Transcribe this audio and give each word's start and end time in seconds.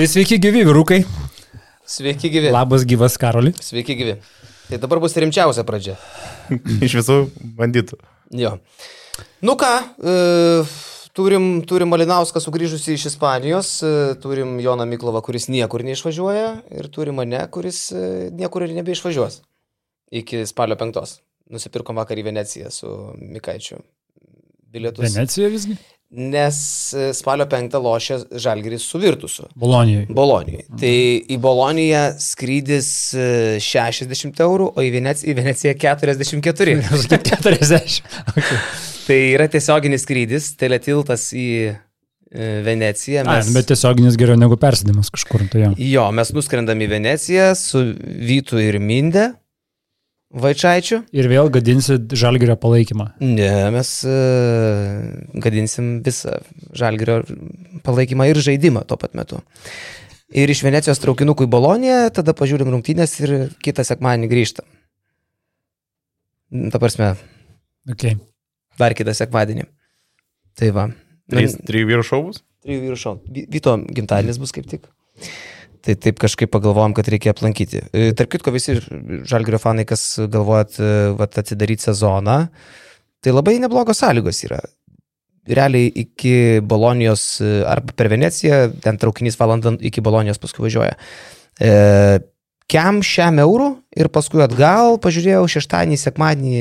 Tai 0.00 0.06
sveiki 0.08 0.38
gyvi, 0.40 0.62
vyrukai. 0.64 1.02
Sveiki 1.84 2.30
gyvi. 2.32 2.48
Labas 2.48 2.86
gyvas, 2.88 3.18
Karoli. 3.20 3.50
Sveiki 3.60 3.92
gyvi. 3.98 4.14
Tai 4.70 4.78
dabar 4.80 4.96
bus 5.02 5.12
rimčiausia 5.12 5.60
pradžia. 5.68 5.98
Iš 6.86 6.94
visų 6.96 7.16
bandytų. 7.58 7.98
Jo. 8.40 8.54
Nu 9.44 9.58
ką, 9.60 9.68
e, 10.00 10.14
turim, 11.12 11.50
turim 11.68 11.92
Malinauską 11.92 12.40
sugrįžusi 12.40 12.96
iš 12.96 13.10
Ispanijos, 13.12 13.74
e, 13.84 13.92
turim 14.24 14.56
Joną 14.64 14.88
Miklovą, 14.88 15.20
kuris 15.26 15.50
niekur 15.52 15.84
neišvažiuoja 15.84 16.48
ir 16.80 16.88
turim 16.96 17.20
mane, 17.20 17.44
kuris 17.52 17.90
niekur 18.40 18.64
ir 18.64 18.72
nebeišvažiuos. 18.80 19.42
Iki 20.16 20.46
spalio 20.48 20.80
penktos. 20.80 21.18
Nusipirkom 21.52 22.00
vakar 22.00 22.16
į 22.16 22.30
Veneciją 22.32 22.72
su 22.72 22.96
Mikaičiu. 23.20 23.84
Bilietus. 24.64 25.10
Venecija 25.10 25.52
visgi. 25.52 25.76
Nes 26.10 26.56
e, 26.90 27.12
spalio 27.14 27.44
penktą 27.46 27.78
lošia 27.78 28.16
Žalgiris 28.34 28.82
su 28.82 28.98
Virtusu. 28.98 29.44
Bolonijoje. 29.54 30.08
Bolonijai. 30.10 30.64
Tai 30.80 30.94
į 31.30 31.36
Boloniją 31.38 32.00
skrydis 32.18 32.88
e, 33.14 33.26
60 33.62 34.42
eurų, 34.42 34.72
o 34.74 34.82
į 34.82 34.90
Veneciją, 34.96 35.30
į 35.30 35.36
Veneciją 35.38 35.76
44. 35.78 36.74
40. 37.30 38.00
Okay. 38.40 38.58
tai 39.06 39.18
yra 39.36 39.46
tiesioginis 39.50 40.02
skrydis, 40.02 40.50
teletiltas 40.58 41.28
į 41.36 41.46
e, 41.70 41.76
Veneciją. 42.66 43.22
Mes... 43.28 43.46
A, 43.46 43.54
bet 43.54 43.70
tiesioginis 43.70 44.18
geriau 44.18 44.38
negu 44.38 44.58
persėdimas 44.58 45.12
kažkur. 45.14 45.46
Tai 45.52 45.62
jo. 45.62 45.72
jo, 45.78 46.08
mes 46.16 46.34
nuskrendam 46.34 46.82
į 46.82 46.90
Veneciją 46.90 47.52
su 47.58 47.84
Vytu 47.94 48.58
ir 48.62 48.80
Minde. 48.82 49.28
Vaičiaičiu. 50.30 51.00
Ir 51.16 51.26
vėl 51.26 51.48
gadinsi 51.50 51.96
žalgerio 52.14 52.54
palaikymą. 52.62 53.08
Ne, 53.24 53.48
mes 53.74 53.88
uh, 54.06 55.08
gadinsim 55.42 55.96
visą 56.06 56.36
žalgerio 56.78 57.24
palaikymą 57.86 58.28
ir 58.30 58.38
žaidimą 58.38 58.84
tuo 58.86 58.98
pat 59.00 59.16
metu. 59.18 59.40
Ir 60.30 60.46
iš 60.54 60.60
Venecijos 60.62 61.00
traukinukų 61.02 61.48
į 61.48 61.50
Boloniją, 61.50 61.96
tada 62.14 62.30
pažiūrim 62.38 62.70
rungtynės 62.70 63.16
ir 63.24 63.32
kitą 63.66 63.82
sekmadienį 63.88 64.28
grįžtam. 64.30 64.68
Ta 66.70 66.78
prasme, 66.82 67.16
Okay. 67.90 68.14
dar 68.78 68.94
kitą 68.94 69.14
sekmadienį. 69.16 69.64
Tai 70.58 70.70
va. 70.76 70.84
Trys, 71.30 71.56
trijų 71.66 71.88
vyrų 71.90 72.04
šaubus? 72.06 72.42
Trijų 72.62 72.80
vyrų 72.86 72.98
šau. 73.02 73.12
Vy- 73.26 73.46
Vyto 73.50 73.74
gimtadienis 73.96 74.38
bus 74.38 74.52
kaip 74.54 74.66
tik. 74.70 74.86
Tai 75.80 75.94
taip 75.96 76.18
kažkaip 76.20 76.50
pagalvojom, 76.52 76.92
kad 76.96 77.08
reikia 77.08 77.32
aplankyti. 77.32 77.80
E, 77.96 78.10
Tark 78.16 78.34
kitko, 78.34 78.52
visi 78.52 78.76
žalgerio 79.28 79.60
fanai, 79.62 79.86
kas 79.88 80.02
galvojat 80.20 80.76
e, 80.76 80.90
vat, 81.16 81.38
atsidaryti 81.40 81.88
sezoną, 81.88 82.36
tai 83.24 83.32
labai 83.32 83.56
neblogos 83.62 84.02
sąlygos 84.02 84.42
yra. 84.48 84.60
Realiai 85.48 85.88
iki 86.02 86.60
Bolonijos 86.68 87.24
e, 87.40 87.62
arba 87.64 87.96
per 87.96 88.10
Veneciją, 88.12 88.66
ten 88.84 89.00
traukinys 89.00 89.40
valandą 89.40 89.78
iki 89.80 90.04
Bolonijos 90.04 90.42
paskui 90.42 90.68
važiuoja. 90.68 90.98
E, 91.56 91.72
Kem 92.70 93.00
šiam 93.02 93.40
eurų 93.42 93.72
ir 93.98 94.06
paskui 94.14 94.44
atgal, 94.44 94.94
pažiūrėjau, 95.02 95.48
šeštadienį, 95.56 95.96
sekmadienį, 95.98 96.60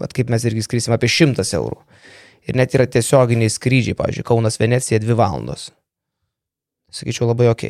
vat, 0.00 0.14
kaip 0.16 0.30
mes 0.32 0.46
irgi 0.48 0.64
skrysim 0.64 0.94
apie 0.96 1.10
100 1.12 1.44
eurų. 1.58 1.76
Ir 2.48 2.56
net 2.56 2.72
yra 2.72 2.86
tiesioginiai 2.88 3.52
skrydžiai, 3.52 3.98
pavyzdžiui, 3.98 4.24
Kaunas 4.30 4.56
Venecija 4.62 5.02
2 5.02 5.18
valandos. 5.18 5.68
Sakyčiau, 6.92 7.28
labai 7.28 7.50
ok. 7.52 7.66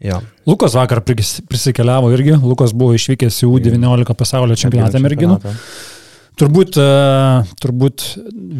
Jo. 0.00 0.20
Lukas 0.48 0.74
vakar 0.74 1.02
prisikeliavo 1.04 2.10
irgi. 2.14 2.34
Lukas 2.40 2.72
buvo 2.72 2.96
išvykęs 2.96 3.42
į 3.44 3.48
U19 3.52 4.16
pasaulio 4.16 4.56
čempionatą 4.56 5.00
merginų. 5.02 5.40
Turbūt, 6.40 6.78
e, 6.80 6.84
turbūt 7.60 8.04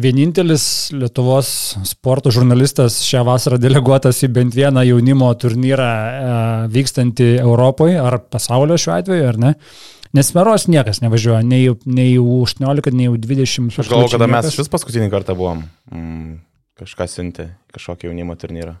vienintelis 0.03 0.63
Lietuvos 0.93 1.47
sporto 1.89 2.29
žurnalistas 2.33 2.99
šią 3.07 3.23
vasarą 3.25 3.57
deleguotas 3.57 4.19
į 4.21 4.29
bent 4.35 4.53
vieną 4.53 4.83
jaunimo 4.85 5.31
turnyrą 5.41 5.87
e, 5.87 6.35
vykstantį 6.75 7.31
Europoje 7.41 7.97
ar 7.97 8.19
pasaulio 8.21 8.77
šiuo 8.77 8.93
atveju, 8.99 9.25
ar 9.31 9.41
ne? 9.41 9.55
Nes 10.13 10.29
meros 10.35 10.67
niekas 10.69 11.01
nevažiuoja, 11.01 11.41
nei, 11.47 11.71
nei 11.87 12.13
į 12.19 12.21
18, 12.21 12.93
nei 12.93 13.09
į 13.09 13.17
20. 13.23 13.73
Aš 13.81 13.89
galvoju, 13.89 14.13
kada 14.13 14.29
mes 14.29 14.53
vis 14.59 14.69
paskutinį 14.69 15.09
kartą 15.13 15.33
buvom. 15.39 15.63
Mm, 15.89 16.41
kažką 16.83 17.07
siuntė, 17.09 17.49
kažkokį 17.73 18.11
jaunimo 18.11 18.37
turnyrą. 18.37 18.75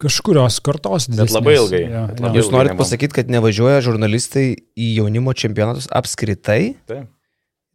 Kažkurios 0.00 0.58
kartos. 0.64 1.06
Bet 1.10 1.16
didesnės. 1.18 1.36
labai 1.36 1.54
ilgai, 1.58 1.80
Jo, 1.84 2.02
bet 2.08 2.20
labai 2.24 2.40
Jūs 2.40 2.50
norit 2.54 2.76
pasakyti, 2.78 3.16
kad 3.20 3.32
nevažiuoja 3.32 3.82
žurnalistai 3.84 4.46
į 4.56 4.92
jaunimo 4.98 5.34
čempionatus 5.36 5.90
apskritai? 5.92 6.76
Taip. 6.88 7.08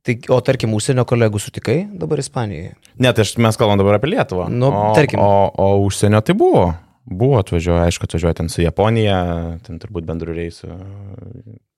Tai, 0.05 0.13
o 0.35 0.37
tarkim, 0.45 0.73
užsienio 0.77 1.01
kolegų 1.09 1.39
sutikai 1.41 1.79
dabar 1.97 2.21
Ispanijoje? 2.21 2.75
Ne, 3.01 3.09
tai 3.09 3.23
aš, 3.25 3.31
mes 3.41 3.57
kalbam 3.57 3.79
dabar 3.81 3.97
apie 3.97 4.11
Lietuvą. 4.11 4.51
Nu, 4.53 4.69
o, 4.69 4.89
tarkim. 4.93 5.17
O, 5.17 5.49
o 5.49 5.69
užsienio 5.87 6.21
tai 6.21 6.35
buvo. 6.37 6.67
Buvo 7.05 7.39
atvažiuoja, 7.41 7.87
aišku, 7.89 8.05
atvažiuoja 8.05 8.37
ten 8.37 8.49
su 8.53 8.61
Japonija, 8.61 9.17
ten 9.65 9.81
turbūt 9.81 10.05
bendrų 10.05 10.37
reisų 10.37 10.69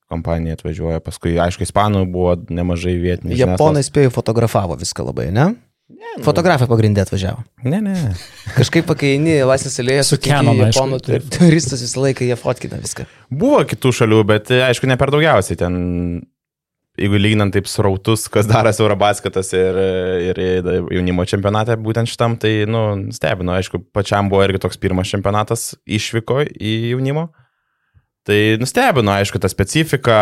kompanija 0.08 0.56
atvažiuoja, 0.56 1.02
paskui, 1.03 1.35
aišku, 1.44 1.66
ispanų 1.68 2.06
buvo 2.12 2.35
nemažai 2.47 2.96
vietinių. 3.00 3.35
Japonai 3.40 3.84
spėjau 3.84 4.14
fotografavo 4.16 4.78
viską 4.79 5.08
labai, 5.09 5.29
ne? 5.35 5.50
Ne 5.94 6.24
Fotografai 6.25 6.68
pagrindė 6.70 7.03
atvažiavo. 7.06 7.44
Ne, 7.68 7.80
ne. 7.84 7.96
Kažkaip 8.58 8.88
pakeini 8.90 9.38
laisvės 9.48 9.78
alėją 9.84 10.06
Su 10.08 10.18
aišku. 10.20 10.56
Japonų 10.68 11.00
tur- 11.06 11.28
turistus 11.38 11.84
visą 11.86 12.03
laiką 12.03 12.28
jie 12.28 12.38
fotkina 12.40 12.80
viską. 12.81 13.06
Buvo 13.31 13.62
kitų 13.70 13.94
šalių, 14.02 14.24
bet 14.28 14.52
aišku, 14.52 14.90
ne 14.90 14.97
per 15.00 15.14
daugiausiai 15.16 15.59
ten. 15.59 15.78
Jeigu 16.97 17.20
lyginant 17.22 17.53
taip 17.53 17.68
srautus, 17.70 18.24
kas 18.34 18.47
daras 18.50 18.80
Eurobasketas 18.81 19.52
ir, 19.53 19.76
ir 20.31 20.40
jaunimo 20.90 21.28
čempionate, 21.30 21.76
būtent 21.78 22.09
šitam, 22.09 22.40
tai, 22.42 22.64
nu, 22.66 23.12
stebino, 23.14 23.53
aišku, 23.53 23.84
pačiam 23.94 24.31
buvo 24.31 24.42
irgi 24.47 24.64
toks 24.64 24.81
pirmas 24.81 25.12
čempionatas 25.14 25.76
išvyko 25.86 26.40
į 26.58 26.74
jaunimo. 26.96 27.28
Tai 28.26 28.40
nustebino, 28.58 29.14
aišku, 29.14 29.38
tą 29.38 29.47
specifiką. 29.53 30.18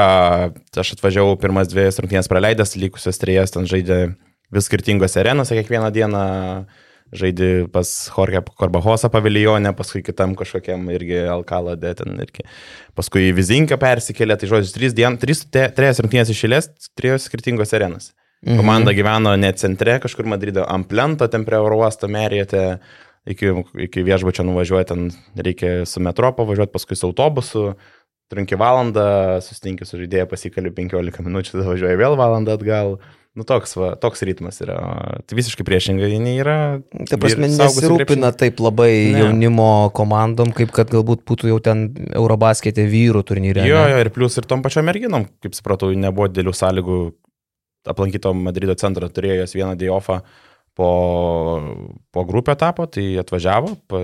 Aš 0.84 0.98
atvažiavau 0.98 1.40
pirmas 1.40 1.72
dviejas 1.72 2.02
rungtynės 2.04 2.28
praleidęs, 2.28 2.76
likusias 2.76 3.24
trijas 3.24 3.56
ten 3.56 3.72
žaidė 3.72 4.02
vis 4.54 4.68
skirtingose 4.70 5.22
arenose 5.22 5.58
kiekvieną 5.58 5.94
dieną. 5.96 6.26
Žaidė 7.16 7.68
pas 7.72 7.88
Jorge 8.10 8.42
Korbahosą 8.58 9.12
paviljonę, 9.14 9.72
paskui 9.78 10.02
kitam 10.04 10.34
kažkokiam 10.36 10.88
irgi 10.90 11.20
Alkalade 11.30 11.92
ten 11.96 12.18
irgi. 12.20 12.44
Paskui 12.98 13.30
Vizinką 13.38 13.78
persikėlė, 13.80 14.36
tai 14.42 14.50
žodžiu, 14.50 14.74
trys, 14.74 14.96
dien, 14.98 15.16
trys 15.22 15.44
te, 15.46 15.68
trejas 15.78 16.02
rungtynės 16.02 16.34
išėlės, 16.34 16.72
trijose 16.98 17.30
skirtingose 17.30 17.78
arenose. 17.78 18.16
Mhm. 18.42 18.58
Komanda 18.58 18.94
gyveno 18.98 19.36
ne 19.40 19.52
centre, 19.58 20.00
kažkur 20.04 20.28
Madrido, 20.30 20.66
ant 20.70 20.90
plento, 20.90 21.30
ten 21.32 21.46
prie 21.48 21.58
oro 21.62 21.78
uosto 21.82 22.10
merėte, 22.12 22.80
iki, 23.30 23.52
iki 23.88 24.04
viešbučio 24.06 24.46
nuvažiuoja, 24.46 24.90
ten 24.92 25.08
reikia 25.38 25.86
su 25.90 26.02
metro 26.04 26.30
pavažiuoti, 26.38 26.74
paskui 26.74 26.98
su 27.00 27.08
autobusu, 27.10 27.68
trunki 28.34 28.58
valandą, 28.60 29.42
susitinki 29.46 29.88
su 29.88 30.02
žaidėju, 30.02 30.30
pasikali 30.30 30.74
15 30.74 31.26
minučių, 31.26 31.54
tada 31.56 31.70
važiuoja 31.72 32.02
vėl 32.02 32.18
valandą 32.20 32.58
atgal. 32.60 32.98
Nu, 33.36 33.44
toks, 33.44 33.74
va, 33.76 33.90
toks 34.00 34.22
ritmas 34.24 34.62
yra. 34.64 34.78
Tai 35.28 35.36
visiškai 35.36 35.66
priešingai, 35.68 36.08
nei 36.24 36.38
yra. 36.40 36.80
Ta 37.10 37.18
prasme, 37.20 37.50
nesirūpina 37.52 38.30
taip 38.40 38.62
labai 38.64 38.92
Ne. 39.12 39.26
jaunimo 39.26 39.92
komandom, 39.96 40.54
kaip 40.56 40.72
kad 40.76 40.88
galbūt 40.94 41.26
būtų 41.28 41.52
jau 41.52 41.60
ten 41.60 41.90
Eurobasketė 42.16 42.86
vyrų 42.88 43.26
turnyre. 43.28 43.66
Jo, 43.68 43.82
jo, 43.92 44.00
ir 44.06 44.10
plus 44.16 44.40
ir 44.40 44.48
tom 44.48 44.64
pačiom 44.64 44.88
merginom, 44.88 45.28
kaip 45.44 45.58
supratau, 45.58 45.92
nebuvo 45.92 46.30
dėlių 46.32 46.56
sąlygų 46.56 47.00
aplankyto 47.92 48.32
Madrido 48.34 48.76
centro, 48.80 49.10
turėjo 49.12 49.42
jos 49.44 49.56
vieną 49.58 49.76
dėjofą 49.84 50.22
po, 50.80 50.90
po 52.16 52.26
grupę 52.26 52.56
etapo, 52.56 52.88
tai 52.88 53.18
atvažiavo, 53.20 53.76
pa, 53.92 54.02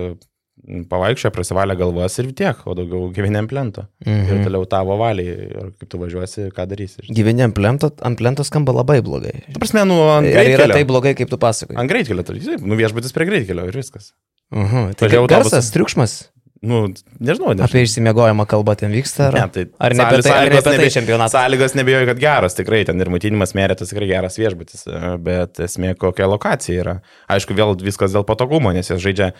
pavaikščiojo, 0.88 1.32
prasivalė 1.34 1.74
galvas 1.78 2.18
ir 2.22 2.28
tiek, 2.38 2.58
o 2.68 2.74
daugiau 2.78 3.08
gyvenėm 3.14 3.48
plento. 3.50 3.86
Mhm. 4.06 4.26
Ir 4.28 4.34
Mhm. 4.38 4.44
toliau 4.46 4.66
tavo 4.68 4.96
valiai, 5.00 5.26
ir 5.50 5.72
kaip 5.80 5.88
tu 5.88 5.98
važiuosi, 5.98 6.50
ką 6.54 6.66
darysi. 6.70 7.06
Gyveni 7.10 7.42
ant 7.42 7.54
plento, 7.54 7.90
ant 8.02 8.18
plento 8.18 8.44
skamba 8.44 8.72
labai 8.72 9.00
blogai. 9.02 9.42
Ta 9.52 9.58
prasme, 9.58 9.84
nu, 9.88 9.98
ant 10.18 10.26
Ar 10.26 10.32
yra 10.32 10.44
greitkelio. 10.44 10.74
taip 10.74 10.86
blogai, 10.88 11.14
kaip 11.18 11.30
tu 11.30 11.36
pasakoji? 11.36 11.76
Ant 11.78 11.90
greitkelio, 11.90 12.22
tai 12.24 12.38
taip, 12.38 12.60
nu 12.60 12.76
viešbutis 12.76 13.12
prie 13.12 13.26
greitkelio 13.26 13.66
ir 13.66 13.72
viskas. 13.74 14.12
Uh 14.52 14.62
-huh. 14.70 14.94
Tai 14.94 15.08
kaip 15.08 15.28
garsas, 15.28 15.70
triukšmas. 15.72 16.28
Nu, 16.64 16.86
nežinau, 17.18 17.48
nežinau. 17.56 17.64
Apie 17.64 17.82
išsimiegojimą 17.82 18.46
kalba 18.46 18.76
ten 18.76 18.92
vyksta. 18.92 19.26
Ar, 19.26 19.34
Ne, 19.34 19.48
tai 19.50 19.66
ar 19.80 19.94
ne 19.96 20.02
apie 20.04 20.22
tai, 20.22 20.30
ar 20.46 20.52
apie 20.52 20.76
tai 20.78 20.90
čempionatas? 20.90 21.32
Sąlygos 21.32 21.74
nebijoju, 21.74 22.06
kad 22.06 22.18
geras, 22.20 22.54
tikrai 22.54 22.84
ten 22.84 23.00
ir 23.00 23.08
maitinimas 23.10 23.52
mėrėtas 23.52 23.88
tikrai 23.90 24.06
geras 24.06 24.38
viešbutis, 24.38 24.86
e, 24.86 25.16
bet 25.18 25.54
esmė 25.58 25.96
kokia 25.96 26.28
lokacija 26.30 26.80
yra. 26.80 27.00
Aišku, 27.28 27.50
vėl 27.52 27.74
viskas 27.82 28.12
dėl 28.12 28.22
patogumo, 28.24 28.72
nes 28.72 28.86
jie 28.88 28.96
žaidžia, 28.96 29.32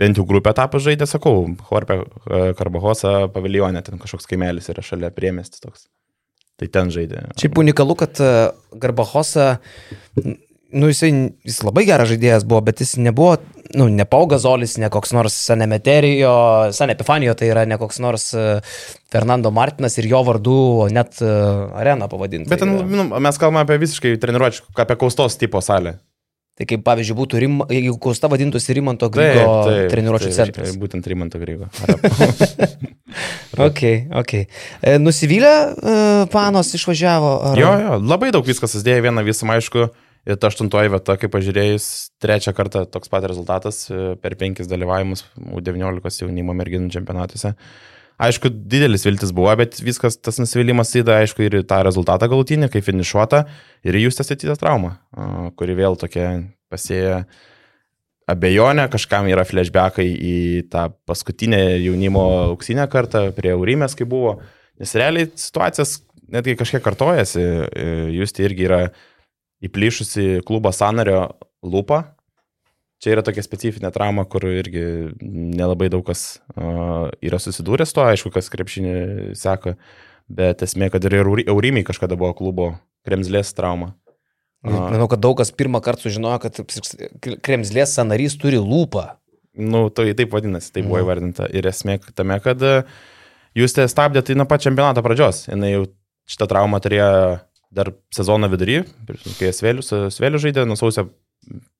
bent 0.00 0.18
jau 0.18 0.26
grupę 0.28 0.52
etapą 0.52 0.80
žaidė, 0.82 1.08
sakau, 1.10 1.44
Horpe 1.68 2.02
Karbahosa 2.58 3.26
paviljonė, 3.32 3.84
ten 3.86 4.00
kažkoks 4.02 4.28
kaimelis 4.30 4.70
yra 4.72 4.84
šalia 4.84 5.12
priemestis 5.14 5.62
toks. 5.64 5.88
Tai 6.60 6.68
ten 6.70 6.92
žaidė. 6.94 7.26
Šiaip 7.40 7.58
unikalu, 7.58 7.96
kad 7.98 8.18
e, 8.22 8.32
Garbahosa, 8.78 9.56
nu 10.72 10.90
jisai, 10.90 11.10
jis 11.48 11.62
labai 11.64 11.86
geras 11.88 12.10
žaidėjas 12.12 12.44
buvo, 12.48 12.60
bet 12.68 12.82
jis 12.84 12.94
nebuvo, 13.00 13.38
nu, 13.78 13.88
ne 13.92 14.06
Pau 14.08 14.28
Gazolis, 14.30 14.76
ne 14.80 14.90
koks 14.92 15.14
nors 15.16 15.36
Sanemeterijo, 15.48 16.34
San 16.76 16.92
Epifanijo, 16.92 17.34
tai 17.38 17.50
yra 17.50 17.64
ne 17.68 17.78
koks 17.80 17.98
nors 18.04 18.28
e, 18.36 18.46
Fernando 19.12 19.52
Martinas 19.54 19.98
ir 19.98 20.10
jo 20.12 20.22
vardu 20.28 20.56
net 20.92 21.18
e, 21.24 21.32
areną 21.82 22.08
pavadinti. 22.12 22.52
Bet 22.52 22.62
ten, 22.62 22.76
nu, 22.92 23.08
mes 23.12 23.40
kalbame 23.40 23.64
apie 23.64 23.80
visiškai 23.82 24.14
treniruočių, 24.22 24.70
apie 24.84 24.98
kaustos 25.00 25.40
tipo 25.40 25.64
salę. 25.64 25.96
Tai 26.58 26.66
kaip 26.68 26.82
pavyzdžiui 26.84 27.16
būtų, 27.16 27.38
Rim, 27.40 27.60
jeigu 27.72 27.94
Kosta 28.02 28.28
vadintųsi 28.28 28.74
Rimanto 28.76 29.08
Grygo 29.12 29.64
treniruočio 29.88 30.32
centras. 30.36 30.68
Tai 30.68 30.80
būtent 30.82 31.06
Rimanto 31.08 31.40
Grygo. 31.40 31.70
ok, 33.68 33.80
ok. 34.20 34.32
E, 34.34 34.98
nusivylę 34.98 35.48
e, 35.48 35.94
panos 36.32 36.74
išvažiavo? 36.74 37.32
Ar... 37.50 37.60
Jo, 37.60 37.72
jo, 37.80 37.98
labai 38.04 38.32
daug 38.34 38.46
viskas 38.46 38.74
susidėjo 38.74 39.06
vieną 39.08 39.24
visam 39.26 39.52
aišku. 39.54 39.88
Ir 40.22 40.36
ta 40.38 40.52
aštuntoji 40.52 40.92
vieta, 40.92 41.16
kaip 41.18 41.32
pažiūrėjus, 41.34 41.86
trečią 42.22 42.52
kartą 42.54 42.84
toks 42.86 43.10
pat 43.10 43.24
rezultatas 43.26 43.88
e, 43.90 44.12
per 44.22 44.36
penkis 44.38 44.68
dalyvavimus 44.70 45.24
U19 45.40 46.22
jaunimo 46.22 46.54
merginų 46.54 46.92
čempionatuose. 46.94 47.56
Aišku, 48.22 48.52
didelis 48.70 49.02
viltis 49.06 49.32
buvo, 49.34 49.50
bet 49.58 49.80
viskas 49.82 50.14
tas 50.20 50.38
nusivylimas 50.38 50.92
įda, 51.00 51.16
aišku, 51.24 51.42
ir 51.42 51.56
tą 51.66 51.80
rezultatą 51.82 52.28
galutinį, 52.30 52.68
kai 52.70 52.82
finišuota, 52.84 53.42
ir 53.88 53.98
jūs 53.98 54.22
atsitytas 54.22 54.60
trauma, 54.60 54.94
kuri 55.58 55.74
vėl 55.78 55.98
tokia 55.98 56.28
pasėja 56.70 57.24
abejonė, 58.30 58.86
kažkam 58.92 59.26
yra 59.30 59.42
flashbackai 59.48 60.06
į 60.06 60.36
tą 60.70 60.86
paskutinę 61.08 61.64
jaunimo 61.82 62.22
auksinę 62.52 62.86
kartą 62.92 63.26
prie 63.34 63.56
Aurimės, 63.56 63.98
kai 63.98 64.06
buvo, 64.06 64.36
nes 64.78 64.94
realiai 64.98 65.32
situacijas 65.34 65.98
netgi 66.32 66.54
kažkiek 66.60 66.84
kartojasi, 66.84 67.42
e, 67.42 67.88
jūs 68.20 68.34
tai 68.36 68.46
irgi 68.46 68.68
yra 68.68 68.82
įplyšusi 69.66 70.44
klubo 70.46 70.70
sanario 70.74 71.26
lūpą, 71.66 72.04
Čia 73.02 73.16
yra 73.16 73.22
tokia 73.26 73.42
specifinė 73.42 73.90
trauma, 73.90 74.22
kur 74.30 74.44
irgi 74.46 74.82
nelabai 75.18 75.88
daug 75.90 76.04
kas 76.06 76.36
uh, 76.54 77.08
yra 77.18 77.40
susidūręs 77.42 77.90
to, 77.96 78.04
aišku, 78.06 78.30
kas 78.30 78.50
krepšinį 78.52 78.92
seka, 79.38 79.74
bet 80.30 80.62
esmė, 80.62 80.86
kad 80.94 81.02
ir 81.08 81.16
Eurimiai 81.18 81.82
kažkada 81.88 82.14
buvo 82.18 82.30
klubo 82.38 82.68
kremzlės 83.02 83.50
trauma. 83.58 83.96
Uh, 84.62 84.76
Manau, 84.94 85.08
kad 85.10 85.24
daug 85.24 85.34
kas 85.40 85.50
pirmą 85.50 85.80
kartą 85.82 86.06
sužinojo, 86.06 86.44
kad 86.44 86.62
kremzlės 87.42 87.96
sanarys 87.98 88.38
turi 88.38 88.62
lūpą. 88.62 89.08
Nu, 89.58 89.88
tai 89.90 90.12
taip 90.14 90.30
vadinasi, 90.32 90.70
tai 90.70 90.86
buvo 90.86 91.00
mhm. 91.00 91.02
įvardinta. 91.02 91.50
Ir 91.50 91.66
esmė 91.72 91.98
tame, 92.14 92.38
kad 92.44 92.62
jūs 93.58 93.74
te 93.74 93.90
stabdėte 93.90 94.30
tai 94.30 94.38
nuo 94.38 94.46
pat 94.46 94.62
čempionato 94.62 95.02
pradžios. 95.02 95.48
Jis 95.50 95.74
jau 95.74 95.82
šitą 96.30 96.52
traumą 96.54 96.78
turėjo 96.86 97.10
dar 97.74 97.96
sezono 98.14 98.46
vidury, 98.52 98.84
kai 99.40 99.50
Svėlius 99.50 99.90
žaidė 100.46 100.70
nuo 100.70 100.78
sausio 100.78 101.08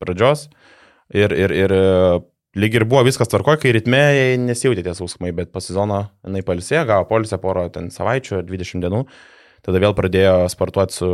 pradžios. 0.02 0.48
Uh, 0.50 0.71
Ir, 1.12 1.34
ir, 1.36 1.52
ir 1.52 1.74
e, 1.76 1.84
lyg 2.56 2.78
ir 2.78 2.86
buvo 2.88 3.04
viskas 3.06 3.30
tvarkoja, 3.32 3.60
kai 3.60 3.74
ritme 3.76 4.00
nesijautė 4.40 4.84
tie 4.86 4.96
sausmai, 4.96 5.34
bet 5.36 5.52
po 5.52 5.60
sezono 5.64 6.06
jinai 6.24 6.44
palisė, 6.46 6.82
gavo 6.88 7.06
polisę 7.10 7.38
porą 7.42 7.68
ten 7.74 7.92
savaičių, 7.92 8.42
20 8.48 8.84
dienų. 8.86 9.06
Tada 9.62 9.78
vėl 9.78 9.92
pradėjo 9.94 10.48
sportuoti 10.50 10.96
su 10.96 11.08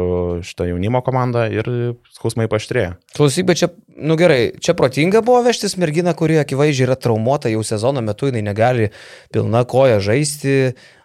šitą 0.49 0.71
jaunimo 0.71 1.03
komanda 1.05 1.43
ir 1.53 1.67
skausmai 2.15 2.47
paštrėjo. 2.49 2.95
Klausyk, 3.19 3.45
bet 3.51 3.61
čia, 3.61 3.69
nu 4.01 4.17
gerai, 4.17 4.55
čia 4.65 4.73
protinga 4.79 5.21
buvo 5.27 5.43
vežtis 5.45 5.77
merginą, 5.77 6.15
kuri 6.17 6.39
akivaizdžiai 6.41 6.87
yra 6.87 6.97
traumuota 6.97 7.53
jau 7.53 7.61
sezono 7.61 8.01
metu, 8.07 8.31
jinai 8.31 8.47
negali 8.47 8.89
pilna 9.35 9.67
koja 9.69 10.01
žaisti, 10.01 10.55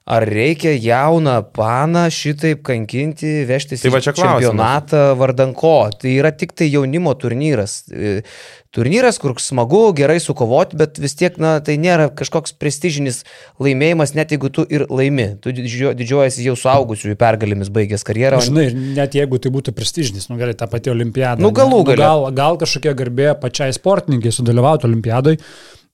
Ar 0.04 0.26
reikia 0.28 0.74
jauną 0.76 1.38
paną 1.56 2.10
šitaip 2.12 2.60
kankinti, 2.68 3.46
vežtis 3.48 3.86
tai 3.86 3.92
į 3.96 4.02
čempionatą 4.04 5.14
vardan 5.16 5.54
ko? 5.56 5.88
Tai 5.96 6.12
yra 6.12 6.34
tik 6.36 6.52
tai 6.60 6.68
jaunimo 6.68 7.14
turnyras. 7.16 7.86
E, 7.88 8.18
turnyras, 8.76 9.16
kur 9.22 9.38
smagu, 9.40 9.86
gerai 9.96 10.18
sukovoti, 10.20 10.76
bet 10.82 11.00
vis 11.00 11.16
tiek, 11.16 11.38
na, 11.40 11.54
tai 11.64 11.78
nėra 11.80 12.10
kažkoks 12.12 12.52
prestižinis 12.60 13.22
laimėjimas, 13.64 14.12
net 14.18 14.34
jeigu 14.36 14.52
tu 14.52 14.66
ir 14.68 14.84
laimi. 14.92 15.30
Tu 15.40 15.54
didžiuojasi 15.62 16.50
jau 16.50 16.58
suaugusiųjų 16.60 17.16
pergalėmis 17.22 17.72
baigęs 17.72 18.04
karjerą. 18.04 18.42
Nu, 18.44 18.50
žinai, 18.50 18.90
net 18.98 19.16
jeigu 19.16 19.40
tai 19.40 19.54
būtų 19.56 19.72
prestižinis, 19.78 20.28
nu 20.28 20.36
gerai, 20.42 20.58
ta 20.60 20.68
pati 20.68 20.92
olimpiada. 20.92 21.40
Nu 21.40 21.54
galų 21.56 21.80
nu, 21.86 21.96
gal, 21.96 22.28
gal 22.36 22.60
kažkokia 22.60 22.92
garbė 23.06 23.32
pačiai 23.40 23.72
sportininkai 23.80 24.36
sudalyvauti 24.36 24.90
olimpiadai. 24.90 25.38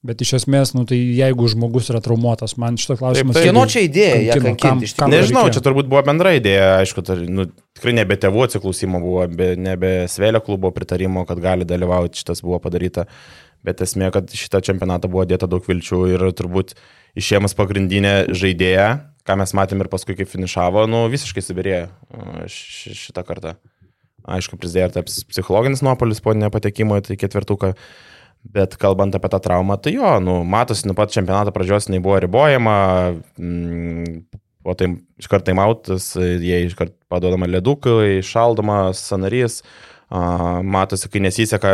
Bet 0.00 0.22
iš 0.24 0.30
esmės, 0.38 0.70
nu, 0.72 0.86
tai 0.88 0.96
jeigu 0.96 1.44
žmogus 1.52 1.90
yra 1.92 1.98
traumuotas, 2.00 2.54
man 2.60 2.78
šitą 2.80 2.94
klausimą... 2.96 3.34
Tai 3.36 3.42
kieno 3.44 3.66
čia 3.68 3.82
idėja? 3.84 4.36
Kankino, 4.38 4.54
kam, 4.62 4.80
kam 4.96 5.12
Nežinau, 5.12 5.42
reikėjo? 5.44 5.58
čia 5.58 5.62
turbūt 5.66 5.90
buvo 5.92 6.00
bendra 6.06 6.32
idėja, 6.38 6.70
aišku, 6.78 7.04
tai, 7.04 7.18
nu, 7.28 7.44
tikrai 7.76 7.92
nebe 7.98 8.16
tėvų 8.16 8.46
atsiklausimo 8.46 9.02
buvo, 9.02 9.26
be, 9.28 9.50
nebe 9.60 9.92
Svelio 10.08 10.40
klubo 10.46 10.72
pritarimo, 10.72 11.26
kad 11.28 11.42
gali 11.44 11.68
dalyvauti, 11.68 12.22
šitas 12.22 12.40
buvo 12.46 12.62
padaryta. 12.64 13.04
Bet 13.60 13.84
esmė, 13.84 14.08
kad 14.14 14.32
šitą 14.32 14.62
čempionatą 14.64 15.10
buvo 15.12 15.26
dėta 15.28 15.44
daug 15.50 15.68
vilčių 15.68 16.00
ir 16.14 16.24
turbūt 16.32 16.72
išėmus 17.20 17.52
pagrindinė 17.58 18.14
žaidėja, 18.32 18.88
ką 19.28 19.36
mes 19.36 19.52
matėm 19.52 19.84
ir 19.84 19.92
paskui 19.92 20.16
kaip 20.16 20.32
finišavo, 20.32 20.86
nu, 20.88 21.04
visiškai 21.12 21.44
subirėjo 21.44 21.90
šitą 22.48 23.26
kartą. 23.28 23.58
Aišku, 24.24 24.56
prisidėjo 24.60 24.88
ir 24.88 24.94
tas 24.96 25.24
psichologinis 25.28 25.84
nuopolis 25.84 26.24
po 26.24 26.32
nepatekimo 26.36 27.02
į 27.04 27.20
ketvirtuką. 27.20 27.74
Bet 28.40 28.78
kalbant 28.80 29.14
apie 29.14 29.28
tą 29.28 29.38
traumą, 29.44 29.76
tai 29.76 29.92
jo, 29.98 30.14
nu, 30.24 30.40
matosi, 30.48 30.86
nuo 30.88 30.96
pat 30.96 31.12
čempionato 31.12 31.52
pradžios 31.52 31.86
jinai 31.86 32.00
buvo 32.00 32.16
ribojama, 32.24 32.76
mm, 33.36 34.22
o 34.64 34.74
tai 34.74 34.94
iš 35.20 35.28
karto 35.28 35.50
taimautas, 35.50 36.14
jie 36.16 36.62
iš 36.64 36.74
karto 36.78 36.96
paduodama 37.12 37.48
ledukai, 37.50 38.22
šaldomas 38.24 39.02
sanarys, 39.10 39.60
matosi, 40.10 41.10
kai 41.12 41.20
nesiseka, 41.22 41.72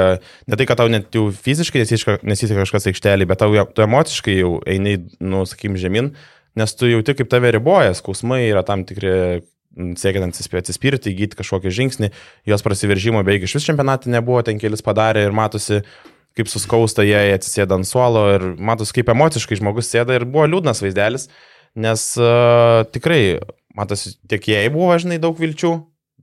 ne 0.51 0.59
tai, 0.59 0.67
kad 0.69 0.81
tau 0.83 0.91
net 0.91 1.15
jau 1.15 1.29
fiziškai 1.31 1.85
nesiseka, 1.85 2.17
nesiseka 2.27 2.65
kažkas 2.65 2.91
aikštelį, 2.91 3.29
bet 3.31 3.41
tau 3.41 3.63
tu 3.71 3.87
emociškai 3.87 4.35
jau 4.41 4.57
eini, 4.67 4.99
nu, 5.23 5.45
sakykim, 5.47 5.79
žemyn, 5.81 6.11
nes 6.59 6.75
tu 6.75 6.91
jau 6.91 6.99
tik 7.07 7.23
kaip 7.23 7.31
tave 7.31 7.55
riboja, 7.55 7.95
skausmai 7.95 8.43
yra 8.49 8.67
tam 8.67 8.83
tikri 8.89 9.47
siekiant 9.77 10.35
atsispirti, 10.35 11.15
įgyti 11.15 11.39
kažkokį 11.39 11.73
žingsnį, 11.79 12.13
jos 12.51 12.67
prasiveržimo 12.67 13.23
beveik 13.23 13.47
iš 13.47 13.59
vis 13.61 13.71
čempionatė 13.71 14.11
nebuvo, 14.13 14.43
ten 14.43 14.59
kelis 14.61 14.85
padarė 14.85 15.27
ir 15.29 15.35
matosi, 15.37 15.83
uh, 15.83 16.13
kaip 16.37 16.51
suskausta 16.53 17.05
jie 17.07 17.19
atsisėda 17.35 17.79
ant 17.79 17.89
suolo 17.89 18.27
ir 18.35 18.47
matos, 18.61 18.93
kaip 18.95 19.09
emociškai 19.13 19.59
žmogus 19.61 19.91
sėda 19.93 20.19
ir 20.19 20.27
buvo 20.29 20.47
liūdnas 20.51 20.83
vaizdelis, 20.85 21.31
nes 21.77 22.05
uh, 22.21 22.85
tikrai, 22.93 23.39
matos, 23.77 24.09
tiek 24.29 24.51
jai 24.53 24.67
buvo, 24.73 24.93
žinai, 25.01 25.19
daug 25.23 25.39
vilčių, 25.41 25.73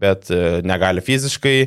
bet 0.03 0.29
uh, 0.33 0.61
negali 0.65 1.03
fiziškai, 1.05 1.57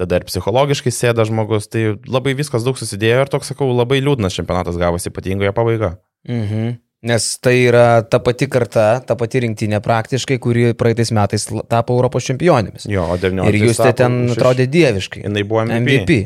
tada 0.00 0.20
ir 0.20 0.28
psichologiškai 0.28 0.92
sėda 0.92 1.26
žmogus, 1.28 1.68
tai 1.72 1.94
labai 2.04 2.36
viskas 2.36 2.66
daug 2.66 2.78
susidėjo 2.80 3.24
ir 3.24 3.32
toks, 3.32 3.52
sakau, 3.52 3.70
labai 3.72 4.02
liūdnas 4.04 4.36
čempionatas 4.36 4.80
gavosi, 4.80 5.12
ypatingoje 5.12 5.54
pabaiga. 5.56 5.96
Mhm. 6.28 6.80
Nes 7.04 7.24
tai 7.44 7.58
yra 7.66 8.00
ta 8.08 8.16
pati 8.24 8.46
karta, 8.48 8.86
ta 9.04 9.12
pati 9.20 9.42
rinktinė 9.44 9.82
praktiškai, 9.84 10.38
kuri 10.40 10.70
praeitais 10.72 11.10
metais 11.12 11.44
tapo 11.68 11.98
Europos 11.98 12.24
čempionėmis. 12.24 12.86
Jo, 12.88 13.04
o 13.12 13.18
19. 13.20 13.44
Ir 13.52 13.66
jūs 13.66 13.76
tai 13.76 13.90
ten 13.98 14.22
atrodė 14.32 14.64
dieviškai. 14.72 15.20
Jis 15.26 15.44
buvo 15.50 15.66
MVP. 15.66 15.82
MVP. 15.82 16.16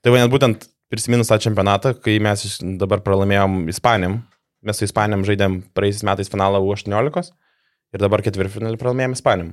Tai 0.00 0.14
va, 0.14 0.22
būtent 0.32 0.64
prisiminus 0.94 1.30
tą 1.30 1.40
čempionatą, 1.42 1.94
kai 2.02 2.16
mes 2.22 2.46
dabar 2.80 3.02
pralaimėjom 3.04 3.64
Ispanijam, 3.72 4.22
mes 4.64 4.80
su 4.80 4.86
Ispanijam 4.88 5.26
žaidėm 5.26 5.60
praeisiais 5.76 6.06
metais 6.06 6.30
finalą 6.32 6.62
U18 6.64 7.34
ir 7.94 8.02
dabar 8.02 8.24
ketvirtfinalį 8.24 8.80
pralaimėjom 8.80 9.18
Ispanijam. 9.18 9.52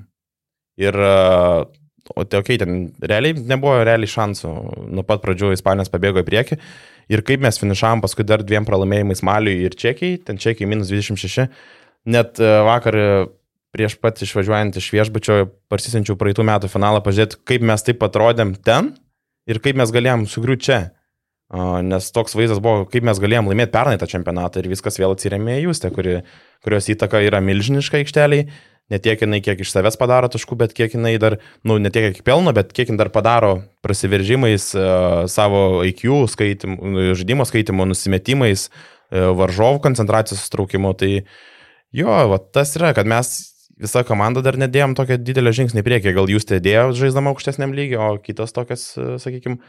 Ir, 0.82 0.96
o 0.96 2.24
tai 2.24 2.40
okei, 2.42 2.56
okay, 2.56 2.62
ten 2.62 3.12
realiai 3.12 3.36
nebuvo 3.36 3.82
realiai 3.84 4.10
šansų, 4.10 4.54
nuo 4.96 5.04
pat 5.08 5.22
pradžių 5.26 5.52
Ispanijos 5.58 5.92
pabėgo 5.92 6.24
į 6.24 6.30
priekį 6.30 6.58
ir 7.12 7.26
kaip 7.28 7.44
mes 7.44 7.60
finišavom 7.60 8.02
paskui 8.06 8.26
dar 8.28 8.46
dviem 8.46 8.66
pralaimėjimais 8.68 9.24
Maliui 9.28 9.66
ir 9.68 9.76
Čekijai, 9.78 10.22
ten 10.26 10.40
Čekijai 10.42 10.70
minus 10.72 10.94
26, 10.94 11.50
net 12.10 12.40
vakar 12.40 12.98
prieš 13.72 13.96
pat 14.04 14.20
išvažiuojant 14.24 14.78
iš 14.80 14.90
viešbučio 14.94 15.38
parsisinčiau 15.72 16.18
praeitų 16.20 16.46
metų 16.48 16.70
finalą, 16.72 17.02
pažiūrėti, 17.04 17.40
kaip 17.48 17.64
mes 17.68 17.86
taip 17.88 18.04
atrodėm 18.04 18.56
ten 18.68 18.94
ir 19.48 19.62
kaip 19.64 19.80
mes 19.80 19.94
galėjom 19.94 20.28
sugriūti 20.30 20.68
čia. 20.68 20.80
Nes 21.52 22.06
toks 22.16 22.38
vaizdas 22.38 22.62
buvo, 22.64 22.86
kaip 22.88 23.04
mes 23.04 23.20
galėjom 23.20 23.50
laimėti 23.52 23.74
pernai 23.74 23.98
tą 24.00 24.08
čempionatą 24.08 24.62
ir 24.62 24.70
viskas 24.72 24.96
vėl 25.02 25.18
atsiremė 25.18 25.58
į 25.60 25.66
Justę, 25.66 25.90
kuri, 25.92 26.22
kurios 26.64 26.88
įtaka 26.94 27.20
yra 27.26 27.42
milžiniška 27.44 28.00
aikšteliai. 28.00 28.46
Ne 28.92 29.00
tiek 29.00 29.20
jinai 29.24 29.40
kiek 29.44 29.60
iš 29.64 29.72
savęs 29.72 29.96
padaro 30.00 30.28
taškų, 30.32 30.58
bet 30.60 30.74
kiek 30.76 30.96
jinai 30.96 31.14
dar, 31.20 31.38
nu, 31.68 31.78
ne 31.80 31.92
tiek 31.92 32.10
kiek 32.12 32.26
pelno, 32.28 32.52
bet 32.56 32.72
kiek 32.76 32.90
jinai 32.92 33.00
dar 33.04 33.12
padaro 33.12 33.52
prasiveržimais, 33.84 34.70
savo 35.32 35.62
IQ 35.88 36.26
skaitimų, 36.32 37.12
žaidimo 37.20 37.48
skaitimo, 37.48 37.88
nusimetimais, 37.88 38.70
varžovų 39.12 39.80
koncentracijos 39.84 40.44
sutraukimu. 40.44 40.92
Tai 41.00 41.12
jo, 41.96 42.18
va, 42.32 42.40
tas 42.56 42.76
yra, 42.80 42.92
kad 42.96 43.08
mes 43.08 43.32
visa 43.82 44.04
komanda 44.08 44.44
dar 44.44 44.60
nedėjom 44.60 44.96
tokio 45.00 45.20
didelio 45.20 45.56
žingsnį 45.56 45.84
priekį. 45.88 46.16
Gal 46.16 46.32
jūs 46.32 46.48
tai 46.48 46.60
dėjo 46.64 46.92
žaisdama 47.00 47.32
aukštesniam 47.32 47.76
lygiui, 47.76 48.00
o 48.00 48.12
kitos 48.24 48.52
tokias, 48.56 48.92
sakykime, 49.24 49.60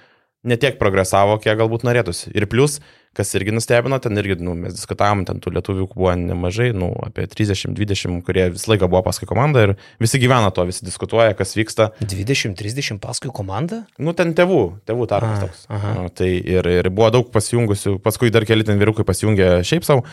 netiek 0.47 0.79
progresavo, 0.81 1.37
kiek 1.43 1.57
galbūt 1.61 1.85
norėtųsi. 1.87 2.33
Ir 2.35 2.49
plus, 2.51 2.81
kas 3.17 3.31
irgi 3.39 3.53
nustebino, 3.55 3.99
ten 4.03 4.19
irgi, 4.19 4.39
nu, 4.43 4.55
mes 4.59 4.75
diskutavom, 4.75 5.23
ten 5.29 5.39
tų 5.43 5.53
lietuvių 5.55 5.87
buvo 5.93 6.15
nemažai, 6.19 6.71
nu, 6.77 6.91
apie 7.07 7.29
30-20, 7.31 8.19
kurie 8.27 8.49
visą 8.55 8.73
laiką 8.73 8.89
buvo 8.91 9.05
paskui 9.07 9.29
komandą 9.31 9.67
ir 9.67 9.75
visi 10.03 10.21
gyvena 10.23 10.51
to, 10.55 10.65
visi 10.69 10.87
diskutuoja, 10.87 11.37
kas 11.39 11.55
vyksta. 11.59 11.93
20-30 12.03 12.99
paskui 13.03 13.31
komandą? 13.35 13.83
Nu, 14.03 14.17
ten 14.19 14.35
tėvų, 14.39 14.63
tėvų 14.89 15.09
tarpas 15.13 15.47
toks. 15.47 15.65
Nu, 15.71 16.09
tai 16.11 16.33
ir, 16.41 16.69
ir 16.81 16.91
buvo 16.91 17.13
daug 17.15 17.31
pasijungusių, 17.35 17.99
paskui 18.03 18.33
dar 18.35 18.49
keli 18.49 18.67
ten 18.67 18.81
vyrukai 18.83 19.07
pasijungė 19.07 19.55
šiaip 19.69 19.87
savo, 19.87 20.07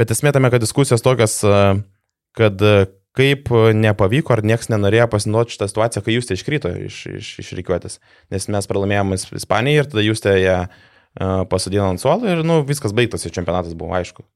bet 0.00 0.14
esmė 0.14 0.32
tame, 0.36 0.52
kad 0.54 0.64
diskusijos 0.64 1.04
tokios, 1.04 1.40
kad 2.38 2.68
kaip 3.14 3.50
nepavyko 3.78 4.34
ar 4.34 4.42
niekas 4.46 4.70
nenorėjo 4.72 5.06
pasinaudoti 5.12 5.54
šitą 5.54 5.68
situaciją, 5.70 6.02
kai 6.02 6.16
jūs 6.16 6.28
tai 6.28 6.38
iškrito 6.38 6.72
iš, 6.88 7.00
iš, 7.20 7.30
iš 7.44 7.52
reikiuotės. 7.60 8.00
Nes 8.34 8.48
mes 8.50 8.70
pralaimėjome 8.70 9.18
Ispanijai 9.38 9.84
ir 9.84 9.90
tada 9.90 10.02
jūs 10.02 10.22
tai 10.24 10.36
ją 10.42 10.56
uh, 10.66 11.44
pasodino 11.50 11.92
ant 11.92 12.02
suolo 12.02 12.32
ir 12.32 12.42
nu, 12.46 12.62
viskas 12.66 12.94
baigtas 12.96 13.26
čempionatas 13.30 13.76
buvo 13.78 13.94
aišku, 13.94 14.26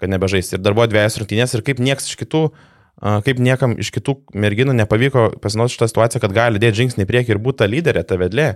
kad 0.00 0.12
nebežais. 0.12 0.48
Ir 0.54 0.62
dar 0.64 0.76
buvo 0.76 0.88
dviejas 0.88 1.20
rungtynės 1.20 1.52
ir 1.58 1.64
kaip 1.66 1.82
niekas 1.84 2.08
iš 2.08 2.16
kitų, 2.22 2.46
uh, 2.48 3.18
kaip 3.26 3.42
niekam 3.42 3.76
iš 3.76 3.92
kitų 3.98 4.16
merginų 4.32 4.78
nepavyko 4.80 5.34
pasinaudoti 5.42 5.76
šitą 5.76 5.90
situaciją, 5.92 6.24
kad 6.24 6.36
gali 6.36 6.62
dėti 6.62 6.86
žingsnį 6.86 7.04
į 7.04 7.10
priekį 7.12 7.36
ir 7.36 7.42
būti 7.42 7.60
ta 7.60 7.68
lyderė, 7.68 8.06
ta 8.06 8.16
vedlė. 8.20 8.54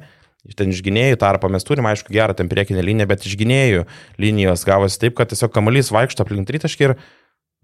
Ten 0.56 0.70
iš 0.70 0.78
gynėjų 0.86 1.18
tarpo 1.18 1.48
mes 1.50 1.64
turime, 1.66 1.90
aišku, 1.90 2.12
gerą 2.14 2.36
ten 2.38 2.46
priekinę 2.46 2.84
liniją, 2.84 3.08
bet 3.10 3.24
iš 3.26 3.34
gynėjų 3.40 3.82
linijos 4.22 4.62
gavosi 4.68 5.00
taip, 5.02 5.16
kad 5.18 5.32
tiesiog 5.32 5.50
kamuolys 5.50 5.90
vaikšto 5.90 6.22
aplink 6.22 6.46
tritaškį 6.46 6.86
ir 6.86 6.94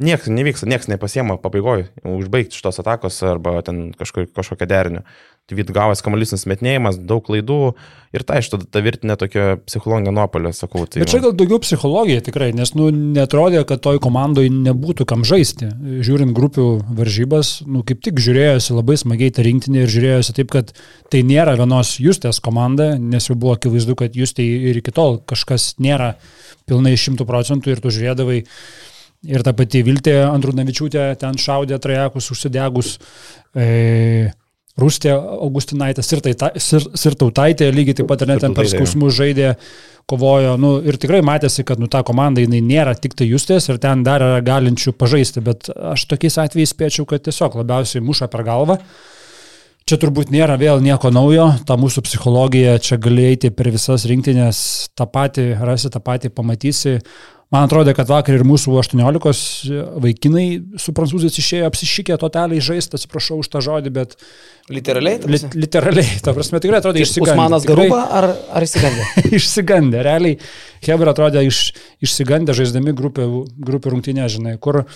Niekas 0.03 0.31
nevyksta, 0.33 0.67
niekas 0.71 0.89
nepasiema 0.91 1.39
pabaigoje 1.41 1.89
užbaigti 2.07 2.59
šitos 2.59 2.81
atakos 2.83 3.21
arba 3.27 3.61
ten 3.67 3.91
kažko, 3.97 4.27
kažkokią 4.35 4.69
derinį. 4.69 5.05
Tai 5.51 5.57
vid 5.59 5.73
gavas 5.75 5.99
kamuolys 6.07 6.31
nusimetnėjimas, 6.31 7.01
daug 7.03 7.25
klaidų 7.27 7.73
ir 8.15 8.23
tai 8.27 8.39
iš 8.43 8.53
tada 8.53 8.67
ta 8.71 8.79
virtinė 8.85 9.17
tokia 9.19 9.57
psichologinė 9.67 10.13
nuopolė, 10.15 10.53
sakau. 10.55 10.85
Tai 10.87 11.03
Bet 11.03 11.11
čia 11.11 11.19
gal 11.25 11.35
daugiau 11.35 11.59
psichologija 11.65 12.23
tikrai, 12.23 12.53
nes 12.55 12.71
nu, 12.79 12.87
netrodė, 12.95 13.65
kad 13.67 13.83
toj 13.83 13.99
komandai 14.05 14.47
nebūtų 14.55 15.07
kam 15.11 15.27
žaisti. 15.27 15.73
Žiūrint 16.07 16.31
grupių 16.37 16.67
varžybas, 16.95 17.57
nu, 17.67 17.83
kaip 17.87 18.05
tik 18.07 18.23
žiūrėjosi 18.23 18.77
labai 18.79 18.97
smagiai 19.03 19.35
tą 19.35 19.43
rinktinį 19.49 19.83
ir 19.83 19.93
žiūrėjosi 19.97 20.37
taip, 20.39 20.55
kad 20.55 20.71
tai 21.11 21.25
nėra 21.27 21.57
vienos 21.59 21.97
justės 22.03 22.39
komanda, 22.45 22.93
nes 22.95 23.27
jau 23.27 23.35
buvo 23.35 23.57
akivaizdu, 23.59 23.99
kad 23.99 24.15
justė 24.19 24.47
ir 24.71 24.79
iki 24.79 24.95
tol 24.95 25.19
kažkas 25.27 25.73
nėra 25.83 26.15
pilnai 26.71 26.95
šimtų 26.95 27.27
procentų 27.27 27.75
ir 27.75 27.83
tu 27.83 27.91
žiūrėdavai 27.91 28.43
Ir 29.31 29.43
ta 29.47 29.53
pati 29.55 29.85
Viltė 29.87 30.17
Andrunavičiūtė 30.27 31.13
ten 31.21 31.37
šaudė 31.39 31.79
trajekus 31.83 32.33
užsidegus. 32.35 32.97
E, 33.55 34.33
Rūstė 34.81 35.13
Augustinaitis 35.13 36.09
ir, 36.15 36.23
tai, 36.25 36.33
ir, 36.57 36.85
ir 36.97 37.17
tautaitė 37.21 37.67
lygiai 37.77 37.99
taip 37.99 38.09
pat 38.09 38.23
ir 38.25 38.31
net 38.31 38.41
ten 38.41 38.55
per 38.57 38.71
skausmus 38.71 39.13
žaidė, 39.19 39.51
kovojo. 40.09 40.55
Nu, 40.61 40.73
ir 40.81 40.97
tikrai 41.01 41.21
matėsi, 41.25 41.65
kad 41.69 41.81
nu, 41.81 41.91
ta 41.93 42.01
komanda 42.07 42.43
jinai 42.43 42.63
nėra 42.65 42.95
tik 42.99 43.15
tai 43.19 43.29
justės 43.29 43.69
ir 43.69 43.81
ten 43.83 44.03
dar 44.07 44.25
yra 44.25 44.41
galinčių 44.45 44.95
pažaisti, 44.99 45.43
bet 45.45 45.69
aš 45.93 46.07
tokiais 46.11 46.41
atvejais 46.41 46.73
spėčiau, 46.73 47.05
kad 47.09 47.25
tiesiog 47.27 47.61
labiausiai 47.61 48.05
muša 48.05 48.31
per 48.33 48.47
galvą. 48.49 48.79
Čia 49.83 49.99
turbūt 49.99 50.31
nėra 50.31 50.57
vėl 50.57 50.81
nieko 50.81 51.11
naujo, 51.13 51.49
ta 51.67 51.77
mūsų 51.77 52.05
psichologija, 52.07 52.79
čia 52.81 52.97
gali 53.03 53.27
eiti 53.33 53.51
per 53.53 53.69
visas 53.75 54.07
rinktinės, 54.09 54.59
tą 54.97 55.09
patį 55.11 55.47
rasi, 55.61 55.91
tą 55.93 56.01
patį 56.01 56.31
pamatysi. 56.33 57.01
Man 57.53 57.67
atrodo, 57.67 57.93
kad 57.93 58.09
vakar 58.09 58.39
ir 58.39 58.47
mūsų 58.49 58.73
18 58.81 59.75
vaikinai 60.01 60.47
su 60.81 60.95
prancūzais 60.97 61.35
išėjo 61.37 61.67
apsišykę 61.69 62.17
totaliai 62.23 62.65
žaisti, 62.65 62.97
atsiprašau 62.97 63.43
už 63.43 63.51
tą 63.53 63.61
žodį, 63.61 63.93
bet... 63.93 64.17
Literaliai? 64.73 65.21
Li, 65.29 65.41
literaliai, 65.61 66.17
ta 66.25 66.33
prasme, 66.33 66.63
tikrai 66.65 66.81
atrodo 66.81 67.03
išsigandę. 67.03 67.35
Usmanas 67.37 67.69
Garuba 67.69 68.01
ar, 68.09 68.31
ar 68.57 68.65
išsigandę? 68.65 69.05
išsigandę, 69.39 70.01
realiai. 70.09 70.41
Hebra 70.89 71.13
atrodė 71.13 71.45
iš, 71.45 71.61
išsigandę 72.01 72.57
žaisdami 72.57 72.97
grupę, 72.97 73.29
grupę 73.69 73.93
rungtynę, 73.93 74.33
žinai, 74.33 74.57
kur 74.57 74.87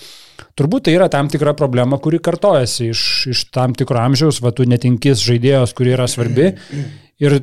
turbūt 0.56 0.88
tai 0.88 0.96
yra 0.96 1.12
tam 1.12 1.28
tikra 1.28 1.52
problema, 1.58 2.00
kuri 2.00 2.24
kartojasi 2.24 2.88
iš, 2.94 3.02
iš 3.36 3.48
tam 3.52 3.76
tikro 3.76 4.00
amžiaus, 4.00 4.40
va 4.40 4.56
tu 4.56 4.64
netinkis 4.64 5.20
žaidėjos, 5.28 5.76
kuri 5.76 5.92
yra 5.98 6.08
svarbi. 6.08 6.54
Ir 7.22 7.38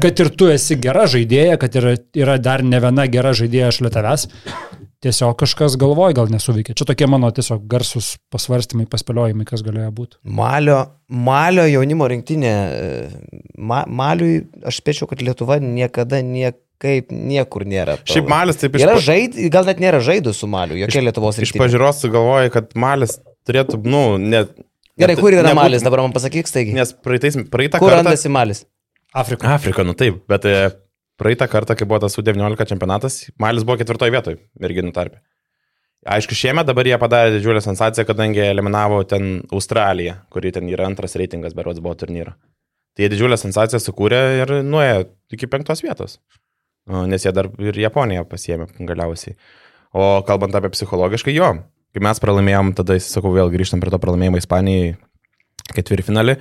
kad 0.00 0.20
ir 0.22 0.30
tu 0.40 0.46
esi 0.48 0.78
gera 0.80 1.04
žaidėja, 1.10 1.58
kad 1.60 1.74
yra, 1.76 1.96
yra 2.16 2.38
dar 2.40 2.62
ne 2.64 2.78
viena 2.80 3.04
gera 3.12 3.34
žaidėja 3.36 3.74
šalia 3.76 3.90
tavęs, 3.92 4.24
tiesiog 5.04 5.34
kažkas 5.42 5.76
galvoja, 5.80 6.16
gal 6.16 6.30
nesuveikia. 6.32 6.72
Čia 6.78 6.86
tokie 6.88 7.08
mano 7.10 7.28
tiesiog 7.34 7.66
garsus 7.70 8.14
pasvarstymai, 8.32 8.88
paspėliojimai, 8.90 9.44
kas 9.48 9.64
galėjo 9.66 9.90
būti. 9.98 10.18
Malio, 10.38 10.78
malio 11.12 11.66
jaunimo 11.68 12.08
rinktinė. 12.08 12.54
Ma, 13.60 13.82
maliui 13.84 14.46
aš 14.64 14.80
spėčiau, 14.80 15.10
kad 15.10 15.20
Lietuva 15.24 15.60
niekada 15.60 16.22
niek 16.24 16.56
kaip 16.78 17.12
niekur 17.12 17.66
nėra. 17.68 17.98
To. 18.00 18.14
Šiaip 18.14 18.28
Malis 18.30 18.60
taip 18.60 18.76
iš... 18.78 18.86
Yra 18.86 18.96
žaid, 19.02 19.36
gal 19.52 19.66
net 19.66 19.80
nėra 19.82 19.98
žaidų 20.04 20.32
su 20.36 20.48
Maliu, 20.50 20.78
jokia 20.78 21.02
Lietuvos 21.02 21.40
rinktinė. 21.40 21.58
Iš 21.58 21.62
pažiūros 21.64 22.02
sugalvoja, 22.04 22.52
kad 22.54 22.70
Malis 22.78 23.16
turėtų, 23.48 23.82
nu, 23.82 24.02
net... 24.22 24.54
Gerai, 24.98 25.16
kur 25.18 25.34
yra 25.34 25.50
nebūt, 25.50 25.58
Malis, 25.58 25.82
dabar 25.86 26.04
man 26.04 26.14
pasakyk, 26.14 26.46
taigi. 26.54 26.76
Nes 26.78 26.94
praeitais, 26.94 27.34
praeitą 27.50 27.82
kur 27.82 27.90
kartą... 27.90 28.04
Kur 28.04 28.06
randasi 28.06 28.30
Malis? 28.30 28.62
Afrika. 29.14 29.54
Afrika, 29.54 29.84
nu 29.86 29.94
taip, 29.96 30.20
bet 30.28 30.44
e, 30.44 30.54
praeitą 31.20 31.48
kartą, 31.50 31.76
kai 31.78 31.88
buvo 31.88 32.02
tas 32.04 32.18
U19 32.20 32.68
čempionatas, 32.68 33.22
Malis 33.40 33.64
buvo 33.66 33.78
ketvirtoje 33.80 34.12
vietoje 34.14 34.40
merginų 34.60 34.92
tarpe. 34.96 35.22
Aišku, 36.08 36.36
šiemet 36.38 36.68
dabar 36.68 36.86
jie 36.86 36.96
padarė 37.00 37.34
didžiulę 37.34 37.60
sensaciją, 37.64 38.04
kadangi 38.06 38.44
eliminavo 38.44 39.00
ten 39.08 39.40
Australiją, 39.52 40.14
kuri 40.32 40.52
ten 40.54 40.68
yra 40.70 40.86
antras 40.86 41.16
reitingas 41.18 41.56
berods 41.58 41.82
buvo 41.82 41.96
turnyro. 41.98 42.36
Tai 42.94 43.04
jie 43.04 43.10
didžiulę 43.12 43.36
sensaciją 43.40 43.80
sukūrė 43.82 44.20
ir 44.42 44.52
nuėjo 44.66 45.08
iki 45.34 45.48
penktos 45.50 45.82
vietos. 45.84 46.18
Nes 46.88 47.26
jie 47.26 47.32
dar 47.34 47.50
ir 47.60 47.76
Japoniją 47.76 48.24
pasiemė 48.30 48.70
galiausiai. 48.88 49.34
O 49.92 50.22
kalbant 50.28 50.54
apie 50.56 50.70
psichologiškai, 50.72 51.34
jo, 51.36 51.50
kai 51.92 52.04
mes 52.04 52.22
pralaimėjom, 52.22 52.72
tada, 52.78 52.96
sakau, 53.02 53.32
vėl 53.34 53.50
grįžtam 53.52 53.82
prie 53.82 53.92
to 53.92 54.00
pralaimėjimo 54.00 54.40
Ispanijai 54.40 54.94
ketvirtfinalį, 55.76 56.38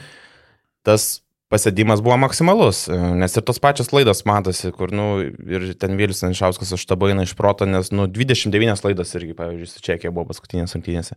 tas 0.87 1.09
pasėdimas 1.51 2.01
buvo 2.03 2.17
maksimalus, 2.19 2.85
e, 2.91 2.97
nes 3.21 3.37
ir 3.37 3.45
tos 3.47 3.59
pačios 3.63 3.91
laidos 3.95 4.23
matosi, 4.27 4.71
kur, 4.75 4.91
nu, 4.95 5.07
ir 5.47 5.69
ten 5.79 5.95
Vėlis 5.99 6.23
Anšauskas 6.27 6.73
už 6.75 6.85
tą 6.89 6.97
bainą 6.99 7.23
iš 7.27 7.35
proto, 7.39 7.67
nes, 7.69 7.91
nu, 7.95 8.07
29 8.11 8.83
laidos 8.83 9.13
irgi, 9.15 9.35
pavyzdžiui, 9.37 9.69
su 9.71 9.83
Čekija 9.85 10.13
buvo 10.15 10.27
paskutinės 10.31 10.75
rungtynėse. 10.75 11.15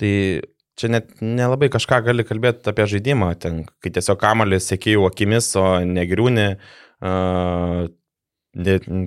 Tai 0.00 0.12
čia 0.80 0.92
net 0.92 1.16
nelabai 1.24 1.70
kažką 1.72 2.02
gali 2.08 2.26
kalbėti 2.28 2.68
apie 2.72 2.86
žaidimą, 2.92 3.32
ten, 3.40 3.64
kai 3.84 3.92
tiesiog 3.96 4.20
kamalį 4.20 4.60
sėkėjų 4.64 5.08
akimis, 5.08 5.52
o 5.60 5.66
negriūni, 5.88 6.46
uh, 7.00 7.88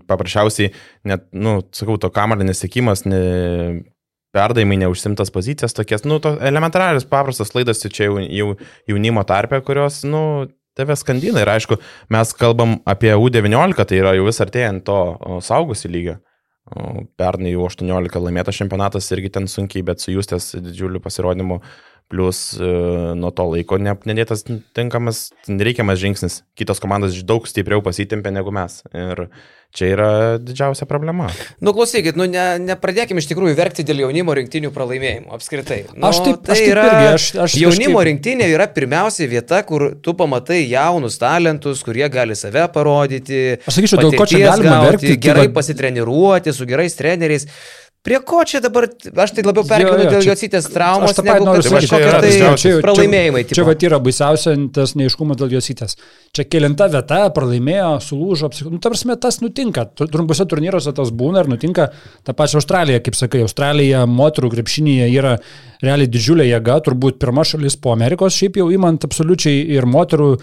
paprasčiausiai, 0.10 0.74
net, 1.10 1.26
nu, 1.36 1.60
sakau, 1.76 1.98
to 2.02 2.10
kamalį 2.14 2.50
nesėkimas, 2.50 3.06
ne, 3.10 3.24
perdavimai 4.34 4.80
neužsimtas 4.82 5.30
pozicijas, 5.34 5.76
tokias, 5.78 6.06
nu, 6.10 6.18
to 6.24 6.34
elementarius, 6.42 7.06
paprastas 7.10 7.54
laidas 7.54 7.84
čia 7.84 8.08
jau, 8.08 8.18
jau 8.24 8.54
jaunimo 8.90 9.24
tarpe, 9.30 9.60
kurios, 9.66 10.02
nu, 10.08 10.24
tave 10.78 10.96
skandina 11.00 11.44
ir 11.44 11.52
aišku, 11.54 11.78
mes 12.14 12.36
kalbam 12.40 12.78
apie 12.90 13.14
U19, 13.16 13.86
tai 13.90 14.00
yra 14.02 14.14
jau 14.18 14.28
vis 14.28 14.42
artėjant 14.44 14.86
to 14.88 15.00
saugusi 15.46 15.92
lygio. 15.92 16.20
Pernai 17.20 17.52
jau 17.54 17.66
18 17.68 18.22
laimėtas 18.24 18.58
čempionatas 18.58 19.10
irgi 19.14 19.34
ten 19.36 19.50
sunkiai, 19.52 19.84
bet 19.86 20.02
su 20.02 20.14
justės 20.16 20.54
didžiuliu 20.56 21.02
pasirodymu, 21.04 21.60
plus 22.12 22.54
e, 22.60 22.70
nuo 23.20 23.32
to 23.36 23.48
laiko 23.54 23.80
nedėtas 23.82 24.46
tinkamas, 24.76 25.26
reikiamas 25.48 26.02
žingsnis. 26.02 26.42
Kitos 26.60 26.82
komandos 26.84 27.18
daug 27.28 27.48
stipriau 27.50 27.84
pasitempė 27.86 28.34
negu 28.36 28.54
mes. 28.56 28.82
Ir 28.94 29.28
Čia 29.74 29.88
yra 29.90 30.10
didžiausia 30.38 30.86
problema. 30.86 31.32
Nu, 31.58 31.72
klausykit, 31.74 32.14
nu, 32.14 32.28
ne, 32.30 32.60
nepradėkime 32.62 33.24
iš 33.24 33.26
tikrųjų 33.32 33.56
verkti 33.58 33.82
dėl 33.82 34.04
jaunimo 34.04 34.36
rinktinių 34.38 34.70
pralaimėjimų, 34.74 35.32
apskritai. 35.34 35.80
Nu, 35.96 36.12
aš 36.12 36.20
taip, 36.28 36.44
tai 36.46 36.54
aš 36.54 36.62
taip 36.62 36.70
yra, 36.70 36.84
irgi, 36.86 37.08
aš, 37.16 37.26
aš 37.48 37.56
jaunimo 37.58 37.98
kažkaip... 37.98 38.06
rinktinė 38.12 38.52
yra 38.54 38.68
pirmiausia 38.70 39.26
vieta, 39.32 39.64
kur 39.66 39.88
tu 40.06 40.14
pamatai 40.20 40.60
jaunus 40.68 41.18
talentus, 41.18 41.82
kurie 41.88 42.06
gali 42.14 42.38
save 42.38 42.68
parodyti. 42.76 43.40
Aš 43.66 43.80
sakyčiau, 43.80 44.04
dėl 44.06 44.14
ko 44.14 44.30
čia 44.30 44.44
galima 44.46 44.76
gauti, 44.76 44.92
verkti. 44.92 45.16
Gerai 45.26 45.48
va... 45.48 45.56
pasitreniruoti 45.58 46.54
su 46.54 46.70
gerais 46.70 47.02
treneriais. 47.02 47.50
Prie 48.04 48.18
ko 48.20 48.42
čia 48.44 48.60
dabar, 48.60 48.90
aš 49.24 49.32
tai 49.32 49.46
labiau 49.48 49.64
perkeliu 49.64 50.10
dėl 50.12 50.26
Josytės 50.28 50.66
traumos, 50.74 51.16
negu 51.24 51.46
kad 51.48 51.68
kažkokie 51.72 52.10
tai 52.26 52.32
čia, 52.60 52.74
pralaimėjimai. 52.84 53.44
Čia, 53.48 53.56
čia 53.56 53.64
va 53.64 53.76
yra 53.88 54.00
baisiausia 54.04 54.56
tas 54.76 54.92
neiškumas 55.00 55.40
dėl 55.40 55.56
Josytės. 55.56 55.96
Čia 56.36 56.44
kelinta 56.52 56.90
vieta, 56.92 57.22
pralaimėjo, 57.32 57.94
sulūžo, 58.04 58.52
nu, 58.74 58.82
ta 58.84 58.92
prasme, 58.92 59.16
tas 59.24 59.40
nutinka. 59.40 59.88
Trumpuose 60.04 60.44
turnyruose 60.52 60.92
tas 60.98 61.16
būna 61.16 61.46
ir 61.46 61.54
nutinka. 61.56 61.88
Ta 62.28 62.36
pačia 62.36 62.60
Australija, 62.60 63.00
kaip 63.08 63.16
sakai, 63.16 63.46
Australija 63.48 64.04
moterų 64.04 64.52
krepšinėje 64.58 65.08
yra 65.16 65.38
realiai 65.80 66.12
didžiulė 66.12 66.52
jėga, 66.52 66.82
turbūt 66.84 67.24
pirma 67.24 67.48
šalis 67.48 67.80
po 67.80 67.96
Amerikos, 67.96 68.36
šiaip 68.36 68.60
jau 68.60 68.68
įmant 68.76 69.08
absoliučiai 69.08 69.64
ir 69.78 69.88
moterų 69.88 70.34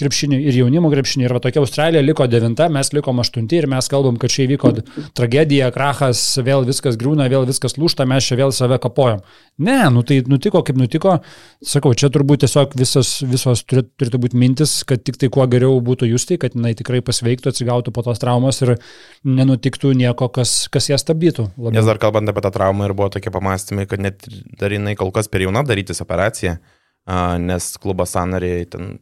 krepšinį 0.00 0.40
ir 0.48 0.58
jaunimo 0.62 0.90
krepšinį. 0.92 1.26
Ir 1.26 1.34
va 1.36 1.42
tokia 1.44 1.62
Australija 1.62 2.02
liko 2.04 2.26
devinta, 2.30 2.68
mes 2.72 2.92
likom 2.96 3.20
aštunti 3.22 3.60
ir 3.60 3.68
mes 3.70 3.88
kalbam, 3.92 4.18
kad 4.20 4.32
čia 4.32 4.46
įvyko 4.46 4.72
tragedija, 5.18 5.70
krachas, 5.74 6.22
vėl 6.44 6.64
viskas 6.68 6.98
griūna, 7.00 7.28
vėl 7.32 7.46
viskas 7.48 7.76
lūšta, 7.80 8.06
mes 8.08 8.26
čia 8.26 8.38
vėl 8.40 8.54
save 8.56 8.80
kapojam. 8.82 9.22
Ne, 9.60 9.78
nu 9.92 10.02
tai 10.06 10.20
nutiko 10.28 10.62
kaip 10.66 10.78
nutiko. 10.80 11.18
Sakau, 11.66 11.92
čia 11.98 12.08
turbūt 12.12 12.46
tiesiog 12.46 12.76
visos, 12.80 13.18
visos 13.28 13.64
turėtų, 13.68 13.92
turėtų 14.00 14.22
būti 14.24 14.40
mintis, 14.40 14.78
kad 14.88 15.04
tik 15.04 15.20
tai 15.20 15.28
kuo 15.32 15.44
geriau 15.50 15.76
būtų 15.84 16.08
justi, 16.08 16.38
kad 16.40 16.56
jinai 16.56 16.72
tikrai 16.78 17.02
pasveiktų, 17.04 17.52
atsigautų 17.52 17.92
po 17.92 18.04
tos 18.06 18.22
traumos 18.22 18.62
ir 18.64 18.76
nenutiktų 19.28 19.92
nieko, 20.00 20.30
kas, 20.32 20.64
kas 20.72 20.88
ją 20.88 20.98
stabdytų. 21.00 21.50
Labiau. 21.58 21.76
Nes 21.76 21.88
dar 21.88 22.00
kalbant 22.00 22.32
apie 22.32 22.44
tą 22.46 22.54
traumą 22.54 22.88
ir 22.88 22.96
buvo 22.96 23.10
tokie 23.12 23.32
pamastymai, 23.34 23.84
kad 23.90 24.00
net 24.00 24.24
dar 24.60 24.72
jinai 24.72 24.96
kol 24.96 25.12
kas 25.12 25.28
per 25.28 25.44
jauna 25.44 25.64
darytis 25.66 26.00
operaciją, 26.00 26.56
nes 27.44 27.70
klubas 27.82 28.16
sanariai 28.16 28.64
ten 28.70 28.96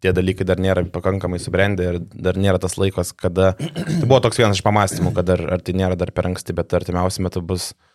tie 0.00 0.12
dalykai 0.16 0.46
dar 0.48 0.60
nėra 0.62 0.84
pakankamai 0.92 1.40
subrendę 1.42 1.86
ir 1.90 2.00
dar 2.00 2.38
nėra 2.40 2.60
tas 2.62 2.78
laikas, 2.80 3.12
kada... 3.16 3.52
Tai 4.00 4.06
buvo 4.06 4.20
toks 4.24 4.40
vienas 4.40 4.58
iš 4.60 4.64
pamastymų, 4.66 5.14
kad 5.16 5.30
ar, 5.36 5.44
ar 5.56 5.64
tai 5.64 5.74
nėra 5.76 5.98
dar 5.98 6.12
per 6.16 6.30
anksti, 6.30 6.56
bet 6.56 6.72
artimiausiu 6.76 7.26
metu 7.26 7.42
bus 7.44 7.72
nu, 7.74 7.89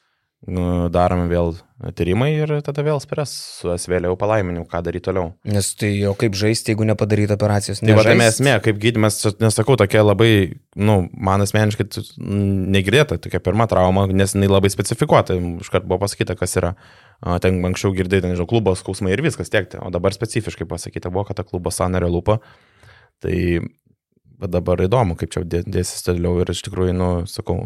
daromi 0.45 1.25
vėl 1.25 1.55
tyrimai 1.97 2.29
ir 2.35 2.51
tada 2.65 2.83
vėl 2.85 2.99
spręs 3.01 3.31
su 3.59 3.71
esvėliau 3.73 4.13
palaiminimu, 4.19 4.67
ką 4.69 4.81
daryti 4.85 5.07
toliau. 5.07 5.31
Nes 5.47 5.71
tai 5.79 5.89
jau 5.97 6.13
kaip 6.19 6.35
žaisti, 6.37 6.73
jeigu 6.73 6.85
nepadaryti 6.85 7.33
operacijos. 7.33 7.81
Tai 7.81 7.95
va, 7.97 8.03
tai 8.05 8.13
esmė, 8.27 8.53
kaip 8.63 8.77
gydimas, 8.81 9.17
nesakau, 9.41 9.77
tokia 9.79 10.03
labai, 10.05 10.29
nu, 10.77 10.99
man 11.13 11.41
asmeniškai 11.43 11.87
negirdėta, 12.19 13.17
tokia 13.23 13.41
pirma 13.43 13.65
trauma, 13.71 14.05
nes 14.11 14.35
jinai 14.37 14.51
labai 14.51 14.69
specifikuota, 14.73 15.39
iškart 15.65 15.87
buvo 15.89 16.03
pasakyta, 16.05 16.37
kas 16.39 16.53
yra. 16.61 16.75
Ten 17.41 17.57
anksčiau 17.65 17.95
girdėti, 17.95 18.29
nežinau, 18.29 18.47
klubo 18.49 18.75
skausmai 18.77 19.15
ir 19.15 19.23
viskas 19.25 19.49
tiek, 19.49 19.71
o 19.81 19.89
dabar 19.93 20.13
specifiškai 20.13 20.67
pasakyta 20.69 21.09
buvo, 21.09 21.25
kad 21.29 21.39
ta 21.39 21.47
klubo 21.47 21.73
sanario 21.73 22.11
lūpa. 22.13 22.37
Tai 23.23 23.37
bet 24.41 24.51
dabar 24.53 24.81
įdomu, 24.85 25.15
kaip 25.19 25.31
čia 25.33 25.43
dė- 25.47 25.63
dėsis 25.67 26.03
toliau 26.05 26.39
ir 26.43 26.51
iš 26.53 26.61
tikrųjų, 26.67 26.93
nu, 26.97 27.09
sakau, 27.29 27.57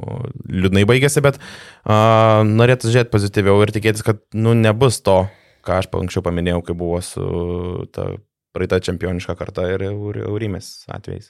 liūdnai 0.50 0.86
baigėsi, 0.90 1.24
bet 1.26 1.40
a, 1.86 2.42
norėtų 2.48 2.92
žiūrėti 2.94 3.14
pozityviau 3.14 3.60
ir 3.66 3.74
tikėtis, 3.76 4.06
kad, 4.06 4.22
nu, 4.38 4.54
nebus 4.58 5.02
to, 5.06 5.24
ką 5.66 5.82
aš 5.82 5.90
anksčiau 6.00 6.24
paminėjau, 6.26 6.62
kai 6.70 6.78
buvo 6.78 7.02
su 7.06 7.26
ta 7.96 8.12
praeita 8.56 8.80
čempioniška 8.82 9.36
karta 9.38 9.68
ir 9.74 9.84
Eur- 9.92 10.24
Eurimės 10.30 10.86
atvejais. 10.90 11.30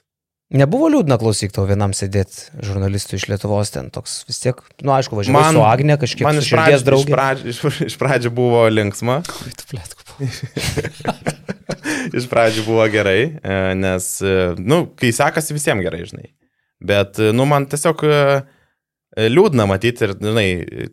Nebuvo 0.50 0.88
liūdna 0.90 1.14
klausyk 1.20 1.52
tau 1.54 1.62
vienam 1.68 1.92
sėdėti 1.94 2.48
žurnalistų 2.66 3.14
iš 3.20 3.28
Lietuvos 3.30 3.70
ten 3.70 3.86
toks 3.94 4.24
vis 4.26 4.40
tiek, 4.42 4.58
nu 4.82 4.90
aišku, 4.96 5.14
važiavau 5.20 5.38
Man- 5.44 5.54
su 5.54 5.62
Agne 5.62 5.94
kažkiek 6.00 6.26
Man 6.26 6.40
iš 6.40 6.48
širdies 6.50 6.82
pradžių, 6.82 7.04
iš, 7.06 7.14
pradžių, 7.14 7.52
iš, 7.52 7.78
iš 7.86 7.98
pradžių 8.00 8.32
buvo 8.34 8.64
linksma, 8.72 9.20
Oi, 9.46 9.52
tu 9.54 9.68
plėtku. 9.70 10.00
iš 12.18 12.28
pradžių 12.30 12.66
buvo 12.68 12.86
gerai, 12.92 13.20
e, 13.40 13.58
nes, 13.78 14.12
e, 14.22 14.54
nu, 14.58 14.84
kai 14.98 15.12
sekasi 15.16 15.56
visiems 15.56 15.84
gerai, 15.86 16.04
žinai. 16.08 16.32
Bet, 16.80 17.20
e, 17.20 17.34
nu, 17.36 17.48
man 17.48 17.68
tiesiog 17.70 18.06
liūdna 19.10 19.64
matyti 19.66 20.04
ir, 20.06 20.12
žinai, 20.22 20.44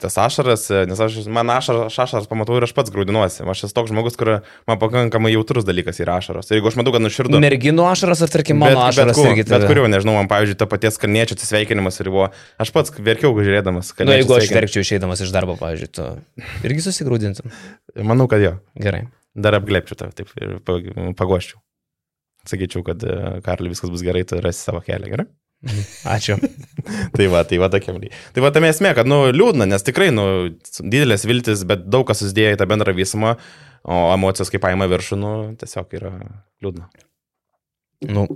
tas 0.01 0.15
ašaras, 0.17 0.63
nes 0.89 1.01
aš, 1.05 1.19
man 1.29 1.51
ašaras, 1.53 1.93
ašaras 2.01 2.25
pamatau 2.29 2.55
ir 2.57 2.65
aš 2.65 2.73
pats 2.73 2.89
grūdinuosi. 2.93 3.43
Aš 3.45 3.67
esu 3.67 3.75
toks 3.77 3.91
žmogus, 3.91 4.17
kur 4.17 4.31
man 4.67 4.79
pakankamai 4.81 5.29
jautrus 5.35 5.67
dalykas 5.67 6.01
yra 6.01 6.15
ašaras. 6.17 6.49
Ir 6.49 6.57
jeigu 6.57 6.71
aš 6.71 6.79
matau, 6.79 6.95
kad 6.95 7.05
nuširdų... 7.05 7.37
Merginų 7.43 7.85
ašaras 7.91 8.23
ar 8.25 8.33
tarkim 8.33 8.57
mano 8.57 8.79
bet, 8.79 8.95
ašaras 8.95 9.19
kur, 9.19 9.29
irgi 9.29 9.45
bet 9.45 9.53
tave? 9.53 9.69
kuriuo, 9.69 9.85
nežinau, 9.93 10.17
man, 10.17 10.31
pavyzdžiui, 10.31 10.57
ta 10.57 10.65
paties 10.71 10.97
karniečio 11.03 11.37
atsisveikinimas 11.37 12.01
ir 12.01 12.09
buvo, 12.09 12.31
aš 12.57 12.73
pats 12.73 12.97
verkiau 12.97 13.37
žiūrėdamas, 13.37 13.93
kad... 13.93 14.09
Nu, 14.09 14.17
jeigu 14.17 14.33
aš 14.39 14.49
verkčiau 14.57 14.87
išeidamas 14.87 15.21
iš 15.21 15.35
darbo, 15.37 15.53
pavyzdžiui, 15.61 15.93
tu 15.93 16.09
irgi 16.65 16.87
susigrūdintum. 16.89 17.53
Manau, 18.01 18.25
kad 18.33 18.41
jo. 18.41 18.57
Gerai. 18.81 19.05
Dar 19.37 19.57
apglėpčiau 19.59 19.99
tave 19.99 20.15
taip 20.17 20.31
ir 20.41 20.57
pa- 20.65 20.79
paguoščiau. 21.19 21.59
Sakyčiau, 22.47 22.83
kad 22.87 23.03
e, 23.03 23.17
Karli 23.45 23.71
viskas 23.73 23.91
bus 23.91 24.03
gerai, 24.05 24.23
tu 24.27 24.39
rasi 24.41 24.63
savo 24.63 24.81
kelią, 24.85 25.11
gerai? 25.13 25.27
Ačiū. 26.05 26.37
tai 27.17 27.27
va, 27.33 27.41
tai 27.49 27.59
va 27.61 27.69
tokia 27.73 27.95
mly. 27.95 28.11
Tai 28.35 28.43
va 28.45 28.51
tame 28.55 28.69
esmė, 28.71 28.93
kad, 28.97 29.09
nu, 29.09 29.23
liūdna, 29.33 29.67
nes 29.69 29.85
tikrai, 29.85 30.09
nu, 30.13 30.25
didelės 30.79 31.25
viltis, 31.27 31.65
bet 31.67 31.87
daug 31.89 32.05
kas 32.07 32.21
susidėjo 32.21 32.55
į 32.55 32.59
tą 32.61 32.67
bendrą 32.69 32.93
visumą, 32.97 33.35
o 33.87 33.99
emocijos 34.13 34.53
kaip 34.53 34.63
paima 34.63 34.87
viršų, 34.91 35.19
nu, 35.21 35.33
tiesiog 35.59 35.97
yra 35.97 36.13
liūdna. 36.63 36.87
Nu, 38.13 38.27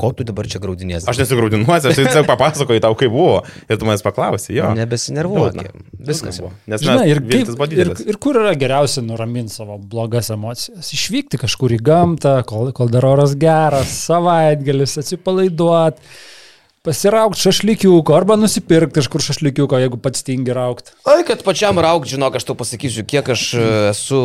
ko 0.00 0.10
tu 0.16 0.24
dabar 0.26 0.48
čia 0.50 0.60
graudinės? 0.62 1.06
Aš 1.10 1.20
nesigraudinuosi, 1.22 1.90
aš 1.90 2.00
tiesiog 2.00 2.26
papasakoju 2.28 2.82
tau, 2.84 2.96
kaip 2.98 3.12
buvo 3.12 3.42
ir 3.68 3.80
tu 3.80 3.88
manęs 3.88 4.04
paklausai, 4.06 4.56
jo. 4.56 4.72
Nebesinervuok. 4.78 5.60
Liūdna. 5.60 5.84
Viskas 6.10 6.40
buvo. 6.40 6.52
Nes 6.70 6.82
Žinai, 6.84 7.06
ir, 7.12 7.22
kaip, 7.24 7.52
buvo 7.52 7.68
ir, 7.68 7.74
didelis. 7.74 8.02
ir 8.08 8.20
kur 8.22 8.40
yra 8.40 8.56
geriausia 8.58 9.04
nuraminti 9.04 9.54
savo 9.54 9.78
blogas 9.78 10.32
emocijas? 10.34 10.90
Išvykti 10.96 11.40
kažkur 11.44 11.76
į 11.76 11.80
gamtą, 11.84 12.40
kol, 12.48 12.72
kol 12.76 12.92
dar 12.92 13.06
oras 13.10 13.36
geras, 13.40 13.92
savaitgalis, 14.08 14.96
atsipalaiduoti, 15.02 16.04
pasiraukti 16.86 17.44
šašlykiuko 17.44 18.16
arba 18.16 18.38
nusipirkti 18.40 19.00
kažkur 19.00 19.24
šašlykiuko, 19.24 19.78
jeigu 19.82 20.00
pats 20.00 20.24
tingi 20.24 20.54
raukti. 20.56 20.94
Oi, 21.04 21.20
kad 21.28 21.44
pačiam 21.44 21.80
rauk, 21.82 22.08
žinok, 22.08 22.40
aš 22.40 22.48
tau 22.48 22.56
pasakysiu, 22.56 23.04
kiek 23.08 23.28
aš 23.36 23.46
e, 23.52 23.66
esu 23.90 24.20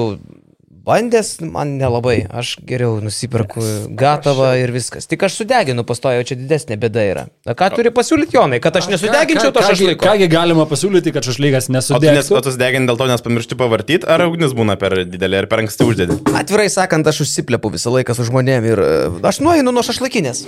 bandęs, 0.85 1.39
man 1.41 1.75
nelabai. 1.79 2.17
Aš 2.29 2.55
geriau 2.67 2.99
nusipirku 3.03 3.63
gatavą 3.97 4.51
ir 4.61 4.73
viskas. 4.75 5.07
Tik 5.09 5.25
aš 5.27 5.39
sudeginu 5.41 5.85
pastojo, 5.87 6.23
čia 6.27 6.37
didesnė 6.39 6.77
bėda 6.81 7.05
yra. 7.09 7.25
Na, 7.47 7.55
ką 7.57 7.71
turi 7.75 7.91
pasiūlyti 7.95 8.37
Jonai, 8.37 8.61
kad 8.63 8.77
aš 8.77 8.89
nesudeginčiau 8.93 9.53
to 9.55 9.63
šašlyko? 9.65 9.99
Kągi 10.05 10.29
galima 10.31 10.67
pasiūlyti, 10.69 11.13
kad 11.15 11.25
šašlykas 11.27 11.69
O 11.95 11.99
tu, 11.99 12.41
tu 12.45 12.55
degini 12.59 12.89
dėl 12.89 12.99
to, 12.99 13.09
nes 13.09 13.23
pamiršti 13.25 13.57
pavartyti, 13.59 14.07
ar 14.09 14.25
ugnis 14.27 14.53
būna 14.57 14.77
per 14.81 14.97
didelė 15.09 15.43
ir 15.43 15.49
per 15.51 15.63
anksti 15.65 15.87
uždėdi? 15.89 16.19
Atvirai 16.37 16.67
sakant, 16.73 17.07
aš 17.07 17.23
užsiplepu 17.25 17.73
visą 17.73 17.93
laiką 17.93 18.15
su 18.17 18.27
žmonėm 18.29 18.69
ir 18.71 18.81
e, 18.81 18.91
aš 19.25 19.41
nueinu 19.45 19.73
nuo 19.75 19.85
šašlykinės. 19.85 20.45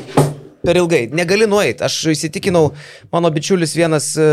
Per 0.66 0.80
ilgai, 0.80 1.04
negali 1.14 1.46
nueiti. 1.50 1.86
Aš 1.86 2.00
įsitikinau, 2.12 2.72
mano 3.14 3.30
bičiulis 3.34 3.76
vienas 3.78 4.10
e, 4.20 4.26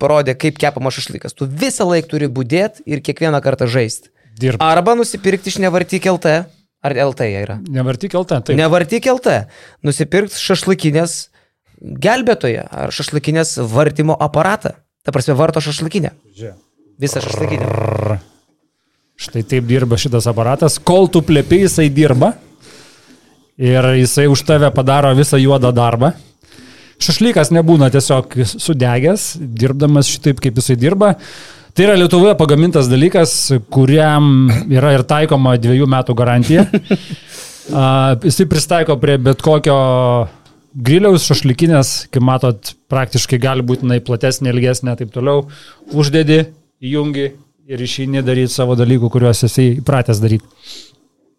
parodė, 0.00 0.34
kaip 0.38 0.58
kepama 0.60 0.90
šašlykas. 0.94 1.36
Tu 1.38 1.46
visą 1.46 1.86
laiką 1.88 2.10
turi 2.10 2.28
būdėti 2.28 2.84
ir 2.90 3.04
kiekvieną 3.04 3.40
kartą 3.44 3.70
žaisti. 3.70 4.10
Dirbti. 4.40 4.64
Arba 4.64 4.94
nusipirkti 4.98 5.52
iš 5.52 5.58
nevartyk 5.62 6.08
LT. 6.12 6.34
Ar 6.82 6.96
LT 7.06 7.28
jie 7.30 7.42
yra? 7.44 7.58
Nevartyk 7.70 8.14
LT. 8.18 8.40
Taip. 8.48 8.58
Nevartyk 8.58 9.06
LT. 9.12 9.36
Nusipirkti 9.86 10.40
šašlykinės 10.42 11.16
gelbėtoje 12.02 12.64
ar 12.66 12.94
šašlykinės 12.94 13.56
vartymo 13.70 14.16
aparatą. 14.18 14.76
Ta 15.02 15.14
prasme, 15.14 15.34
varto 15.38 15.62
šašlykinę. 15.62 16.12
Visą 17.02 17.22
šašlykinę. 17.22 18.18
Štai 19.22 19.42
taip 19.46 19.66
dirba 19.68 19.98
šitas 20.00 20.26
aparatas. 20.30 20.78
Kol 20.82 21.08
tu 21.12 21.22
plėpi, 21.26 21.62
jisai 21.66 21.88
dirba. 21.94 22.32
Ir 23.62 23.92
jisai 24.00 24.28
už 24.30 24.42
tave 24.48 24.70
padaro 24.74 25.12
visą 25.14 25.38
juodą 25.38 25.70
darbą. 25.74 26.12
Šašlykas 27.02 27.50
nebūna 27.54 27.90
tiesiog 27.92 28.34
sudegęs, 28.46 29.32
dirbdamas 29.38 30.10
šitaip, 30.10 30.38
kaip 30.42 30.58
jisai 30.60 30.78
dirba. 30.78 31.16
Tai 31.72 31.86
yra 31.86 31.94
Lietuvoje 31.96 32.34
pagamintas 32.36 32.88
dalykas, 32.90 33.30
kuriam 33.72 34.50
yra 34.68 34.90
ir 34.92 35.06
taikoma 35.08 35.54
dviejų 35.56 35.86
metų 35.88 36.16
garantija. 36.18 36.66
A, 37.72 37.84
Jisai 38.20 38.44
pristaiko 38.50 38.96
prie 39.00 39.14
bet 39.22 39.40
kokio 39.40 39.76
griliaus, 40.74 41.24
šašlykinės, 41.30 41.92
kaip 42.12 42.24
matot, 42.26 42.72
praktiškai 42.92 43.38
gali 43.40 43.64
būti 43.64 43.86
jinai 43.86 44.00
platesnė, 44.04 44.50
ilgesnė, 44.52 44.96
taip 44.98 45.12
toliau. 45.14 45.46
Uždedi, 45.96 46.42
įjungi 46.82 47.26
ir 47.72 47.84
išeini 47.86 48.24
daryti 48.26 48.52
savo 48.52 48.76
dalykų, 48.76 49.08
kuriuos 49.14 49.44
esi 49.48 49.68
įpratęs 49.78 50.20
daryti. 50.20 50.44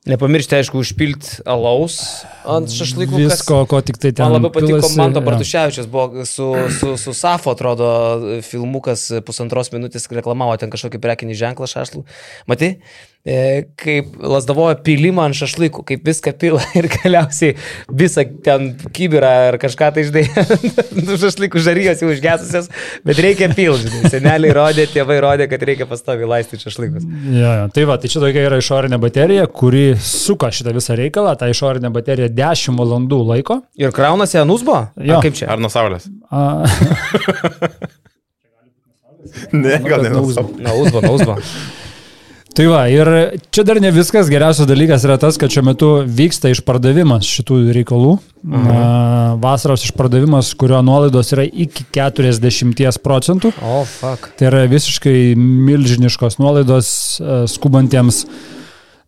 Nepamiršti, 0.04 0.58
aišku, 0.60 0.82
užpilti 0.84 1.46
alaus 1.48 2.26
ant 2.44 2.68
šašlykų. 2.68 3.16
kas- 3.16 3.40
Visko, 3.40 3.62
ko 3.72 3.80
tik 3.80 3.96
tai 4.04 4.12
ten. 4.12 4.26
Man 4.28 4.36
labai 4.36 4.52
patiko 4.52 4.82
pilasi, 4.82 4.98
Manto. 5.00 5.22
Bartuševičius, 5.24 5.88
buvo 5.88 6.26
su, 6.28 6.48
su, 6.80 6.98
su 7.00 7.14
Safo, 7.16 7.54
atrodo, 7.56 7.88
filmukas 8.44 9.06
pusantros 9.24 9.72
minutės 9.72 10.10
reklamavo 10.12 10.58
ten 10.60 10.70
kažkokį 10.74 11.00
prekinį 11.00 11.38
ženklą 11.40 11.70
šašlų. 11.72 12.04
Matai, 12.52 12.74
kaip 13.80 14.18
lasdavojo 14.20 14.76
pilimą 14.84 15.24
ant 15.30 15.38
šašlykų, 15.40 15.84
kaip 15.88 16.02
viską 16.10 16.34
pila 16.42 16.60
ir 16.80 16.90
galiausiai 16.92 17.54
visą 17.88 18.26
ten 18.44 18.74
kibirą 18.96 19.30
ar 19.54 19.58
kažką 19.62 19.92
tai 19.96 20.04
žinai, 20.10 20.24
nu 21.08 21.16
šašlykų 21.22 21.62
žarijos 21.64 22.04
jau 22.04 22.10
užgesusios, 22.12 22.68
bet 23.08 23.22
reikia 23.24 23.48
pilti. 23.56 23.92
Seneliai 24.12 24.52
rodė, 24.58 24.90
tėvai 24.92 25.22
rodė, 25.24 25.48
kad 25.52 25.64
reikia 25.70 25.88
pastovi 25.88 26.28
laistyti 26.28 26.68
šašlykus. 26.68 27.08
Ja, 27.32 27.54
ja. 27.62 27.70
Tai 27.72 27.86
va, 27.88 27.96
tai 28.04 28.12
čia 28.12 28.20
tokia 28.26 28.44
yra 28.50 28.60
išorinė 28.60 29.00
baterija, 29.00 29.48
kuri 29.48 29.86
suka 30.04 30.52
šitą 30.52 30.76
visą 30.76 30.98
reikalą. 31.00 31.38
Ta 31.40 31.48
išorinė 31.54 31.94
baterija 31.96 32.28
10 32.28 32.76
valandų 32.80 33.22
laiko. 33.32 33.62
Ir 33.80 33.96
kraunasi 33.96 34.42
ant 34.44 34.52
usbo? 34.52 34.82
Jo. 35.00 35.22
Ar 35.22 35.24
kaip 35.24 35.40
čia? 35.40 35.48
Ar 35.56 35.64
nuo 35.64 35.72
saulės? 35.72 36.10
A, 36.28 36.44
Ne, 39.54 39.80
gal 39.88 40.04
ne. 40.04 40.10
nuo 40.12 40.20
nuo 40.22 40.28
uzbo. 40.28 40.44
saulės. 40.44 40.60
Na, 40.62 40.74
usbo, 40.78 41.02
na, 41.02 41.12
usbo. 41.16 41.36
Tai 42.54 42.66
va, 42.70 42.84
ir 42.86 43.10
čia 43.50 43.64
dar 43.66 43.80
ne 43.82 43.90
viskas. 43.94 44.28
Geriausias 44.30 44.68
dalykas 44.70 45.02
yra 45.08 45.16
tas, 45.18 45.40
kad 45.42 45.50
šiuo 45.50 45.64
metu 45.66 45.88
vyksta 46.06 46.52
išpardavimas 46.54 47.26
šitų 47.26 47.58
reikalų. 47.74 48.12
A, 48.54 49.34
vasaros 49.42 49.86
išpardavimas, 49.88 50.52
kurio 50.60 50.84
nuolaidos 50.86 51.34
yra 51.34 51.48
iki 51.48 51.88
40 51.96 53.02
procentų. 53.02 53.56
O, 53.58 53.80
oh, 53.80 53.90
fuck. 53.90 54.30
Tai 54.38 54.52
yra 54.52 54.68
visiškai 54.70 55.34
milžiniškos 55.40 56.38
nuolaidos 56.38 56.94
e, 57.18 57.42
skubantiems 57.50 58.22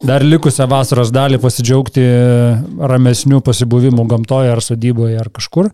dar 0.06 0.26
likusią 0.26 0.66
vasaros 0.72 1.14
dalį 1.14 1.38
pasidžiaugti 1.44 2.06
ramesnių 2.82 3.46
pasibuvimų 3.46 4.10
gamtoje 4.10 4.56
ar 4.58 4.66
sodyboje 4.66 5.22
ar 5.22 5.30
kažkur. 5.34 5.70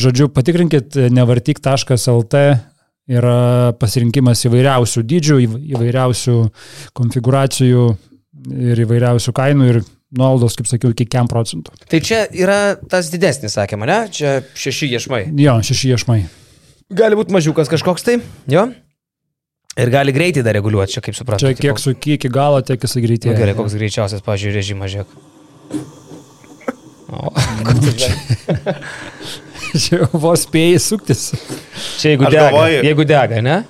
Žodžiu, 0.00 0.32
patikrinkit 0.32 0.96
nevartyk.lt 1.12 2.40
yra 3.10 3.72
pasirinkimas 3.80 4.44
įvairiausių 4.48 5.02
dydžių, 5.10 5.36
įv- 5.44 5.58
įvairiausių 5.76 6.36
konfiguracijų 6.96 7.82
ir 8.72 8.80
įvairiausių 8.86 9.34
kainų 9.36 9.66
ir 9.72 9.80
nuolaidos, 10.14 10.54
kaip 10.56 10.68
sakiau, 10.70 10.92
iki 10.94 11.04
5 11.10 11.28
procentų. 11.32 11.74
Tai 11.90 12.00
čia 12.04 12.22
yra 12.32 12.58
tas 12.90 13.10
didesnis, 13.12 13.56
sakė 13.58 13.76
mane, 13.80 13.98
čia 14.14 14.38
šeši 14.54 14.88
iešmai. 14.94 15.24
Jo, 15.42 15.58
šeši 15.66 15.90
iešmai. 15.96 16.20
Gali 16.94 17.16
būti 17.18 17.34
mažiukas 17.34 17.68
kažkoks 17.72 18.04
tai, 18.06 18.18
jo. 18.52 18.68
Ir 19.74 19.90
gali 19.90 20.12
greitai 20.14 20.44
dar 20.46 20.54
reguliuoti, 20.54 20.92
čia 20.94 21.02
kaip 21.02 21.16
suprantu. 21.18 21.48
Čia 21.48 21.56
kiek 21.58 21.80
suki 21.82 22.14
iki 22.14 22.28
galo, 22.30 22.60
tiek 22.62 22.78
jisai 22.84 23.00
Nu, 23.02 23.08
greitėja. 23.08 23.34
gerai, 23.40 23.56
koks 23.58 23.74
greičiausias, 23.74 24.22
pažiūrėjau, 24.22 24.60
režimas, 24.60 24.92
žiūrėk. 24.94 25.08
O, 27.14 27.30
tu 27.82 27.92
čia? 27.94 28.08
Čia 29.84 30.08
vos 30.12 30.44
spėjai 30.46 30.80
suktis. 30.82 31.30
čia 31.98 32.14
jeigu 32.14 32.28
Aš 32.28 32.34
dega, 32.36 32.50
galvoju- 32.50 32.84
jeigu 32.86 33.06
dega, 33.08 33.40
ne? 33.44 33.62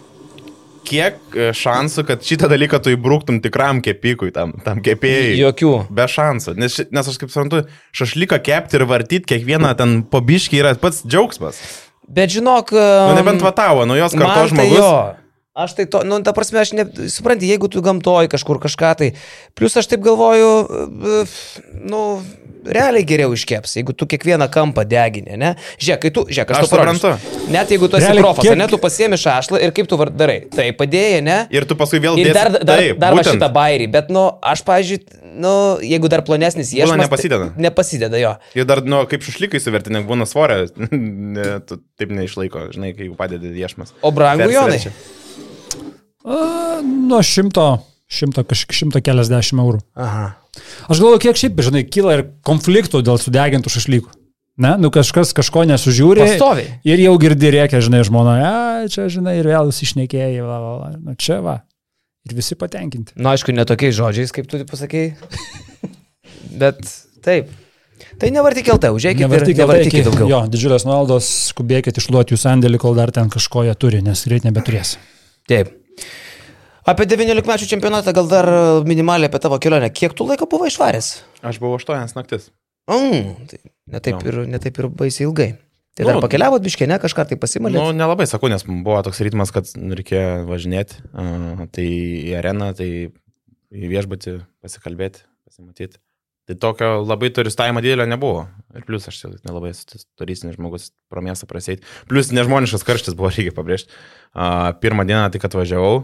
kiek 0.84 1.16
e, 1.32 1.48
šansų, 1.56 2.04
kad 2.08 2.24
šitą 2.24 2.48
dalyką 2.52 2.76
tu 2.84 2.92
įbruktum 2.92 3.38
tikram 3.44 3.80
kepikui, 3.84 4.28
tam, 4.34 4.52
tam 4.64 4.82
kepėjai? 4.84 5.32
Jokių. 5.40 5.72
Be 5.88 6.04
šansų. 6.10 6.52
Nes, 6.60 6.76
nes 6.92 7.08
aš 7.08 7.16
kaip 7.22 7.32
suprantu, 7.32 7.62
šašlyką 7.96 8.36
kepti 8.44 8.76
ir 8.76 8.84
vartyti 8.90 9.24
kiekvieną 9.32 9.72
ten 9.78 10.02
pobiškį 10.12 10.60
yra 10.60 10.74
pats 10.80 11.00
džiaugsmas. 11.08 11.60
Bet 12.04 12.34
žinok. 12.36 12.74
Nu, 12.76 13.12
um, 13.14 13.16
nebent 13.16 13.40
vatavo, 13.44 13.86
nu 13.88 13.96
jos 13.96 14.12
man 14.12 14.28
karto 14.28 14.50
tai 14.52 14.68
žmogus. 14.68 14.76
jo. 14.76 15.23
Aš 15.54 15.76
tai 15.78 15.84
to, 15.86 16.00
nu, 16.02 16.16
ta 16.26 16.32
prasme, 16.34 16.58
aš 16.58 16.72
ne, 16.74 16.82
supranti, 17.06 17.46
jeigu 17.46 17.68
tu 17.70 17.78
gamtoj 17.78 18.26
kažkur 18.32 18.58
kažką 18.58 18.88
tai, 18.98 19.12
plus 19.54 19.76
aš 19.78 19.86
taip 19.86 20.00
galvoju, 20.02 20.48
e, 20.66 21.20
nu, 21.86 22.00
realiai 22.66 23.04
geriau 23.06 23.30
iškeps, 23.36 23.76
jeigu 23.78 23.94
tu 23.94 24.08
kiekvieną 24.10 24.48
kampą 24.50 24.82
deginė, 24.88 25.36
ne? 25.38 25.52
Žiūrėk, 25.78 26.00
kai 26.02 26.10
tu, 26.16 26.24
žiūrėk, 26.26 26.50
aš, 26.56 26.64
Aš 26.64 26.72
suprantu. 26.72 27.12
Net 27.54 27.70
jeigu 27.70 27.86
tu 27.86 28.00
esi 28.00 28.08
Realiai 28.08 28.24
profas, 28.26 28.48
kiek- 28.48 28.58
ne, 28.58 28.66
tu 28.72 28.80
pasiemi 28.82 29.20
šašlą 29.20 29.62
ir 29.62 29.70
kaip 29.78 29.86
tu 29.94 30.00
darai. 30.10 30.40
Tai 30.50 30.66
padėjai, 30.82 31.22
ne? 31.22 31.38
Ir 31.54 31.70
tu 31.70 31.78
paskui 31.78 32.02
vėl 32.02 32.18
dėsi- 32.18 32.34
dar, 32.34 32.50
dar, 32.58 32.82
Taip, 32.82 32.98
dar 32.98 33.14
va 33.14 33.22
būtent. 33.22 33.38
šitą 33.38 33.52
bairį, 33.54 33.90
bet, 33.94 34.10
nu, 34.10 34.26
aš, 34.42 34.66
pažiūrėjau, 34.66 35.22
nu, 35.38 35.54
jeigu 35.86 36.10
dar 36.10 36.26
plonesnis 36.26 36.74
ieškas. 36.74 36.98
nepasideda. 37.06 37.52
Nepasideda 37.54 38.18
jo. 38.18 38.34
Ir 38.58 38.66
dar, 38.66 38.82
nu, 38.82 39.04
kaip 39.06 39.22
šušlykai 39.22 39.62
suvertinė, 39.62 40.02
būna 40.02 40.26
svorio, 40.26 40.66
ne, 40.90 41.60
tu 41.62 41.78
taip 41.98 42.10
neišlaiko, 42.10 42.72
žinai, 42.74 42.96
kai 42.98 43.06
padedi 43.14 43.54
iešmas. 43.54 43.94
O 44.02 44.10
brangu, 44.10 44.50
Jonai. 44.50 44.82
A, 44.82 45.23
Nuo 46.24 47.20
šimto, 47.22 47.66
šimto, 48.08 48.44
šimto 48.72 49.02
keliasdešimt 49.04 49.60
eurų. 49.60 49.82
Aha. 50.00 50.30
Aš 50.88 51.00
galvoju, 51.02 51.20
kiek 51.26 51.38
šiaip, 51.38 51.60
žinai, 51.66 51.82
kyla 51.84 52.18
ir 52.18 52.22
konfliktų 52.46 53.02
dėl 53.04 53.18
sudegintų 53.20 53.72
šašlykų. 53.74 54.14
Ne, 54.64 54.76
nu 54.78 54.88
kažkas 54.94 55.34
kažko 55.34 55.64
nesužiūri. 55.66 56.22
Pastoviai. 56.22 56.76
Ir 56.86 57.02
jau 57.02 57.16
girdi 57.18 57.50
rėkia, 57.50 57.80
žinai, 57.82 58.04
žmona, 58.06 58.36
a, 58.38 58.52
čia, 58.90 59.08
žinai, 59.10 59.34
ir 59.40 59.48
vėl 59.50 59.72
išnekėjai, 59.74 60.44
va, 60.46 60.58
va, 60.62 60.74
va. 60.78 60.90
Nu, 60.94 61.16
čia 61.18 61.40
va. 61.42 61.58
Ir 62.24 62.36
visi 62.38 62.56
patenkinti. 62.56 63.18
Nu, 63.18 63.32
aišku, 63.32 63.52
ne 63.52 63.66
tokiais 63.68 63.96
žodžiais, 63.98 64.32
kaip 64.32 64.46
tu 64.48 64.62
pasakėjai. 64.70 65.16
Bet 66.62 66.80
taip. 67.26 67.50
Tai 68.22 68.30
nevartik 68.30 68.70
LT, 68.70 68.94
užėkit 68.94 69.26
ir 69.26 69.48
nevartikit 69.58 70.06
daugiau. 70.06 70.30
Jo, 70.30 70.40
didžiulės 70.50 70.86
nuolaidos, 70.86 71.28
skubėkit 71.50 71.98
išluoti 71.98 72.36
jų 72.36 72.40
sandėlį, 72.46 72.78
kol 72.82 72.94
dar 72.96 73.10
ten 73.14 73.30
kažko 73.32 73.66
jie 73.66 73.74
turi, 73.74 74.04
nes 74.06 74.22
greit 74.28 74.46
nebeturės. 74.46 74.96
Taip. 75.50 75.74
Apie 76.84 77.06
19 77.08 77.48
mečių 77.48 77.68
čempionatą 77.70 78.12
gal 78.12 78.26
dar 78.28 78.48
e, 78.50 78.56
minimaliai 78.84 79.30
apie 79.30 79.40
tavo 79.40 79.56
kelionę. 79.62 79.88
Kiek 79.88 80.12
tu 80.16 80.26
laiko 80.28 80.48
buvai 80.50 80.68
išvaręs? 80.68 81.14
Aš 81.40 81.60
buvau 81.62 81.78
8 81.80 82.12
naktis. 82.18 82.50
Mm, 82.90 83.46
tai 83.48 83.60
netaip, 83.88 84.18
Jo. 84.20 84.28
ir, 84.28 84.40
netaip 84.52 84.80
ir 84.82 84.90
baisiai 84.92 85.24
ilgai. 85.28 85.54
Tai 85.94 86.04
Nu, 86.04 86.10
dar 86.10 86.20
pakeliavot 86.24 86.60
biškė, 86.64 86.88
ne, 86.90 86.98
kažką 86.98 87.24
tai 87.30 87.36
pasimalėt. 87.38 87.78
Nu, 87.78 87.94
nelabai 87.94 88.26
sakau, 88.26 88.50
nes 88.50 88.64
buvo 88.66 88.98
toks 89.06 89.22
ritmas, 89.22 89.52
kad 89.54 89.70
reikėjo 89.78 90.42
važinėti. 90.48 90.98
Uh, 91.14 91.64
tai 91.72 91.86
į 91.86 92.34
areną, 92.40 92.72
tai 92.74 92.88
į 93.70 93.90
viešbutį 93.92 94.34
pasikalbėti, 94.64 95.22
pasimatyti. 95.46 96.00
Tai 96.44 96.56
tokio 96.60 96.88
labai 97.00 97.30
turistavimo 97.32 97.80
didelio 97.80 98.04
nebuvo. 98.06 98.44
Ir 98.76 98.84
plus 98.84 99.08
aš 99.08 99.22
nelabai 99.46 99.70
esu 99.72 100.02
turistinis 100.18 100.58
žmogus 100.58 100.90
pro 101.08 101.22
miestą 101.24 101.48
praseit. 101.48 101.84
Plus 102.10 102.28
nežmoniškas 102.36 102.84
karštis 102.84 103.16
buvo, 103.16 103.30
reikia 103.32 103.54
pabrėžti. 103.56 103.94
Pirmą 104.84 105.06
dieną 105.08 105.30
tik 105.32 105.46
atvažiavau 105.48 106.02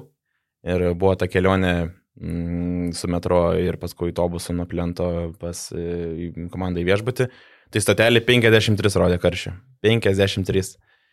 ir 0.65 0.87
buvo 0.95 1.13
ta 1.21 1.29
kelionė 1.29 1.75
mm, 1.85 2.93
su 2.97 3.11
metro 3.13 3.43
ir 3.61 3.77
paskui 3.81 4.15
autobusu 4.15 4.57
nuo 4.57 4.65
plento 4.71 5.11
pas 5.41 5.67
e, 5.77 6.31
komandą 6.53 6.81
į 6.81 6.89
viešbutį. 6.89 7.29
Tai 7.71 7.83
stotelį 7.85 8.25
53 8.27 8.97
rodė 8.99 9.21
karščio. 9.21 9.53
53. 9.85 10.65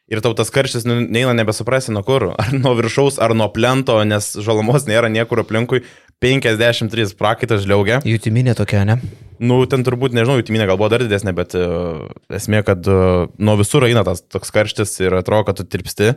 Ir 0.08 0.22
tau 0.24 0.32
tas 0.32 0.48
karštis 0.56 0.86
nu, 0.88 1.02
neina 1.04 1.34
nebesuprasi 1.36 1.92
nuo 1.92 2.04
kur. 2.08 2.30
Ar 2.40 2.54
nuo 2.56 2.72
viršaus, 2.80 3.20
ar 3.20 3.36
nuo 3.36 3.50
plento, 3.52 4.00
nes 4.08 4.32
žalumos 4.40 4.88
nėra 4.88 5.12
niekur 5.12 5.44
aplinkui. 5.44 5.84
53 6.24 7.14
prakaitas 7.18 7.62
žliaugia. 7.62 8.00
Jutiminė 8.08 8.56
tokia, 8.58 8.82
ne? 8.90 8.98
Nu, 9.38 9.60
ten 9.70 9.84
turbūt, 9.86 10.16
nežinau, 10.18 10.40
jutiminė 10.40 10.66
gal 10.66 10.80
buvo 10.80 10.90
dar 10.90 11.04
didesnė, 11.06 11.34
bet 11.38 11.54
uh, 11.60 12.08
esmė, 12.34 12.64
kad 12.66 12.88
uh, 12.90 13.28
nuo 13.38 13.54
visur 13.60 13.86
eina 13.86 14.02
tas 14.06 14.24
toks 14.26 14.50
karštis 14.54 14.96
ir 15.04 15.14
atrodo, 15.20 15.46
kad 15.46 15.60
tu 15.60 15.66
tirpsti. 15.70 16.16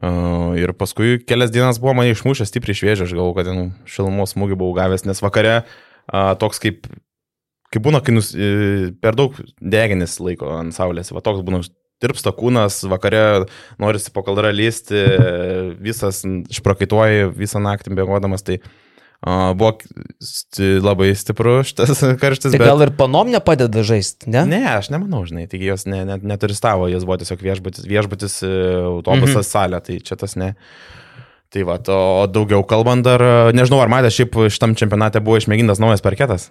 Uh, 0.00 0.54
ir 0.54 0.70
paskui 0.78 1.18
kelias 1.26 1.50
dienas 1.50 1.80
buvo 1.82 1.96
mane 1.98 2.12
išmušęs 2.14 2.52
stipriai 2.52 2.78
šviežia, 2.78 3.08
aš 3.08 3.14
galvoju, 3.16 3.34
kad 3.40 3.48
ten 3.50 3.72
šilumos 3.90 4.36
smūgį 4.36 4.58
buvau 4.60 4.76
gavęs, 4.78 5.02
nes 5.08 5.18
vakare 5.24 5.56
uh, 5.58 6.30
toks 6.38 6.62
kaip, 6.62 6.86
kaip 7.74 7.82
būna, 7.82 7.98
kai 8.06 8.14
nus, 8.14 8.30
uh, 8.38 8.92
per 9.02 9.18
daug 9.18 9.34
deginis 9.58 10.14
laiko 10.22 10.52
ant 10.60 10.76
saulės, 10.76 11.10
va 11.10 11.24
toks 11.26 11.42
būna 11.42 11.64
tirpsta 12.00 12.30
kūnas, 12.32 12.84
vakare 12.88 13.48
norisi 13.82 14.14
po 14.14 14.22
kaldrą 14.24 14.54
lysti, 14.54 15.02
visas 15.82 16.22
išprakaituoji 16.24 17.26
visą 17.36 17.60
naktį 17.60 17.92
bėgodamas, 17.98 18.46
tai 18.46 18.56
uh, 18.62 18.70
buvo 19.20 19.74
sti, 20.24 20.78
labai 20.80 21.10
stipru 21.18 21.58
šitas 21.66 22.00
karštis. 22.22 22.54
Tai 22.54 22.60
gal 22.62 22.84
ir 22.86 22.94
panom 22.96 23.28
nepadeda 23.32 23.84
žaisti, 23.86 24.30
ne? 24.32 24.46
Ne, 24.48 24.62
aš 24.72 24.88
nemanau, 24.94 25.26
žinai, 25.28 25.44
taigi 25.50 25.68
jos 25.68 25.84
ne, 25.90 26.02
ne, 26.08 26.16
neturistavo, 26.32 26.88
jos 26.92 27.04
buvo 27.08 27.18
tiesiog 27.20 27.44
viešbutis, 27.44 27.84
viešbutis 27.90 28.40
e, 28.46 28.54
autobusas, 28.94 29.44
mhm. 29.44 29.50
salė, 29.50 29.82
tai 29.84 30.00
čia 30.04 30.16
tas 30.20 30.38
ne. 30.40 30.54
Tai 31.50 31.66
va, 31.66 31.76
o 31.82 32.24
daugiau 32.30 32.64
kalbant 32.64 33.04
dar, 33.04 33.20
e, 33.20 33.52
nežinau, 33.58 33.82
ar 33.84 33.92
matė, 33.92 34.12
šiaip 34.14 34.40
šitam 34.54 34.76
čempionate 34.78 35.20
buvo 35.24 35.40
išmėgintas 35.40 35.82
naujas 35.82 36.04
parketas. 36.04 36.48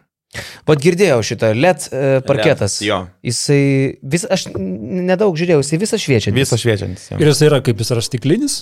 Pat 0.67 0.81
girdėjau 0.83 1.23
šitą 1.25 1.55
LED 1.57 1.85
e, 1.89 2.01
parketas. 2.27 2.77
LED, 2.83 2.89
jo. 2.91 2.99
Jisai, 3.25 3.61
vis, 4.05 4.27
aš 4.29 4.45
nedaug 4.53 5.33
žiūrėjau, 5.39 5.63
jisai 5.63 5.79
visą 5.81 5.97
šviečia. 5.97 6.33
Visas 6.35 6.61
šviečiantis. 6.61 7.07
Ir 7.17 7.31
jis 7.31 7.41
yra, 7.47 7.63
kaip 7.65 7.81
jis 7.81 7.95
yra 7.95 8.03
stiklinis. 8.05 8.59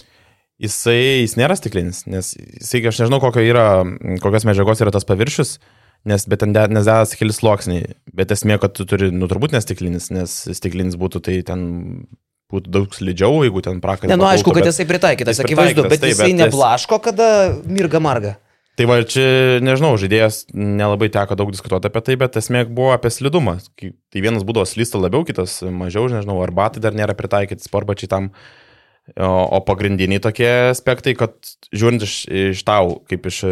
Jisai, 0.58 1.22
jis 1.22 1.36
nėra 1.38 1.54
stiklinis, 1.58 2.06
nes 2.10 2.32
jisai, 2.34 2.82
aš 2.90 3.04
nežinau, 3.04 3.20
kokio 3.22 3.44
yra, 3.46 3.66
kokios 4.24 4.48
medžiagos 4.50 4.80
yra 4.82 4.94
tas 4.96 5.06
paviršius, 5.06 5.58
nes, 6.10 6.26
bet 6.26 6.42
ten 6.42 6.56
de- 6.56 6.66
nes 6.74 6.88
dedas 6.88 7.14
keli 7.20 7.36
sluoksniai, 7.36 7.92
bet 8.18 8.34
esmė, 8.34 8.58
kad 8.64 8.74
tu 8.74 8.88
turi, 8.90 9.12
nu 9.14 9.30
turbūt 9.30 9.54
nestiklinis, 9.54 10.10
nes 10.10 10.34
stiklinis 10.58 10.98
būtų, 10.98 11.22
tai 11.22 11.36
ten 11.46 12.08
būtų 12.50 12.74
daug 12.74 12.90
slidžiau, 12.96 13.44
jeigu 13.46 13.62
ten 13.62 13.82
prakaitas. 13.84 14.10
Ne, 14.10 14.18
nu 14.18 14.26
aišku, 14.26 14.54
kad 14.56 14.66
jisai 14.66 14.88
pritaikytas, 14.90 15.42
akivaizdu, 15.44 15.86
bet 15.92 16.02
taip, 16.02 16.14
jisai 16.16 16.32
bet 16.32 16.42
neblaško, 16.48 17.02
kada 17.06 17.30
mirga 17.68 18.02
marga. 18.02 18.38
Tai 18.78 18.86
va, 18.86 19.00
čia, 19.02 19.58
nežinau, 19.66 19.96
žaidėjas 19.98 20.44
nelabai 20.54 21.10
teko 21.10 21.34
daug 21.40 21.50
diskutuoti 21.50 21.90
apie 21.90 22.02
tai, 22.06 22.16
bet 22.22 22.38
esmė 22.38 22.62
buvo 22.70 22.92
apie 22.94 23.10
slidumą. 23.10 23.56
Tai 23.82 24.22
vienas 24.22 24.46
būdavo 24.46 24.68
slysta 24.70 25.02
labiau, 25.02 25.26
kitas 25.26 25.64
mažiau, 25.66 26.06
nežinau, 26.14 26.38
ar 26.46 26.54
batai 26.54 26.84
dar 26.84 26.94
nėra 26.98 27.16
pritaikyti 27.18 27.66
sportbačiai 27.66 28.12
tam. 28.12 28.30
O, 29.16 29.28
o 29.56 29.60
pagrindiniai 29.64 30.20
tokie 30.20 30.50
aspektai, 30.74 31.14
kad 31.16 31.32
žiūrint 31.72 32.04
iš, 32.04 32.16
iš 32.28 32.64
tau, 32.68 32.98
kaip 33.08 33.30
iš 33.30 33.38
e, 33.48 33.52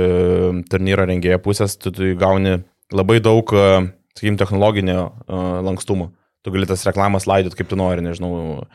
turnyro 0.67 1.05
rengėjo 1.07 1.37
pusės, 1.45 1.77
tu, 1.79 1.93
tu 1.95 2.09
gauni 2.19 2.57
labai 2.91 3.21
daug, 3.23 3.47
e, 3.55 3.85
sakykim, 4.19 4.35
technologinio 4.41 5.05
e, 5.23 5.39
lankstumo. 5.63 6.09
Tu 6.43 6.51
gali 6.51 6.67
tas 6.67 6.83
reklamas 6.85 7.23
laidot 7.25 7.55
kaip 7.55 7.71
tu 7.71 7.79
nori, 7.79 8.03
nežinau, 8.03 8.65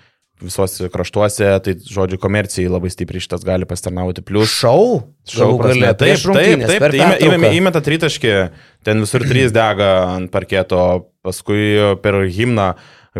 visuose 0.40 0.88
kraštuose, 0.88 1.50
tai 1.60 1.74
žodžiu, 1.84 2.16
komercijai 2.22 2.72
labai 2.72 2.88
stipriai 2.88 3.20
šitas 3.26 3.44
gali 3.44 3.68
pasitarnauti. 3.68 4.24
Plus, 4.24 4.48
Šau? 4.48 5.02
Šau 5.28 5.58
gale, 5.60 5.92
Taip, 6.00 6.16
taip, 6.32 6.64
taip, 6.64 6.80
tai 6.80 6.96
įme- 6.96 7.20
pertrauką. 7.20 7.52
įmeta 7.60 7.82
tritaškį, 7.84 8.32
ten 8.88 9.04
visur 9.04 9.28
trys 9.28 9.52
dega 9.52 9.90
ant 10.16 10.32
parketo, 10.32 10.80
paskui 11.20 11.76
per 12.00 12.22
himną 12.32 12.70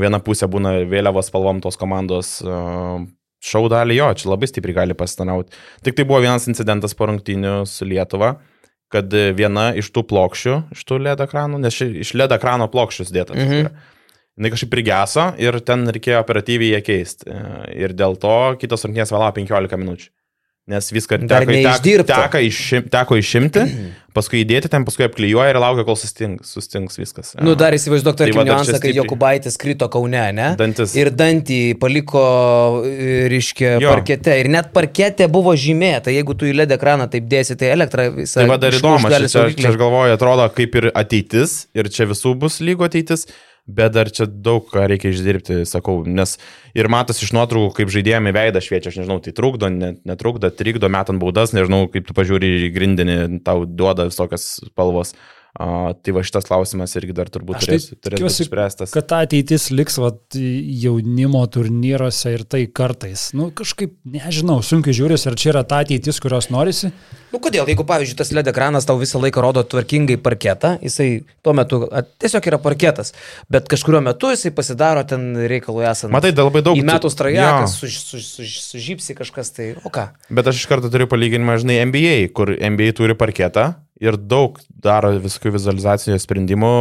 viena 0.01 0.17
pusė 0.25 0.49
būna 0.49 0.79
vėliavos 0.89 1.29
spalvom 1.29 1.61
tos 1.61 1.77
komandos. 1.77 2.39
uh, 2.41 3.05
Šau 3.41 3.65
dalį 3.73 3.97
jo, 3.97 4.09
čia 4.21 4.29
labai 4.29 4.49
stipriai 4.51 4.83
gali 4.83 4.97
pasitarnauti. 4.97 5.57
Tik 5.87 5.97
tai 5.97 6.05
buvo 6.09 6.21
vienas 6.21 6.45
incidentas 6.51 6.93
po 6.97 7.09
rungtynių 7.09 7.63
su 7.69 7.89
Lietuva, 7.89 8.35
kad 8.93 9.15
viena 9.39 9.71
iš 9.79 9.89
tų 9.95 10.05
plokščių, 10.11 10.57
iš 10.77 10.85
tų 10.85 10.99
LED 11.07 11.25
ekranų, 11.25 11.63
nes 11.63 11.77
ši, 11.77 11.89
iš 12.05 12.13
LED 12.19 12.37
ekrano 12.37 12.69
plokščius 12.73 13.15
dėtas. 13.15 13.39
Mhm. 13.39 13.71
Mhm. 13.71 13.89
Jis 14.41 14.55
kažkaip 14.55 14.71
prigeso 14.73 15.25
ir 15.43 15.59
ten 15.67 15.85
reikėjo 15.93 16.21
operatyviai 16.23 16.79
ją 16.79 16.81
keisti. 16.85 17.29
Ir 17.77 17.93
dėl 17.97 18.17
to 18.21 18.37
kitos 18.61 18.87
rungtynės 18.87 19.13
vėlavo 19.13 19.35
15 19.37 19.81
minučių. 19.81 20.09
Nes 20.71 20.87
viską 20.95 21.19
Dar 21.27 21.43
teko, 21.43 21.51
tek, 21.51 21.65
neišdirbta. 21.67 22.17
teko, 22.29 22.41
išim, 22.47 22.85
teko 22.93 23.17
išimti, 23.19 23.63
paskui 24.17 24.45
įdėti 24.45 24.71
ten, 24.71 24.85
paskui 24.87 25.07
apklijuoja 25.09 25.51
ir 25.51 25.59
laukia, 25.63 25.83
kol 25.89 25.97
sustings, 25.99 26.53
sustings 26.55 26.99
viskas. 27.01 27.33
Nu, 27.43 27.57
dar 27.59 27.75
įsivaizduok, 27.75 28.15
Tai 28.19 28.27
tarkim, 28.29 28.39
čia 28.41 28.47
niuansą, 28.49 28.77
stipriai. 28.77 28.97
Jokubaitis 29.01 29.59
krito 29.59 29.89
Kaune, 29.91 30.23
ne? 30.37 30.49
Dantis. 30.61 30.95
Ir 30.99 31.11
dantį 31.15 31.59
paliko, 31.83 32.23
e, 32.87 33.27
reiškia, 33.33 33.75
Jo. 33.83 33.97
parkete. 33.97 34.37
Ir 34.45 34.51
net 34.55 34.71
parkete 34.77 35.27
buvo 35.33 35.57
žymėta, 35.59 36.15
jeigu 36.15 36.39
tu 36.39 36.47
į 36.47 36.55
LED 36.63 36.77
ekraną 36.79 37.11
taip 37.11 37.27
dėsi, 37.31 37.59
tai 37.59 37.73
elektrą 37.75 38.09
visą. 38.15 38.43
Tai 38.45 38.49
va 38.55 38.59
dar 38.63 38.77
įdomu, 38.79 39.11
čia, 39.11 39.23
čia, 39.27 39.47
čia 39.59 39.73
aš 39.75 39.79
galvoju, 39.81 40.15
atrodo 40.19 40.47
kaip 40.55 40.79
ir 40.83 40.91
ateitis, 40.95 41.65
ir 41.75 41.91
čia 41.91 42.07
visų 42.11 42.37
bus 42.39 42.61
lygo 42.63 42.87
ateitis, 42.87 43.27
bet 43.67 43.97
dar 43.97 44.11
čia 44.13 44.29
daug 44.31 44.69
ką 44.71 44.87
reikia 44.91 45.13
išdirbti, 45.13 45.63
sakau, 45.69 46.01
nes 46.07 46.37
ir 46.77 46.91
matos 46.93 47.23
iš 47.25 47.35
nuotraukų, 47.37 47.75
kaip 47.81 47.93
žaidėjami 47.93 48.35
veidą 48.37 48.63
šviečia, 48.65 48.93
aš 48.93 49.01
nežinau, 49.03 49.19
tai 49.25 49.35
trukdo, 49.37 49.73
net, 49.73 50.01
netrukdo, 50.09 50.53
trikdo, 50.55 50.91
metant 50.93 51.23
baudas, 51.23 51.55
nežinau, 51.57 51.85
kaip 51.93 52.09
tu 52.09 52.17
pažiūri 52.17 52.55
į 52.69 52.73
grindinį, 52.77 53.19
tau 53.47 53.67
duoda 53.69 54.09
visokias 54.11 54.57
spalvos. 54.71 55.15
Uh, 55.15 55.40
tai 55.59 56.13
va 56.15 56.23
šitas 56.23 56.47
klausimas 56.47 56.95
irgi 56.95 57.15
dar 57.17 57.31
turbūt 57.33 57.59
Aš 57.59 57.67
turės, 57.67 57.87
tai 57.91 57.97
turės 58.07 58.23
būti 58.23 58.45
išspręstas. 58.45 58.93
Kad 58.95 59.09
ta 59.11 59.19
ateitis 59.27 59.67
liks 59.75 59.99
vat, 59.99 60.21
jaunimo 60.37 61.43
turnyruose 61.51 62.35
ir 62.37 62.45
tai 62.47 62.63
kartais. 62.71 63.31
Nu, 63.37 63.49
kažkaip, 63.55 63.97
nežinau, 64.07 64.61
sunkiai 64.67 64.95
žiūrės, 64.97 65.27
ar 65.27 65.39
čia 65.41 65.51
yra 65.55 65.65
ta 65.67 65.81
ateitis, 65.83 66.21
kurios 66.23 66.51
norisi. 66.55 66.93
Nu 67.35 67.43
kodėl, 67.43 67.67
jeigu 67.71 67.83
pavyzdžiui 67.87 68.19
tas 68.21 68.31
LED 68.35 68.53
ekranas 68.53 68.87
tau 68.87 68.97
visą 69.01 69.19
laiką 69.23 69.43
rodo 69.43 69.65
tvarkingai 69.67 70.21
parketą, 70.23 70.77
jisai 70.87 71.09
tuo 71.43 71.55
metu 71.59 71.83
a, 71.91 72.03
tiesiog 72.03 72.47
yra 72.51 72.63
parketas, 72.63 73.13
bet 73.51 73.69
kažkurio 73.71 74.01
metu 74.07 74.31
jisai 74.33 74.55
pasidaro 74.55 75.03
ten 75.07 75.33
reikalui 75.51 75.87
esant. 75.91 76.15
Matai, 76.15 76.33
da 76.35 76.47
labai 76.47 76.63
daug. 76.67 76.79
Į 76.79 76.87
metų 76.87 77.11
Jo. 77.11 77.15
strajakas, 77.15 77.77
suž, 77.83 77.99
suž, 78.07 78.27
suž, 78.39 78.57
sužypsi 78.71 79.19
kažkas 79.19 79.55
tai, 79.55 79.73
o 79.83 79.91
ką? 79.91 80.09
Bet 80.31 80.51
aš 80.51 80.63
iš 80.63 80.71
karto 80.71 80.91
turiu 80.91 81.11
palyginimą, 81.11 81.59
žinai, 81.63 81.83
NBA, 81.91 82.17
kur 82.35 82.55
NBA 82.55 82.95
turi 82.99 83.19
parketą 83.19 83.73
ir 84.01 84.17
daug 84.17 84.59
daro 84.71 85.13
visokių 85.21 85.55
vizualizacijų 85.59 86.19
sprendimų, 86.23 86.73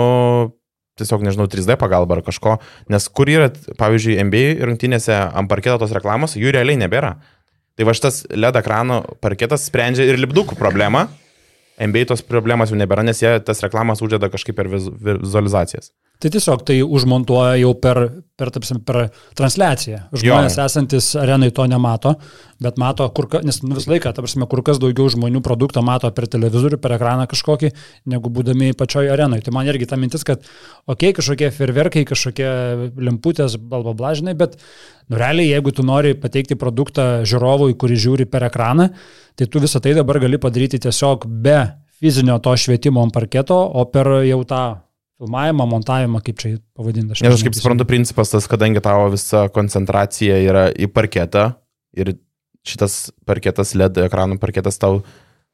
tiesiog, 1.00 1.24
nežinau, 1.24 1.48
3D 1.52 1.78
pagalba 1.80 2.18
ar 2.18 2.24
kažko, 2.26 2.58
nes 2.92 3.08
kur 3.16 3.32
yra, 3.32 3.50
pavyzdžiui, 3.80 4.18
NBA 4.28 4.60
rungtynėse 4.68 5.16
ant 5.16 5.52
parketo 5.52 5.78
tos 5.84 5.96
reklamos, 5.96 6.36
jų 6.40 6.54
realiai 6.56 6.80
nebėra. 6.80 7.16
Tai 7.80 7.88
va 7.88 7.96
šitas 7.96 8.26
LED 8.36 8.60
ekrano 8.60 9.02
parketas 9.24 9.64
sprendžia 9.70 10.08
ir 10.10 10.20
lipdukų 10.20 10.58
problemą. 10.60 11.06
NBA 11.80 12.10
tos 12.10 12.24
problemos 12.28 12.74
jau 12.74 12.80
nebėra, 12.80 13.06
nes 13.08 13.22
jie 13.24 13.32
tas 13.48 13.64
reklamas 13.64 14.02
uždeda 14.04 14.28
kažkaip 14.32 14.58
per 14.58 14.68
vizu- 14.68 14.92
vizualizacijas. 15.00 15.94
Tai 16.20 16.28
tiesiog 16.28 16.66
tai 16.68 16.82
užmontuoja 16.84 17.54
jau 17.62 17.70
per, 17.80 17.98
per, 18.36 18.50
tapsim, 18.52 18.82
per 18.84 19.06
transliaciją. 19.40 20.02
Žmonės 20.20 20.58
Jo. 20.58 20.66
esantis 20.66 21.06
arenai 21.16 21.48
to 21.56 21.64
nemato, 21.72 22.12
bet 22.60 22.76
mato, 22.82 23.06
kur, 23.16 23.30
nes 23.48 23.62
nu, 23.64 23.78
visą 23.78 23.94
laiką, 23.94 24.12
ta 24.12 24.26
prasme, 24.26 24.44
kur 24.52 24.60
kas 24.68 24.82
daugiau 24.84 25.08
žmonių 25.14 25.40
produktą 25.46 25.80
mato 25.80 26.12
per 26.12 26.28
televizorių, 26.28 26.82
per 26.84 26.98
ekraną 26.98 27.24
kažkokį, 27.32 27.70
negu 28.12 28.32
būdami 28.36 28.74
pačioj 28.76 29.14
arenai. 29.14 29.40
Tai 29.46 29.54
man 29.56 29.72
irgi 29.72 29.88
ta 29.88 29.96
mintis, 30.02 30.28
kad, 30.28 30.44
okei, 30.84 31.14
okay, 31.14 31.16
kažkokie 31.22 31.54
ferverkai, 31.56 32.04
kažkokie 32.12 32.52
lemputės, 33.00 33.56
balbablažinai, 33.72 34.36
bet, 34.44 34.60
nu, 35.08 35.22
realiai, 35.24 35.54
jeigu 35.54 35.72
tu 35.72 35.88
nori 35.88 36.18
pateikti 36.20 36.60
produktą 36.60 37.08
žiūrovui, 37.24 37.80
kurį 37.80 38.02
žiūri 38.10 38.28
per 38.28 38.50
ekraną, 38.52 38.92
tai 39.40 39.48
tu 39.48 39.64
visą 39.64 39.80
tai 39.80 39.96
dabar 39.96 40.20
gali 40.20 40.36
padaryti 40.36 40.84
tiesiog 40.84 41.32
be 41.48 41.62
fizinio 42.04 42.42
to 42.44 42.60
švietimo 42.60 43.08
ant 43.08 43.16
parketo, 43.16 43.56
o 43.56 43.88
per 43.88 44.18
jau 44.28 44.44
tą 44.44 44.66
filmavimą, 45.20 45.68
montavimą, 45.68 46.22
kaip 46.24 46.40
čia 46.40 46.56
pavadinti. 46.78 47.20
Nes 47.20 47.36
aš 47.36 47.44
kaip 47.46 47.58
suprantu, 47.58 47.88
principas 47.90 48.32
tas, 48.32 48.48
kadangi 48.50 48.82
tavo 48.84 49.10
visa 49.14 49.48
koncentracija 49.54 50.40
yra 50.46 50.68
į 50.72 50.90
parketą 50.96 51.52
ir 52.00 52.16
šitas 52.68 53.10
parketas, 53.28 53.76
LED 53.78 54.00
ekranų 54.08 54.40
parketas 54.42 54.80
tau 54.80 55.02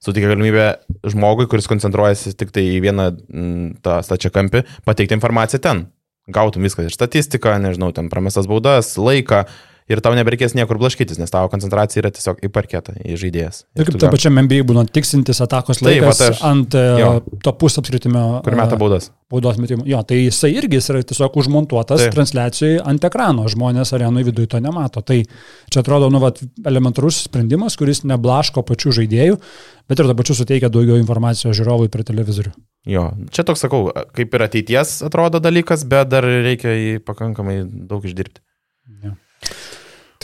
suteikia 0.03 0.29
galimybę 0.33 0.67
žmogui, 1.09 1.47
kuris 1.49 1.69
koncentruojasi 1.71 2.35
tik 2.37 2.51
tai 2.53 2.65
į 2.75 2.81
vieną 2.85 3.09
mm, 3.13 3.69
tą 3.85 3.99
stačią 4.05 4.31
kampį, 4.35 4.65
pateikti 4.85 5.17
informaciją 5.17 5.61
ten. 5.63 5.85
Gautum 6.33 6.65
viską 6.65 6.87
ir 6.87 6.93
statistiką, 6.93 7.53
nežinau, 7.61 7.91
ten 7.93 8.09
pramestas 8.09 8.49
baudas, 8.49 8.95
laiką 8.97 9.43
ir 9.91 10.01
tau 10.01 10.15
nebereikės 10.17 10.55
niekur 10.57 10.79
blaškytis, 10.81 11.19
nes 11.21 11.29
tavo 11.33 11.49
koncentracija 11.51 12.01
yra 12.01 12.09
tiesiog 12.15 12.39
į 12.45 12.49
parketą, 12.53 12.95
į 13.05 13.17
žaidėjas. 13.21 13.63
Ir 13.77 13.85
kaip 13.85 13.97
gauni- 14.01 14.13
pačiam 14.15 14.39
MBA 14.41 14.63
būna 14.65 14.83
tiksintis 14.89 15.41
atakos 15.45 15.77
Taip, 15.81 15.87
laikas 15.91 16.21
vat 16.21 16.33
aš- 16.33 16.41
ant 16.49 16.73
e, 16.75 16.83
jo. 17.01 17.11
to 17.45 17.53
pusapskritimio. 17.61 18.23
Kur 18.45 18.57
meta 18.57 18.77
e, 18.77 18.81
baudas. 18.81 19.11
Baudos 19.29 19.57
metimų. 19.61 19.85
Jo, 19.89 20.01
tai 20.05 20.23
jisai 20.23 20.51
irgi 20.57 20.79
jis 20.79 20.89
yra 20.93 21.01
tiesiog 21.05 21.37
užmontuotas 21.41 22.01
Taip. 22.01 22.13
transliacijai 22.17 22.79
ant 22.85 23.05
ekrano. 23.09 23.45
Žmonės 23.49 23.93
arenui 23.97 24.23
viduje 24.25 24.47
to 24.53 24.61
nemato. 24.61 25.01
Tai 25.05 25.19
čia 25.69 25.81
atrodo, 25.81 26.09
nu, 26.13 26.21
vat, 26.23 26.41
elementarus 26.65 27.23
sprendimas, 27.25 27.77
kuris 27.77 28.03
neblaško 28.05 28.61
pačių 28.65 28.93
žaidėjų, 29.01 29.37
bet 29.89 29.99
ir 30.01 30.09
to 30.09 30.15
pačiu 30.17 30.37
suteikia 30.37 30.69
daugiau 30.73 30.97
informacijos 31.01 31.57
žiūrovui 31.57 31.89
per 31.93 32.05
televizorių. 32.05 32.53
Jo, 32.85 33.11
čia 33.33 33.41
toks 33.45 33.65
sakau, 33.65 33.87
kaip 34.13 34.33
ir 34.37 34.45
ateities 34.45 34.99
atrodo 35.05 35.41
dalykas, 35.41 35.85
bet 35.89 36.09
dar 36.13 36.25
reikia 36.25 36.73
jį 36.77 36.99
pakankamai 37.05 37.63
daug 37.65 38.05
išdirbti. 38.05 38.41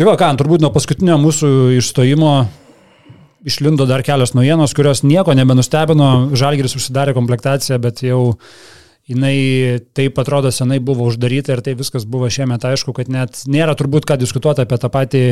Tai 0.01 0.07
va, 0.07 0.15
ką, 0.17 0.31
turbūt 0.33 0.63
nuo 0.63 0.71
paskutinio 0.73 1.13
mūsų 1.21 1.47
išstojimo 1.77 2.29
išlindo 3.45 3.85
dar 3.85 4.01
kelios 4.01 4.31
naujienos, 4.33 4.71
kurios 4.73 5.03
nieko 5.05 5.35
nebenustebino. 5.37 6.07
Žalgiris 6.33 6.73
užsidarė 6.79 7.13
komplektaciją, 7.13 7.77
bet 7.83 8.01
jau 8.01 8.23
jinai 9.05 9.35
taip 9.93 10.17
atrodo 10.17 10.49
senai 10.49 10.79
buvo 10.81 11.05
uždaryta 11.05 11.53
ir 11.53 11.61
tai 11.61 11.75
viskas 11.77 12.07
buvo 12.09 12.31
šiemet 12.33 12.65
aišku, 12.65 12.95
kad 12.97 13.13
net 13.13 13.43
nėra 13.45 13.77
turbūt 13.77 14.09
ką 14.09 14.17
diskutuoti 14.23 14.65
apie 14.65 14.81
tą 14.81 14.89
patį 14.89 15.23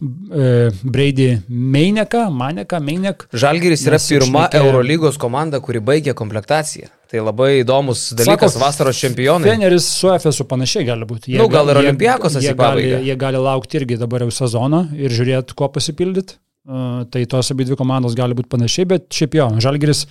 Brady 0.00 1.42
Meineką, 1.48 2.30
Maneką, 2.30 2.80
Meinek. 2.80 3.26
Žalgiris 3.32 3.84
yra 3.86 3.98
pirma. 4.00 4.46
Eurolygos 4.60 5.18
komanda, 5.20 5.60
kuri 5.60 5.80
baigė 5.84 6.14
komplektaciją. 6.16 6.88
Tai 7.10 7.24
labai 7.26 7.48
įdomus 7.64 8.04
dalykas, 8.14 8.54
Sako, 8.54 8.62
vasaros 8.62 9.00
čempionai. 9.02 9.48
Feneris 9.50 9.88
su 9.98 10.12
FSU 10.14 10.44
panašiai 10.50 10.86
gali 10.86 11.08
būti. 11.08 11.34
Nu, 11.36 11.48
gal 11.50 11.68
ir 11.72 11.76
jie- 11.80 11.88
Olympiakos 11.88 12.36
jie, 12.38 13.00
jie 13.08 13.16
gali 13.18 13.40
laukti 13.42 13.80
irgi 13.80 13.98
dabar 13.98 14.22
jau 14.26 14.30
sezono 14.30 14.84
ir 14.94 15.10
žiūrėti, 15.10 15.56
kuo 15.58 15.68
pasipildyti. 15.74 16.38
Uh, 16.70 17.02
tai 17.10 17.24
tos 17.26 17.50
abi 17.50 17.64
dvi 17.64 17.74
komandos 17.74 18.14
gali 18.14 18.34
būti 18.36 18.50
panašiai, 18.52 18.86
bet 18.86 19.08
šiaip 19.16 19.34
jo, 19.34 19.46
Žalgiris 19.64 20.04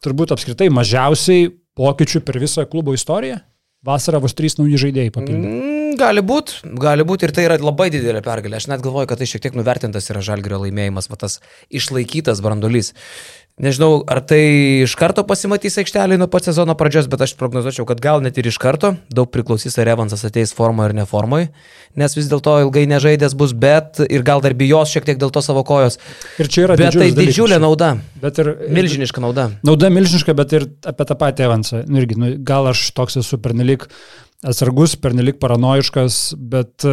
turbūt 0.00 0.30
apskritai 0.32 0.70
mažiausiai 0.72 1.50
pokyčių 1.76 2.22
per 2.24 2.38
visą 2.40 2.64
klubo 2.70 2.94
istoriją. 2.94 3.40
Vasarą 3.86 4.18
vos 4.24 4.34
trys 4.34 4.56
nauji 4.58 4.78
žaidėjai 4.82 5.12
papildė. 5.14 5.50
Mm, 5.50 5.90
gali 6.00 6.22
būti, 6.26 6.72
gali 6.82 7.04
būti 7.06 7.28
ir 7.28 7.32
tai 7.34 7.44
yra 7.46 7.58
labai 7.62 7.86
didelė 7.94 8.24
pergalė. 8.26 8.58
Aš 8.58 8.66
net 8.72 8.82
galvoju, 8.82 9.06
kad 9.10 9.20
tai 9.20 9.28
šiek 9.30 9.44
tiek 9.44 9.58
nuvertintas 9.58 10.10
yra 10.10 10.22
Žalgirio 10.26 10.58
laimėjimas, 10.64 11.06
va 11.12 11.18
tas 11.20 11.38
išlaikytas 11.70 12.42
brandolys. 12.42 12.90
Nežinau, 13.58 14.04
ar 14.06 14.20
tai 14.22 14.40
iš 14.84 14.92
karto 14.98 15.24
pasimatys 15.26 15.80
aikštelį 15.82 16.18
nuo 16.20 16.28
pat 16.30 16.46
sezono 16.46 16.76
pradžios, 16.78 17.08
bet 17.10 17.24
aš 17.26 17.32
prognozuočiau, 17.40 17.88
kad 17.88 17.98
gal 17.98 18.22
net 18.22 18.38
ir 18.38 18.46
iš 18.46 18.58
karto. 18.62 18.92
Daug 19.10 19.32
priklausys, 19.34 19.74
ar 19.82 19.90
Evansas 19.96 20.22
ateis 20.28 20.54
formoje 20.54 20.92
ar 20.92 20.94
neformoje, 21.00 21.48
nes 21.98 22.14
vis 22.14 22.30
dėlto 22.30 22.54
ilgai 22.62 22.84
nežaidęs 22.92 23.34
bus, 23.38 23.56
bet 23.58 23.98
ir 24.06 24.22
gal 24.26 24.44
dar 24.44 24.54
bijos 24.58 24.94
šiek 24.94 25.08
tiek 25.10 25.18
dėl 25.18 25.34
to 25.34 25.42
savo 25.42 25.64
kojos. 25.66 25.98
Ir 26.38 26.46
čia 26.46 26.68
yra 26.68 26.78
Bet 26.78 26.94
tai 26.94 27.08
didžiulis 27.10 27.16
dalykas. 27.16 27.34
didžiulė 27.34 27.60
nauda, 27.66 27.90
Bet 28.22 28.38
ir, 28.38 28.54
milžiniška 28.78 29.26
nauda. 29.26 29.50
Nauda 29.66 29.90
milžiniška, 29.90 30.38
bet 30.38 30.54
ir 30.54 30.70
apie 30.86 31.10
tą 31.10 31.18
patį 31.18 31.48
Evansą. 31.50 31.82
Nu, 31.90 31.98
irgi, 31.98 32.18
nu, 32.20 32.32
gal 32.38 32.70
aš 32.70 32.92
toks 32.94 33.18
esu 33.24 33.42
pernelik 33.42 33.88
atsargus, 34.46 34.94
pernelik 35.02 35.42
paranoiškas, 35.42 36.36
bet 36.38 36.86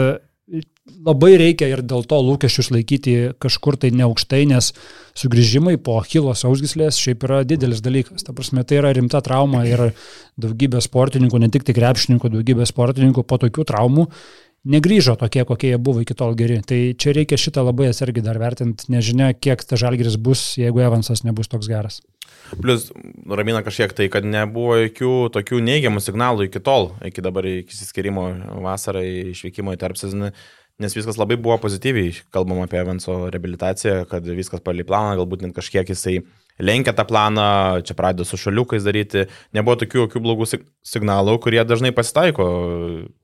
labai 1.05 1.35
reikia 1.39 1.69
ir 1.71 1.83
dėl 1.85 2.05
to 2.09 2.19
lūkesčius 2.25 2.71
laikyti 2.73 3.15
kažkur 3.41 3.77
tai 3.81 3.91
neaukštai, 3.95 4.43
nes 4.49 4.71
sugrįžimai 5.17 5.77
po 5.81 5.99
Achilo 6.01 6.33
sausgislės 6.37 6.99
šiaip 7.01 7.27
yra 7.27 7.43
didelis 7.47 7.83
dalykas. 7.85 8.25
Ta 8.25 8.33
prasme, 8.35 8.65
tai 8.67 8.81
yra 8.81 8.93
rimta 8.95 9.21
trauma 9.25 9.65
ir 9.69 9.91
daugybė 10.41 10.81
sportininkų, 10.83 11.43
ne 11.43 11.51
tik 11.53 11.67
tik 11.67 11.77
krepšininkų, 11.79 12.33
daugybė 12.39 12.67
sportininkų 12.69 13.25
po 13.27 13.39
tokių 13.41 13.67
traumų 13.69 14.09
negryžo 14.65 15.15
tokie, 15.15 15.45
kokie 15.45 15.69
jie 15.73 15.77
buvo 15.77 16.01
iki 16.01 16.17
tol 16.17 16.33
geri. 16.37 16.57
Tai 16.65 16.79
čia 16.97 17.13
reikia 17.15 17.37
šitą 17.39 17.63
labai 17.65 17.91
atsargiai 17.91 18.25
dar 18.25 18.39
vertinti, 18.41 18.89
nežinia, 18.93 19.31
kiek 19.37 19.61
ta 19.61 19.77
žalgeris 19.79 20.17
bus, 20.17 20.55
jeigu 20.59 20.81
Evansas 20.83 21.23
nebus 21.25 21.51
toks 21.51 21.69
geras. 21.69 22.01
Plus, 22.61 22.89
ramina 23.29 23.61
kažkiek 23.65 23.93
tai, 23.95 24.09
kad 24.13 24.25
nebuvo 24.27 24.75
jokių 24.83 25.13
tokių 25.33 25.61
neigiamų 25.65 26.01
signalų 26.03 26.49
iki 26.49 26.61
tol, 26.65 26.91
iki 27.05 27.23
dabar, 27.25 27.47
iki 27.49 27.73
įsiskirimo 27.73 28.27
vasarą, 28.65 29.01
išvykimo 29.33 29.73
į 29.73 29.81
tarpsezinį, 29.81 30.31
nes 30.81 30.95
viskas 30.97 31.19
labai 31.19 31.37
buvo 31.39 31.57
pozityviai, 31.63 32.13
kalbam 32.35 32.61
apie 32.63 32.79
Evanso 32.81 33.17
rehabilitaciją, 33.31 34.05
kad 34.11 34.25
viskas 34.27 34.63
palį 34.65 34.85
planą, 34.87 35.15
galbūt 35.21 35.45
net 35.45 35.55
kažkiek 35.55 35.87
jisai 35.91 36.17
lenkia 36.59 36.93
tą 36.95 37.05
planą, 37.07 37.47
čia 37.87 37.95
pradėjo 37.97 38.27
su 38.27 38.39
šaliukais 38.39 38.83
daryti, 38.87 39.25
nebuvo 39.55 39.79
tokių 39.83 40.03
jokių 40.05 40.23
blogų 40.23 40.49
sig- 40.51 40.65
signalų, 40.87 41.37
kurie 41.43 41.63
dažnai 41.67 41.93
pasitaiko 41.95 42.47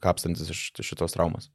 kapstantis 0.04 0.52
iš 0.52 0.70
šitos 0.80 1.16
traumas. 1.16 1.52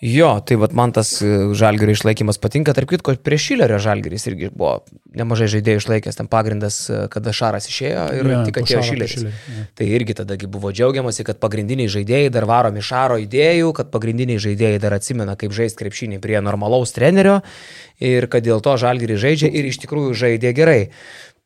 Jo, 0.00 0.36
tai 0.46 0.54
vad 0.56 0.74
man 0.78 0.92
tas 0.94 1.16
e, 1.26 1.26
žalgerio 1.58 1.90
išlaikymas 1.96 2.36
patinka. 2.38 2.70
Tarp 2.70 2.86
kitko, 2.92 3.16
prieš 3.18 3.48
Šilerio 3.48 3.80
žalgeris 3.82 4.28
irgi 4.30 4.46
buvo 4.54 4.76
nemažai 5.18 5.48
žaidėjų 5.50 5.80
išlaikęs, 5.82 6.18
ten 6.20 6.28
pagrindas, 6.30 6.76
e, 6.86 7.00
kada 7.10 7.34
Šaras 7.34 7.66
išėjo 7.66 8.04
ir 8.14 8.30
Jo, 8.30 8.44
tik 8.46 8.60
atėjo 8.62 8.84
Šileris. 8.86 9.16
po 9.16 9.24
Šilerį, 9.24 9.56
jo. 9.56 9.64
Tai 9.80 9.88
irgi 9.98 10.16
tadagi 10.20 10.46
buvo 10.54 10.70
džiaugiamasi, 10.70 11.26
kad 11.26 11.40
pagrindiniai 11.42 11.90
žaidėjai 11.90 12.30
dar 12.30 12.46
varomi 12.46 12.84
Šaro 12.84 13.18
idėjų, 13.24 13.72
kad 13.74 13.90
pagrindiniai 13.90 14.38
žaidėjai 14.46 14.78
dar 14.86 14.94
atsimena, 15.00 15.34
kaip 15.40 15.56
žaisti 15.56 15.82
krepšinį 15.82 16.22
prie 16.22 16.38
normalaus 16.46 16.94
trenerio 16.94 17.40
ir 17.98 18.30
kad 18.30 18.46
dėl 18.46 18.62
to 18.62 18.76
žalgerį 18.78 19.18
žaidžia 19.18 19.50
ir 19.50 19.66
iš 19.66 19.82
tikrųjų 19.82 20.14
žaidė 20.14 20.54
gerai. 20.54 20.82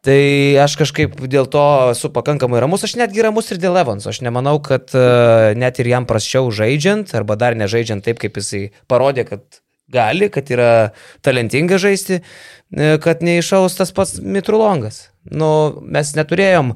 Tai 0.03 0.19
aš 0.59 0.75
kažkaip 0.81 1.15
dėl 1.31 1.47
to 1.47 1.63
esu 1.93 2.09
pakankamai 2.11 2.59
ramus, 2.65 2.83
aš 2.83 2.97
netgi 2.99 3.23
ramus 3.23 3.53
ir 3.55 3.61
dėl 3.63 3.79
Evanso. 3.79 4.11
Aš 4.11 4.19
nemanau, 4.27 4.57
kad 4.59 4.91
uh, 4.99 5.53
net 5.55 5.79
ir 5.79 5.93
jam 5.93 6.09
prasčiau 6.11 6.51
žaidžiant, 6.51 7.13
arba 7.15 7.39
dar 7.39 7.55
nežaidžiant 7.55 8.03
taip, 8.03 8.19
kaip 8.19 8.41
jisai 8.41 8.65
parodė, 8.91 9.29
kad 9.29 9.63
gali, 9.93 10.27
kad 10.33 10.51
yra 10.51 10.73
talentinga 11.25 11.79
žaisti, 11.81 12.21
e, 12.23 12.95
kad 13.03 13.23
neišaus 13.25 13.77
tas 13.77 13.93
pats 13.95 14.17
Mitrulongas. 14.23 15.09
Nu, 15.29 15.83
mes 15.85 16.15
neturėjom 16.17 16.73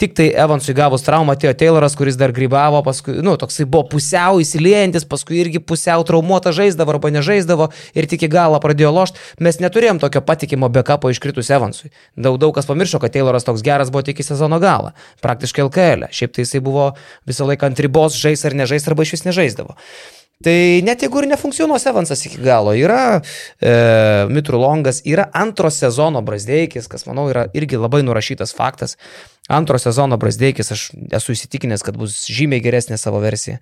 Tik 0.00 0.14
tai 0.16 0.30
Evansui 0.32 0.72
gavus 0.72 1.02
traumą 1.04 1.34
atėjo 1.36 1.52
Tayloras, 1.60 1.92
kuris 1.92 2.16
dar 2.16 2.32
grybavo, 2.32 2.78
paskui, 2.86 3.18
nu, 3.20 3.34
toksai 3.36 3.66
buvo 3.68 3.84
pusiau 3.92 4.38
įsiliejantis, 4.40 5.04
paskui 5.04 5.36
irgi 5.42 5.60
pusiau 5.60 6.00
traumuota 6.08 6.54
žaisdavo 6.56 6.94
arba 6.94 7.10
nežaisdavo 7.12 7.66
ir 7.92 8.08
tik 8.08 8.24
į 8.24 8.30
galą 8.32 8.62
pradėjo 8.64 8.94
lošti. 8.96 9.20
Mes 9.44 9.60
neturėjom 9.60 10.00
tokio 10.00 10.22
patikimo 10.24 10.70
backupo 10.72 11.12
iškritus 11.12 11.52
Evansui. 11.52 11.92
Daug, 12.16 12.38
daug 12.40 12.54
kas 12.56 12.70
pamiršo, 12.70 13.02
kad 13.02 13.12
Tayloras 13.12 13.44
toks 13.44 13.60
geras 13.66 13.92
buvo 13.92 14.06
tik 14.08 14.22
į 14.24 14.30
sezono 14.30 14.56
galą. 14.62 14.94
Praktiškai 15.20 15.66
LKL. 15.66 16.08
E. 16.08 16.14
Šiaip 16.16 16.32
tai 16.32 16.46
jisai 16.46 16.62
buvo 16.64 16.94
visą 17.28 17.50
laiką 17.50 17.68
ant 17.68 17.84
ribos 17.84 18.16
žais 18.16 18.46
ar 18.48 18.56
nežais 18.56 18.88
arba 18.88 19.04
iš 19.04 19.18
vis 19.18 19.28
nežaisdavo. 19.28 19.76
Tai 20.40 20.80
net 20.86 21.02
jeigu 21.04 21.20
ir 21.20 21.26
nefunkcionuos 21.28 21.82
Evansas 21.90 22.22
iki 22.24 22.38
galo, 22.40 22.72
yra 22.72 23.18
e, 23.60 23.72
Mitrulongas, 24.32 25.02
yra 25.04 25.26
antro 25.36 25.68
sezono 25.68 26.22
Brasdeikis, 26.24 26.86
kas 26.88 27.04
manau 27.04 27.26
yra 27.28 27.42
irgi 27.52 27.76
labai 27.76 28.00
nurašytas 28.06 28.54
faktas. 28.56 28.96
Antro 29.52 29.76
sezono 29.82 30.16
Brasdeikis, 30.22 30.72
aš 30.72 30.86
esu 31.18 31.34
įsitikinęs, 31.36 31.84
kad 31.84 31.98
bus 32.00 32.22
žymiai 32.32 32.64
geresnė 32.64 32.96
savo 32.96 33.20
versija. 33.20 33.58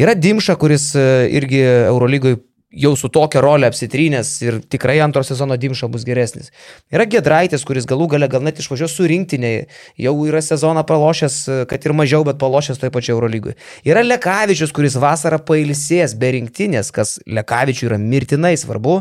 Yra 0.00 0.16
Dimša, 0.16 0.56
kuris 0.56 0.94
e, 0.96 1.04
irgi 1.36 1.60
Eurolygoje 1.66 2.40
jau 2.72 2.92
su 2.96 3.10
tokia 3.12 3.42
rolė 3.44 3.68
apsitrynęs 3.68 4.30
ir 4.44 4.58
tikrai 4.72 4.98
antro 5.04 5.22
sezono 5.26 5.56
dimša 5.60 5.88
bus 5.92 6.06
geresnis. 6.08 6.50
Yra 6.92 7.06
Gedraitis, 7.10 7.64
kuris 7.68 7.86
galų 7.88 8.08
gale 8.14 8.28
gal 8.32 8.44
net 8.44 8.60
išvažiuos 8.62 8.96
su 8.96 9.06
rinktinė, 9.10 9.52
jau 10.00 10.14
yra 10.28 10.42
sezoną 10.44 10.84
pralošęs, 10.88 11.38
kad 11.70 11.86
ir 11.86 11.96
mažiau, 11.96 12.24
bet 12.28 12.40
pralošęs 12.40 12.80
toje 12.80 12.94
pačioje 12.94 13.16
Eurolygoje. 13.16 13.56
Yra 13.88 14.04
Lekavičius, 14.06 14.74
kuris 14.74 14.98
vasarą 15.00 15.40
pailsės 15.46 16.16
be 16.18 16.32
rinktinės, 16.38 16.92
kas 16.94 17.18
Lekavičiui 17.26 17.90
yra 17.90 18.00
mirtinai 18.00 18.54
svarbu, 18.60 19.00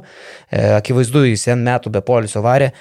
e, 0.52 0.66
akivaizdu, 0.82 1.26
jis 1.32 1.48
N 1.56 1.64
metų 1.68 1.94
be 1.96 2.04
polisio 2.06 2.44
varė. 2.46 2.72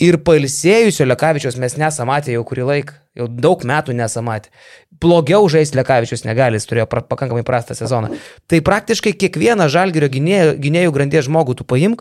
Ir 0.00 0.16
pailsėjusio 0.24 1.04
Lekavičius 1.04 1.58
mes 1.60 1.74
nesame 1.76 2.08
matę 2.08 2.32
jau 2.32 2.40
kurį 2.48 2.64
laiką, 2.70 2.94
jau 3.20 3.26
daug 3.28 3.64
metų 3.68 3.92
nesame 3.98 4.30
matę. 4.30 4.52
Blogiau 5.00 5.44
žaisti 5.52 5.76
Lekavičius 5.76 6.24
negali, 6.24 6.56
jis 6.56 6.68
turėjo 6.70 6.86
pra, 6.88 7.02
pakankamai 7.04 7.44
prastą 7.44 7.76
sezoną. 7.76 8.14
Tai 8.48 8.62
praktiškai 8.64 9.12
kiekvieną 9.20 9.68
žalgerio 9.72 10.08
gynėjų, 10.12 10.56
gynėjų 10.64 10.94
grandies 10.96 11.28
žmogų 11.28 11.58
tu 11.60 11.68
paimk, 11.68 12.00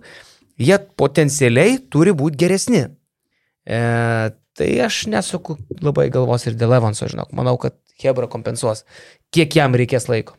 jie 0.55 0.79
potencialiai 0.99 1.75
turi 1.91 2.15
būti 2.15 2.39
geresni. 2.39 2.85
E, 3.67 3.83
tai 4.55 4.71
aš 4.87 5.03
nesuku 5.11 5.59
labai 5.83 6.07
galvos 6.13 6.47
ir 6.47 6.55
dėl 6.59 6.79
Evanso, 6.79 7.11
žinok, 7.11 7.35
manau, 7.35 7.57
kad 7.59 7.75
Hebra 7.99 8.31
kompensuos, 8.31 8.85
kiek 9.35 9.59
jam 9.59 9.75
reikės 9.75 10.07
laiko. 10.07 10.38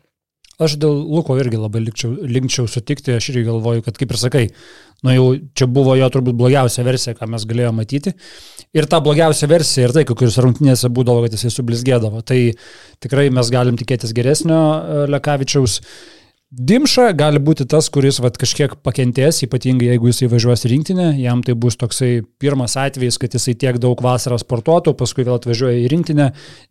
Aš 0.61 0.75
dėl 0.81 0.93
Luko 1.07 1.37
irgi 1.39 1.57
labai 1.57 1.81
likčiau, 1.85 2.11
linkčiau 2.27 2.67
sutikti, 2.69 3.15
aš 3.15 3.31
irgi 3.31 3.47
galvoju, 3.47 3.85
kad 3.85 3.97
kaip 3.97 4.11
ir 4.13 4.19
sakai, 4.19 4.43
nu 5.01 5.13
jau 5.15 5.27
čia 5.57 5.67
buvo 5.71 5.95
jo 5.97 6.09
turbūt 6.13 6.37
blogiausia 6.37 6.83
versija, 6.85 7.15
ką 7.17 7.29
mes 7.31 7.45
galėjome 7.49 7.79
matyti. 7.81 8.13
Ir 8.77 8.87
ta 8.91 8.99
blogiausia 9.03 9.49
versija 9.51 9.87
ir 9.87 9.95
tai, 9.95 10.03
kokius 10.07 10.37
rungtynėse 10.43 10.91
būdavo, 10.93 11.23
kad 11.25 11.37
jisai 11.37 11.53
sublizgėdavo. 11.55 12.21
Tai 12.27 12.39
tikrai 13.03 13.29
mes 13.33 13.53
galim 13.53 13.79
tikėtis 13.79 14.13
geresnio 14.17 14.59
e, 14.59 15.05
Lekavičiaus. 15.15 15.79
Dimša 16.51 17.13
gali 17.15 17.39
būti 17.39 17.63
tas, 17.71 17.87
kuris 17.87 18.17
vat, 18.19 18.35
kažkiek 18.35 18.73
pakentės, 18.83 19.37
ypatingai 19.45 19.93
jeigu 19.93 20.09
jisai 20.09 20.27
važiuos 20.33 20.65
rinktinę, 20.67 21.05
jam 21.23 21.39
tai 21.47 21.53
bus 21.55 21.77
toksai 21.79 22.25
pirmas 22.43 22.73
atvejis, 22.75 23.15
kad 23.21 23.37
jisai 23.37 23.53
tiek 23.55 23.77
daug 23.79 24.01
vasarą 24.03 24.35
sportuotų, 24.41 24.91
paskui 24.99 25.23
vėl 25.23 25.37
atvažiuoja 25.37 25.77
į 25.79 25.85
rinktinę. 25.93 26.25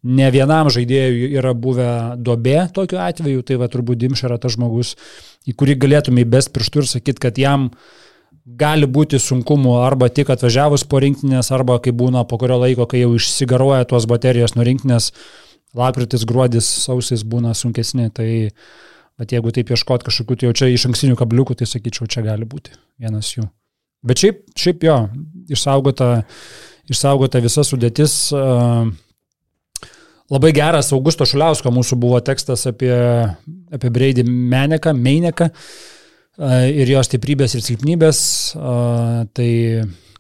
Ne 0.05 0.27
vienam 0.35 0.69
žaidėjui 0.69 1.31
yra 1.33 1.55
buvę 1.57 1.89
dobė 2.21 2.67
tokiu 2.77 3.01
atveju, 3.01 3.47
tai 3.49 3.57
va 3.63 3.71
turbūt 3.73 4.03
Dimša 4.03 4.29
yra 4.29 4.37
tas 4.43 4.59
žmogus, 4.59 4.99
į 5.49 5.57
kurį 5.57 5.79
galėtume 5.87 6.27
įbest 6.27 6.53
pirštų 6.53 6.85
ir 6.85 6.91
sakyti, 6.93 7.25
kad 7.25 7.41
jam 7.41 7.71
gali 8.61 8.85
būti 8.85 9.17
sunkumų 9.17 9.79
arba 9.81 10.11
tik 10.13 10.29
atvažiavus 10.37 10.85
po 10.85 11.01
rinktinės, 11.01 11.49
arba 11.57 11.79
kai 11.81 11.97
būna 11.97 12.27
po 12.29 12.37
kurio 12.37 12.61
laiko, 12.61 12.85
kai 12.85 13.01
jau 13.07 13.15
išsigaruoja 13.17 13.89
tuos 13.89 14.05
baterijos 14.13 14.59
nuo 14.59 14.69
rinktinės, 14.69 15.09
lapkritis, 15.73 16.29
gruodis, 16.29 16.69
sausis 16.85 17.25
būna 17.25 17.57
sunkesni. 17.57 18.11
Tai 18.13 18.29
Bet 19.21 19.35
jeigu 19.35 19.53
taip 19.53 19.69
ieškot 19.75 20.07
kažkokių, 20.07 20.39
tai 20.41 20.49
jau 20.49 20.57
čia 20.57 20.71
iš 20.73 20.87
ankstinių 20.89 21.19
kabliukų, 21.21 21.59
tai 21.61 21.69
sakyčiau, 21.69 22.09
čia 22.09 22.25
gali 22.25 22.49
būti 22.49 22.73
vienas 23.01 23.35
jų. 23.35 23.45
Bet 24.07 24.23
šiaip, 24.23 24.43
šiaip 24.57 24.85
jo, 24.87 24.97
išsaugota, 25.53 26.09
išsaugota 26.89 27.43
visa 27.45 27.65
sudėtis. 27.69 28.15
Labai 30.31 30.53
geras 30.57 30.93
Augusto 30.95 31.27
Šuliausko 31.29 31.73
mūsų 31.75 31.99
buvo 32.01 32.21
tekstas 32.25 32.65
apie, 32.71 32.95
apie 33.75 33.91
Breidį 33.93 34.25
Meneką, 34.25 34.95
Meineką 34.97 35.51
ir 36.71 36.93
jo 36.95 37.03
stiprybės 37.05 37.59
ir 37.59 37.65
silpnybės. 37.67 38.23
Tai 39.37 39.51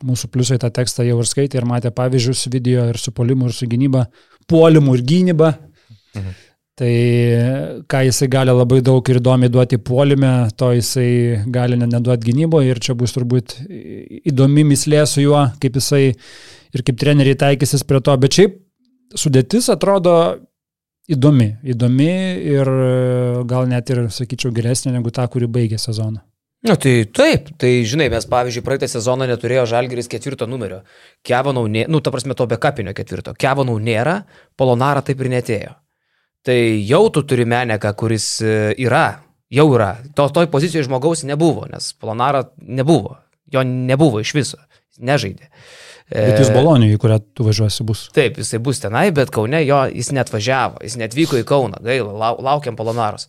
mūsų 0.05 0.31
pliusai 0.35 0.61
tą 0.61 0.69
tekstą 0.77 1.07
jau 1.09 1.17
ir 1.23 1.31
skaitė 1.31 1.61
ir 1.61 1.69
matė 1.69 1.95
pavyzdžius 1.95 2.49
video 2.53 2.89
ir 2.91 3.01
su 3.01 3.15
polimu, 3.17 3.49
ir 3.49 3.57
su 3.57 3.69
gynyba, 3.71 4.07
puolimu 4.51 4.99
ir 4.99 5.07
gynyba. 5.09 5.55
Mhm. 6.19 6.39
Tai 6.81 7.85
ką 7.93 7.99
jisai 8.07 8.27
gali 8.33 8.53
labai 8.57 8.79
daug 8.81 9.05
ir 9.13 9.19
įdomiai 9.21 9.53
duoti 9.53 9.77
puolime, 9.85 10.31
to 10.57 10.71
jisai 10.73 11.43
gali 11.53 11.77
neduoti 11.77 12.31
gynyboje 12.31 12.71
ir 12.73 12.79
čia 12.81 12.95
bus 12.97 13.13
turbūt 13.13 13.53
įdomi 14.31 14.65
mislė 14.71 15.03
su 15.05 15.21
juo, 15.21 15.43
kaip 15.61 15.77
jisai 15.77 16.07
ir 16.09 16.85
kaip 16.87 16.97
treneriai 17.03 17.37
taikysis 17.43 17.85
prie 17.85 18.01
to. 18.01 18.15
Bet 18.23 18.39
šiaip 18.39 18.55
sudėtis 19.13 19.69
atrodo 19.75 20.15
įdomi, 21.13 21.51
įdomi 21.75 22.09
ir 22.55 22.73
gal 23.53 23.69
net 23.69 23.93
ir, 23.93 24.07
sakyčiau, 24.17 24.55
geresnė 24.57 24.95
negu 24.97 25.13
ta, 25.13 25.29
kuri 25.29 25.51
baigė 25.53 25.77
sezoną. 25.85 26.25
Na 26.65 26.79
tai 26.81 26.95
taip, 27.13 27.53
tai 27.61 27.75
žinai, 27.89 28.09
mes 28.13 28.25
pavyzdžiui 28.33 28.65
praeitą 28.65 28.89
sezoną 28.89 29.29
neturėjo 29.29 29.67
Žalgeris 29.69 30.09
ketvirto 30.13 30.49
numerio. 30.49 30.81
Kevanau, 31.29 31.69
nė, 31.69 31.85
nu 31.93 32.01
ta 32.01 32.13
prasme 32.13 32.37
to 32.37 32.49
be 32.49 32.57
kapinio 32.61 32.97
ketvirto. 32.97 33.37
Kevanau 33.37 33.77
nėra, 33.77 34.23
Polonara 34.57 35.05
taip 35.05 35.21
ir 35.21 35.33
netėjo 35.37 35.77
tai 36.47 36.61
jau 36.89 37.03
tu 37.13 37.25
turi 37.27 37.47
meneką, 37.49 37.93
kuris 37.99 38.27
e, 38.45 38.55
yra, 38.81 39.21
jau 39.53 39.67
yra. 39.75 39.93
To, 40.17 40.29
toj 40.33 40.51
pozicijoje 40.53 40.89
žmogaus 40.89 41.25
nebuvo, 41.29 41.67
nes 41.71 41.93
Polonara 41.99 42.45
nebuvo. 42.57 43.19
Jo 43.51 43.65
nebuvo 43.67 44.21
iš 44.23 44.35
viso, 44.37 44.61
nežaidė. 45.03 45.51
Bet 46.11 46.41
jis 46.41 46.51
e, 46.51 46.55
Bolonijoje, 46.55 46.99
į 46.99 47.01
kurią 47.03 47.19
tu 47.39 47.47
važiuosi, 47.47 47.87
bus. 47.87 48.05
Taip, 48.15 48.39
jisai 48.43 48.59
bus 48.63 48.83
tenai, 48.83 49.09
bet 49.15 49.31
Kaune 49.35 49.63
jo 49.63 49.85
jis 49.91 50.11
net 50.15 50.31
važiavo, 50.33 50.83
jis 50.87 50.97
net 50.99 51.15
vyko 51.15 51.39
į 51.39 51.47
Kauną, 51.47 51.83
gaila, 51.87 52.35
laukiam 52.43 52.79
Polonaros. 52.79 53.29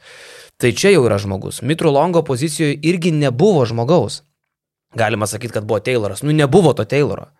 Tai 0.62 0.72
čia 0.78 0.94
jau 0.94 1.06
yra 1.08 1.18
žmogus. 1.22 1.62
Mitru 1.66 1.90
Longo 1.94 2.22
pozicijoje 2.26 2.78
irgi 2.86 3.14
nebuvo 3.14 3.66
žmogaus. 3.70 4.22
Galima 4.98 5.26
sakyti, 5.30 5.54
kad 5.56 5.66
buvo 5.66 5.80
Tayloras. 5.80 6.22
Nu, 6.22 6.34
nebuvo 6.36 6.74
to 6.78 6.86
Tayloro. 6.86 7.32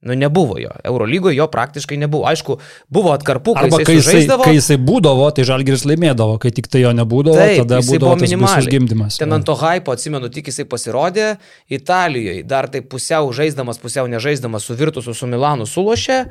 Nu, 0.00 0.14
nebuvo 0.14 0.58
jo. 0.58 0.70
Eurolygoje 0.84 1.36
jo 1.36 1.44
praktiškai 1.52 1.98
nebuvo. 2.00 2.24
Aišku, 2.30 2.54
buvo 2.88 3.10
atkarpų, 3.12 3.52
kai 3.52 3.66
Arba 3.68 3.80
jisai, 3.82 3.84
kai 3.84 3.96
jisai, 3.98 4.36
kai 4.40 4.54
jisai 4.56 4.76
būdavo, 4.80 5.26
tai 5.36 5.44
Žalgiris 5.44 5.84
laimėdavo, 5.84 6.38
kai 6.40 6.52
tik 6.56 6.70
tai 6.72 6.80
jo 6.80 6.94
nebūdavo, 6.96 7.36
Taip, 7.36 7.66
tada 7.66 7.82
būdavo 7.84 8.14
minimaliai 8.22 8.72
gimdymas. 8.72 9.18
Ten 9.20 9.36
ant 9.36 9.44
to 9.44 9.58
hypo, 9.60 9.92
atsimenu, 9.92 10.30
tik 10.32 10.48
jisai 10.48 10.64
pasirodė 10.70 11.34
Italijoje, 11.68 12.46
dar 12.48 12.70
taip 12.72 12.88
pusiau 12.88 13.28
žaisdamas, 13.36 13.76
pusiau 13.82 14.08
nežaisdamas 14.08 14.64
su 14.64 14.76
Virtusu, 14.78 15.12
su 15.12 15.28
Milanu 15.28 15.68
sulošė, 15.68 16.22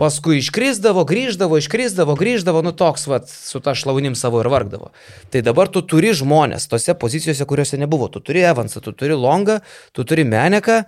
paskui 0.00 0.38
iškrisdavo, 0.40 1.04
grįždavo, 1.04 1.58
iškrisdavo, 1.60 2.14
grįždavo, 2.16 2.62
nu 2.64 2.72
toks, 2.72 3.04
vat, 3.10 3.28
su 3.28 3.60
ta 3.60 3.74
šlaunim 3.76 4.16
savo 4.16 4.40
ir 4.40 4.48
vargdavo. 4.48 4.94
Tai 5.28 5.42
dabar 5.44 5.68
tu 5.68 5.84
turi 5.84 6.14
žmonės 6.16 6.70
tose 6.72 6.96
pozicijose, 6.96 7.44
kuriuose 7.44 7.76
nebuvo. 7.84 8.08
Tu 8.08 8.24
turi 8.24 8.46
Evansą, 8.48 8.80
tu 8.80 8.96
turi 8.96 9.12
Longą, 9.12 9.58
tu 9.92 10.08
turi 10.08 10.24
Meneką 10.24 10.86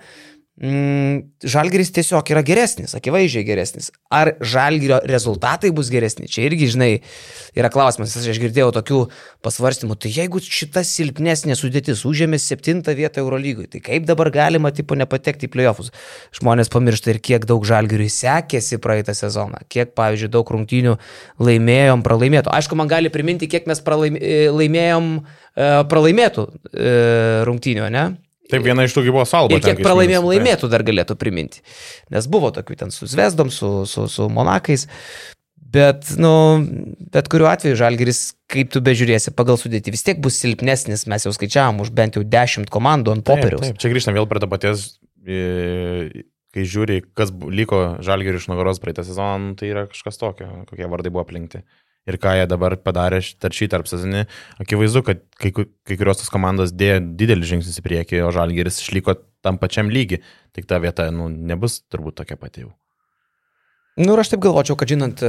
Žalgiris 0.57 1.91
tiesiog 1.93 2.31
yra 2.33 2.41
geresnis, 2.41 2.95
akivaizdžiai 2.97 3.45
geresnis. 3.45 3.91
Ar 4.09 4.31
Žalgirio 4.41 5.03
rezultatai 5.05 5.69
bus 5.77 5.91
geresni? 5.93 6.31
Čia 6.33 6.47
irgi, 6.47 6.71
žinai, 6.73 6.89
yra 7.53 7.69
klausimas, 7.73 8.15
aš 8.17 8.41
girdėjau 8.41 8.71
tokių 8.79 9.03
pasvarstymų, 9.45 9.99
tai 10.01 10.15
jeigu 10.17 10.41
šita 10.41 10.81
silpnesnė 10.81 11.59
sudėtis 11.61 12.07
užėmė 12.09 12.41
septintą 12.41 12.97
vietą 12.97 13.21
Eurolygui, 13.21 13.69
tai 13.69 13.85
kaip 13.85 14.09
dabar 14.09 14.33
galima, 14.33 14.73
tipo, 14.73 14.97
nepatekti 14.97 15.45
į 15.45 15.53
playoffus? 15.53 15.93
Žmonės 16.41 16.73
pamiršta 16.73 17.13
ir 17.13 17.21
kiek 17.21 17.45
daug 17.45 17.69
Žalgiriui 17.69 18.09
sekėsi 18.09 18.81
praeitą 18.81 19.13
sezoną, 19.13 19.61
kiek, 19.69 19.93
pavyzdžiui, 19.93 20.33
daug 20.33 20.57
rungtynių 20.57 20.97
laimėjom, 21.37 22.01
pralaimėtų. 22.07 22.57
Aišku, 22.57 22.81
man 22.81 22.89
gali 22.89 23.13
priminti, 23.13 23.53
kiek 23.53 23.69
mes 23.69 23.85
pralaimėjom 23.85 25.17
e, 25.21 25.73
pralaimėtų 25.93 26.49
e, 26.49 26.95
rungtynių, 27.45 27.91
ne? 27.93 28.13
Taip, 28.51 28.63
viena 28.65 28.85
iš 28.87 28.95
tų 28.97 29.07
buvo 29.09 29.25
salba. 29.29 29.57
Ir 29.57 29.65
kiek 29.65 29.81
pralaimėjom 29.83 30.29
laimėtų 30.31 30.71
dar 30.73 30.85
galėtų 30.87 31.17
priminti. 31.19 31.63
Nes 32.15 32.29
buvo 32.31 32.53
tokių 32.55 32.79
ten 32.83 32.93
su 32.95 33.09
Zvezdom, 33.11 33.51
su, 33.55 33.71
su, 33.91 34.07
su 34.11 34.29
Monakais. 34.33 34.87
Bet, 35.77 36.13
nu, 36.23 36.31
bet 37.13 37.27
kuriuo 37.29 37.49
atveju 37.51 37.77
Žalgeris, 37.77 38.21
kaip 38.49 38.71
tu 38.73 38.81
bežiūrėsi, 38.87 39.35
pagal 39.37 39.59
sudėti 39.61 39.93
vis 39.93 40.07
tiek 40.07 40.21
bus 40.23 40.39
silpnesnis, 40.41 41.05
mes 41.11 41.27
jau 41.27 41.33
skaičiavom 41.35 41.83
už 41.83 41.91
bent 41.97 42.17
jau 42.17 42.23
10 42.23 42.71
komandų 42.73 43.17
ant 43.17 43.27
popieriaus. 43.27 43.65
Taip, 43.65 43.75
taip, 43.75 43.83
čia 43.83 43.91
grįžtam 43.93 44.17
vėl 44.17 44.29
prie 44.31 44.41
to 44.41 44.49
paties, 44.53 44.87
kai 45.27 46.69
žiūri, 46.71 47.01
kas 47.19 47.35
liko 47.51 47.83
Žalgeriui 48.07 48.41
iš 48.41 48.47
nugaros 48.53 48.81
praeitą 48.81 49.05
sezoną, 49.05 49.43
nu, 49.43 49.59
tai 49.59 49.75
yra 49.75 49.85
kažkas 49.91 50.23
tokio, 50.23 50.49
kokie 50.71 50.89
vardai 50.89 51.13
buvo 51.13 51.27
aplinkti 51.27 51.65
ir 52.07 52.19
ką 52.23 52.37
jie 52.39 52.47
dabar 52.51 52.77
padarė 52.81 53.21
per 53.43 53.57
šį 53.57 53.71
tarp 53.75 53.91
sezonį, 53.91 54.25
akivaizdu, 54.63 55.03
kad 55.07 55.23
kai, 55.41 55.53
kai 55.53 55.99
kurios 55.99 56.23
tos 56.23 56.33
komandos 56.33 56.75
dėjo 56.75 57.03
didelį 57.19 57.53
žingsnį 57.53 57.77
į 57.77 57.87
priekį, 57.89 58.25
o 58.27 58.33
Žalgeris 58.35 58.83
išliko 58.85 59.19
tam 59.47 59.61
pačiam 59.63 59.91
lygiui, 59.93 60.23
tik 60.57 60.69
ta 60.71 60.81
vieta 60.83 61.11
nu, 61.15 61.29
nebus 61.29 61.83
turbūt 61.91 62.23
tokia 62.23 62.39
pati 62.41 62.67
jau. 62.67 62.75
Nu 63.97 64.13
ir 64.13 64.21
aš 64.21 64.29
taip 64.35 64.43
galvočiau, 64.45 64.77
kad 64.77 64.91
žinant, 64.93 65.23
e, 65.25 65.29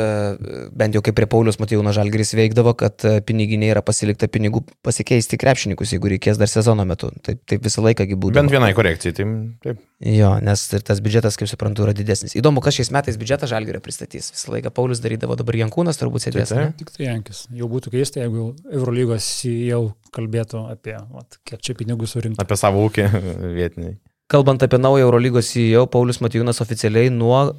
bent 0.76 0.96
jau 0.96 1.00
kaip 1.00 1.16
prie 1.16 1.28
Paulius 1.32 1.56
Matijūno 1.62 1.94
Žalgris 1.96 2.34
veikdavo, 2.36 2.74
kad 2.76 3.00
e, 3.08 3.14
piniginė 3.24 3.70
yra 3.72 3.84
pasilikta 3.86 4.28
pinigų 4.28 4.66
pasikeisti 4.84 5.40
krepšininkus, 5.40 5.94
jeigu 5.96 6.12
reikės 6.12 6.36
dar 6.42 6.52
sezono 6.52 6.84
metu. 6.90 7.08
Taip, 7.24 7.40
taip 7.48 7.64
visą 7.64 7.86
laiką 7.86 8.04
būtų. 8.12 8.36
Bent 8.36 8.52
vienai 8.52 8.74
korekcijai, 8.76 9.16
tai 9.16 9.28
taip. 9.64 9.80
Jo, 10.04 10.34
nes 10.44 10.66
ir 10.76 10.84
tas 10.84 11.00
biudžetas, 11.06 11.40
kaip 11.40 11.48
suprantu, 11.48 11.86
yra 11.88 11.94
didesnis. 11.96 12.36
Įdomu, 12.36 12.60
kas 12.66 12.76
šiais 12.76 12.92
metais 12.92 13.16
biudžetą 13.22 13.48
Žalgirio 13.54 13.80
pristatys. 13.86 14.34
Visą 14.36 14.52
laiką 14.58 14.74
Paulius 14.76 15.00
darydavo, 15.06 15.40
dabar 15.40 15.62
Jankūnas 15.62 16.04
turbūt 16.04 16.28
sėdės. 16.28 16.52
Taip, 16.52 16.68
taip. 16.68 16.76
Tik 16.84 16.92
tai 16.98 17.08
Jankis. 17.08 17.46
Jau 17.56 17.72
būtų 17.72 17.96
keista, 17.96 18.20
jeigu 18.26 18.50
Eurolygos 18.68 19.32
jau 19.48 19.82
kalbėtų 20.12 20.68
apie, 20.76 21.00
vat, 21.16 21.40
kiek 21.48 21.64
čia 21.64 21.80
pinigų 21.80 22.12
surinkti. 22.12 22.44
Apie 22.44 22.60
savo 22.60 22.84
ūkį 22.90 23.08
vietiniai. 23.62 23.96
Kalbant 24.28 24.64
apie 24.64 24.78
naują 24.78 25.06
Eurolygos 25.06 25.48
CEO, 25.54 25.86
Paulius 25.88 26.18
Matijūnas 26.20 26.60
oficialiai 26.60 27.08
nuo 27.16 27.38
uh, 27.48 27.54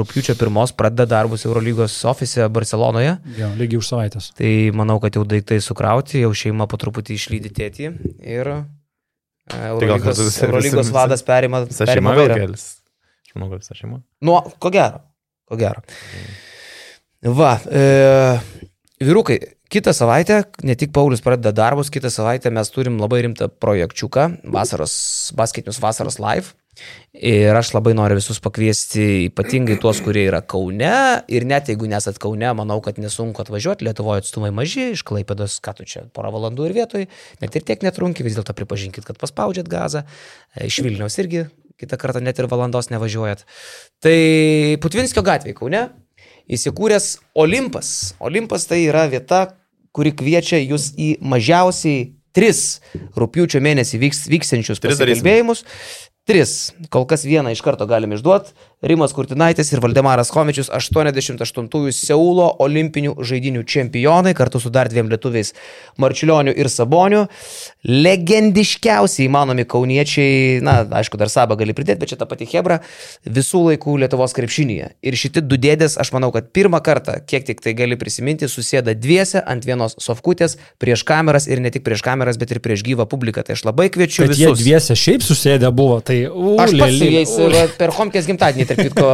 rūpiučio 0.00 0.32
pirmos 0.40 0.72
pradeda 0.72 1.04
darbus 1.10 1.44
Eurolygos 1.44 1.98
ofise 2.08 2.46
Barcelonoje. 2.48 3.18
Jo, 3.36 3.50
lygiai 3.58 3.82
už 3.82 3.90
savaitės. 3.90 4.30
Tai 4.38 4.52
manau, 4.80 4.96
kad 5.02 5.18
jau 5.18 5.26
daiktai 5.28 5.58
sukrauti, 5.60 6.22
jau 6.22 6.32
šeima 6.32 6.64
po 6.72 6.80
truputį 6.80 7.18
išlydi 7.20 7.52
tėtį 7.58 7.90
ir 8.24 8.52
uh, 8.54 8.64
Eurolygos, 9.74 10.22
tai 10.38 10.48
Eurolygos 10.48 10.94
vadas 10.96 11.26
perima, 11.26 11.66
perima 11.84 12.16
vairą. 12.16 12.40
Aš 12.56 13.36
manau, 13.36 13.52
kad 13.52 13.66
visą 13.66 13.76
šeimą. 13.76 14.00
Nu, 14.24 14.40
ko 14.56 14.72
gero, 14.72 15.04
ko 15.44 15.60
gero. 15.60 15.84
Va, 17.36 17.58
e, 17.68 17.84
vyrukai, 19.04 19.38
Kitą 19.68 19.92
savaitę, 19.92 20.44
ne 20.62 20.76
tik 20.78 20.92
Paulius 20.94 21.22
pradeda 21.24 21.50
darbus, 21.52 21.90
kitą 21.90 22.10
savaitę 22.12 22.52
mes 22.54 22.70
turim 22.70 23.00
labai 23.02 23.24
rimtą 23.26 23.48
projekčiuką, 23.50 24.28
vasaros, 24.54 24.94
basketinius 25.34 25.80
vasaros 25.82 26.20
live. 26.22 26.54
Ir 27.16 27.56
aš 27.56 27.72
labai 27.72 27.94
noriu 27.96 28.18
visus 28.18 28.38
pakviesti, 28.44 29.26
ypatingai 29.30 29.78
tuos, 29.80 30.02
kurie 30.04 30.26
yra 30.28 30.42
Kaune. 30.44 30.92
Ir 31.32 31.46
net 31.48 31.70
jeigu 31.72 31.88
nesat 31.90 32.20
Kaune, 32.22 32.50
manau, 32.58 32.78
kad 32.84 33.00
nesunku 33.00 33.42
atvažiuoti. 33.42 33.88
Lietuvoje 33.88 34.22
atstumai 34.22 34.52
maži, 34.54 34.90
iš 34.92 35.02
Klaipėdos, 35.08 35.56
ką 35.64 35.78
tu 35.80 35.88
čia, 35.88 36.04
porą 36.14 36.34
valandų 36.36 36.68
ir 36.68 36.76
vietoj. 36.76 37.06
Net 37.42 37.56
ir 37.56 37.66
tiek 37.66 37.82
netrunki, 37.86 38.26
vis 38.26 38.36
dėlto 38.36 38.54
pripažinkit, 38.54 39.08
kad 39.08 39.18
paspaudžiat 39.18 39.72
gazą. 39.72 40.04
Iš 40.60 40.82
Vilniaus 40.84 41.16
irgi 41.24 41.46
kitą 41.80 41.98
kartą 42.00 42.22
net 42.24 42.38
ir 42.38 42.48
valandos 42.52 42.92
nevažiuojat. 42.92 43.46
Tai 44.04 44.18
Putvinskio 44.84 45.24
gatvė 45.24 45.56
Kaune 45.56 45.88
įsikūręs 46.50 47.08
Olimpas. 47.34 48.14
Olimpas 48.20 48.66
tai 48.70 48.84
yra 48.86 49.06
vieta, 49.10 49.46
kuri 49.96 50.12
kviečia 50.16 50.60
jūs 50.60 50.92
į 50.98 51.16
mažiausiai 51.24 52.12
tris 52.36 52.80
rūpiučio 53.16 53.62
mėnesį 53.64 54.00
vyks, 54.02 54.26
vyksiančius 54.32 54.82
pasikalbėjimus. 54.84 55.64
Tris. 56.26 56.74
Kol 56.90 57.06
kas 57.06 57.22
vieną 57.22 57.52
iš 57.54 57.62
karto 57.62 57.86
galime 57.86 58.18
išduoti. 58.18 58.50
Rimas 58.82 59.14
Kurtinaitis 59.16 59.70
ir 59.72 59.80
Valdemaras 59.80 60.28
Komičius 60.28 60.68
88-ųjų 60.68 61.92
Seulo 61.96 62.50
olimpinių 62.60 63.14
žaidinių 63.24 63.62
čempionai 63.64 64.34
kartu 64.36 64.60
su 64.60 64.68
dar 64.68 64.90
dviem 64.92 65.08
lietuviais 65.08 65.54
Marčiulioniu 65.96 66.52
ir 66.52 66.68
Saboniu. 66.68 67.22
Legendiškiausiai 67.88 69.30
įmanomi 69.30 69.64
kauniečiai, 69.64 70.58
na, 70.60 70.82
aišku, 71.00 71.16
dar 71.16 71.32
Sabą 71.32 71.56
gali 71.56 71.72
pridėti, 71.72 72.02
bet 72.02 72.12
čia 72.12 72.18
ta 72.20 72.28
pati 72.28 72.44
Hebra, 72.50 72.82
visų 73.24 73.62
laikų 73.70 73.94
Lietuvos 74.02 74.36
krepšinėje. 74.36 74.90
Ir 75.00 75.16
šitie 75.16 75.40
du 75.40 75.56
dėdės, 75.56 75.96
aš 75.96 76.12
manau, 76.12 76.28
kad 76.36 76.52
pirmą 76.52 76.82
kartą, 76.84 77.16
kiek 77.24 77.48
tik 77.48 77.64
tai 77.64 77.72
gali 77.78 77.96
prisiminti, 77.96 78.44
susėda 78.44 78.92
dviese 78.92 79.40
ant 79.40 79.64
vienos 79.64 79.96
sofkutės 80.04 80.58
prieš 80.76 81.06
kameras 81.08 81.48
ir 81.48 81.64
ne 81.64 81.72
tik 81.72 81.86
prieš 81.86 82.04
kameras, 82.04 82.36
bet 82.36 82.52
ir 82.52 82.60
prieš 82.60 82.84
gyvą 82.84 83.08
publiką. 83.08 83.40
Tai 83.40 83.56
aš 83.56 83.64
labai 83.70 83.88
kviečiu 83.88 84.26
kad 84.26 84.34
visus. 84.34 84.44
Jie 84.44 84.52
dviese 84.66 85.00
šiaip 85.00 85.24
susėdę 85.24 85.72
buvo, 85.72 86.02
tai 86.04 86.26
u, 86.28 86.58
Aš 86.60 86.76
pats 86.76 87.00
su 87.00 87.10
jais 87.16 87.36
per 87.80 87.96
Homkės 87.96 88.28
gimtadienį, 88.28 88.65
tarp 88.68 88.82
kitko, 88.86 89.08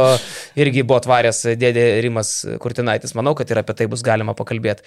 irgi 0.59 0.83
buvo 0.85 0.99
atvaręs 1.01 1.41
dėdė 1.59 1.85
Rimas 2.05 2.33
Kurtinaitis. 2.61 3.15
Manau, 3.17 3.35
kad 3.37 3.49
ir 3.51 3.61
apie 3.61 3.75
tai 3.79 3.87
bus 3.91 4.03
galima 4.05 4.35
pakalbėti. 4.37 4.85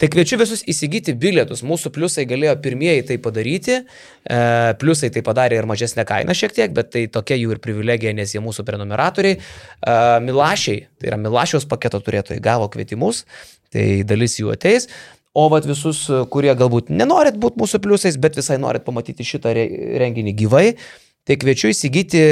Tai 0.00 0.10
kviečiu 0.12 0.38
visus 0.40 0.64
įsigyti 0.68 1.16
bilietus. 1.18 1.64
Mūsų 1.66 1.92
pliusai 1.94 2.26
galėjo 2.30 2.54
pirmieji 2.64 3.06
tai 3.10 3.18
padaryti. 3.22 3.80
E, 3.82 4.40
pliusai 4.80 5.12
tai 5.14 5.24
padarė 5.26 5.60
ir 5.60 5.68
mažesnę 5.70 6.06
kainą 6.08 6.36
šiek 6.36 6.56
tiek, 6.56 6.72
bet 6.76 6.92
tai 6.94 7.06
tokia 7.12 7.38
jų 7.40 7.56
ir 7.56 7.62
privilegija, 7.64 8.14
nes 8.16 8.34
jie 8.34 8.42
mūsų 8.44 8.66
prenumeratoriai. 8.68 9.38
E, 9.38 10.00
Milašiai, 10.24 10.88
tai 10.98 11.12
yra 11.12 11.20
Milašiaus 11.20 11.68
paketo 11.70 12.02
turėtojai, 12.04 12.42
gavo 12.44 12.70
kvietimus. 12.72 13.24
Tai 13.72 13.84
dalis 14.08 14.38
jų 14.40 14.54
ateis. 14.54 14.88
O 15.38 15.44
vat 15.52 15.66
visus, 15.68 16.06
kurie 16.32 16.50
galbūt 16.56 16.88
nenorit 16.90 17.36
būti 17.38 17.60
mūsų 17.60 17.78
pliusais, 17.84 18.16
bet 18.18 18.38
visai 18.38 18.56
norit 18.58 18.82
pamatyti 18.86 19.26
šitą 19.28 19.52
re- 19.54 19.68
renginį 20.00 20.32
gyvai, 20.40 20.64
tai 21.28 21.36
kviečiu 21.40 21.68
įsigyti 21.74 22.22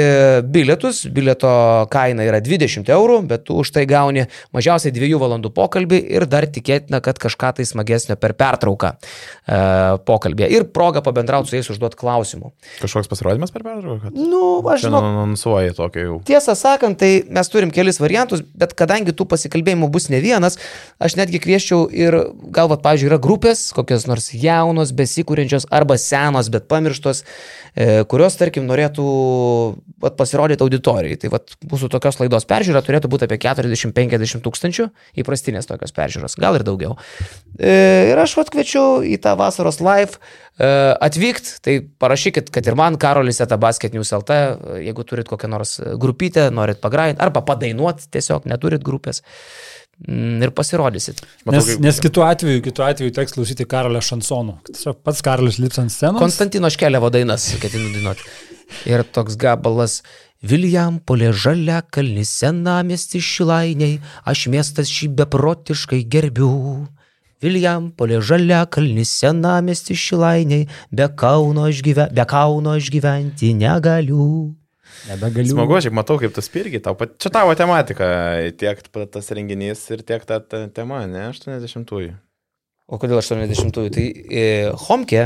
bilietus. 0.49 1.03
Bilieto 1.13 1.49
kaina 1.93 2.25
yra 2.25 2.41
20 2.43 2.89
eurų, 2.93 3.19
bet 3.29 3.45
tu 3.47 3.59
už 3.61 3.71
tai 3.75 3.85
gauni 3.89 4.25
mažiausiai 4.55 4.93
2 4.95 5.19
valandų 5.21 5.51
pokalbį 5.53 5.99
ir 6.17 6.25
dar 6.29 6.47
tikėtina, 6.49 7.01
kad 7.05 7.19
kažką 7.21 7.53
tai 7.59 7.67
smagesnio 7.69 8.17
per 8.17 8.33
pertrauką 8.37 8.93
e, 8.97 9.59
pokalbį. 10.07 10.47
Ir 10.53 10.67
proga 10.73 11.03
pabendrauti 11.05 11.51
su 11.51 11.57
jais 11.59 11.69
užduoti 11.73 11.99
klausimų. 11.99 12.51
Kažkoks 12.81 13.11
pasirodymas 13.11 13.53
per 13.53 13.65
pertrauką? 13.67 14.13
Nu, 14.17 14.41
aš 14.65 14.87
žinau, 14.87 15.03
anonsuoja 15.11 15.75
tokio 15.77 16.05
jau. 16.07 16.17
Tiesą 16.27 16.57
sakant, 16.57 16.97
tai 17.01 17.21
mes 17.29 17.53
turim 17.53 17.71
kelis 17.73 18.01
variantus, 18.01 18.41
bet 18.57 18.73
kadangi 18.77 19.13
tų 19.13 19.27
pasikalbėjimų 19.29 19.91
bus 19.93 20.09
ne 20.13 20.21
vienas, 20.23 20.57
aš 21.03 21.17
netgi 21.19 21.41
kvieščiau 21.43 21.85
ir 21.93 22.17
galvat, 22.55 22.81
pavyzdžiui, 22.85 23.11
yra 23.11 23.21
grupės, 23.21 23.67
kokios 23.77 24.07
nors 24.09 24.31
jaunos, 24.33 24.93
besikūrenčios 24.97 25.69
arba 25.73 25.99
senos, 26.01 26.49
bet 26.53 26.67
pamirštos, 26.71 27.23
e, 27.75 28.03
kurios, 28.09 28.37
tarkim, 28.39 28.67
norėtų 28.87 29.05
vat, 30.01 30.15
pasirodyti 30.17 30.63
auditorijai. 30.63 31.17
Tai 31.21 31.31
vat, 31.33 31.53
mūsų 31.69 31.89
tokios 31.91 32.19
laidos 32.21 32.45
peržiūra 32.47 32.81
turėtų 32.85 33.09
būti 33.11 33.27
apie 33.27 33.37
40-50 33.43 34.43
tūkstančių, 34.45 34.87
įprastinės 35.21 35.67
tokios 35.69 35.93
peržiūros, 35.95 36.37
gal 36.39 36.55
ir 36.59 36.63
daugiau. 36.67 36.97
E, 37.59 38.11
ir 38.11 38.17
aš 38.21 38.37
vat 38.39 38.51
kviečiu 38.53 39.03
į 39.05 39.17
tą 39.23 39.35
vasaros 39.39 39.79
live 39.81 40.17
e, 40.17 40.67
atvykti, 41.07 41.57
tai 41.65 41.79
parašykit, 42.01 42.51
kad 42.53 42.67
ir 42.67 42.77
man, 42.79 42.97
Karolis 43.01 43.41
Etabaskет 43.43 43.93
News 43.97 44.13
LT, 44.13 44.41
jeigu 44.85 45.07
turit 45.07 45.27
kokią 45.29 45.49
nors 45.51 45.79
grupytę, 45.99 46.49
norit 46.53 46.81
pagrainti, 46.83 47.21
arba 47.23 47.43
padainuoti, 47.45 48.09
tiesiog 48.13 48.47
neturit 48.49 48.85
grupės. 48.85 49.23
Mm, 49.97 50.43
Ir 50.45 50.51
pasirodysit. 50.53 51.23
Matau, 51.41 51.55
Nes, 51.57 51.65
kaip- 51.71 51.79
nes 51.81 51.99
kitu 51.99 52.21
atveju, 52.21 52.61
kitu 52.61 52.83
atveju 52.85 53.13
teks 53.15 53.33
klausyti 53.33 53.65
Karolio 53.65 53.97
šansonų. 53.97 54.59
Tiesiog 54.69 54.99
pats 55.01 55.23
Karolis 55.25 55.57
lips 55.57 55.79
ant 55.81 55.89
scenos. 55.89 56.21
Konstantino 56.21 56.69
Škelevo 56.69 57.09
dainas, 57.09 57.47
ketinu 57.57 57.89
dainuoti. 57.95 58.21
Ir 58.85 59.03
toks 59.03 59.37
gabalas. 59.39 60.01
Vilijampolė 60.45 61.31
žalia 61.33 61.79
kalnis 61.81 62.29
senamesti 62.29 63.17
šilainiai, 63.23 63.97
aš 64.21 64.45
miestas 64.53 64.91
šį 64.93 65.09
beprotiškai 65.17 66.03
gerbiu. 66.05 66.85
Vilijampolė 67.41 68.19
žalia 68.21 68.61
kalnis 68.69 69.15
senamesti 69.17 69.97
šilainiai, 69.97 70.67
be 70.93 71.09
kauno 71.17 71.65
aš, 71.71 71.81
gyve, 71.85 72.05
be 72.13 72.25
kauno 72.29 72.75
aš 72.77 72.91
gyventi 72.93 73.55
negaliu. 73.57 74.53
Nebegaliu. 75.07 75.55
Smagu, 75.55 75.77
aš 75.77 75.89
matau, 75.93 76.19
kaip 76.21 76.33
tu 76.37 76.45
spirgi, 76.45 76.81
tau, 76.85 76.93
čia 77.17 77.33
tavo 77.33 77.57
tematika, 77.57 78.07
tiek 78.61 78.81
tas 78.93 79.33
renginys 79.33 79.83
ir 79.93 80.05
tiek 80.05 80.25
ta, 80.25 80.37
ta 80.41 80.65
tema, 80.73 81.01
ne 81.09 81.29
80-ųjų. 81.33 82.13
O 82.87 82.95
kodėl 83.01 83.19
80-ųjų? 83.19 83.89
Tai 83.91 84.03
e, 84.31 84.43
Homke 84.87 85.25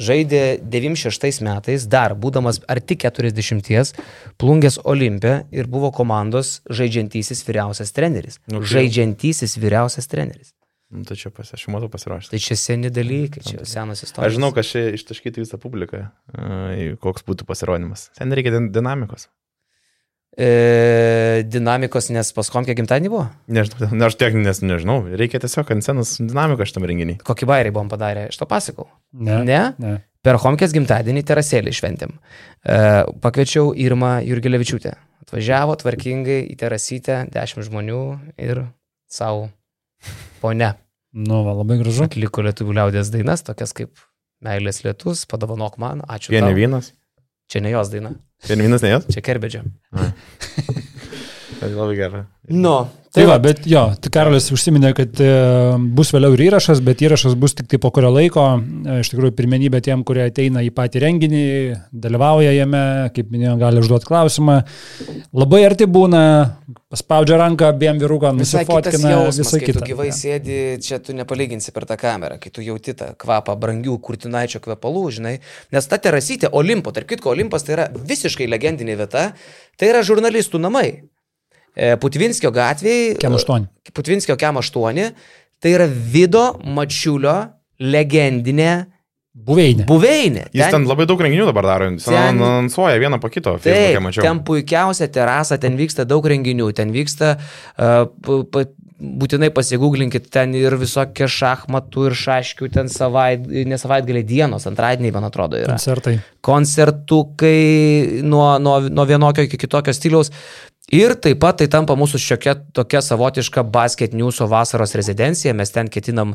žaidė 0.00 0.56
96 0.64 1.42
metais, 1.44 1.84
dar 1.84 2.14
būdamas 2.16 2.62
arti 2.72 2.96
40, 2.96 3.92
plungės 4.40 4.78
Olimpė 4.88 5.42
ir 5.52 5.68
buvo 5.68 5.90
komandos 5.92 6.62
žaidžiantysis 6.72 7.44
vyriausias 7.44 7.92
treneris. 7.92 8.40
Nu, 8.48 8.62
tai- 8.62 8.70
Žaidžiantysis 8.78 9.58
vyriausias 9.60 10.08
treneris. 10.08 10.54
Nu, 10.92 11.04
tai 11.08 11.16
čia 11.16 11.30
pas, 11.32 11.48
aš 11.52 11.66
matau 11.72 11.88
pasiruošęs. 11.92 12.32
Tai 12.32 12.40
čia 12.40 12.56
seni 12.60 12.88
dalykai, 12.92 13.40
čia 13.44 13.62
senas 13.68 14.02
istorijos. 14.04 14.28
Aš 14.32 14.34
žinau, 14.36 14.50
kad 14.56 14.64
čia 14.68 14.90
ištaškyti 14.96 15.40
visą 15.44 15.60
publiką, 15.60 16.02
a, 16.32 16.96
koks 17.00 17.24
būtų 17.28 17.44
pasirodymas. 17.48 18.08
Ten 18.16 18.32
reikia 18.36 18.52
din- 18.56 18.68
dinamikos. 18.72 19.28
E, 20.32 21.42
dinamikos, 21.44 22.08
nes 22.14 22.30
pas 22.32 22.48
Homke 22.54 22.72
gimtadienį 22.76 23.10
buvo? 23.12 23.26
Nežinau, 23.52 23.90
ne, 23.98 24.06
aš 24.06 24.16
tiek 24.20 24.36
nes 24.38 24.62
nežinau, 24.64 25.02
reikia 25.20 25.42
tiesiog 25.42 25.74
ant 25.74 25.84
scenos 25.84 26.14
dinamikos 26.22 26.70
šitam 26.70 26.86
renginiui. 26.88 27.18
Kokį 27.26 27.48
bairį 27.50 27.74
buvom 27.74 27.90
padarę, 27.92 28.28
aš 28.32 28.40
to 28.40 28.48
pasakau. 28.48 28.88
Ne. 29.12 29.42
Ne? 29.44 29.62
ne. 29.82 29.98
Per 30.24 30.38
Homkės 30.40 30.72
gimtadienį 30.72 31.24
terasėlį 31.28 31.74
šventėm. 31.76 32.14
E, 32.64 32.78
pakviečiau 33.24 33.74
Irmą 33.76 34.20
Jurgelevičiūtę. 34.24 34.94
Atvažiavo 35.26 35.76
tvarkingai 35.82 36.38
į 36.48 36.56
terasytę, 36.60 37.24
dešimt 37.32 37.68
žmonių 37.68 38.00
ir 38.40 38.64
savo 39.12 39.50
ponia. 40.40 40.76
Nu, 41.12 41.42
va, 41.44 41.52
labai 41.58 41.76
gražu. 41.82 42.06
Atliko 42.06 42.44
lietuvių 42.46 42.78
liaudės 42.80 43.12
dainas, 43.12 43.44
tokias 43.44 43.76
kaip 43.76 43.92
Meilės 44.42 44.80
lietus, 44.82 45.22
padovanok 45.30 45.76
man, 45.78 46.00
ačiū. 46.10 46.32
Vieni 46.34 46.48
tau. 46.48 46.56
vynas. 46.56 46.88
Čia 47.52 47.60
ne 47.60 47.70
jos 47.74 47.90
daina, 47.92 48.14
Vieni 48.48 48.64
vynas 48.64 48.80
ne 48.82 48.94
jos? 48.94 49.04
čia 49.12 49.20
Kerbedžio. 49.20 49.60
Tai 51.62 51.70
labai 51.70 51.96
gerai. 51.96 52.24
Nu, 52.50 52.74
Tai 53.12 53.26
va, 53.28 53.34
bet 53.36 53.66
jo, 53.68 53.80
tai 54.00 54.08
Karolis 54.08 54.46
užsiminė, 54.54 54.94
kad 54.96 55.18
e, 55.20 55.26
bus 55.92 56.14
vėliau 56.14 56.32
ir 56.32 56.46
įrašas, 56.46 56.78
bet 56.80 57.02
įrašas 57.04 57.34
bus 57.36 57.52
tik 57.58 57.66
tai 57.68 57.76
po 57.76 57.90
kurio 57.92 58.08
laiko. 58.08 58.46
E, 58.56 58.94
Iš 59.02 59.10
tikrųjų, 59.12 59.34
pirmenybė 59.36 59.82
tiem, 59.84 60.00
kurie 60.08 60.22
ateina 60.24 60.62
į 60.64 60.70
patį 60.72 61.02
renginį, 61.04 61.42
dalyvauja 61.92 62.54
jame, 62.56 62.80
kaip 63.12 63.28
minėjau, 63.34 63.58
gali 63.60 63.84
užduoti 63.84 64.08
klausimą. 64.08 64.56
Labai 65.36 65.60
arti 65.68 65.90
būna, 65.92 66.22
paspaudžia 66.88 67.36
ranką 67.42 67.68
abiem 67.74 68.00
vyrukam, 68.00 68.40
nusifotkina 68.40 69.12
visą 69.28 69.60
kai 69.60 69.68
kitą. 69.68 69.84
tu 69.84 69.92
gyvai 69.92 70.08
sėdi, 70.16 70.58
čia 70.80 71.02
tu 71.04 71.12
nepalyginsi 71.12 71.76
per 71.76 71.84
tą 71.92 72.00
kamerą, 72.00 72.40
kai 72.40 72.48
tu 72.48 72.64
jauti 72.64 72.96
tą 72.96 73.12
kvapą 73.20 73.60
brangių 73.60 74.00
kurtinaičio 74.08 74.64
kvepalų, 74.64 75.04
žinai. 75.20 75.36
Nes 75.76 75.92
ta 75.92 76.00
terasytė 76.00 76.48
Olimpo, 76.48 76.96
tarp 76.96 77.12
kitko, 77.12 77.36
Olimpas 77.36 77.68
tai 77.68 77.76
yra 77.76 77.90
visiškai 77.92 78.48
legendinė 78.48 78.96
vieta, 79.04 79.34
tai 79.76 79.92
yra 79.92 80.00
žurnalistų 80.00 80.64
namai. 80.64 81.11
E, 81.76 81.94
Putvinskio 81.96 82.50
gatvėje. 82.52 83.16
Kem 83.22 83.32
8. 83.38 83.68
Putvinskio 83.96 84.36
Kem 84.40 84.58
8. 84.60 85.12
Tai 85.62 85.70
yra 85.70 85.86
Vido 85.88 86.58
Mačiulio 86.64 87.36
legendinė 87.80 88.72
Buveinė. 89.32 89.86
buveinė. 89.88 90.42
Jis 90.52 90.68
ten 90.74 90.84
labai 90.84 91.06
daug 91.08 91.20
renginių 91.24 91.46
dabar 91.48 91.64
daro, 91.64 91.86
jis 91.94 92.04
ten- 92.04 92.36
anonsuoja 92.36 92.98
vieną 93.00 93.18
po 93.20 93.30
kito. 93.32 93.54
Taip, 93.56 93.64
Facebook'e 93.64 94.02
mačiau. 94.04 94.22
ten 94.22 94.40
puikiausia 94.44 95.08
terasa, 95.08 95.56
ten 95.58 95.76
vyksta 95.78 96.04
daug 96.04 96.22
renginių, 96.22 96.68
ten 96.76 96.92
vyksta, 96.92 97.38
uh, 97.78 98.04
būtinai 99.02 99.48
pasigūglinkit, 99.50 100.28
ten 100.30 100.52
ir 100.54 100.76
visokie 100.78 101.26
šachmatų 101.26 102.06
ir 102.10 102.12
šaškių, 102.12 102.68
ten 102.72 102.88
savait, 102.92 103.40
ne 103.48 103.78
savaitgalį 103.80 104.22
dienos, 104.28 104.66
antradieniai, 104.68 105.12
man 105.16 105.24
atrodo, 105.24 105.56
yra. 105.58 105.74
Koncertai. 105.74 106.20
Koncertukai 106.44 108.22
nuo, 108.22 108.58
nuo, 108.62 108.80
nuo 108.88 109.06
vienokio 109.08 109.46
iki 109.48 109.58
kitokio 109.64 109.94
stiliaus. 109.96 110.30
Ir 110.90 111.14
taip 111.22 111.38
pat 111.40 111.60
tai 111.60 111.68
tampa 111.70 111.94
mūsų 111.96 112.18
šiokia 112.18 112.56
tokia 112.74 113.00
savotiška 113.04 113.62
basket 113.62 114.16
newso 114.18 114.48
vasaros 114.50 114.96
rezidencija. 114.98 115.54
Mes 115.54 115.70
ten 115.70 115.88
ketinam 115.88 116.34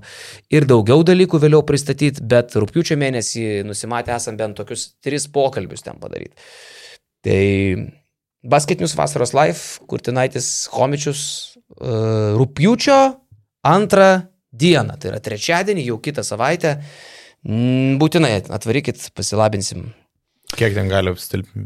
ir 0.49 0.65
daugiau 0.65 1.03
dalykų 1.05 1.41
vėliau 1.43 1.65
pristatyti, 1.67 2.23
bet 2.23 2.55
rūpiučio 2.55 2.95
mėnesį 2.97 3.67
nusimatę 3.67 4.15
esam 4.15 4.39
bent 4.39 4.57
tokius 4.57 4.93
tris 5.03 5.27
pokalbius 5.27 5.83
ten 5.83 5.99
padaryti. 5.99 6.39
Tai 7.27 7.43
Basket 8.47 8.79
News 8.79 8.95
vasaros 8.95 9.35
live, 9.35 9.59
Kurtinaitis 9.91 10.69
Homičius, 10.71 11.21
uh, 11.81 12.37
rūpiučio 12.39 12.97
antrą 13.67 14.09
dieną, 14.55 14.95
tai 14.95 15.11
yra 15.11 15.21
trečiadienį, 15.23 15.87
jau 15.91 15.97
kitą 16.01 16.23
savaitę. 16.23 16.77
Mm, 17.43 17.97
Būtinai 17.99 18.37
atvarykit, 18.53 19.09
pasilabinsim. 19.17 19.89
Kiek 20.57 20.73
ten 20.77 20.89
gali 20.91 21.13
apstilpti? 21.13 21.65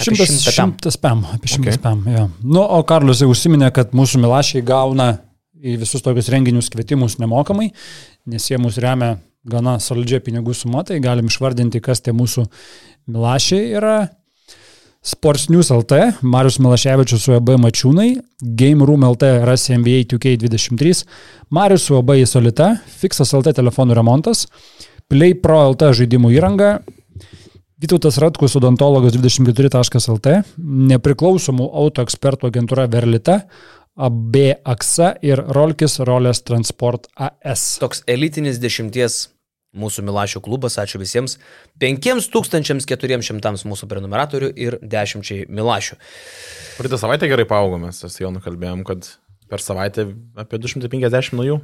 Apie 0.00 0.14
Šimtas, 0.16 0.36
šimtas 0.54 0.96
pem, 1.00 1.24
apie 1.34 1.50
šimtas 1.50 1.76
Okay. 1.76 1.82
pem, 1.82 2.04
jo. 2.14 2.28
Nu, 2.42 2.62
o 2.62 2.78
Karlius 2.88 3.20
jau 3.20 3.28
užsiminė, 3.32 3.68
kad 3.76 3.90
mūsų 3.96 4.22
milašiai 4.22 4.62
gauna 4.64 5.10
į 5.60 5.74
visus 5.82 6.00
tokius 6.04 6.30
renginius 6.32 6.70
kvietimus 6.72 7.18
nemokamai, 7.20 7.68
nes 8.30 8.46
jie 8.48 8.56
mus 8.58 8.78
remia 8.80 9.18
gana 9.44 9.78
solidžia 9.80 10.20
pinigų 10.24 10.54
suma, 10.56 10.84
tai 10.84 11.00
galim 11.04 11.28
išvardinti, 11.28 11.82
kas 11.84 12.00
tie 12.00 12.14
mūsų 12.16 12.46
milašiai 13.12 13.74
yra. 13.76 13.98
Sports 15.00 15.46
News 15.48 15.70
LT, 15.72 16.20
Marius 16.28 16.58
Milaševičius 16.60 17.22
su 17.24 17.32
AB 17.32 17.54
Mačiūnai, 17.56 18.18
Game 18.40 18.84
Room 18.84 19.06
LT 19.08 19.30
rasi 19.48 19.72
NBA 19.78 20.04
2K23, 20.10 21.06
Marius 21.56 21.86
su 21.88 21.96
AB 21.96 22.12
Solita, 22.28 22.74
Fixas 23.00 23.32
LT 23.36 23.54
telefonų 23.56 23.96
remontas, 23.96 24.44
Play 25.08 25.32
Pro 25.40 25.62
LT 25.70 25.94
žaidimų 26.02 26.34
įranga, 26.36 26.74
Vytautas 27.80 28.18
Ratkus, 28.20 28.52
odontologas 28.58 29.14
24.lt, 29.16 30.32
nepriklausomų 30.90 31.64
auto 31.80 32.02
ekspertų 32.04 32.50
agentūra 32.50 32.84
Verlita, 32.92 33.38
AB 33.96 34.36
AXA 34.68 35.14
ir 35.24 35.40
Rolkis 35.56 35.96
Rolės 36.04 36.42
Transport 36.44 37.08
AS. 37.16 37.78
Toks 37.80 38.02
elitinis 38.04 38.60
dešimties 38.60 39.16
mūsų 39.80 40.04
Milašių 40.10 40.42
klubas, 40.44 40.76
ačiū 40.82 41.00
visiems. 41.00 41.38
5400 41.80 43.64
mūsų 43.72 43.88
prenumeratorių 43.88 44.52
ir 44.60 44.76
10 44.84 45.48
Milašių. 45.48 45.96
Praeitą 46.76 47.00
savaitę 47.00 47.32
gerai 47.32 47.48
paaugomės, 47.48 48.02
mes 48.04 48.20
jau 48.20 48.28
nukalbėjom, 48.34 48.84
kad 48.92 49.08
per 49.48 49.64
savaitę 49.64 50.04
apie 50.36 50.60
250 50.60 51.32
naujų 51.40 51.62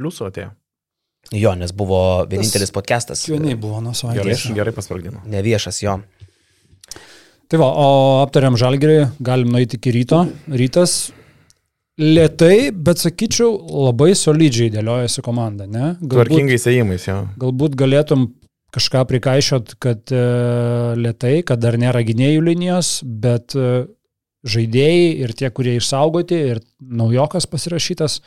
pliusų 0.00 0.30
atėjo. 0.30 0.54
Jo, 1.34 1.52
nes 1.58 1.74
buvo 1.76 2.24
vienintelis 2.30 2.72
podcastas. 2.72 3.26
Kienai 3.28 3.56
buvo 3.60 3.82
nuo 3.84 3.92
Gerai, 3.92 4.14
savaitės. 4.16 4.46
gerai 4.56 4.72
pasprogdino. 4.72 5.20
Neviešas 5.28 5.82
jo. 5.82 5.98
Tai 7.48 7.60
va, 7.60 7.68
o 7.68 7.88
aptariam 8.22 8.56
žalgerį, 8.60 8.98
galim 9.24 9.52
nueiti 9.52 9.78
iki 9.80 9.92
ryto. 9.92 10.22
Rytas 10.52 11.10
lietai, 11.98 12.70
bet 12.72 13.00
sakyčiau, 13.02 13.54
labai 13.88 14.12
solidžiai 14.16 14.72
dėliojasi 14.72 15.24
komanda, 15.24 15.66
ne? 15.66 15.94
Tvarkingai 16.00 16.58
sėjimais, 16.60 17.08
jo. 17.08 17.22
galbūt 17.40 17.74
galėtum 17.78 18.28
kažką 18.74 19.04
prikaišot, 19.08 19.74
kad 19.82 20.12
e, 20.12 20.24
lietai, 21.00 21.38
kad 21.48 21.60
dar 21.62 21.78
nėra 21.80 22.04
gynėjų 22.06 22.44
linijos, 22.50 22.98
bet 23.02 23.56
e, 23.56 23.86
žaidėjai 24.48 25.08
ir 25.24 25.34
tie, 25.40 25.50
kurie 25.54 25.78
išsaugoti, 25.80 26.38
ir 26.52 26.62
naujokas 26.78 27.48
pasirašytas, 27.50 28.20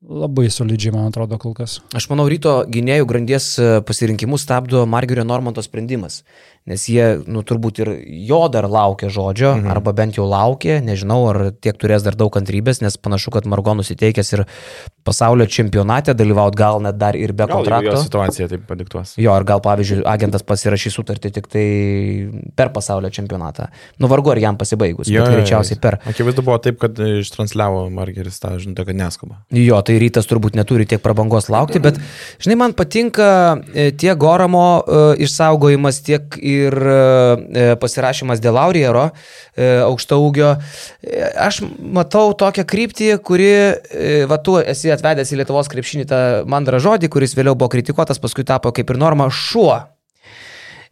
labai 0.00 0.48
solidžiai, 0.50 0.94
man 0.94 1.10
atrodo, 1.10 1.36
kol 1.40 1.52
kas. 1.56 1.78
Aš 1.96 2.08
manau, 2.12 2.24
ryto 2.30 2.60
gynėjų 2.72 3.08
grandies 3.08 3.52
e, 3.60 3.68
pasirinkimus 3.84 4.46
stabdo 4.46 4.86
Margerio 4.88 5.26
Normanto 5.28 5.62
sprendimas. 5.64 6.22
Nes 6.68 6.82
jie, 6.92 7.04
nu, 7.24 7.40
turbūt 7.40 7.80
ir 7.80 7.88
jo 8.28 8.42
dar 8.52 8.66
laukia 8.68 9.08
žodžio, 9.08 9.54
mhm. 9.56 9.70
arba 9.72 9.94
bent 9.96 10.18
jau 10.18 10.26
laukia, 10.28 10.78
nežinau, 10.84 11.22
ar 11.32 11.38
tiek 11.56 11.78
turės 11.80 12.04
dar 12.04 12.18
daug 12.20 12.28
kantrybės, 12.34 12.82
nes 12.84 12.98
panašu, 13.00 13.32
kad 13.32 13.48
Margo 13.48 13.72
nusiteikęs 13.78 14.34
ir 14.36 14.44
pasaulio 15.06 15.46
čempionate 15.48 16.12
dalyvauti 16.14 16.58
gal 16.60 16.82
net 16.84 16.98
dar 17.00 17.16
ir 17.16 17.32
be 17.32 17.46
Gal 17.48 17.60
kontrakto. 17.60 17.94
jo 17.94 18.02
situacija 18.04 18.48
taip 18.50 18.66
padiktuos. 18.68 19.14
Jo, 19.18 19.32
ar 19.32 19.46
gal, 19.48 19.62
pavyzdžiui, 19.64 20.02
agentas 20.08 20.44
pasirašys 20.46 20.98
sutartį 20.98 21.32
tik 21.38 21.48
tai 21.50 21.64
per 22.56 22.70
pasaulio 22.74 23.08
čempionatą. 23.08 23.70
Nu, 23.98 24.10
vargu 24.12 24.34
ar 24.34 24.42
jam 24.42 24.58
pasibaigus, 24.60 25.08
jo, 25.08 25.24
bet 25.24 25.40
greičiausiai 25.40 25.80
per. 25.80 25.96
Akivaizdu 26.12 26.44
buvo 26.44 26.58
taip, 26.62 26.76
kad 26.82 27.00
ištransliavo 27.00 27.86
Margeris 27.94 28.36
tą 28.42 28.52
žinutę, 28.60 28.84
kad 28.90 29.00
neskuba. 29.00 29.40
Jo, 29.56 29.80
tai 29.86 29.96
rytas 30.02 30.28
turbūt 30.28 30.60
neturi 30.60 30.84
tiek 30.90 31.00
prabangos 31.02 31.48
laukti, 31.52 31.80
bet, 31.82 31.98
žinai, 32.44 32.58
man 32.66 32.76
patinka 32.76 33.30
e, 33.72 33.90
tiek 33.96 34.20
Goramo 34.20 34.66
e, 34.84 35.02
išsaugojimas, 35.24 36.02
tiek 36.04 36.36
ir 36.50 36.74
e, 36.74 37.64
pasirašymas 37.80 38.42
dėl 38.42 38.58
Auriero 38.60 39.08
e, 39.10 39.80
aukšto 39.84 40.18
ūgio. 40.24 40.54
E, 41.02 41.22
Aš 41.46 41.62
matau 41.80 42.34
tokią 42.38 42.66
kryptį, 42.68 43.12
kuri, 43.24 43.52
va, 44.30 44.40
tu 44.44 44.58
esi 44.60 44.92
atvedęs 44.92 45.32
į 45.32 45.40
Lietuvos 45.40 45.70
krepšinį 45.72 46.08
tą 46.10 46.20
mandrą 46.50 46.80
žodį, 46.82 47.10
kuris 47.12 47.36
vėliau 47.38 47.56
buvo 47.58 47.70
kritikuotas, 47.72 48.20
paskui 48.22 48.46
tapo 48.48 48.74
kaip 48.76 48.90
ir 48.92 49.00
norma 49.00 49.30
šuo. 49.32 49.78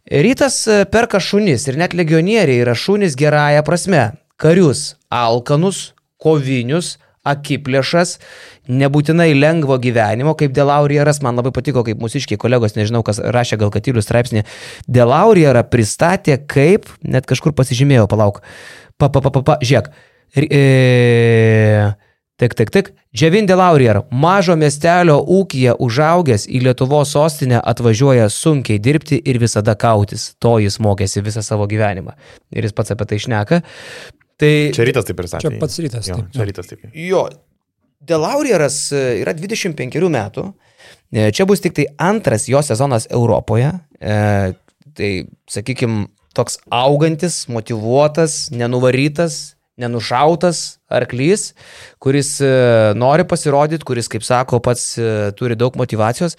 Rytas 0.09 0.63
perka 0.89 1.19
šunis 1.21 1.67
ir 1.69 1.77
net 1.77 1.93
legionieriai 1.93 2.63
yra 2.63 2.73
šunis 2.73 3.17
gerąją 3.19 3.61
prasme. 3.67 4.05
Karius, 4.39 4.95
alkanus, 5.11 5.91
kovinius, 6.17 6.95
akiplėšas, 7.27 8.17
nebūtinai 8.69 9.31
lengvo 9.37 9.79
gyvenimo, 9.81 10.35
kaip 10.39 10.53
Delaurieras, 10.55 11.21
man 11.25 11.39
labai 11.39 11.53
patiko, 11.55 11.83
kaip 11.87 12.01
mūsiškiai 12.01 12.39
kolegos, 12.41 12.77
nežinau, 12.77 13.03
kas 13.05 13.21
rašė 13.21 13.59
gal 13.61 13.73
Katylių 13.73 14.03
straipsnį, 14.05 14.45
Delaurierą 14.87 15.65
pristatė 15.69 16.37
kaip, 16.49 16.89
net 17.03 17.29
kažkur 17.29 17.55
pasižymėjau, 17.57 18.05
palauk, 18.11 18.43
pa, 18.97 19.09
pa, 19.09 19.23
pa, 19.23 19.33
pa, 19.33 19.41
pa 19.41 19.57
žiūrėk, 19.63 19.89
e, 20.37 21.95
Tik, 22.39 22.53
tik, 22.55 22.69
tik. 22.71 22.89
Dževin 23.11 23.43
Delaurier, 23.49 23.97
mažo 24.15 24.53
miestelio 24.55 25.17
ūkija 25.19 25.73
užaugęs 25.83 26.45
į 26.47 26.61
Lietuvos 26.69 27.11
sostinę 27.11 27.59
atvažiuoja 27.59 28.29
sunkiai 28.31 28.79
dirbti 28.79 29.19
ir 29.27 29.41
visada 29.41 29.75
kautis. 29.75 30.29
To 30.39 30.53
jis 30.63 30.79
mokėsi 30.79 31.19
visą 31.25 31.43
savo 31.43 31.67
gyvenimą. 31.67 32.15
Ir 32.55 32.69
jis 32.69 32.77
pats 32.77 32.95
apie 32.95 33.09
tai 33.11 33.19
šneka. 33.25 33.59
Tai 34.39 34.53
Čia 34.71 34.87
rytas 34.87 35.09
taip 35.09 35.19
pristatė. 35.19 35.49
Čia 35.49 35.59
pats 35.59 35.81
rytas, 35.83 36.07
Jo, 36.07 36.21
taip, 36.21 36.31
čia 36.37 36.47
rytas 36.47 36.71
taip. 36.71 36.87
Jo, 36.95 37.25
Delaurieras 37.99 38.93
e, 38.95 39.19
yra 39.19 39.33
25 39.35 40.07
metų. 40.07 40.45
E, 41.11 41.29
Čia 41.35 41.45
bus 41.49 41.59
tik 41.59 41.75
tai 41.75 41.89
antras 41.99 42.47
jo 42.47 42.61
sezonas 42.63 43.09
Europoje. 43.11 43.73
E, 43.99 44.55
Tai, 44.99 45.09
sakykime, 45.47 46.09
toks 46.35 46.57
augantis, 46.75 47.45
motivuotas, 47.47 48.49
nenuvarytas, 48.51 49.53
nenušautas 49.79 50.81
arklys, 50.91 51.53
kuris 52.03 52.33
e, 52.43 52.49
nori 52.99 53.23
pasirodyti, 53.29 53.85
kuris, 53.87 54.09
kaip 54.11 54.25
sako, 54.27 54.59
pats 54.65 54.97
turi 55.39 55.55
daug 55.55 55.77
motivacijos. 55.79 56.35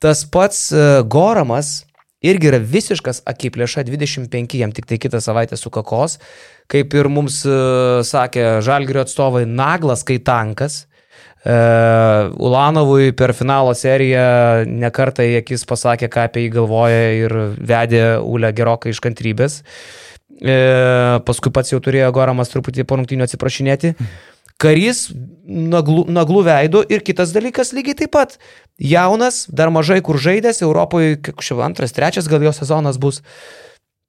Tas 0.00 0.22
pats 0.24 0.70
Goramas 1.10 1.82
irgi 2.24 2.48
yra 2.48 2.62
visiškas 2.62 3.26
akiplėša, 3.28 3.84
25 3.90 4.56
jam 4.62 4.72
tik 4.72 4.88
tai 4.88 4.96
kitą 5.02 5.20
savaitę 5.20 5.58
sukakos, 5.60 6.16
kaip 6.70 6.96
ir 6.96 7.12
mums 7.12 7.42
sakė 8.08 8.62
Žalgirio 8.64 9.04
atstovai, 9.04 9.44
naglas 9.44 10.06
kai 10.06 10.16
tankas. 10.22 10.86
E, 11.44 11.56
Ulanovui 12.34 13.12
per 13.16 13.34
finalo 13.36 13.74
seriją 13.76 14.66
nekartą 14.66 15.26
į 15.26 15.38
akis 15.42 15.66
pasakė, 15.68 16.10
ką 16.10 16.26
apie 16.28 16.46
jį 16.46 16.54
galvoja 16.56 17.04
ir 17.18 17.36
vedė 17.58 18.02
Ulę 18.22 18.52
gerokai 18.56 18.94
iš 18.94 19.02
kantrybės. 19.04 19.62
e, 20.42 20.58
paskui 21.26 21.52
pats 21.54 21.72
jau 21.72 21.80
turėjo 21.82 22.10
Goramas 22.14 22.50
truputį 22.52 22.86
po 22.86 22.98
rungtynio 22.98 23.26
atsiprašinėti. 23.26 23.94
Karys 24.58 25.08
naglų, 25.46 26.08
naglų 26.10 26.42
veidų 26.48 26.82
ir 26.90 27.04
kitas 27.06 27.30
dalykas 27.34 27.70
lygiai 27.76 27.94
taip 27.94 28.10
pat. 28.16 28.38
Jaunas, 28.78 29.46
dar 29.50 29.70
mažai 29.70 30.00
kur 30.02 30.18
žaidęs, 30.18 30.64
Europoje 30.66 31.20
kažkoks 31.22 31.62
antras, 31.62 31.94
trečias 31.94 32.26
gal 32.30 32.42
jo 32.42 32.50
sezonas 32.54 32.98
bus. 32.98 33.22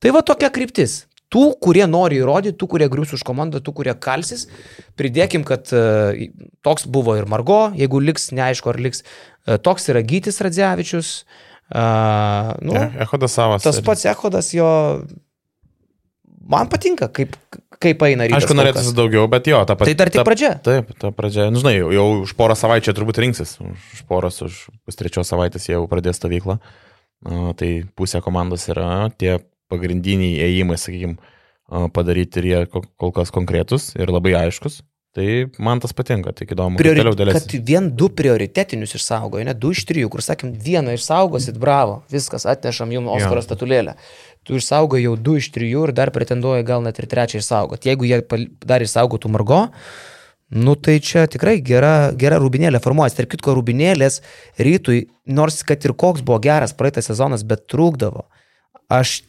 Tai 0.02 0.14
va 0.16 0.24
tokia 0.26 0.50
kryptis. 0.50 1.04
Tų, 1.30 1.44
kurie 1.62 1.86
nori 1.86 2.18
įrodyti, 2.24 2.58
tų, 2.58 2.68
kurie 2.72 2.88
grius 2.90 3.14
už 3.14 3.22
komandą, 3.28 3.62
tų, 3.62 3.76
kurie 3.78 3.94
kalsis, 4.02 4.48
pridėkim, 4.98 5.44
kad 5.46 5.70
uh, 5.78 6.18
toks 6.66 6.88
buvo 6.90 7.14
ir 7.20 7.30
Margo, 7.30 7.68
jeigu 7.78 8.02
liks, 8.02 8.32
neaišku, 8.34 8.72
ar 8.72 8.80
liks, 8.82 9.04
uh, 9.06 9.60
toks 9.62 9.92
yra 9.94 10.02
Gytis 10.02 10.42
Radzevičius. 10.42 11.12
Uh, 11.70 12.56
nu, 12.66 12.74
E- 12.74 13.06
Echodas 13.06 13.38
savas. 13.38 13.62
tas 13.62 13.78
pats 13.86 14.08
Echodas 14.10 14.50
jo 14.58 14.66
man 16.50 16.70
patinka, 16.70 17.10
kaip, 17.14 17.36
kaip 17.78 18.02
eina 18.08 18.26
rytas. 18.26 18.42
Aišku, 18.42 18.58
norėtųsi 18.58 18.96
daugiau, 18.98 19.28
bet 19.32 19.48
jo, 19.50 19.62
ta 19.70 19.78
pati. 19.78 19.94
Tai 19.94 20.02
dar 20.02 20.12
tik 20.14 20.26
pradžia. 20.26 20.52
Taip, 20.66 20.90
ta 20.98 21.14
pradžia. 21.16 21.50
Nu, 21.54 21.62
žinai, 21.62 21.76
jau, 21.78 21.92
jau 21.94 22.08
už 22.24 22.34
porą 22.40 22.58
savaičių 22.58 22.96
turbūt 22.98 23.22
rinksis. 23.22 23.60
Už 23.62 24.02
poros, 24.10 24.42
už 24.46 24.58
pustrečios 24.88 25.30
savaitės 25.30 25.70
jie 25.70 25.78
jau 25.78 25.86
pradės 25.92 26.18
stovyklą. 26.18 26.58
Uh, 27.20 27.52
tai 27.60 27.70
pusė 28.00 28.24
komandos 28.24 28.66
yra 28.72 29.12
tie 29.20 29.38
pagrindiniai 29.70 30.40
ėjimai, 30.50 30.78
sakykime, 30.82 31.18
padaryti 31.96 32.42
ir 32.42 32.50
jie 32.50 32.62
ko- 32.70 32.86
kol 32.98 33.14
kas 33.16 33.34
konkretus 33.34 33.94
ir 33.96 34.12
labai 34.12 34.36
aiškus. 34.46 34.82
Tai 35.18 35.26
man 35.58 35.80
tas 35.82 35.90
patinka, 35.98 36.30
tik 36.38 36.52
įdomu. 36.54 36.78
Priori... 36.78 37.02
Kad 37.34 37.54
vien 37.66 37.88
du 37.98 38.12
prioritetinius 38.14 38.94
išsaugojo, 38.94 39.42
ne 39.48 39.56
du 39.58 39.72
iš 39.74 39.82
trijų, 39.90 40.12
kur 40.14 40.22
sakėm, 40.22 40.52
vieną 40.54 40.94
išsaugosit, 41.00 41.58
bravo, 41.58 42.04
viskas, 42.14 42.46
atnešam 42.46 42.94
jums 42.94 43.10
Oskaro 43.16 43.42
statulėlę. 43.42 43.96
Tu 44.46 44.60
išsaugoji 44.62 45.08
jau 45.08 45.16
du 45.18 45.40
iš 45.42 45.50
trijų 45.56 45.88
ir 45.88 45.96
dar 45.98 46.14
pretenduoji 46.14 46.68
gal 46.68 46.86
net 46.86 47.02
ir 47.02 47.10
trečią 47.10 47.42
išsaugoti. 47.42 47.90
Jeigu 47.90 48.06
jie 48.06 48.22
dar 48.70 48.86
išsaugotų 48.86 49.34
Margo, 49.34 49.64
nu 50.54 50.78
tai 50.78 51.00
čia 51.02 51.26
tikrai 51.26 51.58
gera, 51.66 52.12
gera 52.14 52.38
rubinėlė 52.42 52.78
formuojasi. 52.86 53.18
Tarp 53.24 53.34
kitko, 53.34 53.58
rubinėlės 53.58 54.22
rytui, 54.62 55.08
nors 55.26 55.64
kad 55.66 55.90
ir 55.90 55.98
koks 55.98 56.22
buvo 56.22 56.38
geras 56.46 56.78
praeitą 56.78 57.02
sezonas, 57.02 57.42
bet 57.50 57.66
trūkdavo. 57.74 58.28
Aš 58.94 59.24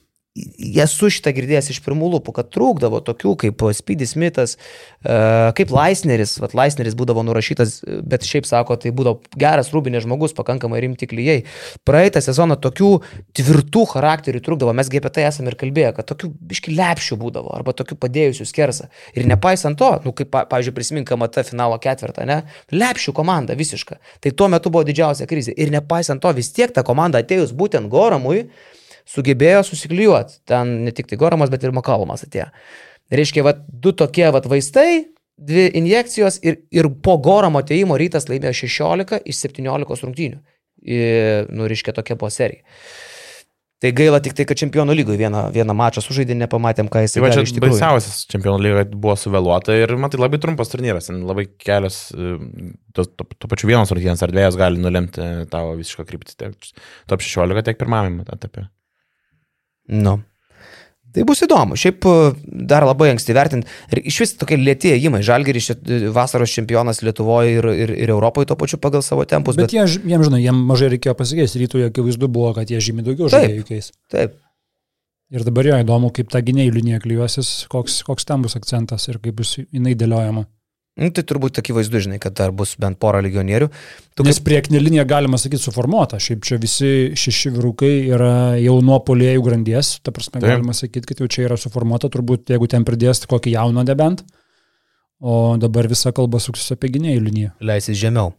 esu 0.85 1.11
šitą 1.13 1.33
girdėjęs 1.37 1.71
iš 1.75 1.81
pirmų 1.85 2.11
lūpų, 2.17 2.35
kad 2.37 2.51
trūkdavo 2.55 3.01
tokių 3.07 3.35
kaip 3.45 3.65
Speedy 3.77 4.07
Smithas, 4.09 4.57
e, 5.05 5.17
kaip 5.57 5.73
Laisneris, 5.75 6.37
vat 6.43 6.55
Laisneris 6.57 6.97
būdavo 6.99 7.25
nurašytas, 7.27 7.81
bet 8.07 8.27
šiaip 8.29 8.49
sako, 8.49 8.77
tai 8.81 8.93
būdavo 8.97 9.21
geras 9.41 9.73
rūbinės 9.75 10.07
žmogus, 10.07 10.35
pakankamai 10.37 10.83
rimti 10.85 11.09
klyjei. 11.11 11.45
Praeitą 11.89 12.23
sezoną 12.25 12.59
tokių 12.63 12.91
tvirtų 13.37 13.85
charakterių 13.95 14.43
trūkdavo, 14.47 14.75
mesgi 14.77 15.01
apie 15.03 15.13
tai 15.15 15.27
esame 15.29 15.53
ir 15.53 15.59
kalbėję, 15.61 15.93
kad 15.99 16.11
tokių 16.13 16.33
biški 16.51 16.75
lepšių 16.79 17.21
būdavo, 17.21 17.55
arba 17.57 17.75
tokių 17.77 17.99
padėjusių 18.01 18.49
skersą. 18.49 18.91
Ir 19.15 19.29
nepaisant 19.31 19.79
to, 19.81 19.93
nu 20.05 20.15
kaip, 20.17 20.33
pa- 20.33 20.47
pavyzdžiui, 20.51 20.77
prisimink 20.77 21.15
MT 21.17 21.47
finalo 21.51 21.79
ketvirtą, 21.83 22.27
ne, 22.29 22.43
lepšių 22.73 23.15
komanda 23.17 23.57
visiška. 23.59 24.01
Tai 24.21 24.35
tuo 24.37 24.51
metu 24.53 24.73
buvo 24.73 24.85
didžiausia 24.89 25.29
krizė. 25.31 25.55
Ir 25.57 25.73
nepaisant 25.75 26.23
to, 26.23 26.33
vis 26.37 26.53
tiek 26.55 26.73
ta 26.75 26.85
komanda 26.87 27.23
atėjus 27.23 27.55
būtent 27.57 27.91
Goramui, 27.91 28.47
sugebėjo 29.11 29.65
susiklijuoti. 29.67 30.41
Ten 30.49 30.81
ne 30.87 30.95
tik 30.95 31.11
tai 31.11 31.19
Goramas, 31.21 31.51
bet 31.53 31.67
ir 31.67 31.75
Makalomas 31.77 32.25
atėjo. 32.27 32.49
Reiškia, 33.11 33.45
va, 33.47 33.57
du 33.57 33.93
tokie 33.97 34.29
va, 34.31 34.43
vaistai, 34.53 35.11
dvi 35.41 35.69
injekcijos 35.81 36.41
ir, 36.47 36.63
ir 36.71 36.89
po 37.03 37.17
Goramo 37.23 37.63
atėjimo 37.65 37.99
rytas 38.01 38.29
laimėjo 38.31 38.55
16 38.65 39.23
iš 39.25 39.45
17 39.49 40.07
rungtynių. 40.07 40.43
Ir, 40.81 41.49
nu, 41.53 41.67
reiškia, 41.69 41.95
tokia 41.97 42.17
buvo 42.17 42.31
serija. 42.33 42.65
Tai 43.81 43.91
gaila 43.97 44.19
tik 44.21 44.35
tai, 44.37 44.45
kad 44.45 44.59
čempionų 44.61 44.93
lygoje 44.93 45.17
vieną, 45.23 45.47
vieną 45.55 45.73
mačą 45.77 46.03
sužaidė, 46.05 46.35
nepamatėm, 46.43 46.91
ką 46.93 47.01
jis 47.01 47.15
Tai 47.17 47.23
va 47.25 47.31
gali 47.33 47.49
čia 47.49 47.63
baisiausias 47.65 48.19
čempionų 48.29 48.61
lyga 48.67 48.83
buvo 48.93 49.15
suvėluota 49.17 49.73
ir 49.73 49.95
man 49.97 50.13
tai 50.13 50.21
labai 50.21 50.37
trumpas 50.43 50.69
turnyras, 50.69 51.09
labai 51.09 51.47
kelios, 51.49 52.03
e, 52.13 52.35
to, 52.93 53.07
to, 53.09 53.25
to 53.41 53.49
pačiu 53.49 53.71
vienos 53.71 53.89
rungtynės 53.89 54.21
ar 54.27 54.35
dviejas 54.35 54.61
gali 54.61 54.85
nulemti 54.85 55.31
tavo 55.53 55.73
visišką 55.81 56.05
kryptį. 56.13 56.37
Tiek 56.43 56.69
top 57.09 57.25
16, 57.25 57.65
tiek 57.71 57.81
pirmame 57.81 58.29
etape. 58.29 58.67
Nu. 59.91 60.21
Tai 61.11 61.25
bus 61.27 61.43
įdomu. 61.43 61.75
Šiaip 61.79 62.07
e, 62.07 62.13
dar 62.71 62.85
labai 62.87 63.09
anksti 63.11 63.35
vertinti. 63.35 63.71
Ir 63.91 64.03
iš 64.07 64.21
vis 64.23 64.33
tokie 64.39 64.59
lėtieji 64.61 65.09
įmai. 65.09 65.23
Žalgeris 65.27 65.73
e, 65.75 65.99
vasaros 66.15 66.53
čempionas 66.55 67.03
Lietuvoje 67.03 67.57
ir, 67.57 67.67
ir, 67.87 67.93
ir 68.05 68.13
Europoje 68.15 68.47
to 68.51 68.57
pačiu 68.61 68.79
pagal 68.83 69.03
savo 69.03 69.25
tempus. 69.27 69.59
Bet, 69.59 69.73
bet 69.73 69.75
jie, 69.75 69.87
jiems, 70.13 70.29
žinai, 70.29 70.43
jiems 70.45 70.63
mažai 70.69 70.93
reikėjo 70.95 71.17
pasikeisti. 71.19 71.65
Rytui 71.65 71.83
akivaizdu 71.89 72.31
buvo, 72.31 72.53
kad 72.55 72.71
jie 72.71 72.79
žymiai 72.91 73.09
daugiau 73.11 73.33
žaidėjų 73.33 73.67
keis. 73.73 73.91
Taip. 74.13 74.39
Ir 75.35 75.47
dabar 75.47 75.67
jo 75.67 75.83
įdomu, 75.83 76.13
kaip 76.15 76.31
ta 76.31 76.43
gynėjų 76.43 76.77
linija 76.79 77.03
klyjuosis, 77.03 77.51
koks, 77.71 78.01
koks 78.07 78.27
ten 78.27 78.47
bus 78.47 78.57
akcentas 78.59 79.07
ir 79.11 79.19
kaip 79.23 79.37
bus 79.43 79.57
jinai 79.59 79.97
dėliojama. 79.99 80.47
Nu, 81.01 81.09
tai 81.17 81.25
turbūt 81.25 81.63
akivaizdu, 81.63 82.03
žinai, 82.05 82.19
kad 82.21 82.35
dar 82.37 82.53
bus 82.53 82.75
bent 82.81 82.99
pora 83.01 83.23
legionierių. 83.25 83.71
Tu 84.19 84.27
Nes 84.27 84.37
kaip... 84.37 84.47
priekinė 84.51 84.83
linija, 84.83 85.07
galima 85.09 85.41
sakyti, 85.41 85.63
suformuota. 85.65 86.21
Šiaip 86.21 86.45
čia 86.45 86.59
visi 86.61 86.91
šeši 87.17 87.55
vyrukai 87.55 87.93
yra 88.13 88.35
jau 88.61 88.77
nuo 88.85 88.99
polėjų 89.07 89.47
grandies. 89.47 89.95
Ta 90.05 90.13
prasme, 90.13 90.37
Taip. 90.39 90.51
galima 90.51 90.77
sakyti, 90.77 91.09
kad 91.09 91.23
jau 91.25 91.31
čia 91.33 91.47
yra 91.49 91.57
suformuota, 91.61 92.13
turbūt 92.13 92.53
jeigu 92.53 92.69
ten 92.69 92.85
pridės 92.85 93.25
kokį 93.31 93.57
jauną 93.57 93.87
debent. 93.89 94.27
O 95.21 95.57
dabar 95.61 95.89
visa 95.89 96.13
kalba 96.17 96.41
suksis 96.41 96.77
apie 96.77 96.93
gynėjų 96.93 97.25
liniją. 97.25 97.57
Leisis 97.65 97.97
žemiau. 98.01 98.35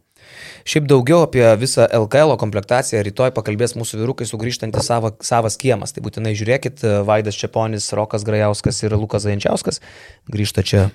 Šiaip 0.62 0.86
daugiau 0.90 1.24
apie 1.26 1.44
visą 1.58 1.88
LKL 1.90 2.36
komplektaciją 2.38 3.02
rytoj 3.08 3.32
pakalbės 3.34 3.74
mūsų 3.74 4.04
vyrukai 4.04 4.26
sugrįžtantys 4.30 4.86
savo, 4.86 5.10
savas 5.24 5.58
kiemas. 5.58 5.94
Tai 5.94 6.06
būtinai 6.06 6.36
žiūrėkit, 6.38 6.84
Vaidas 7.08 7.38
Čiaponis, 7.38 7.90
Rokas 7.98 8.26
Grajauskas 8.26 8.82
ir 8.86 8.94
Lukas 8.94 9.26
Zajančiauskas 9.26 9.82
grįžta 10.30 10.62
čia. 10.66 10.90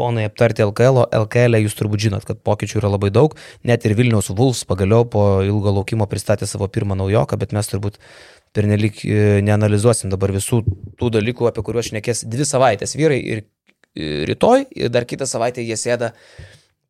Ponai 0.00 0.24
aptarti 0.24 0.64
LKL, 0.64 1.02
o 1.02 1.06
LKL 1.26 1.58
jūs 1.60 1.76
turbūt 1.76 2.06
žinot, 2.06 2.24
kad 2.24 2.40
pokyčių 2.46 2.78
yra 2.80 2.92
labai 2.94 3.10
daug. 3.12 3.34
Net 3.68 3.84
ir 3.84 3.92
Vilniaus 3.98 4.30
Vuls 4.32 4.62
pagaliau 4.68 5.04
po 5.12 5.24
ilgo 5.44 5.74
laukimo 5.76 6.06
pristatė 6.08 6.48
savo 6.48 6.70
pirmą 6.72 6.96
naujoką, 6.96 7.36
bet 7.40 7.52
mes 7.56 7.68
turbūt 7.68 7.98
pernelik 8.56 9.02
e, 9.04 9.40
neanalizuosim 9.46 10.10
dabar 10.12 10.32
visų 10.34 10.62
tų 10.98 11.10
dalykų, 11.18 11.50
apie 11.50 11.64
kuriuos 11.66 11.90
šnekės 11.90 12.24
dvi 12.32 12.46
savaitės 12.48 12.96
vyrai 12.96 13.20
ir 13.20 13.42
e, 13.44 14.24
rytoj, 14.30 14.66
ir 14.80 14.94
dar 14.94 15.06
kitą 15.10 15.28
savaitę 15.28 15.64
jie 15.66 15.76
sėda 15.78 16.14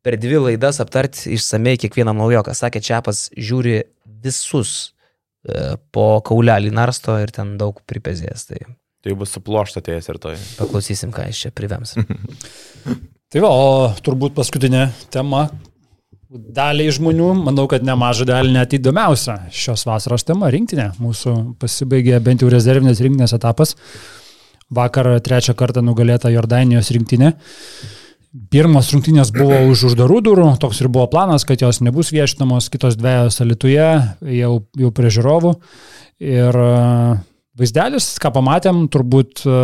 per 0.05 0.17
dvi 0.21 0.39
laidas 0.47 0.81
aptarti 0.81 1.35
išsamei 1.35 1.77
kiekvieną 1.81 2.15
naujoką. 2.17 2.55
Sakė, 2.57 2.81
Čiapas 2.81 3.27
žiūri 3.37 3.81
visus 4.23 4.75
e, 4.87 5.75
po 5.93 6.07
kaulelį 6.25 6.71
narsto 6.79 7.19
ir 7.21 7.33
ten 7.35 7.57
daug 7.61 7.83
pripezės. 7.89 8.47
Tai 8.49 8.63
Tai 9.01 9.15
bus 9.17 9.33
suplošta 9.33 9.81
atėjęs 9.81 10.09
ir 10.11 10.19
toj. 10.21 10.37
paklausysim, 10.59 11.11
ką 11.13 11.25
jis 11.29 11.45
čia 11.45 11.51
privems. 11.55 11.95
Tai 13.31 13.41
va, 13.41 13.49
o 13.49 13.91
turbūt 14.03 14.35
paskutinė 14.37 14.89
tema. 15.13 15.47
Daliai 16.31 16.91
žmonių, 16.95 17.29
manau, 17.43 17.65
kad 17.71 17.83
nemaža 17.83 18.27
dalį 18.27 18.53
net 18.55 18.75
įdomiausia 18.77 19.37
šios 19.51 19.83
vasaros 19.87 20.23
tema- 20.27 20.51
rinktinė. 20.53 20.91
Mūsų 20.99 21.55
pasibaigė 21.59 22.19
bent 22.23 22.43
jau 22.43 22.51
rezervinės 22.51 23.01
rinktinės 23.03 23.33
etapas. 23.35 23.75
Vakar 24.71 25.19
trečią 25.19 25.55
kartą 25.55 25.83
nugalėta 25.83 26.31
Jordanijos 26.31 26.91
rinktinė. 26.91 27.33
Pirmas 28.51 28.93
rungtynės 28.93 29.33
buvo 29.35 29.57
už 29.67 29.89
uždarų 29.91 30.21
durų, 30.23 30.59
toks 30.59 30.79
ir 30.79 30.87
buvo 30.87 31.09
planas, 31.11 31.43
kad 31.43 31.59
jos 31.59 31.81
nebus 31.81 32.11
viešinamos, 32.11 32.69
kitos 32.71 32.95
dviejos 32.95 33.41
alituje, 33.43 34.15
jau, 34.23 34.53
jau 34.79 34.91
prie 34.91 35.09
žiūrovų. 35.11 35.55
Ir 36.19 36.55
vaizdelis, 37.61 38.15
ką 38.21 38.31
pamatėm, 38.35 38.85
turbūt 38.91 39.43
e, 39.45 39.55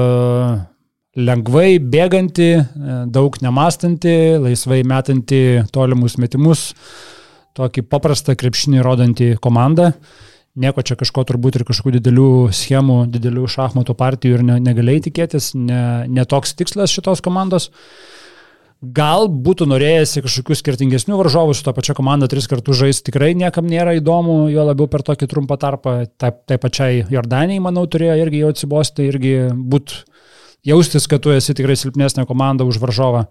lengvai 1.17 1.77
bėganti, 1.81 2.49
e, 2.57 2.97
daug 3.13 3.37
nemastanti, 3.43 4.13
laisvai 4.43 4.83
metanti 4.87 5.41
tolimus 5.73 6.17
metimus, 6.21 6.69
tokį 7.57 7.87
paprastą 7.89 8.37
krepšinį 8.37 8.83
rodantį 8.85 9.29
komandą. 9.41 9.91
Nieko 10.57 10.81
čia 10.81 10.97
kažko 10.97 11.21
turbūt 11.29 11.59
ir 11.59 11.65
kažkokių 11.67 11.99
didelių 11.99 12.29
schemų, 12.55 13.03
didelių 13.13 13.45
šachmatų 13.53 13.93
partijų 13.97 14.39
ir 14.39 14.45
ne, 14.45 14.55
negalėjai 14.65 15.03
tikėtis, 15.09 15.51
ne, 15.57 15.81
ne 16.09 16.25
toks 16.25 16.55
tikslas 16.57 16.93
šitos 16.93 17.21
komandos. 17.25 17.69
Gal 18.77 19.25
būtų 19.25 19.65
norėjęsi 19.71 20.21
kažkokių 20.21 20.55
skirtingesnių 20.59 21.17
varžovų 21.17 21.55
su 21.57 21.63
to 21.65 21.71
pačia 21.73 21.95
komanda 21.97 22.27
tris 22.29 22.45
kartus 22.45 22.77
žaisti, 22.77 23.07
tikrai 23.09 23.31
niekam 23.33 23.65
nėra 23.65 23.95
įdomu, 23.97 24.51
jo 24.53 24.67
labiau 24.67 24.85
per 24.91 25.01
tokį 25.01 25.29
trumpą 25.31 25.57
tarpą. 25.57 25.95
Tai, 26.21 26.29
tai 26.45 26.59
pačiai 26.61 27.01
Jordanijai, 27.09 27.63
manau, 27.63 27.87
turėjo 27.89 28.19
irgi 28.21 28.43
jau 28.43 28.51
atsibosti, 28.53 29.07
irgi 29.09 29.33
būt 29.57 29.95
jaustis, 30.69 31.09
kad 31.09 31.25
tu 31.25 31.33
esi 31.33 31.57
tikrai 31.57 31.73
silpnesnė 31.79 32.27
komanda 32.29 32.67
už 32.69 32.77
varžovą. 32.83 33.25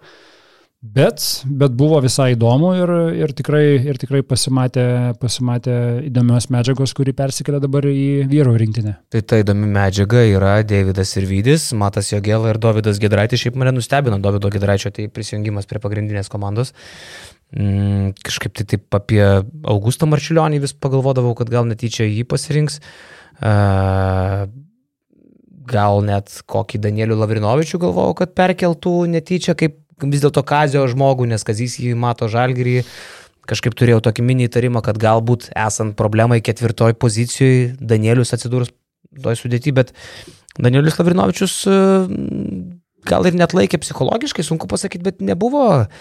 Bet, 0.84 1.22
bet 1.48 1.72
buvo 1.72 1.96
visai 2.04 2.34
įdomu 2.34 2.74
ir, 2.76 2.90
ir, 3.16 3.32
tikrai, 3.34 3.78
ir 3.80 3.96
tikrai 3.98 4.20
pasimatė, 4.26 5.14
pasimatė 5.18 5.76
įdomios 6.10 6.46
medžiagos, 6.52 6.92
kuri 6.94 7.14
persikėlė 7.16 7.62
dabar 7.64 7.88
į 7.88 8.26
vyrų 8.28 8.52
rinktinę. 8.60 8.92
tai 9.10 9.22
ta 9.24 9.38
įdomi 9.40 9.70
medžiaga 9.72 10.26
yra 10.28 10.52
Davidas 10.68 11.14
ir 11.16 11.26
Vydis, 11.30 11.70
Matas 11.72 12.12
Jogėla 12.12 12.52
ir 12.52 12.60
Davidas 12.60 13.00
Gedraitis. 13.02 13.40
Šiaip 13.40 13.56
mane 13.56 13.72
nustebino 13.72 14.20
Davido 14.20 14.52
Gedraičio 14.52 14.92
tai 14.92 15.08
prisijungimas 15.08 15.66
prie 15.66 15.80
pagrindinės 15.80 16.28
komandos. 16.30 16.74
Mm, 17.56 18.12
kažkaip 18.26 18.54
tai 18.60 18.68
taip 18.74 19.00
apie 19.00 19.24
Augustą 19.64 20.06
Marčiulionį 20.12 20.60
vis 20.66 20.76
pagalvodavau, 20.76 21.32
kad 21.40 21.50
gal 21.50 21.64
netyčia 21.66 22.04
jį 22.04 22.28
pasirinks. 22.28 22.78
Uh, 23.36 24.44
gal 25.66 26.04
net 26.04 26.30
kokį 26.46 26.78
Danielių 26.84 27.18
Lavrinovičių 27.22 27.80
galvojau, 27.82 28.14
kad 28.20 28.36
perkeltų 28.38 28.94
netyčia 29.10 29.56
kaip 29.58 29.80
vis 30.04 30.24
dėlto 30.24 30.42
Kazio 30.46 30.84
žmogų, 30.90 31.28
nes 31.30 31.44
Kazys 31.46 31.78
jį 31.80 31.94
mato 31.98 32.28
žalgyrį. 32.32 32.82
Kažkaip 33.46 33.76
turėjau 33.78 34.00
tokį 34.02 34.24
mini 34.26 34.48
įtarimą, 34.48 34.82
kad 34.82 34.98
galbūt 34.98 35.52
esant 35.54 35.94
problemai 35.98 36.40
ketvirtoj 36.42 36.96
pozicijoje 36.98 37.76
Danielius 37.78 38.34
atsidūrus 38.34 38.72
toj 39.22 39.38
sudėti, 39.38 39.72
bet 39.72 39.94
Danielius 40.58 40.98
Lavrinovičius 40.98 41.54
e, 41.70 41.76
gal 43.06 43.28
ir 43.28 43.38
net 43.38 43.54
laikė 43.54 43.78
psichologiškai, 43.80 44.44
sunku 44.44 44.66
pasakyti, 44.68 45.04
bet 45.06 45.22
nebuvo 45.22 45.62
uh, 45.84 45.92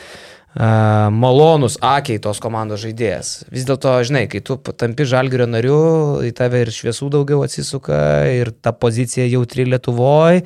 malonus 1.12 1.76
akiai 1.84 2.20
tos 2.24 2.40
komandos 2.40 2.82
žaidėjas. 2.86 3.46
Vis 3.52 3.66
dėlto, 3.68 3.98
žinai, 4.08 4.26
kai 4.32 4.40
tu 4.40 4.56
tampi 4.58 5.04
žalgerio 5.04 5.48
nariu, 5.50 5.80
į 6.24 6.32
tave 6.36 6.64
ir 6.64 6.72
šviesų 6.72 7.12
daugiau 7.12 7.44
atsisuka 7.44 7.98
ir 8.32 8.54
ta 8.64 8.72
pozicija 8.72 9.28
jautri 9.28 9.68
Lietuvoje 9.68 10.46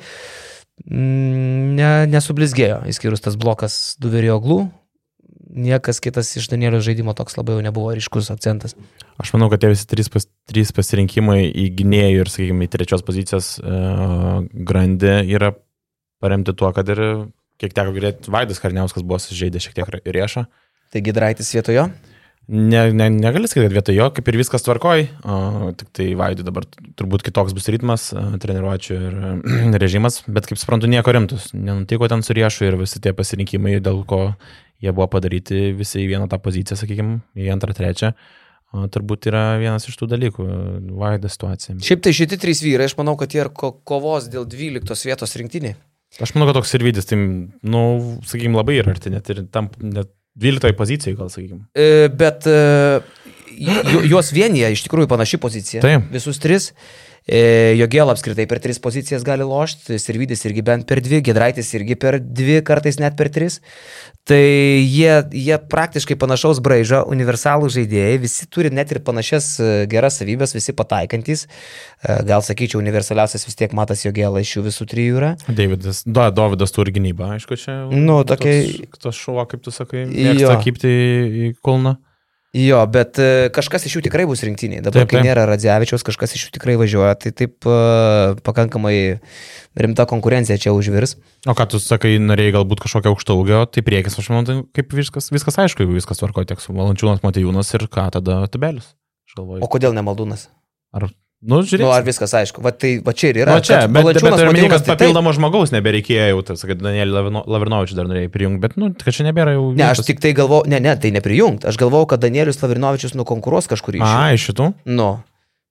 ne, 0.88 1.90
nesublizgėjo, 2.10 2.82
išskyrus 2.90 3.24
tas 3.24 3.38
blokas 3.40 3.96
duverio 4.00 4.38
glų. 4.42 4.60
Niekas 5.50 5.98
kitas 5.98 6.28
iš 6.38 6.46
Danielio 6.52 6.78
žaidimo 6.84 7.10
toks 7.18 7.34
labai 7.34 7.56
jau 7.56 7.64
nebuvo 7.64 7.90
ryškus 7.96 8.30
akcentas. 8.30 8.76
Aš 9.18 9.32
manau, 9.34 9.48
kad 9.50 9.62
tie 9.62 9.72
visi 9.72 9.88
trys, 9.90 10.06
pas, 10.12 10.28
trys 10.46 10.70
pasirinkimai 10.76 11.42
į 11.48 11.64
gynėjų 11.80 12.22
ir, 12.22 12.30
sakykime, 12.30 12.68
į 12.68 12.70
trečios 12.70 13.02
pozicijos 13.06 13.56
uh, 13.58 14.44
grandį 14.46 15.16
yra 15.34 15.50
paremti 16.22 16.54
tuo, 16.54 16.70
kad 16.76 16.88
ir 16.94 17.02
kiek 17.60 17.74
teko 17.76 17.92
girdėti, 17.96 18.30
Vaidas 18.32 18.62
Karniauskas 18.62 19.04
buvo 19.04 19.18
sužeidęs 19.20 19.66
šiek 19.66 19.80
tiek 19.80 19.98
riešą. 20.06 20.46
Taigi 20.94 21.14
Draitis 21.16 21.50
vietojo? 21.54 21.88
Ne, 22.50 22.80
ne, 22.90 23.06
negali 23.14 23.46
sakyti, 23.46 23.68
kad 23.68 23.74
vietojo, 23.76 24.08
kaip 24.16 24.28
ir 24.32 24.36
viskas 24.40 24.64
tvarkoj, 24.66 25.04
o, 25.22 25.34
tik 25.78 25.92
tai 25.94 26.08
Vaidui 26.18 26.42
dabar 26.42 26.64
turbūt 26.98 27.22
kitoks 27.28 27.54
bus 27.54 27.70
ritmas, 27.70 28.08
treniruočio 28.42 28.96
ir 28.98 29.14
režimas, 29.84 30.18
bet 30.26 30.48
kaip 30.50 30.58
suprantu, 30.58 30.90
nieko 30.90 31.14
rimtus. 31.14 31.52
Nenutiko 31.54 32.08
ten 32.10 32.26
su 32.26 32.34
riešu 32.34 32.66
ir 32.66 32.78
visi 32.80 32.98
tie 33.04 33.14
pasirinkimai, 33.14 33.76
dėl 33.84 34.02
ko 34.08 34.32
jie 34.82 34.90
buvo 34.90 35.06
padaryti 35.14 35.70
visi 35.78 36.02
į 36.02 36.10
vieną 36.16 36.26
tą 36.32 36.40
poziciją, 36.42 36.80
sakykime, 36.82 37.20
į 37.38 37.54
antrą, 37.54 37.76
trečią. 37.76 38.16
O, 38.74 38.86
turbūt 38.90 39.30
yra 39.30 39.44
vienas 39.62 39.86
iš 39.86 39.98
tų 40.02 40.10
dalykų, 40.10 40.50
Vaido 40.98 41.30
situacija. 41.30 41.78
Šiaip 41.86 42.02
tai 42.02 42.14
šitie 42.18 42.38
trys 42.38 42.64
vyrai, 42.66 42.90
aš 42.90 42.98
manau, 42.98 43.14
kad 43.20 43.30
jie 43.30 43.44
ir 43.44 43.54
ko 43.54 43.76
kovos 43.86 44.26
dėl 44.30 44.50
12 44.50 45.06
vietos 45.06 45.38
rinktinį. 45.38 45.76
Aš 46.18 46.34
manau, 46.34 46.50
kad 46.50 46.58
toks 46.58 46.74
ir 46.74 46.82
vidis, 46.82 47.06
tai, 47.06 47.18
nu, 47.18 47.82
sakykime, 48.26 48.58
labai 48.58 48.80
yra 48.80 48.94
arti, 48.96 49.14
net 49.14 49.30
ir 49.30 49.44
tam, 49.54 49.70
net 49.78 50.10
12 50.38 50.76
pozicijai, 50.78 51.16
gal 51.18 51.30
sakykime. 51.32 51.66
Bet 52.16 52.46
e, 52.46 52.58
juos 54.08 54.30
vienyje 54.34 54.70
iš 54.76 54.84
tikrųjų 54.86 55.10
panaši 55.10 55.40
pozicija. 55.42 55.82
Taip. 55.84 56.06
Visus 56.14 56.38
tris. 56.42 56.70
E, 56.70 57.09
Jogėl 57.28 58.10
apskritai 58.10 58.46
per 58.50 58.58
tris 58.64 58.80
pozicijas 58.82 59.22
gali 59.26 59.44
lošti, 59.46 59.98
Sirvidis 60.00 60.42
irgi 60.48 60.64
bent 60.66 60.86
per 60.88 61.02
dvi, 61.04 61.20
Gedraitis 61.22 61.68
irgi 61.76 61.94
per 62.00 62.18
dvi, 62.18 62.58
kartais 62.66 62.98
net 62.98 63.14
per 63.18 63.28
tris. 63.30 63.60
Tai 64.26 64.40
jie, 64.40 65.12
jie 65.34 65.56
praktiškai 65.70 66.16
panašaus 66.20 66.60
braižo, 66.64 67.00
universalų 67.10 67.70
žaidėjai, 67.72 68.18
visi 68.22 68.48
turi 68.52 68.70
net 68.74 68.92
ir 68.94 69.00
panašias 69.04 69.48
e, 69.58 69.70
geras 69.90 70.20
savybės, 70.20 70.54
visi 70.54 70.74
pataikantis. 70.76 71.46
E, 71.46 72.18
gal 72.28 72.44
sakyčiau, 72.46 72.82
universaliausias 72.82 73.46
vis 73.48 73.58
tiek 73.58 73.74
matas 73.76 74.04
Jogėlą 74.04 74.44
iš 74.44 74.56
jų 74.56 74.66
visų 74.68 74.86
trijų 74.92 75.22
yra. 75.22 75.32
Davidas, 75.48 76.04
da, 76.06 76.28
Davidas 76.34 76.76
turi 76.76 76.94
gynybą, 76.94 77.32
aišku, 77.38 77.58
čia. 77.58 77.80
Nu, 77.90 78.20
tokia. 78.28 78.60
Tas 79.00 79.18
šuo, 79.18 79.40
kaip 79.50 79.64
tu 79.64 79.74
sakai, 79.74 80.04
mėgsta 80.10 80.60
kypti 80.62 80.94
į 81.48 81.52
kulną. 81.64 81.96
Jo, 82.50 82.80
bet 82.90 83.14
e, 83.22 83.46
kažkas 83.54 83.84
iš 83.86 83.92
jų 83.94 84.00
tikrai 84.08 84.24
bus 84.26 84.40
rinktiniai. 84.42 84.80
Dabar, 84.82 85.04
taip, 85.04 85.12
taip. 85.12 85.20
kai 85.20 85.22
nėra 85.22 85.44
Radzevičiaus, 85.46 86.02
kažkas 86.06 86.34
iš 86.34 86.48
jų 86.48 86.54
tikrai 86.56 86.74
važiuoja. 86.80 87.12
Tai 87.22 87.30
taip 87.38 87.68
uh, 87.70 88.34
pakankamai 88.42 88.94
rimta 89.78 90.06
konkurencija 90.10 90.58
čia 90.58 90.74
užvirs. 90.74 91.14
O 91.46 91.54
ką 91.54 91.68
tu 91.70 91.78
sakai, 91.78 92.16
norėjai 92.18 92.56
galbūt 92.58 92.82
kažkokio 92.82 93.14
aukšto 93.14 93.38
ūgio, 93.38 93.62
tai 93.70 93.86
priekis, 93.86 94.18
aš 94.18 94.32
manau, 94.34 94.42
tai 94.48 94.58
kaip 94.74 94.98
viskas, 94.98 95.30
viskas 95.30 95.62
aišku, 95.62 95.86
jeigu 95.86 95.94
viskas 95.94 96.18
tvarko 96.18 96.42
tiek 96.42 96.58
su 96.58 96.74
Valančiūnas, 96.74 97.22
Matijūnas 97.22 97.70
ir 97.78 97.86
ką 97.86 98.08
tada 98.18 98.42
Tubelis. 98.50 98.96
O 99.38 99.70
kodėl 99.70 99.94
ne 99.94 100.02
Maldūnas? 100.02 100.48
Ar 100.90 101.06
Nu, 101.40 101.62
žiūrėk. 101.64 101.86
Nu, 101.86 101.92
ar 101.96 102.02
viskas 102.04 102.34
aišku? 102.36 102.60
Va, 102.60 102.68
tai 102.76 102.98
va 103.04 103.14
čia 103.16 103.30
ir 103.32 103.38
yra. 103.40 103.54
Va 103.56 103.64
čia, 103.64 103.78
bet, 103.88 104.04
bet, 104.10 104.18
bet 104.20 104.42
ir 104.42 104.50
minėjai, 104.52 104.72
kad 104.74 104.90
papildomo 104.90 105.32
tai... 105.32 105.38
žmogaus 105.38 105.72
nebereikėjo 105.72 106.26
jau, 106.34 106.42
tas, 106.50 106.64
kad 106.68 106.82
Danielį 106.84 107.22
Lavrinovičių 107.48 107.96
dar 107.96 108.10
norėjai 108.10 108.32
prijungti, 108.34 108.60
bet, 108.66 108.76
nu, 108.76 108.90
kad 109.00 109.16
čia 109.16 109.24
nebėra 109.24 109.54
jau. 109.56 109.70
Ne, 109.72 109.86
aš 109.88 110.04
tik 110.04 110.20
tai 110.20 110.34
galvoju, 110.36 110.68
ne, 110.68 110.82
ne, 110.84 110.92
tai 111.00 111.14
neprijungti. 111.16 111.64
Aš 111.72 111.80
galvoju, 111.80 112.10
kad 112.12 112.20
Danielius 112.20 112.60
Lavrinovičius 112.60 113.16
nukonkuruos 113.16 113.72
kažkurį 113.72 114.02
iš 114.02 114.04
jų. 114.04 114.20
A, 114.20 114.28
iš 114.36 114.46
šitų? 114.50 114.68
Nu. 114.92 115.08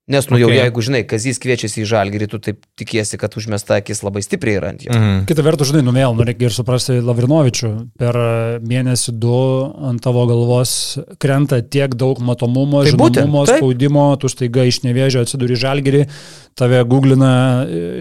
Nes, 0.10 0.26
nu, 0.26 0.40
okay. 0.40 0.42
jau 0.42 0.50
jeigu, 0.50 0.82
žinai, 0.82 1.04
Kazys 1.06 1.38
kviečiasi 1.38 1.84
į 1.84 1.88
žalgirį, 1.92 2.28
tu 2.32 2.40
taip 2.42 2.64
tikiesi, 2.80 3.20
kad 3.22 3.36
užmesta 3.38 3.78
akis 3.78 4.02
labai 4.02 4.24
stipriai 4.26 4.58
yra 4.58 4.72
ant 4.74 4.82
jo. 4.88 4.90
Mm. 4.90 5.20
Kita 5.30 5.46
vertus, 5.46 5.70
žinai, 5.70 5.84
numėl, 5.86 6.16
nu, 6.18 6.26
reikia 6.26 6.48
ir 6.50 6.56
suprasti 6.56 6.98
Lavrinovičių. 6.98 7.70
Per 8.02 8.18
mėnesį 8.66 9.14
du 9.22 9.38
ant 9.86 10.02
tavo 10.02 10.26
galvos 10.32 10.74
krenta 11.22 11.62
tiek 11.62 11.94
daug 11.94 12.18
matomumo, 12.26 12.82
tai 12.88 12.96
žinomumo, 12.96 13.46
spaudimo, 13.52 14.08
tu 14.18 14.34
staiga 14.34 14.66
iš 14.66 14.82
nevėžio 14.88 15.22
atsiduri 15.28 15.60
žalgirį, 15.62 16.08
tave 16.58 16.82
googlina 16.90 17.32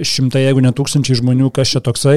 šimtai, 0.07 0.47
jeigu 0.47 0.65
ne 0.65 0.73
tūkstančiai 0.75 1.19
žmonių, 1.21 1.53
kas 1.55 1.75
čia 1.75 1.83
toksai, 1.85 2.17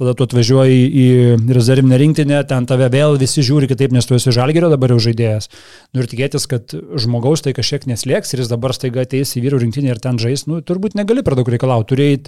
tada 0.00 0.14
tu 0.16 0.26
atvažiuoji 0.28 0.86
į 1.02 1.08
rezervinę 1.52 1.98
rinktinę, 2.00 2.40
ten 2.48 2.70
tave 2.70 2.88
vėl 2.94 3.18
visi 3.20 3.44
žiūri 3.44 3.68
kitaip, 3.70 3.92
nes 3.92 4.06
tu 4.08 4.16
esi 4.16 4.32
žalgerio 4.34 4.70
dabar 4.72 4.94
jau 4.94 5.02
žaidėjas. 5.08 5.50
Nu 5.92 6.04
ir 6.04 6.08
tikėtis, 6.08 6.46
kad 6.48 6.72
žmogaus 6.72 7.44
tai 7.44 7.52
kažkiek 7.56 7.90
neslėgs 7.90 8.32
ir 8.32 8.44
jis 8.44 8.52
dabar 8.52 8.72
staiga 8.76 9.04
ateis 9.04 9.31
į 9.38 9.44
vyrų 9.46 9.62
rinktinę 9.64 9.94
ir 9.94 10.02
ten 10.02 10.20
žais, 10.22 10.46
nu 10.50 10.60
turbūt 10.64 10.96
negali 10.98 11.24
per 11.24 11.36
daug 11.38 11.48
reikalauti, 11.52 11.90
turėjai 11.92 12.20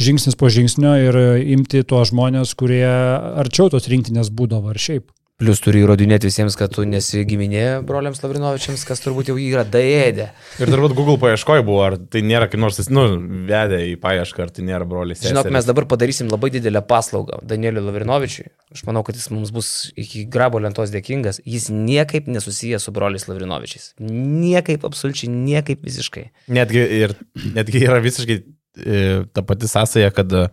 žingsnis 0.00 0.38
po 0.40 0.50
žingsnio 0.52 0.96
ir 1.04 1.20
imti 1.56 1.84
tuos 1.86 2.10
žmonės, 2.12 2.56
kurie 2.58 2.84
arčiau 2.86 3.70
tos 3.72 3.88
rinktinės 3.90 4.32
būdavo 4.34 4.72
ar 4.72 4.80
šiaip. 4.80 5.10
Plius 5.40 5.62
turi 5.64 5.80
įrodinėti 5.80 6.28
visiems, 6.28 6.52
kad 6.58 6.72
tu 6.74 6.82
nesi 6.84 7.22
giminė 7.24 7.80
broliams 7.88 8.18
Lavrinovičiams, 8.20 8.82
kas 8.84 9.00
turbūt 9.00 9.30
jau 9.30 9.38
jį 9.40 9.46
yra 9.54 9.62
daėdė. 9.64 10.26
Ir 10.60 10.68
turbūt 10.68 10.92
Google 10.98 11.16
paieškoje 11.22 11.64
buvo, 11.64 11.80
ar 11.86 11.96
tai 12.12 12.20
nėra 12.26 12.44
kaip 12.50 12.60
nors, 12.60 12.76
nu, 12.92 13.06
vedė 13.48 13.78
į 13.88 13.94
paiešką, 14.02 14.44
ar 14.44 14.52
tai 14.52 14.66
nėra 14.68 14.84
brolis. 14.90 15.24
Žinok, 15.24 15.48
mes 15.56 15.68
dabar 15.68 15.88
padarysim 15.88 16.28
labai 16.28 16.52
didelę 16.52 16.84
paslaugą 16.84 17.40
Danieliu 17.48 17.86
Lavrinovičiui. 17.86 18.50
Aš 18.76 18.84
manau, 18.84 19.00
kad 19.06 19.16
jis 19.16 19.30
mums 19.32 19.48
bus 19.56 19.72
iki 19.96 20.26
grabo 20.28 20.60
lentos 20.60 20.92
dėkingas. 20.92 21.40
Jis 21.48 21.70
niekaip 21.72 22.28
nesusijęs 22.28 22.84
su 22.84 22.92
broliais 22.92 23.24
Lavrinovičiais. 23.30 23.94
Niekaip, 24.04 24.84
absoliučiai 24.84 25.32
niekaip 25.32 25.80
visiškai. 25.88 26.28
Netgi, 26.52 26.84
ir, 27.00 27.16
netgi 27.56 27.86
yra 27.88 28.02
visiškai 28.04 28.42
e, 28.44 29.04
ta 29.32 29.46
pati 29.48 29.72
sąsaja, 29.72 30.12
kad 30.12 30.36
e, 30.36 30.50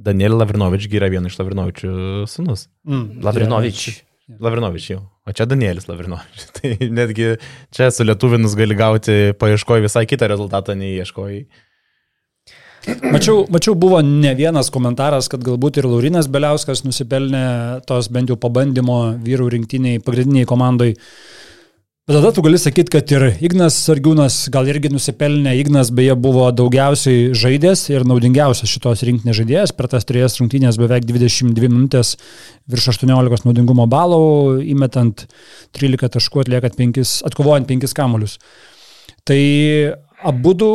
Danielį 0.00 0.38
Lavrinovičių 0.40 0.94
yra 0.96 1.10
vienas 1.12 1.34
iš 1.34 1.40
Lavrinovičių 1.42 1.92
sunus. 2.30 2.68
Mm, 2.88 3.20
Lavrinovičių. 3.26 3.94
Lavrinovičių 4.42 4.94
jau. 4.94 5.02
O 5.26 5.34
čia 5.36 5.46
Danielis 5.46 5.88
Lavrinovičius. 5.90 6.48
Tai 6.56 6.72
netgi 6.94 7.34
čia 7.74 7.90
su 7.94 8.06
lietuvinus 8.06 8.56
gali 8.58 8.78
gauti 8.78 9.36
paieškoji 9.38 9.86
visai 9.86 10.06
kitą 10.08 10.30
rezultatą 10.32 10.76
nei 10.78 10.96
ieškoji. 10.96 11.44
Mačiau, 12.82 13.44
mačiau, 13.52 13.76
buvo 13.78 14.00
ne 14.02 14.32
vienas 14.34 14.72
komentaras, 14.74 15.28
kad 15.30 15.44
galbūt 15.46 15.78
ir 15.78 15.86
Laurinas 15.86 16.26
Beliauskas 16.32 16.82
nusipelnė 16.82 17.44
tos 17.86 18.08
bent 18.10 18.32
jau 18.32 18.36
pabandymo 18.40 19.20
vyrų 19.22 19.52
rinktiniai 19.54 20.00
pagrindiniai 20.02 20.48
komandai 20.50 20.96
Bet 22.02 22.16
tada 22.16 22.32
tu 22.34 22.42
gali 22.42 22.58
sakyti, 22.58 22.90
kad 22.90 23.12
ir 23.14 23.22
Ignas 23.46 23.76
Sargiūnas 23.86 24.48
gal 24.50 24.66
irgi 24.66 24.88
nusipelnė. 24.90 25.52
Ignas 25.60 25.92
beje 25.94 26.16
buvo 26.18 26.48
daugiausiai 26.50 27.28
žaidęs 27.38 27.84
ir 27.92 28.02
naudingiausias 28.10 28.72
šitos 28.72 29.04
rinktinės 29.06 29.38
žaidėjas. 29.38 29.72
Per 29.78 29.86
tas 29.92 30.08
trijas 30.08 30.34
rungtynės 30.40 30.80
beveik 30.82 31.06
22 31.06 31.70
minutės 31.70 32.16
virš 32.66 32.88
18 32.96 33.46
naudingumo 33.46 33.86
balų, 33.86 34.18
įmetant 34.74 35.28
13 35.78 36.10
taškų, 36.16 36.42
atliekant 36.42 36.74
5, 36.80 37.14
atkovojant 37.30 37.70
5 37.70 37.94
kamuolius. 37.94 38.34
Tai 39.22 39.38
abu 40.26 40.56
du 40.58 40.72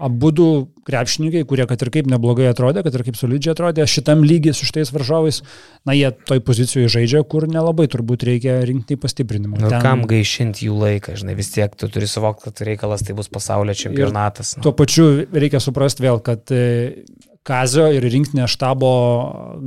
abu 0.00 0.30
du 0.34 0.48
krepšininkai, 0.88 1.44
kurie 1.48 1.66
kad 1.68 1.82
ir 1.84 1.90
kaip 1.92 2.08
neblogai 2.10 2.48
atrodė, 2.50 2.82
kad 2.86 2.96
ir 2.96 3.04
kaip 3.06 3.18
solidžiai 3.18 3.54
atrodė, 3.54 3.86
šitam 3.90 4.24
lygiai 4.26 4.56
su 4.56 4.66
šitais 4.68 4.92
varžovais, 4.94 5.42
na 5.88 5.94
jie 5.96 6.10
toj 6.26 6.42
pozicijoje 6.46 6.90
žaidžia, 6.96 7.22
kur 7.28 7.46
nelabai 7.50 7.86
turbūt 7.92 8.26
reikia 8.26 8.58
rinkti 8.66 8.98
pastiprinimą. 9.00 9.60
Nu, 9.60 9.70
Ten... 9.72 9.80
Kam 9.84 10.04
gaišinti 10.10 10.66
jų 10.68 10.78
laiką, 10.80 11.16
žinai, 11.20 11.36
vis 11.38 11.52
tiek 11.54 11.76
tu 11.78 11.90
turi 11.92 12.08
suvokti, 12.10 12.48
kad 12.48 12.64
reikalas 12.66 13.04
tai 13.06 13.16
bus 13.18 13.30
pasaulio 13.32 13.76
čempionatas. 13.76 14.56
Nu. 14.58 14.66
Tuo 14.66 14.74
pačiu 14.76 15.10
reikia 15.30 15.62
suprasti 15.62 16.06
vėl, 16.08 16.22
kad 16.24 16.50
e, 16.54 17.04
Kazio 17.46 17.86
ir 17.88 18.04
rinktinė 18.04 18.44
štabo 18.52 18.90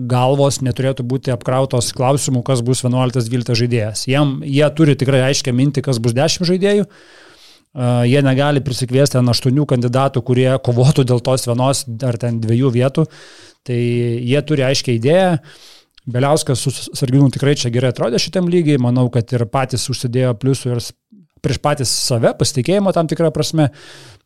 galvos 0.10 0.60
neturėtų 0.62 1.06
būti 1.10 1.34
apkrautos 1.34 1.90
klausimų, 1.98 2.44
kas 2.46 2.62
bus 2.66 2.84
11-12 2.86 3.58
žaidėjas. 3.64 4.06
Jiem, 4.12 4.38
jie 4.46 4.68
turi 4.78 4.94
tikrai 5.00 5.24
aiškę 5.32 5.54
mintį, 5.56 5.82
kas 5.88 6.02
bus 6.04 6.14
10 6.18 6.46
žaidėjų 6.52 6.86
jie 7.74 8.22
negali 8.26 8.62
prisikviesti 8.62 9.18
ant 9.20 9.34
aštuonių 9.34 9.66
kandidatų, 9.70 10.22
kurie 10.26 10.50
kovotų 10.64 11.06
dėl 11.10 11.24
tos 11.26 11.48
vienos 11.50 11.86
ar 12.06 12.20
ten 12.22 12.42
dviejų 12.44 12.74
vietų. 12.76 13.08
Tai 13.64 13.78
jie 13.78 14.42
turi 14.46 14.66
aiškiai 14.68 15.00
idėją. 15.00 15.38
Beliauskas 16.14 16.60
su 16.60 16.72
Sarginu 16.74 17.30
tikrai 17.32 17.56
čia 17.56 17.72
gerai 17.72 17.94
atrodė 17.94 18.20
šitam 18.20 18.50
lygiai, 18.52 18.82
manau, 18.82 19.08
kad 19.12 19.30
ir 19.32 19.46
patys 19.48 19.88
užsidėjo 19.92 20.34
pliusų 20.36 20.74
ir 20.74 20.82
prieš 21.44 21.60
patys 21.64 21.92
save, 21.92 22.34
pasitikėjimo 22.40 22.92
tam 22.96 23.08
tikrą 23.12 23.32
prasme, 23.36 23.70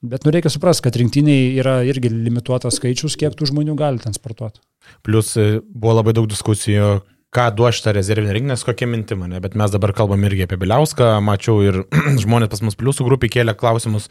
bet 0.05 0.25
nu 0.25 0.33
reikia 0.33 0.51
suprasti, 0.53 0.85
kad 0.85 0.97
rinktiniai 1.01 1.51
yra 1.57 1.79
irgi 1.85 2.11
limituotas 2.13 2.77
skaičius, 2.77 3.17
kiek 3.17 3.37
tų 3.37 3.49
žmonių 3.51 3.77
gali 3.77 4.01
ten 4.01 4.13
sportuoti. 4.17 4.61
Plus 5.05 5.33
e, 5.37 5.59
buvo 5.65 5.97
labai 5.97 6.13
daug 6.17 6.29
diskusijų, 6.29 6.99
ką 7.36 7.47
duos 7.55 7.78
šitą 7.78 7.93
rezervinę 7.97 8.34
rinkinę, 8.36 8.57
kokia 8.65 8.88
mintim 8.88 9.21
mane, 9.23 9.39
bet 9.43 9.55
mes 9.59 9.71
dabar 9.73 9.93
kalbam 9.95 10.23
irgi 10.28 10.45
apie 10.47 10.59
Biliauską, 10.61 11.17
mačiau 11.23 11.59
ir 11.65 11.82
žmonės 12.23 12.51
pas 12.53 12.63
mus 12.63 12.78
pliusų 12.80 13.07
grupį 13.07 13.32
kėlė 13.38 13.55
klausimus, 13.59 14.09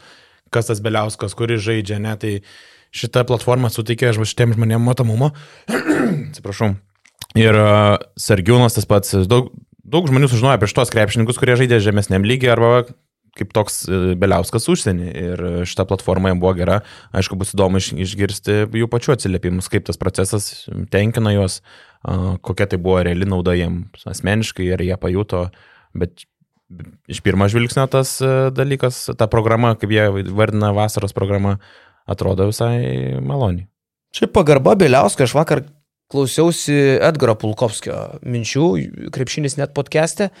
kas 0.53 0.69
tas 0.69 0.81
Biliauskas, 0.83 1.35
kuris 1.37 1.63
žaidžia, 1.65 1.97
ne, 2.03 2.13
tai 2.21 2.33
šita 2.95 3.25
platforma 3.27 3.71
suteikė 3.73 4.13
šitiem 4.17 4.53
žmonėm 4.57 4.85
matomumo. 4.85 5.33
Atsiprašau. 6.29 6.75
Ir 7.37 7.57
uh, 7.57 7.97
Sergiūnas 8.21 8.77
tas 8.77 8.87
pats, 8.89 9.17
daug, 9.29 9.51
daug 9.83 10.07
žmonių 10.09 10.29
sužinojo 10.31 10.55
apie 10.57 10.69
šitos 10.69 10.93
krepšininkus, 10.93 11.41
kurie 11.41 11.57
žaidė 11.59 11.81
žemesniam 11.83 12.25
lygiai 12.25 12.53
arba 12.55 12.85
kaip 13.37 13.53
toks 13.53 13.83
Beliauskas 14.19 14.67
užsienį. 14.71 15.07
Ir 15.13 15.43
šita 15.69 15.85
platforma 15.89 16.31
jam 16.31 16.41
buvo 16.41 16.55
gera. 16.57 16.79
Aišku, 17.15 17.37
bus 17.39 17.53
įdomu 17.53 17.77
išgirsti 17.77 18.63
jų 18.65 18.89
pačių 18.89 19.13
atsiliepimus, 19.13 19.69
kaip 19.69 19.85
tas 19.85 19.99
procesas 20.01 20.65
tenkina 20.93 21.35
juos, 21.35 21.59
kokia 22.41 22.69
tai 22.71 22.79
buvo 22.79 23.01
reali 23.03 23.27
nauda 23.27 23.55
jiems 23.57 24.05
asmeniškai 24.07 24.67
ir 24.71 24.83
jie 24.85 24.97
pajuto. 24.99 25.47
Bet 25.97 26.25
iš 27.11 27.21
pirmo 27.23 27.47
žvilgsnio 27.51 27.87
tas 27.91 28.17
dalykas, 28.55 29.05
ta 29.17 29.27
programa, 29.31 29.73
kaip 29.79 29.91
jie 29.95 30.05
vardina 30.35 30.73
vasaros 30.75 31.15
programa, 31.15 31.57
atrodo 32.07 32.49
visai 32.51 33.17
maloniai. 33.23 33.67
Šiaip 34.15 34.31
pagarba 34.35 34.75
Beliauskai, 34.79 35.27
aš 35.27 35.35
vakar 35.35 35.65
klausiausi 36.11 36.75
Edgaro 37.03 37.35
Pulkovskio 37.39 37.97
minčių, 38.23 38.67
krepšinis 39.15 39.57
net 39.59 39.73
podcast'e. 39.75 40.31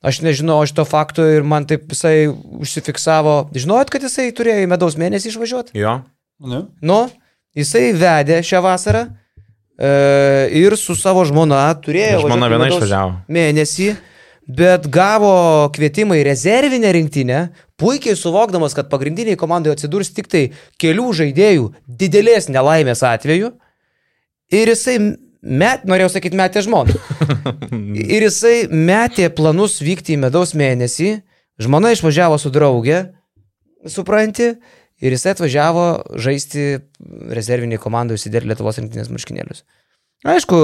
Aš 0.00 0.22
nežinau 0.24 0.62
šito 0.64 0.86
fakto 0.88 1.26
ir 1.28 1.44
man 1.44 1.66
taip 1.68 1.90
visai 1.90 2.30
užsifiksavo. 2.30 3.50
Žinojot, 3.52 3.90
kad 3.92 4.06
jisai 4.06 4.30
turėjo 4.36 4.64
į 4.64 4.70
medaus 4.70 4.96
mėnesį 5.00 5.34
išvažiuoti? 5.34 5.74
Jo. 5.76 5.98
Ne? 6.40 6.62
Nu, 6.80 7.02
jisai 7.58 7.90
vedė 7.98 8.38
šią 8.46 8.62
vasarą 8.64 9.02
e, 9.04 9.10
ir 9.80 10.76
su 10.76 10.96
savo 10.98 11.24
žmona 11.24 11.62
turėjo. 11.80 12.26
Žmona 12.26 12.50
viena 12.52 12.68
išvažiavo. 12.68 13.14
Mėnesį, 13.32 13.88
bet 14.50 14.88
gavo 14.92 15.32
kvietimą 15.74 16.18
į 16.20 16.26
rezervinę 16.28 16.92
rinktinę, 16.96 17.40
puikiai 17.80 18.18
suvokdamas, 18.18 18.74
kad 18.76 18.90
pagrindiniai 18.92 19.38
komandai 19.40 19.72
atsidurs 19.74 20.12
tik 20.16 20.28
tai 20.30 20.44
kelių 20.80 21.08
žaidėjų 21.22 21.70
didelės 22.00 22.50
nelaimės 22.52 23.04
atveju. 23.06 23.54
Ir 24.50 24.72
jisai 24.72 24.98
met, 25.40 25.86
norėjau 25.88 26.10
sakyti, 26.16 26.38
metė 26.38 26.64
žmoną. 26.66 26.96
Ir 28.16 28.26
jisai 28.26 28.66
metė 28.68 29.30
planus 29.32 29.78
vykti 29.84 30.16
į 30.16 30.22
medaus 30.26 30.52
mėnesį, 30.58 31.20
žmona 31.62 31.94
išvažiavo 31.94 32.38
su 32.40 32.52
draugė, 32.52 33.04
supranti, 33.88 34.54
ir 35.00 35.16
jisai 35.16 35.34
atvažiavo 35.34 35.86
žaisti 36.20 36.66
rezerviniai 37.34 37.80
komandai 37.82 38.18
įsidėti 38.20 38.50
Lietuvos 38.50 38.80
rinktinės 38.80 39.12
marškinėlius. 39.12 39.64
Aišku, 40.28 40.56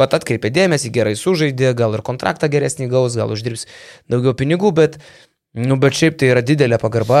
vat 0.00 0.14
atkreipė 0.16 0.48
dėmesį, 0.48 0.90
gerai 0.94 1.12
sužaidė, 1.20 1.74
gal 1.76 1.98
ir 1.98 2.04
kontraktą 2.06 2.48
geresnį 2.48 2.88
gaus, 2.88 3.18
gal 3.20 3.28
uždirbs 3.34 3.66
daugiau 4.08 4.32
pinigų, 4.32 4.70
bet, 4.78 4.96
nu, 5.52 5.76
bet 5.80 5.98
šiaip 5.98 6.16
tai 6.20 6.30
yra 6.32 6.40
didelė 6.40 6.78
pagarba, 6.80 7.20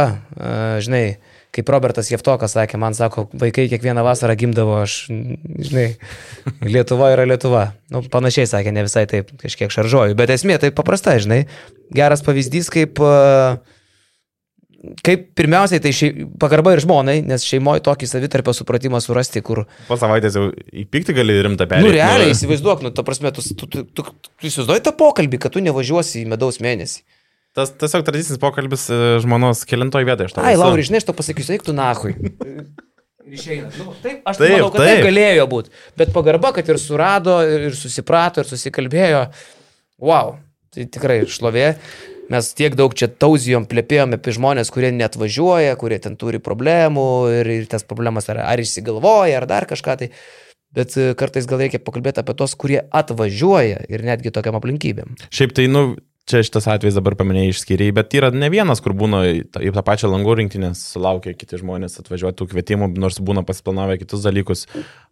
žinai, 0.80 1.18
kaip 1.52 1.68
Robertas 1.72 2.08
Jeftokas 2.08 2.56
sakė, 2.56 2.80
man 2.80 2.96
sako, 2.96 3.26
vaikai 3.36 3.66
kiekvieną 3.68 4.00
vasarą 4.06 4.36
gimdavo, 4.40 4.80
aš, 4.86 4.96
žinai, 5.08 5.86
Lietuva 6.64 7.12
yra 7.12 7.28
Lietuva. 7.28 7.66
Nu, 7.92 8.00
panašiai 8.00 8.48
sakė, 8.48 8.72
ne 8.72 8.86
visai 8.88 9.04
taip, 9.10 9.34
kažkiek 9.42 9.72
šaržuoju, 9.72 10.16
bet 10.16 10.32
esmė 10.32 10.56
tai 10.62 10.72
paprasta, 10.72 11.18
žinai, 11.20 11.42
geras 11.92 12.24
pavyzdys, 12.24 12.72
kaip, 12.72 13.04
kaip 15.04 15.28
pirmiausiai 15.38 15.82
tai 15.82 15.92
šei, 15.94 16.26
pagarba 16.40 16.74
ir 16.76 16.82
žmonai, 16.84 17.18
nes 17.26 17.44
šeimoje 17.46 17.82
tokį 17.86 18.08
savitarpio 18.10 18.54
supratimą 18.54 19.00
surasti, 19.02 19.42
kur... 19.44 19.64
Po 19.88 19.98
savaitės 19.98 20.38
jau 20.38 20.48
įpykti 20.84 21.16
gali 21.16 21.38
rimtą 21.44 21.66
perėti. 21.70 21.88
Nu, 21.88 21.94
realiai, 21.94 22.32
įsivaizduok, 22.34 22.84
nu, 22.86 22.92
ta 22.94 23.04
prasme, 23.06 23.32
tu, 23.34 23.42
tu, 23.42 23.66
tu, 23.66 23.84
tu, 23.84 24.06
tu 24.06 24.50
įsivaizduoji 24.50 24.84
tą 24.86 24.94
pokalbį, 24.98 25.40
kad 25.42 25.54
tu 25.54 25.62
nevažiuosi 25.64 26.22
į 26.22 26.28
medaus 26.30 26.60
mėnesį. 26.64 27.02
Tas 27.58 27.72
tiesiog 27.74 28.04
tradicinis 28.06 28.38
pokalbis 28.38 28.84
e, 28.92 28.98
žmonos 29.24 29.64
kilintoj 29.66 30.04
vietoje. 30.06 30.30
Ai, 30.38 30.54
Lauri, 30.58 30.84
žinai, 30.86 31.00
aš 31.02 31.08
to 31.08 31.14
pasakysiu, 31.18 31.56
eik 31.56 31.64
tu 31.66 31.74
nahui. 31.74 32.12
Ir 33.26 33.34
išeina. 33.34 33.70
Nu, 33.80 33.94
taip, 34.04 34.20
aš 34.28 34.38
taip, 34.38 34.52
manau, 34.54 34.68
kad 34.70 34.84
taip. 34.84 34.92
taip 34.92 35.08
galėjo 35.08 35.46
būti. 35.50 35.72
Bet 35.98 36.12
pagarba, 36.14 36.52
kad 36.54 36.70
ir 36.70 36.78
surado, 36.78 37.40
ir 37.42 37.74
susiprato, 37.76 38.44
ir 38.44 38.50
susikalbėjo. 38.50 39.24
Wow, 40.04 40.36
tai 40.74 40.86
tikrai 40.92 41.18
šlovė. 41.26 41.72
Mes 42.32 42.50
tiek 42.52 42.74
daug 42.76 42.92
čia 42.92 43.08
tauzijom, 43.08 43.64
plėpėjom 43.68 44.18
apie 44.18 44.34
žmonės, 44.36 44.72
kurie 44.74 44.90
net 44.92 45.16
važiuoja, 45.16 45.78
kurie 45.80 45.96
ten 46.04 46.18
turi 46.20 46.40
problemų 46.44 47.08
ir, 47.40 47.52
ir 47.62 47.70
tas 47.72 47.86
problemas 47.88 48.28
ar, 48.28 48.42
ar 48.44 48.60
išsigalvoja, 48.60 49.38
ar 49.40 49.48
dar 49.48 49.68
kažką 49.70 49.96
tai. 50.02 50.10
Bet 50.76 50.92
e, 51.00 51.14
kartais 51.16 51.48
gal 51.48 51.62
reikia 51.62 51.80
pakalbėti 51.80 52.20
apie 52.20 52.34
tos, 52.36 52.52
kurie 52.60 52.82
atvažiuoja 52.92 53.86
ir 53.88 54.04
netgi 54.04 54.32
tokiam 54.34 54.58
aplinkybėm. 54.58 55.16
Šiaip 55.32 55.54
tai, 55.56 55.64
nu, 55.72 55.96
čia 56.28 56.42
šitas 56.44 56.68
atvejis 56.68 56.98
dabar 56.98 57.16
paminėjai 57.16 57.54
išskiriai, 57.54 57.94
bet 57.96 58.12
yra 58.18 58.28
ne 58.34 58.50
vienas, 58.52 58.82
kur 58.84 58.92
būna 58.96 59.22
į 59.32 59.72
tą 59.72 59.84
pačią 59.86 60.10
langų 60.12 60.36
rinktinę, 60.42 60.74
sulaukia 60.76 61.32
kiti 61.32 61.60
žmonės 61.62 61.96
atvažiuoti 62.02 62.42
tų 62.42 62.48
kvietimų, 62.52 62.90
nors 63.00 63.20
būna 63.24 63.44
pasiplanavę 63.48 63.96
kitus 64.02 64.26
dalykus. 64.26 64.66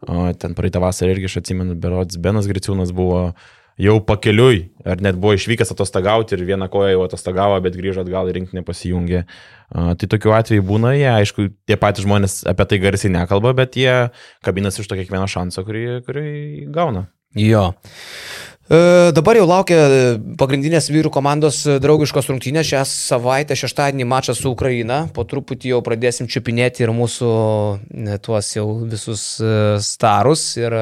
Ten 0.04 0.56
praeitą 0.58 0.84
vasarą 0.84 1.16
irgi 1.16 1.30
aš 1.30 1.40
atsimenu, 1.40 1.78
berods 1.80 2.20
Benas 2.20 2.48
Griciūnas 2.50 2.92
buvo 2.96 3.30
jau 3.80 3.96
pakeliui, 4.04 4.62
ar 4.88 5.02
net 5.04 5.18
buvo 5.20 5.34
išvykęs 5.36 5.74
atostagauti 5.74 6.36
ir 6.36 6.46
vieną 6.48 6.70
koją 6.72 6.94
jau 6.94 7.04
atostagavo, 7.04 7.58
bet 7.64 7.76
grįžo 7.76 8.04
atgal 8.06 8.30
į 8.30 8.38
rinkinį 8.38 8.64
pasijungė. 8.66 9.24
Uh, 9.66 9.92
tai 9.98 10.08
tokiu 10.08 10.32
atveju 10.36 10.64
būna, 10.64 10.94
jie, 10.96 11.10
aišku, 11.12 11.50
tie 11.68 11.76
patys 11.80 12.06
žmonės 12.06 12.40
apie 12.48 12.68
tai 12.70 12.80
garsiai 12.82 13.12
nekalba, 13.12 13.52
bet 13.58 13.76
jie 13.76 13.94
kabinasi 14.46 14.82
iš 14.82 14.90
to 14.90 14.98
kiekvieno 14.98 15.28
šanso, 15.30 15.66
kurį, 15.66 15.86
kurį 16.06 16.26
gauna. 16.72 17.08
Jo. 17.36 17.72
E, 18.66 19.12
dabar 19.14 19.38
jau 19.38 19.44
laukia 19.46 19.76
pagrindinės 20.40 20.88
vyrų 20.90 21.12
komandos 21.14 21.60
draugiškos 21.82 22.30
rungtynės 22.32 22.66
šią 22.66 22.82
savaitę, 22.88 23.54
šeštadienį 23.58 24.06
mačas 24.08 24.40
su 24.42 24.50
Ukraina. 24.50 25.04
Po 25.14 25.22
truputį 25.28 25.74
jau 25.74 25.82
pradėsim 25.86 26.26
čiupinėti 26.26 26.82
ir 26.82 26.94
mūsų 26.96 27.30
tuos 28.26 28.50
jau 28.56 28.66
visus 28.88 29.36
e, 29.38 29.52
starus. 29.84 30.48
Ir 30.58 30.74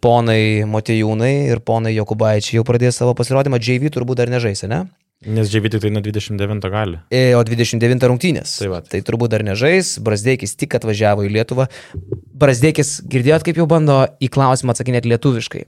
ponai 0.00 0.64
Motejūnai 0.68 1.34
ir 1.52 1.60
ponai 1.64 1.94
Jokubaičiai 1.96 2.58
jau 2.58 2.64
pradės 2.68 3.00
savo 3.00 3.14
pasirodymą. 3.18 3.60
JV 3.60 3.92
turbūt 3.94 4.22
dar 4.22 4.32
nežais, 4.32 4.64
ne? 4.68 4.86
Nes 5.26 5.50
JV 5.50 5.66
tik 5.72 5.82
tai 5.82 5.90
nuo 5.90 6.00
29 6.04 6.68
gali. 6.70 7.00
E, 7.10 7.32
o 7.34 7.40
29 7.42 8.06
rungtynės. 8.06 8.52
Tai, 8.60 8.68
va. 8.70 8.78
tai 8.86 9.00
turbūt 9.02 9.32
dar 9.34 9.42
nežais. 9.42 9.96
Brasdeikis 10.04 10.54
tik 10.54 10.76
atvažiavo 10.78 11.26
į 11.26 11.32
Lietuvą. 11.34 11.66
Brasdeikis, 12.38 13.00
girdėjot, 13.10 13.42
kaip 13.48 13.58
jau 13.58 13.66
bando 13.70 14.04
į 14.22 14.30
klausimą 14.30 14.76
atsakinėti 14.76 15.10
lietuviškai. 15.10 15.64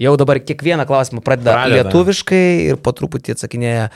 Jau 0.00 0.12
dabar 0.20 0.40
kiekvieną 0.40 0.84
klausimą 0.88 1.20
pradeda, 1.24 1.54
pradeda 1.56 1.82
lietuviškai 1.82 2.44
ir 2.68 2.78
po 2.84 2.92
truputį 2.96 3.34
atsakinėja 3.34 3.88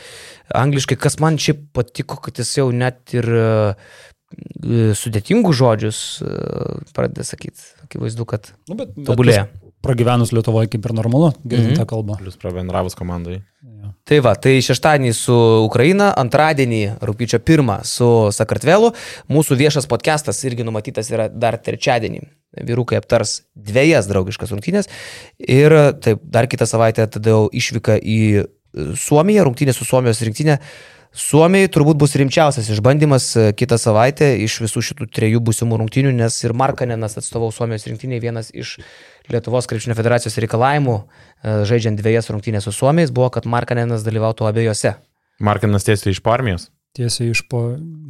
angliškai, 0.56 0.98
kas 1.00 1.16
man 1.20 1.38
šiaip 1.40 1.62
patiko, 1.76 2.18
kad 2.24 2.40
jis 2.40 2.52
jau 2.58 2.66
net 2.72 3.16
ir 3.16 3.28
sudėtingus 4.98 5.56
žodžius 5.58 6.00
uh, 6.24 6.82
pradeda 6.96 7.24
sakyti. 7.24 7.62
Akivaizdu, 7.86 8.26
kad 8.28 8.52
nu, 8.68 8.78
bet, 8.78 8.92
tobulėja. 9.06 9.46
Bet 9.50 9.66
pragyvenus 9.86 10.32
Lietuvoje 10.34 10.70
kaip 10.72 10.86
ir 10.88 10.94
normalu, 10.96 11.32
girdint 11.44 11.70
mm 11.70 11.74
-hmm. 11.74 11.80
tą 11.80 11.86
kalbą. 11.86 12.16
Plus 12.18 12.36
pravendravus 12.36 12.94
komandai. 12.98 13.42
Ja. 13.62 13.92
Tai 14.04 14.18
va, 14.20 14.34
tai 14.34 14.56
šeštadienį 14.62 15.12
su 15.14 15.36
Ukraina, 15.66 16.12
antradienį, 16.16 16.82
rūpiučio 17.02 17.38
pirmą 17.38 17.80
su 17.84 18.08
Sakartvelu. 18.32 18.92
Mūsų 19.30 19.58
viešas 19.62 19.86
podcastas 19.86 20.44
irgi 20.44 20.64
numatytas 20.64 21.10
yra 21.10 21.28
dar 21.28 21.58
trečiadienį. 21.58 22.20
Vyrukai 22.66 22.98
aptars 22.98 23.42
dviejas 23.54 24.06
draugiškas 24.06 24.50
rungtynės. 24.50 24.88
Ir 25.38 25.72
taip, 26.00 26.18
dar 26.22 26.46
kitą 26.46 26.66
savaitę 26.66 27.06
tada 27.06 27.30
jau 27.30 27.48
išvyka 27.52 27.98
į 28.02 28.46
Suomiją, 28.96 29.44
rungtynė 29.44 29.72
su 29.72 29.84
Suomijos 29.84 30.22
rinktinė. 30.22 30.58
Suomijai 31.16 31.70
turbūt 31.72 31.96
bus 31.96 32.12
rimčiausias 32.20 32.66
išbandymas 32.74 33.26
e, 33.40 33.44
kitą 33.56 33.78
savaitę 33.80 34.26
iš 34.44 34.58
visų 34.66 34.82
šitų 34.90 35.06
trejų 35.16 35.40
būsimų 35.46 35.78
rungtynių, 35.80 36.10
nes 36.12 36.34
ir 36.44 36.52
Markanenas 36.52 37.16
atstovau 37.16 37.48
Suomijos 37.56 37.86
rinktinėje 37.88 38.20
vienas 38.20 38.50
iš 38.52 38.74
Lietuvos 39.32 39.64
krepšinio 39.70 39.96
federacijos 39.96 40.36
reikalavimų, 40.44 40.96
e, 41.00 41.54
žaidžiant 41.70 41.96
dviejas 42.02 42.28
rungtynės 42.28 42.68
su 42.68 42.74
Suomijais, 42.76 43.14
buvo, 43.16 43.30
kad 43.32 43.48
Markanenas 43.48 44.04
dalyvautų 44.04 44.44
abiejose. 44.50 44.92
Markanenas 45.40 45.88
tiesiai 45.88 46.12
iš 46.12 46.20
armijos? 46.28 46.68
Tiesiai 46.96 47.32
iš, 47.32 47.46
po, 47.48 47.62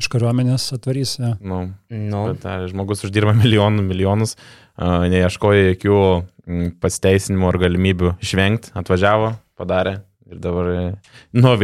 iš 0.02 0.10
kariuomenės 0.10 0.66
atvarys. 0.74 1.14
Ja. 1.22 1.36
Nu, 1.38 1.62
nu. 1.86 2.24
Bet, 2.32 2.42
a, 2.42 2.58
žmogus 2.66 3.06
uždirba 3.06 3.36
milijonų, 3.44 3.86
milijonus, 3.86 4.34
a, 4.74 5.06
neieškoja 5.14 5.70
jokių 5.76 6.02
pasiteisinimų 6.82 7.52
ar 7.54 7.62
galimybių 7.68 8.16
išvengti, 8.18 8.74
atvažiavo, 8.82 9.36
padarė 9.58 10.00
ir 10.26 10.42
dabar, 10.42 10.70
nu, 11.38 11.54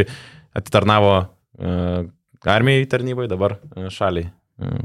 atitarnavo 0.57 1.13
uh, 1.19 2.05
armijai 2.53 2.87
tarnybai, 2.91 3.27
dabar 3.31 3.57
uh, 3.59 3.89
šaliai 3.93 4.31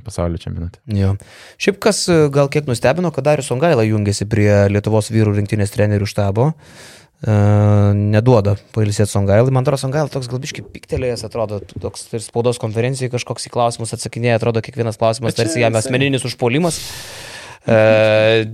pasaulio 0.04 0.40
čempionate. 0.40 0.80
Jo. 0.96 1.12
Šiaip 1.60 1.76
kas 1.84 2.00
e, 2.08 2.14
gal 2.32 2.48
kiek 2.50 2.66
nustebino, 2.66 3.10
kad 3.14 3.26
Darius 3.26 3.50
Ongaila 3.52 3.84
jungiasi 3.84 4.24
prie 4.26 4.50
Lietuvos 4.72 5.10
vyrų 5.12 5.36
rinktinės 5.36 5.74
trenerių 5.74 6.08
štabo. 6.08 6.48
Uh, 7.18 7.90
neduoda 7.98 8.52
pailsėti 8.70 9.10
Songailai. 9.10 9.50
Man 9.50 9.64
atrodo, 9.64 9.80
Songailai 9.82 10.12
toks 10.12 10.28
galbiškai 10.30 10.62
piktelėjęs, 10.70 11.24
atrodo, 11.26 11.58
toks 11.82 12.04
ir 12.14 12.22
spaudos 12.22 12.60
konferencijai 12.62 13.10
kažkoks 13.10 13.48
į 13.48 13.50
klausimus 13.56 13.90
atsakinėja, 13.96 14.36
atrodo, 14.38 14.62
kiekvienas 14.62 15.00
klausimas 15.00 15.34
tarsi 15.34 15.64
jam 15.64 15.74
asmeninis 15.74 16.22
užpuolimas. 16.28 16.78
Uh, 17.66 18.46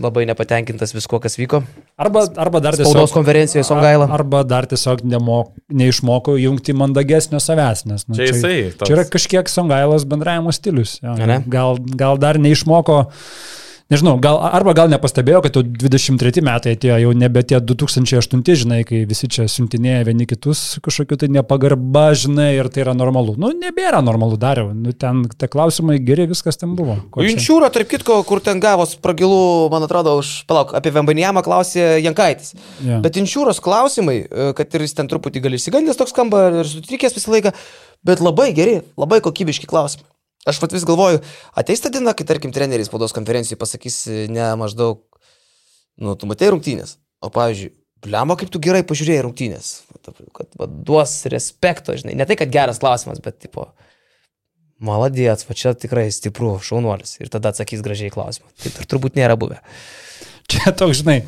labai 0.00 0.26
nepatenkintas 0.28 0.92
visko, 0.94 1.18
kas 1.22 1.38
vyko. 1.40 1.62
Arba, 2.00 2.26
arba 2.40 2.60
dar 2.62 2.76
tiesiog. 2.76 2.92
Spaudos 2.92 3.14
konferencijoje 3.16 3.64
Songaila. 3.66 4.06
Arba 4.14 4.42
dar 4.46 4.68
tiesiog 4.70 5.02
nemok, 5.08 5.54
neišmoko 5.72 6.36
jungti 6.40 6.76
mandagesnio 6.76 7.40
savęs, 7.42 7.86
nes 7.90 8.06
nu, 8.06 8.18
čia, 8.18 8.28
čia, 8.28 8.34
jisai, 8.34 8.58
toks... 8.74 8.86
čia 8.86 8.96
yra 8.98 9.06
kažkiek 9.16 9.50
Songailas 9.50 10.06
bendravimo 10.08 10.52
stilius. 10.54 10.98
Jo, 11.02 11.16
gal, 11.50 11.80
gal 12.00 12.20
dar 12.20 12.38
neišmoko 12.40 13.02
nežinau, 13.90 14.14
gal, 14.22 14.38
arba 14.54 14.72
gal 14.76 14.90
nepastebėjo, 14.92 15.40
kad 15.44 15.56
jau 15.58 15.62
23 15.64 16.42
metai 16.46 16.74
atėjo, 16.76 16.98
jau 17.02 17.14
nebe 17.16 17.42
tie 17.46 17.58
2008, 17.58 18.44
žinai, 18.62 18.80
kai 18.88 19.02
visi 19.08 19.28
čia 19.30 19.46
siuntinėja 19.50 20.06
vieni 20.08 20.26
kitus 20.30 20.78
kažkokiu 20.84 21.18
tai 21.20 21.30
nepagarba, 21.34 22.10
žinai, 22.18 22.52
ir 22.58 22.70
tai 22.72 22.84
yra 22.84 22.94
normalu. 22.96 23.34
Nu, 23.40 23.50
nebėra 23.56 24.02
normalu 24.06 24.38
dariau, 24.40 24.70
nu, 24.76 24.94
ten 24.94 25.24
tie 25.34 25.50
klausimai 25.50 25.98
geri, 26.02 26.28
viskas 26.30 26.60
ten 26.60 26.76
buvo. 26.78 26.98
Inčiūro, 27.24 27.68
tarp 27.74 27.90
kitko, 27.90 28.20
kur 28.28 28.42
ten 28.44 28.62
gavos 28.62 28.94
pragilų, 29.02 29.42
man 29.74 29.88
atrodo, 29.88 30.16
už, 30.22 30.32
palauk, 30.50 30.74
apie 30.78 30.94
Vembanijamą 30.94 31.44
klausė 31.46 31.98
Jankaitis. 32.04 32.54
Yeah. 32.84 33.02
Bet 33.04 33.18
Inčiūros 33.20 33.62
klausimai, 33.64 34.20
e, 34.24 34.50
kad 34.58 34.78
ir 34.78 34.86
jis 34.86 34.96
ten 34.98 35.10
truputį 35.10 35.44
gali 35.46 35.60
įsigandęs 35.60 35.98
toks 35.98 36.14
skamba 36.14 36.46
ir 36.62 36.70
sutrikęs 36.70 37.18
visą 37.18 37.34
laiką, 37.34 37.54
bet 38.06 38.22
labai 38.24 38.50
geri, 38.56 38.80
labai 39.00 39.20
kokybiški 39.24 39.68
klausimai. 39.70 40.08
Aš 40.48 40.60
pat 40.62 40.72
vis 40.72 40.86
galvoju, 40.88 41.20
ateis 41.60 41.82
ta 41.84 41.92
diena, 41.92 42.14
kai, 42.16 42.24
tarkim, 42.28 42.52
treneriai 42.54 42.88
spaudos 42.88 43.12
konferencijai 43.16 43.60
pasakys 43.60 44.06
ne 44.32 44.46
maždaug, 44.56 45.02
nu, 46.00 46.16
tu 46.16 46.28
matai 46.30 46.48
rungtynės, 46.54 46.96
o, 47.20 47.28
pavyzdžiui, 47.34 47.74
Bliamo, 48.00 48.32
kaip 48.40 48.48
tu 48.48 48.56
gerai 48.64 48.80
pažiūrėjai 48.88 49.24
rungtynės, 49.26 49.66
kad 50.32 50.54
va, 50.56 50.64
duos 50.64 51.18
respekto, 51.28 51.92
žinai, 52.00 52.14
ne 52.16 52.24
tai, 52.24 52.38
kad 52.40 52.52
geras 52.52 52.80
klausimas, 52.80 53.20
bet, 53.20 53.36
tipo, 53.44 53.66
maladėts, 54.80 55.44
va 55.44 55.56
čia 55.58 55.74
tikrai 55.76 56.06
stipru, 56.14 56.54
šaunuolis. 56.64 57.18
Ir 57.20 57.28
tada 57.32 57.52
atsakys 57.52 57.84
gražiai 57.84 58.12
klausimą. 58.14 58.48
Taip 58.62 58.80
ir 58.80 58.88
turbūt 58.88 59.20
nėra 59.20 59.36
buvę. 59.40 59.60
Čia 60.50 60.72
toks, 60.72 61.02
žinai, 61.02 61.18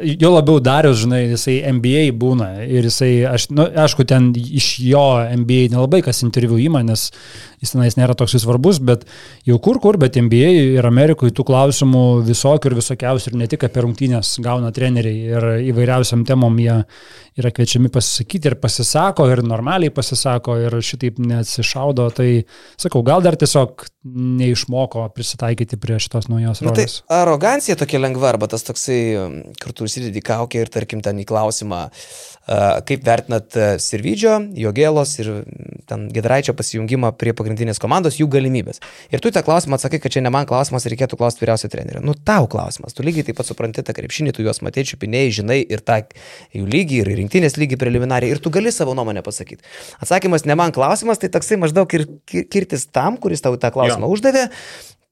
Jo 0.00 0.30
labiau 0.32 0.56
Darius, 0.56 1.02
žinai, 1.02 1.26
jisai 1.34 1.58
NBA 1.76 2.06
būna 2.16 2.46
ir 2.64 2.86
jisai, 2.88 3.10
aš, 3.28 3.50
nu, 3.52 3.66
aišku, 3.68 4.06
ten 4.08 4.30
iš 4.32 4.78
jo 4.80 5.02
NBA 5.36 5.66
nelabai 5.74 6.00
kas 6.06 6.22
interviu 6.24 6.56
įma, 6.56 6.80
nes 6.80 7.10
jis 7.60 7.74
tenais 7.74 7.98
nėra 8.00 8.16
toks 8.16 8.38
svarbus, 8.40 8.80
bet 8.80 9.04
jau 9.44 9.58
kur 9.60 9.82
kur, 9.84 9.98
bet 10.00 10.16
NBA 10.16 10.78
ir 10.78 10.88
Amerikoje 10.88 11.34
tų 11.36 11.44
klausimų 11.44 12.06
visokių 12.24 12.72
ir 12.72 12.78
visokiausių 12.80 13.34
ir 13.34 13.36
ne 13.42 13.50
tik 13.52 13.68
apie 13.68 13.84
rungtynės 13.84 14.38
gauna 14.40 14.72
treneriai 14.72 15.36
ir 15.36 15.48
įvairiausiam 15.74 16.24
temom 16.24 16.56
jie 16.64 16.78
yra 17.38 17.50
kviečiami 17.54 17.88
pasisakyti 17.92 18.50
ir 18.50 18.58
pasisako 18.60 19.26
ir 19.32 19.42
normaliai 19.46 19.92
pasisako 19.94 20.58
ir 20.66 20.76
šitaip 20.84 21.20
neatsišaudo, 21.22 22.08
tai 22.16 22.28
sakau, 22.80 23.02
gal 23.06 23.24
dar 23.24 23.38
tiesiog 23.40 23.86
neišmoko 24.02 25.04
prisitaikyti 25.14 25.78
prie 25.80 25.96
šitos 26.02 26.26
naujos 26.28 26.60
rolės. 26.64 26.98
Na, 26.98 27.06
tai 27.08 27.20
arogancija 27.22 27.76
tokia 27.78 28.00
lengva, 28.02 28.32
arba 28.32 28.48
tas 28.50 28.66
toksai, 28.66 28.98
kur 29.62 29.74
tu 29.76 29.86
užsidedi 29.86 30.24
kaukę 30.26 30.64
ir 30.64 30.72
tarkim 30.74 31.00
ten 31.04 31.20
į 31.22 31.26
klausimą, 31.28 31.84
kaip 32.88 33.04
vertinat 33.06 33.54
Sirvidžio, 33.82 34.40
Jogėlos 34.58 35.14
ir 35.22 35.30
ten 35.86 36.08
Gedraičio 36.12 36.56
pasijungimą 36.58 37.12
prie 37.20 37.30
pagrindinės 37.38 37.78
komandos, 37.82 38.18
jų 38.18 38.26
galimybės. 38.32 38.82
Ir 39.14 39.22
tu 39.22 39.30
tą 39.30 39.44
klausimą 39.46 39.78
atsakai, 39.78 40.02
kad 40.02 40.14
čia 40.14 40.24
ne 40.26 40.32
man 40.34 40.48
klausimas, 40.50 40.88
reikėtų 40.90 41.20
klausti 41.20 41.44
vyriausio 41.44 41.70
trenerio. 41.70 42.02
Nu, 42.02 42.16
tau 42.18 42.48
klausimas, 42.50 42.96
tu 42.98 43.06
lygiai 43.06 43.28
taip 43.28 43.38
pat 43.38 43.48
supranti 43.48 43.86
tą 43.86 43.94
krepšinį, 43.94 44.34
tu 44.34 44.42
juos 44.42 44.62
matei, 44.66 44.82
čiupinėjai, 44.88 45.36
žinai 45.38 45.60
ir 45.62 45.86
tą 45.86 46.00
jų 46.50 46.66
lygį, 46.66 47.00
ir 47.04 47.12
rinktinės 47.22 47.58
lygį 47.60 47.80
preliminariai, 47.80 48.34
ir 48.34 48.42
tu 48.42 48.52
gali 48.54 48.72
savo 48.74 48.96
nuomonę 48.98 49.24
pasakyti. 49.24 49.64
Atsakymas 50.02 50.46
ne 50.48 50.58
man 50.58 50.74
klausimas, 50.74 51.22
tai 51.22 51.32
toksai 51.32 51.60
maždaug 51.62 51.98
ir 51.98 52.08
kirtis 52.28 52.88
tam, 52.90 53.16
kuris 53.22 53.44
tau 53.44 53.56
tą 53.60 53.72
klausimą 53.74 54.08
jo. 54.08 54.16
uždavė. 54.16 54.48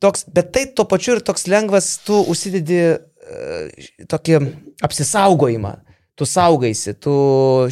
Toks, 0.00 0.24
bet 0.32 0.52
tai 0.54 0.64
tuo 0.72 0.86
pačiu 0.88 1.18
ir 1.18 1.24
toks 1.24 1.44
lengvas, 1.50 1.94
tu 2.06 2.22
užsidedi 2.32 2.80
uh, 2.96 3.88
tokį 4.08 4.42
apsisaugojimą 4.86 5.78
tu 6.20 6.26
saugaisi, 6.28 6.92
tu 7.00 7.12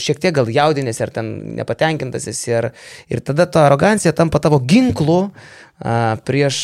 šiek 0.01 0.21
tiek 0.23 0.33
gal 0.39 0.49
jaudinėsi 0.49 1.03
ar 1.05 1.13
ten 1.13 1.27
nepatenkintas 1.59 2.31
esi 2.33 2.55
ir, 2.55 2.71
ir 3.13 3.21
tada 3.21 3.45
ta 3.45 3.67
arogancija 3.69 4.15
tampa 4.17 4.41
tavo 4.41 4.63
ginklu 4.65 5.19
a, 5.29 6.17
prieš 6.25 6.63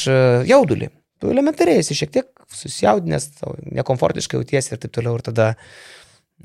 jaudulį. 0.49 0.89
Tu 1.20 1.33
elementariai 1.35 1.83
esi 1.83 1.97
šiek 1.99 2.14
tiek 2.14 2.31
susijaudinęs, 2.55 3.29
nekomfortiškai 3.77 4.41
jautiesi 4.41 4.72
ir 4.72 4.81
taip 4.81 4.95
toliau 4.97 5.18
ir 5.18 5.27
tada 5.29 5.51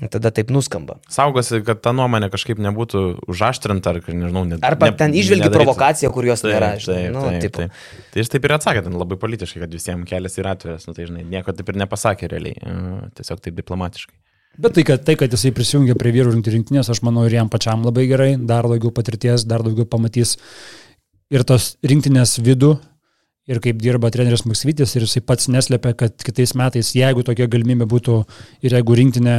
Tada 0.08 0.30
taip 0.32 0.48
nuskamba. 0.48 0.96
Saugosi, 1.12 1.58
kad 1.66 1.82
ta 1.84 1.92
nuomonė 1.92 2.30
kažkaip 2.32 2.60
nebūtų 2.64 3.02
užaštrinta, 3.28 3.92
ar, 3.92 3.98
nežinau, 4.08 4.46
net. 4.48 4.62
Arba 4.64 4.88
ne, 4.88 4.96
ten 4.96 5.12
išvelgi 5.12 5.50
provokaciją, 5.52 6.08
kur 6.14 6.24
jos 6.24 6.40
taip, 6.40 6.54
nėra. 6.54 6.70
Žinai, 6.80 7.02
taip, 7.02 7.12
nu, 7.12 7.24
taip, 7.26 7.42
taip. 7.42 7.58
taip. 7.58 8.08
Tai 8.14 8.24
jis 8.24 8.32
taip 8.32 8.48
ir 8.48 8.54
atsakė, 8.56 8.84
ten 8.86 8.96
labai 8.96 9.20
politiškai, 9.20 9.60
kad 9.66 9.76
visiems 9.76 10.08
kelias 10.08 10.40
yra 10.40 10.54
atviras, 10.56 10.88
nu, 10.88 10.96
tai 10.96 11.04
žinai, 11.10 11.26
nieko 11.28 11.52
taip 11.52 11.68
ir 11.68 11.80
nepasakė 11.82 12.30
realiai, 12.32 12.56
tiesiog 13.18 13.44
taip 13.44 13.60
diplomatiškai. 13.60 14.16
Bet 14.60 14.74
tai 14.76 14.86
kad, 14.88 15.04
tai, 15.04 15.14
kad 15.20 15.36
jisai 15.36 15.52
prisijungė 15.54 15.94
prie 16.00 16.14
vyrų 16.16 16.32
rinktinės, 16.40 16.88
aš 16.90 17.04
manau 17.06 17.26
ir 17.28 17.36
jam 17.36 17.52
pačiam 17.52 17.84
labai 17.84 18.08
gerai, 18.10 18.32
dar 18.40 18.66
daugiau 18.68 18.90
patirties, 18.96 19.44
dar 19.48 19.62
daugiau 19.66 19.86
pamatys 19.88 20.38
ir 21.30 21.44
tos 21.46 21.74
rinktinės 21.86 22.38
vidų, 22.42 22.74
ir 23.50 23.60
kaip 23.62 23.80
dirba 23.82 24.10
treneris 24.14 24.44
Maksvytis, 24.46 24.94
ir 24.94 25.04
jisai 25.06 25.22
pats 25.26 25.48
neslėpia, 25.50 25.92
kad 25.98 26.24
kitais 26.24 26.54
metais, 26.58 26.92
jeigu 26.94 27.24
tokia 27.26 27.48
galimybė 27.50 27.88
būtų 27.90 28.16
ir 28.66 28.76
jeigu 28.78 28.98
rinktinė, 29.00 29.36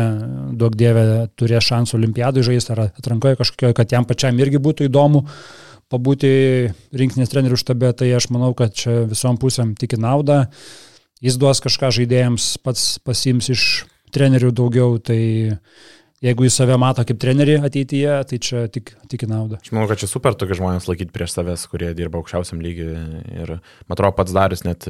daug 0.59 0.76
dievė, 0.78 1.05
turės 1.39 1.68
šansų 1.70 1.97
olimpiadai 1.99 2.43
žaisti 2.45 2.76
ar 2.76 2.86
atrankoje 2.89 3.39
kažkokioje, 3.39 3.78
kad 3.78 3.95
jam 3.95 4.07
pačiam 4.09 4.39
irgi 4.43 4.59
būtų 4.64 4.89
įdomu 4.89 5.24
pabūti 5.91 6.32
rinktinės 6.95 7.32
trenerių 7.32 7.59
štabe, 7.59 7.91
tai 7.97 8.12
aš 8.16 8.30
manau, 8.32 8.53
kad 8.57 8.76
čia 8.76 9.03
visom 9.12 9.39
pusėm 9.39 9.76
tik 9.80 9.97
į 9.97 10.03
naudą. 10.03 10.45
Jis 11.22 11.38
duos 11.39 11.59
kažką 11.64 11.91
žaidėjams, 11.99 12.53
pats 12.64 12.95
pasims 13.05 13.51
iš 13.53 13.66
trenerių 14.16 14.53
daugiau, 14.55 14.95
tai 15.03 15.57
jeigu 16.26 16.48
jis 16.48 16.60
save 16.62 16.78
mato 16.82 17.06
kaip 17.08 17.20
trenerį 17.22 17.60
ateityje, 17.68 18.16
tai 18.30 18.42
čia 18.42 18.66
tik, 18.72 18.96
tik 19.12 19.28
į 19.28 19.32
naudą. 19.32 19.62
Aš 19.62 19.74
manau, 19.76 19.90
kad 19.92 20.02
čia 20.02 20.10
super 20.12 20.38
tokie 20.38 20.58
žmonės 20.60 20.90
laikyti 20.90 21.14
prieš 21.16 21.36
savęs, 21.38 21.68
kurie 21.72 21.92
dirba 21.98 22.22
aukščiausiam 22.22 22.62
lygiui. 22.64 22.96
Ir 23.42 23.56
man 23.58 23.98
atrodo, 23.98 24.16
pats 24.20 24.36
Darius 24.36 24.66
net 24.68 24.88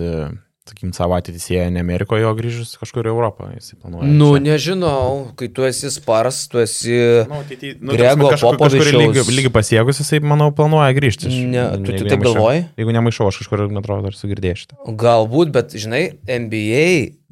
sakykim, 0.72 0.92
savo 0.96 1.16
ateitį 1.18 1.42
sieja 1.42 1.70
ne 1.74 1.82
Amerikoje, 1.82 2.26
o 2.28 2.32
grįžus 2.38 2.76
kažkur 2.80 3.08
į 3.08 3.12
Europą. 3.12 3.50
Jis 3.56 3.74
planuoja. 3.82 4.08
Nu, 4.08 4.30
čia. 4.36 4.44
nežinau, 4.46 5.32
kai 5.40 5.50
tu 5.54 5.66
esi 5.68 5.90
spars, 5.94 6.44
tu 6.52 6.62
esi... 6.62 6.94
Nu, 7.30 7.42
ateitį, 7.42 7.74
nu, 7.82 7.96
Grego 7.98 8.30
kažkur, 8.32 8.60
kažkur 8.62 8.92
lygi, 9.00 9.26
lygi 9.32 9.54
pasiekus, 9.54 10.02
jisai, 10.04 10.22
manau, 10.24 10.52
planuoja 10.56 10.92
grįžti. 10.98 11.32
Ne, 11.52 11.66
tu, 11.82 11.96
tu 11.96 12.06
taip 12.06 12.24
galvoji? 12.24 12.68
Jeigu 12.80 12.96
nemaišau, 12.98 13.32
aš 13.32 13.42
kažkur, 13.42 13.66
man 13.72 13.82
atrodo, 13.82 14.10
dar 14.10 14.18
sugirdėjau 14.18 14.62
šitą. 14.62 14.80
Galbūt, 15.02 15.54
bet, 15.56 15.76
žinai, 15.82 16.04
NBA 16.30 16.86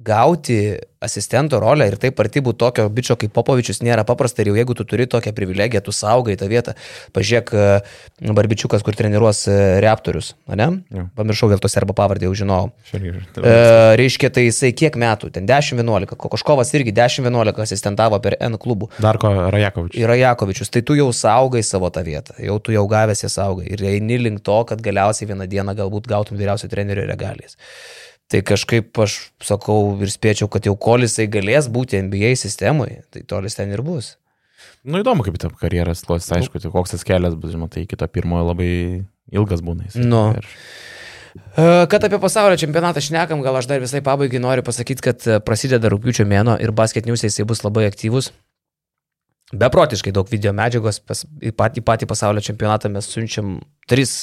gauti 0.04 0.78
asistento 1.00 1.60
rolę 1.60 1.88
ir 1.88 1.96
taip 2.00 2.16
partybų 2.20 2.54
tokio 2.60 2.86
bičio 2.92 3.16
kaip 3.20 3.32
Popovičius 3.36 3.80
nėra 3.84 4.04
paprasta 4.08 4.44
ir 4.44 4.52
jau 4.52 4.58
jeigu 4.58 4.76
tu 4.76 4.84
turi 4.88 5.06
tokią 5.08 5.32
privilegiją, 5.36 5.82
tu 5.84 5.94
saugai 5.96 6.36
tą 6.40 6.50
vietą. 6.52 6.74
Pažiūrėk, 7.16 7.52
e, 7.56 8.32
Barbičiukas, 8.36 8.84
kur 8.84 8.98
treniruos 9.00 9.46
e, 9.48 9.58
reaktorius, 9.84 10.34
ne? 10.52 10.68
Ja. 10.96 11.06
Pamiršau 11.20 11.52
vėl 11.52 11.62
to 11.64 11.72
serbo 11.72 11.96
pavardę, 11.96 12.28
jau 12.28 12.36
žinau. 12.42 12.60
E, 12.96 13.54
reiškia, 14.00 14.32
tai 14.36 14.46
jisai 14.50 14.74
kiek 14.76 15.00
metų, 15.00 15.32
ten 15.36 15.48
10-11, 15.48 16.18
Kokoškovas 16.20 16.74
irgi 16.76 16.96
10-11 16.96 17.64
asistentavo 17.64 18.20
per 18.24 18.36
N 18.44 18.60
klubų. 18.60 18.92
Darko 19.00 19.32
Rajakovičius. 19.56 20.02
Ir 20.02 20.12
Rajakovičius, 20.12 20.74
tai 20.76 20.84
tu 20.84 21.00
jau 21.00 21.08
saugai 21.16 21.64
savo 21.64 21.92
tą 21.96 22.04
vietą, 22.08 22.36
jau 22.44 22.60
tu 22.64 22.76
jau 22.76 22.84
gavęs 22.92 23.24
ją 23.24 23.32
saugai 23.32 23.72
ir 23.72 23.88
eini 23.96 24.20
link 24.20 24.44
to, 24.44 24.60
kad 24.68 24.84
galiausiai 24.84 25.32
vieną 25.32 25.48
dieną 25.48 25.80
galbūt 25.80 26.12
gautum 26.12 26.40
vyriausio 26.40 26.68
trenerio 26.72 27.08
regalijas. 27.08 27.56
Tai 28.30 28.44
kažkaip 28.46 28.94
aš 29.02 29.16
sakau 29.42 29.96
ir 29.98 30.12
spėčiau, 30.14 30.50
kad 30.54 30.68
jau 30.68 30.76
kol 30.78 31.02
jisai 31.02 31.26
galės 31.32 31.66
būti 31.72 31.98
NBA 32.06 32.36
sistemoje, 32.38 33.02
tai 33.10 33.24
tolis 33.26 33.58
ten 33.58 33.72
ir 33.74 33.82
bus. 33.86 34.18
Nu 34.86 35.02
įdomu, 35.02 35.26
kaip 35.26 35.40
ta 35.42 35.50
karjeras 35.50 36.06
klosis, 36.06 36.30
aišku, 36.38 36.62
tai 36.62 36.70
koks 36.72 36.94
tas 36.94 37.06
kelias 37.08 37.34
bus, 37.34 37.56
žinoma, 37.56 37.72
tai 37.74 37.88
kito 37.90 38.06
pirmojo 38.06 38.52
labai 38.52 38.70
ilgas 39.34 39.64
būna. 39.66 39.90
Nu. 39.98 40.22
Ir... 40.38 40.46
E, 41.58 41.66
kad 41.90 42.06
apie 42.06 42.22
pasaulio 42.22 42.60
čempionatą 42.62 43.02
šnekam, 43.04 43.42
gal 43.46 43.58
aš 43.60 43.70
dar 43.72 43.82
visai 43.82 44.04
pabaigai 44.06 44.42
noriu 44.44 44.66
pasakyti, 44.68 45.06
kad 45.10 45.28
prasideda 45.48 45.90
rūpiučio 45.90 46.28
mėno 46.30 46.56
ir 46.62 46.76
basket 46.76 47.10
news 47.10 47.26
jisai 47.26 47.48
bus 47.50 47.66
labai 47.66 47.88
aktyvus. 47.90 48.30
Beprotiškai 49.50 50.14
daug 50.14 50.30
video 50.30 50.54
medžiagos, 50.54 51.02
į, 51.42 51.52
patį, 51.58 51.82
patį 51.82 52.08
pasaulio 52.10 52.46
čempionatą 52.46 52.92
mes 52.94 53.10
siunčiam 53.10 53.58
tris 53.90 54.14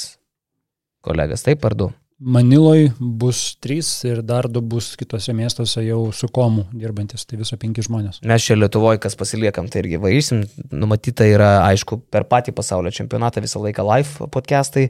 kolegas, 1.03 1.43
taip 1.43 1.65
ar 1.67 1.75
du? 1.75 1.91
Maniloj 2.17 2.95
bus 2.97 3.39
trys 3.61 3.91
ir 4.09 4.23
dar 4.25 4.47
du 4.49 4.57
bus 4.65 4.95
kitose 4.97 5.35
miestuose 5.37 5.83
jau 5.85 5.99
su 6.09 6.25
komu 6.33 6.63
dirbantis, 6.73 7.27
tai 7.29 7.37
viso 7.37 7.53
penki 7.61 7.83
žmonės. 7.85 8.23
Mes 8.25 8.41
čia 8.41 8.57
Lietuvoje, 8.57 8.97
kas 9.03 9.13
pasiliekam, 9.19 9.67
tai 9.69 9.83
irgi 9.83 9.99
varysim. 10.01 10.41
Numatyta 10.73 11.27
yra, 11.29 11.51
aišku, 11.67 11.99
per 12.09 12.25
patį 12.25 12.55
pasaulio 12.57 12.89
čempionatą 12.89 13.43
visą 13.45 13.61
laiką 13.61 13.85
live 13.85 14.31
podcastai. 14.33 14.87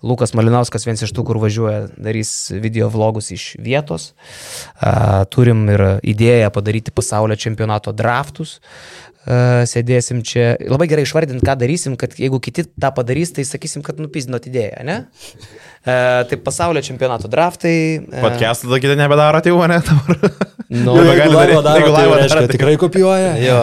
Lukas 0.00 0.32
Malinauskas 0.32 0.86
vienas 0.88 1.04
iš 1.04 1.12
tų, 1.12 1.26
kur 1.28 1.36
važiuoja, 1.42 1.82
darys 2.00 2.32
video 2.64 2.88
vlogus 2.88 3.28
iš 3.36 3.50
vietos. 3.60 4.14
Turim 5.36 5.66
ir 5.68 5.84
idėją 6.00 6.48
padaryti 6.56 6.96
pasaulio 6.96 7.36
čempionato 7.36 7.92
draftus. 7.92 8.56
Uh, 9.20 9.66
sėdėsim 9.68 10.22
čia. 10.24 10.54
Labai 10.64 10.86
gerai 10.88 11.02
išvardint, 11.04 11.42
ką 11.44 11.52
darysim, 11.60 11.92
kad 12.00 12.14
jeigu 12.16 12.38
kiti 12.40 12.64
tą 12.64 12.88
padarys, 12.96 13.34
tai 13.36 13.44
sakysim, 13.44 13.82
kad 13.84 13.98
nupizdinot 14.00 14.46
idėją, 14.48 14.80
ne? 14.88 14.94
Uh, 15.84 16.24
tai 16.30 16.38
pasaulio 16.40 16.80
čempionato 16.84 17.28
draftai. 17.28 17.74
Uh, 18.00 18.22
Podcast'ą 18.24 18.70
tada 18.70 18.78
kitą 18.80 18.96
nebedaro, 18.96 19.42
tai 19.44 19.52
jau 19.52 19.60
ne 19.68 19.76
dabar. 19.84 20.16
nu, 20.72 20.94
gali 20.96 21.18
jeigu 21.20 21.36
laivo 21.36 21.60
daryt- 21.60 21.68
daro, 21.68 21.84
jeigu 21.84 21.92
tai 21.98 22.06
reiškia, 22.22 22.32
daro, 22.32 22.46
tai- 22.48 22.56
tikrai 22.56 22.76
kopijuoja. 22.80 23.30
Jo. 23.44 23.60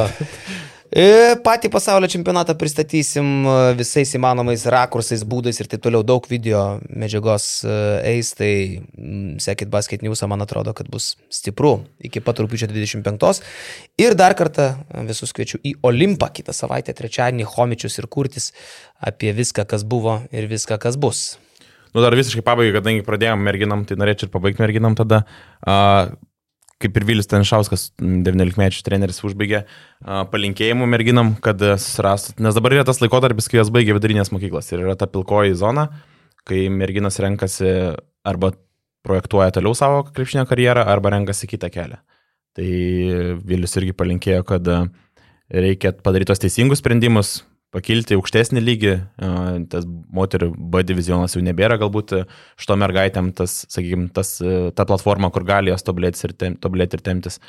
E, 0.87 1.35
Patį 1.43 1.67
pasaulio 1.67 2.07
čempionatą 2.07 2.53
pristatysim 2.55 3.27
e, 3.43 3.55
visais 3.75 4.13
įmanomais 4.15 4.63
rakursais, 4.71 5.25
būdais 5.27 5.59
ir 5.59 5.67
taip 5.67 5.81
toliau. 5.83 6.03
Daug 6.07 6.23
video 6.31 6.79
medžiagos 6.87 7.47
e, 7.67 7.73
eis, 8.13 8.29
tai 8.37 8.51
mm, 8.79 9.41
sekit 9.43 9.67
Basket 9.73 10.05
News, 10.05 10.23
man 10.31 10.45
atrodo, 10.45 10.71
kad 10.77 10.87
bus 10.91 11.15
stipru 11.33 11.81
iki 11.99 12.23
pat 12.23 12.39
rūpiučio 12.39 12.69
25. 12.71 13.41
Ir 13.99 14.15
dar 14.15 14.37
kartą 14.39 14.69
visus 15.09 15.35
kviečiu 15.35 15.59
į 15.59 15.75
Olimpą 15.87 16.31
kitą 16.31 16.55
savaitę, 16.55 16.95
trečiadienį, 16.95 17.49
Homičius 17.57 17.99
ir 17.99 18.07
Kurtis 18.07 18.53
apie 19.03 19.35
viską, 19.35 19.67
kas 19.67 19.83
buvo 19.83 20.21
ir 20.31 20.47
viską, 20.47 20.79
kas 20.79 20.95
bus. 20.95 21.25
Nu, 21.91 21.99
dar 22.03 22.15
visiškai 22.15 22.43
pabaigai, 22.45 22.77
kadangi 22.79 23.03
pradėjom 23.03 23.43
merginam, 23.43 23.83
tai 23.87 23.99
norėčiau 23.99 24.27
ir 24.27 24.33
pabaigti 24.33 24.63
merginam 24.63 24.95
tada. 24.95 25.23
Uh, 25.63 26.15
kaip 26.81 26.97
ir 26.99 27.05
Vilius 27.07 27.29
Tenšauskas, 27.29 27.87
19-mečių 28.01 28.83
treneris, 28.85 29.21
užbaigė 29.25 29.63
palinkėjimų 30.33 30.87
merginam, 30.89 31.33
kad 31.43 31.61
uh, 31.65 31.75
susirastų. 31.81 32.37
Nes 32.45 32.57
dabar 32.57 32.77
yra 32.77 32.85
tas 32.87 33.01
laikotarpis, 33.01 33.49
kai 33.49 33.61
jos 33.61 33.71
baigia 33.73 33.97
vidurinės 33.97 34.31
mokyklas 34.33 34.69
ir 34.73 34.85
yra 34.85 34.97
ta 34.99 35.09
pilkoji 35.09 35.57
zona, 35.57 35.87
kai 36.47 36.67
merginas 36.73 37.17
renkasi 37.23 37.73
arba 38.27 38.53
projektuoja 39.07 39.55
toliau 39.55 39.73
savo 39.77 40.03
krepšinio 40.11 40.45
karjerą, 40.49 40.85
arba 40.91 41.15
renkasi 41.15 41.49
kitą 41.49 41.71
kelią. 41.73 41.99
Tai 42.57 42.69
Vilius 43.47 43.77
irgi 43.79 43.97
palinkėjo, 43.97 44.45
kad 44.47 44.69
uh, 44.73 44.87
reikia 45.53 45.95
padaryti 46.03 46.29
tos 46.33 46.43
teisingus 46.43 46.83
sprendimus, 46.83 47.39
pakilti 47.77 48.17
aukštesnį 48.17 48.63
lygį, 48.63 48.93
tas 49.71 49.87
moterų 49.87 50.51
B 50.57 50.83
divizionas 50.87 51.37
jau 51.37 51.43
nebėra, 51.45 51.77
galbūt 51.81 52.15
šito 52.57 52.77
mergaitėm 52.81 53.31
tas, 53.37 53.61
sakykime, 53.69 54.09
tas, 54.15 54.37
ta 54.73 54.87
platforma, 54.89 55.29
kur 55.33 55.45
gali 55.47 55.73
jos 55.73 55.85
tobulėti 55.85 56.25
ir, 56.25 56.37
tem, 56.37 56.57
ir 56.57 57.03
temtis, 57.05 57.41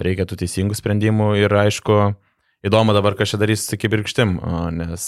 reikia 0.00 0.28
tų 0.28 0.42
teisingų 0.44 0.76
sprendimų 0.76 1.32
ir 1.40 1.54
aišku, 1.64 2.00
įdomu 2.66 2.92
dabar, 2.92 3.16
ką 3.16 3.24
čia 3.28 3.40
darys 3.40 3.64
su 3.68 3.78
kibirkštim, 3.80 4.34
nes 4.76 5.06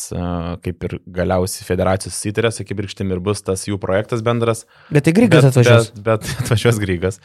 kaip 0.65 0.87
ir 0.89 0.97
galiausiai 1.21 1.67
federacijos 1.69 2.21
įtarė 2.31 2.53
su 2.55 2.65
kibirkštim 2.69 3.13
ir 3.13 3.21
bus 3.25 3.45
tas 3.45 3.67
jų 3.69 3.77
projektas 3.83 4.25
bendras. 4.25 4.65
Bet 4.93 5.07
tai 5.09 5.15
Grigas 5.17 5.45
bet, 5.45 5.53
atvažiuos. 5.53 5.91
Bet, 5.99 6.07
bet 6.07 6.31
atvažiuos 6.47 6.81
Grygas. 6.83 7.21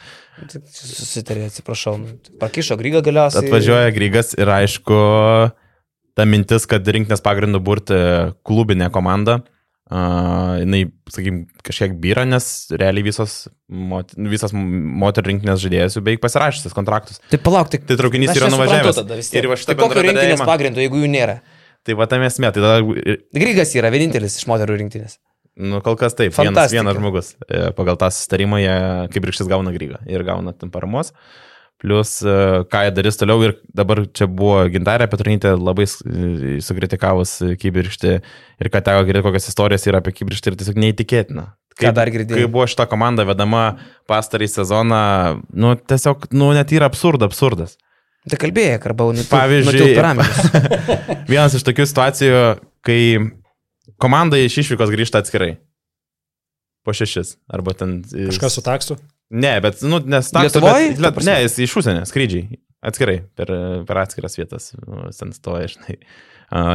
Susitarė, 0.74 1.48
atsiprašau. 1.48 1.96
Pakišo 2.42 2.76
Grygą 2.80 3.02
galiausiai. 3.08 3.46
Atvažiuoja 3.46 3.94
Grygas 3.96 4.34
ir 4.36 4.52
aišku, 4.52 5.00
ta 6.18 6.26
mintis, 6.26 6.66
kad 6.70 6.82
rinktinės 6.82 7.22
pagrindų 7.24 7.60
burti 7.62 7.98
klubinę 8.46 8.90
komandą, 8.94 9.38
uh, 9.44 10.58
jinai, 10.60 10.82
sakykim, 11.08 11.44
kažkiek 11.64 11.94
byra, 12.02 12.26
nes 12.28 12.48
realiai 12.74 13.06
visos, 13.06 13.36
mot, 13.70 14.10
visas 14.32 14.52
moterų 14.52 15.32
rinktinės 15.32 15.62
žaidėjas 15.62 15.96
jau 15.96 16.02
beveik 16.04 16.20
pasirašysis 16.24 16.76
kontraktus. 16.76 17.22
Tai 17.32 17.40
palauk, 17.44 17.70
tik. 17.72 17.86
Tai 17.88 17.96
traukinys 18.00 18.34
yra 18.34 18.50
nuvažiavęs. 18.52 19.32
Ir 19.38 19.48
va 19.48 19.56
šitą 19.60 19.72
Tai 19.72 19.80
kokio 19.86 20.04
rinktinės 20.04 20.44
pagrindo, 20.48 20.82
jeigu 20.84 21.00
jų 21.04 21.08
nėra? 21.14 21.38
Tai 21.86 21.96
va 21.96 22.08
tam 22.10 22.26
esmė, 22.26 22.50
tai 22.52 22.60
tada, 22.60 23.16
Grygas 23.32 23.72
yra 23.78 23.88
vienintelis 23.94 24.36
iš 24.40 24.48
moterų 24.50 24.76
rinktinės. 24.82 25.20
nu, 25.58 25.80
kol 25.82 25.96
kas 25.98 26.14
taip, 26.14 26.30
vienas, 26.30 26.38
Fantastika. 26.38 26.82
vienas 26.82 26.98
žmogus 26.98 27.32
e, 27.48 27.70
pagal 27.74 27.96
tą 27.98 28.10
sustarimą, 28.14 28.60
jie 28.62 28.74
kaip 29.14 29.24
ir 29.24 29.34
šis 29.34 29.48
gauna 29.50 29.72
Grygą 29.74 30.02
ir 30.06 30.22
gauna 30.26 30.52
tam 30.54 30.70
paramos. 30.74 31.14
Plus, 31.78 32.16
e, 32.26 32.34
ką 32.66 32.80
jie 32.82 32.92
darys 32.96 33.20
toliau 33.20 33.42
ir 33.46 33.52
dabar 33.70 34.02
čia 34.10 34.26
buvo 34.26 34.64
gintarė 34.72 35.06
Petronytė 35.10 35.52
labai 35.54 35.86
e, 35.86 36.56
sukritikavus 36.64 37.36
kibirkštį 37.60 38.14
ir 38.18 38.70
kad 38.74 38.86
teko 38.88 39.04
girdėti 39.06 39.26
kokias 39.28 39.46
istorijas 39.52 39.86
yra 39.86 40.00
apie 40.02 40.16
kibirkštį 40.16 40.50
ir 40.50 40.58
tiesiog 40.58 40.80
neįtikėtina. 40.82 41.44
Ką 41.78 41.92
dar 41.94 42.10
girdėjai? 42.10 42.42
Kai 42.42 42.50
buvo 42.50 42.66
šita 42.66 42.88
komanda 42.90 43.22
vedama 43.28 43.76
pastarį 44.10 44.48
sezoną, 44.50 45.02
nu 45.54 45.76
tiesiog, 45.78 46.26
nu 46.34 46.50
net 46.56 46.74
yra 46.74 46.90
absurd, 46.90 47.22
absurdas. 47.22 47.76
Tai 48.28 48.40
kalbėjai, 48.42 48.80
arba 48.90 49.06
nutilp 49.14 49.30
Pavyzdžiui. 49.30 49.94
Vienas 51.30 51.54
iš 51.54 51.62
tokių 51.64 51.86
situacijų, 51.88 52.42
kai 52.84 53.00
komanda 54.02 54.40
iš 54.42 54.58
išvykos 54.64 54.90
grįžta 54.92 55.22
atskirai. 55.22 55.54
Po 56.88 56.94
šešis. 56.96 57.34
Arba 57.52 57.74
ten. 57.76 57.98
jis- 58.08 58.30
Kažkas 58.32 58.56
su 58.56 58.64
taksu. 58.64 58.96
Ne, 59.28 59.58
bet, 59.60 59.82
nu, 59.84 59.98
nes 60.08 60.30
takso, 60.32 60.56
Lietuvoj, 60.62 60.86
bet-? 61.04 61.20
Ne, 61.28 61.34
jis 61.44 61.58
iš 61.66 61.74
užsienio, 61.82 62.06
skrydžiai. 62.08 62.62
Atskirai, 62.88 63.18
per, 63.36 63.50
per 63.84 63.98
atskiras 64.00 64.38
vietas. 64.38 64.70
nu, 64.86 65.08
Ten 65.12 65.34
stoja, 65.36 65.66
žinai. 65.68 65.98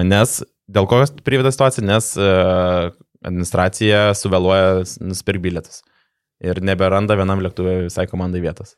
Nes, 0.05 0.36
dėl 0.70 0.86
ko 0.91 0.99
priveda 1.26 1.49
situacija, 1.55 1.82
nes 1.88 2.11
a, 2.22 2.91
administracija 3.26 4.11
suvėluoja 4.20 4.84
nusipirkti 5.01 5.43
bilietus. 5.47 5.82
Ir 6.43 6.59
neberanda 6.61 7.16
vienam 7.18 7.41
lėktuvui 7.41 7.86
visai 7.88 8.05
komandai 8.11 8.41
vietos. 8.43 8.76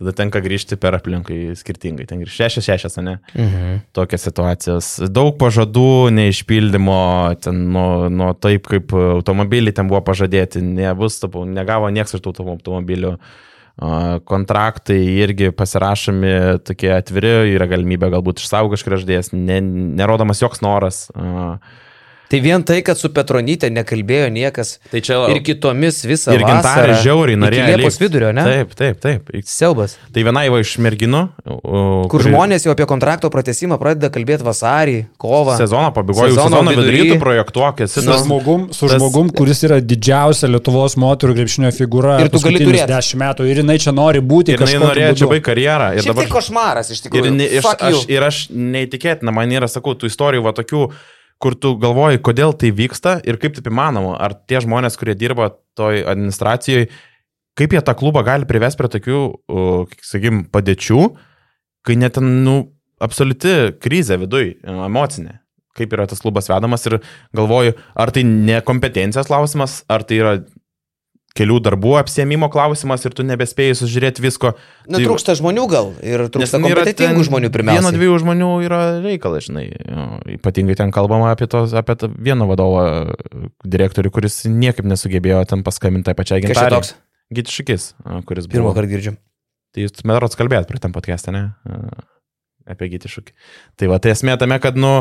Tada 0.00 0.14
tenka 0.16 0.40
grįžti 0.42 0.78
per 0.80 0.96
aplinkai 0.96 1.52
skirtingai. 1.58 2.06
Ten 2.08 2.22
šešias, 2.24 2.64
šešias, 2.64 2.96
ne? 3.04 3.18
Mhm. 3.36 3.82
tokias 3.92 4.24
situacijas. 4.24 4.88
Daug 5.12 5.36
pažadų, 5.38 6.10
neišpildymo, 6.16 7.02
ten 7.44 7.60
nuo, 7.74 8.08
nuo 8.08 8.32
taip, 8.32 8.66
kaip 8.72 8.94
automobiliai 8.96 9.74
ten 9.76 9.90
buvo 9.92 10.00
pažadėti, 10.06 10.64
nebus, 10.64 11.20
tapau, 11.20 11.44
negavo 11.44 11.92
nieks 11.92 12.16
iš 12.16 12.24
tų 12.24 12.32
autom- 12.32 12.54
automobilių. 12.56 13.16
Kontraktai 14.28 14.98
irgi 15.24 15.48
pasirašomi 15.56 16.32
tokie 16.66 16.90
atviri, 16.92 17.54
yra 17.54 17.64
galimybė 17.70 18.10
galbūt 18.12 18.42
išsaugoti 18.42 18.76
kažkas 18.76 19.04
žadėjas, 19.04 19.30
ne, 19.32 19.60
nerodomas 19.96 20.42
joks 20.44 20.60
noras. 20.60 21.06
A, 21.16 21.56
Tai 22.32 22.38
vien 22.40 22.62
tai, 22.64 22.78
kad 22.86 22.96
su 22.96 23.10
Petronytė 23.12 23.68
nekalbėjo 23.68 24.30
niekas 24.32 24.78
Tai 24.88 25.00
čia 25.04 25.18
ir 25.34 25.42
kitomis 25.44 25.98
visą 26.08 26.32
ir 26.32 26.40
gintarė 26.48 26.94
žiauriai 27.04 27.36
norėjo. 27.36 27.66
Liepos 27.76 27.98
vidurio, 28.00 28.30
ne? 28.32 28.44
Taip, 28.46 28.70
taip, 28.78 29.00
taip. 29.04 29.28
Siaubas. 29.44 29.98
Tai 30.14 30.24
viena 30.24 30.46
va 30.48 30.60
iš 30.64 30.72
merginų, 30.80 31.20
Kur 31.44 32.08
kuri 32.14 32.30
žmonės 32.30 32.64
jau 32.64 32.72
apie 32.72 32.86
kontrakto 32.88 33.28
pratesimą 33.32 33.76
pradeda 33.80 34.08
kalbėti 34.14 34.46
vasarį, 34.46 34.96
kovą. 35.20 35.58
Sezono 35.60 35.92
pabaigoje, 35.92 36.32
Sezono 36.32 36.62
sezono 36.62 36.72
vidury 36.72 37.02
tu 37.12 37.18
projektuok, 37.20 37.84
esi 37.84 38.00
Su, 38.00 38.06
tas 38.08 38.24
žmogum, 38.24 38.64
su 38.72 38.88
tas- 38.88 38.96
žmogum, 38.96 39.28
kuris 39.36 39.60
yra 39.68 39.80
didžiausia 39.84 40.48
Lietuvos 40.48 40.96
moterų 40.96 41.36
krepšinio 41.42 41.72
figūra. 41.76 42.16
Ir 42.24 42.32
tu 42.32 42.40
gali 42.40 42.56
paskutinius 42.56 42.80
turėt. 42.80 42.92
dešimt 42.96 43.20
metų. 43.26 43.48
Ir 43.52 43.60
jinai 43.62 43.78
čia 43.84 43.92
nori 43.92 44.20
būti 44.24 44.56
Ir 44.56 44.64
jinai 44.64 44.80
norėjo 44.86 45.16
čia 45.20 45.28
baigti 45.34 45.46
karjerą. 45.52 45.90
Ir 45.98 46.00
Šiaip 46.06 46.14
dabar, 46.14 46.24
tai 46.24 46.32
košmaras 46.38 46.90
iš 46.96 46.98
ir, 47.04 47.10
tikrųjų. 47.10 47.34
ne- 47.36 47.50
iš, 47.60 47.62
Fuck 47.68 47.82
you. 47.82 47.98
aš, 48.00 48.06
ir 48.08 48.22
aš 48.22 48.40
neįtikėtina, 48.52 49.32
man 49.34 49.50
yra, 49.52 49.68
sakau, 49.68 49.92
tų 49.94 50.08
istorijų 50.08 50.42
va 50.48 50.52
tokių, 50.56 50.86
kur 51.42 51.56
tu 51.58 51.74
galvoji, 51.82 52.22
kodėl 52.22 52.54
tai 52.58 52.70
vyksta 52.76 53.16
ir 53.26 53.38
kaip 53.42 53.56
taip 53.56 53.66
įmanoma. 53.70 54.14
Ar 54.22 54.36
tie 54.48 54.60
žmonės, 54.62 54.96
kurie 55.00 55.16
dirba 55.18 55.50
toj 55.78 56.04
administracijoje, 56.12 56.88
kaip 57.58 57.74
jie 57.74 57.82
tą 57.84 57.96
klubą 57.98 58.22
gali 58.26 58.48
privesti 58.48 58.80
prie 58.80 58.92
tokių, 58.94 59.20
sakykim, 60.06 60.44
padėčių, 60.54 61.02
kai 61.86 61.98
net, 61.98 62.16
ten, 62.18 62.30
nu, 62.46 62.56
absoliuti 63.02 63.74
krizė 63.82 64.20
viduj, 64.22 64.54
emocinė. 64.62 65.40
Kaip 65.76 65.94
yra 65.96 66.04
tas 66.08 66.20
klubas 66.20 66.50
vedamas 66.52 66.84
ir 66.84 66.98
galvoju, 67.36 67.74
ar 67.96 68.12
tai 68.12 68.26
nekompetencijos 68.28 69.30
klausimas, 69.30 69.80
ar 69.88 70.04
tai 70.04 70.18
yra 70.20 70.34
kelių 71.38 71.56
darbų 71.64 71.94
apsiemimo 72.00 72.48
klausimas 72.52 73.04
ir 73.08 73.14
tu 73.16 73.24
nebespėjai 73.24 73.76
sužiūrėti 73.80 74.24
visko. 74.24 74.52
Nu, 74.86 74.98
Tai- 74.98 75.06
trūksta 75.06 75.34
žmonių 75.38 75.64
gal 75.70 75.92
ir 76.04 76.26
trūksta 76.28 76.60
kompetitingų 76.60 77.22
ten 77.22 77.28
žmonių 77.30 77.50
pirmiausia. 77.54 77.80
Vieno, 77.80 77.92
dviejų 77.96 78.18
žmonių 78.24 78.50
yra 78.66 78.80
reikalas, 79.04 79.48
žinai. 79.48 79.64
Ypatingai 80.36 80.76
ten 80.78 80.92
kalbama 80.92 81.32
apie, 81.32 81.48
tos, 81.48 81.72
apie 81.78 81.96
tą 81.96 82.10
vieną 82.12 82.48
vadovą, 82.52 82.84
direktorių, 83.64 84.12
kuris 84.12 84.42
niekaip 84.48 84.84
nesugebėjo 84.88 85.42
ten 85.48 85.64
paskambinti 85.64 86.10
tai 86.10 86.16
pačiai 86.18 86.42
Kas 86.44 86.50
čia 86.52 86.54
gintarė. 86.54 86.80
toks? 86.80 86.94
Gitšikis, 87.32 87.90
kuris 88.28 88.46
buvo. 88.46 88.58
Pirmą 88.58 88.74
kartą 88.76 88.90
girdžiu. 88.92 89.16
Tai 89.72 89.86
jūs 89.86 90.02
metrots 90.04 90.36
kalbėt 90.36 90.68
prie 90.68 90.80
tam 90.84 90.92
podcast'e, 90.92 91.32
ne? 91.32 91.46
A, 91.64 92.02
Apie 92.72 92.86
Gitšikį. 92.92 93.32
Tai 93.80 93.88
va, 93.90 93.96
tai 93.98 94.12
esmė 94.12 94.36
tame, 94.38 94.54
kad, 94.62 94.76
nu, 94.78 95.00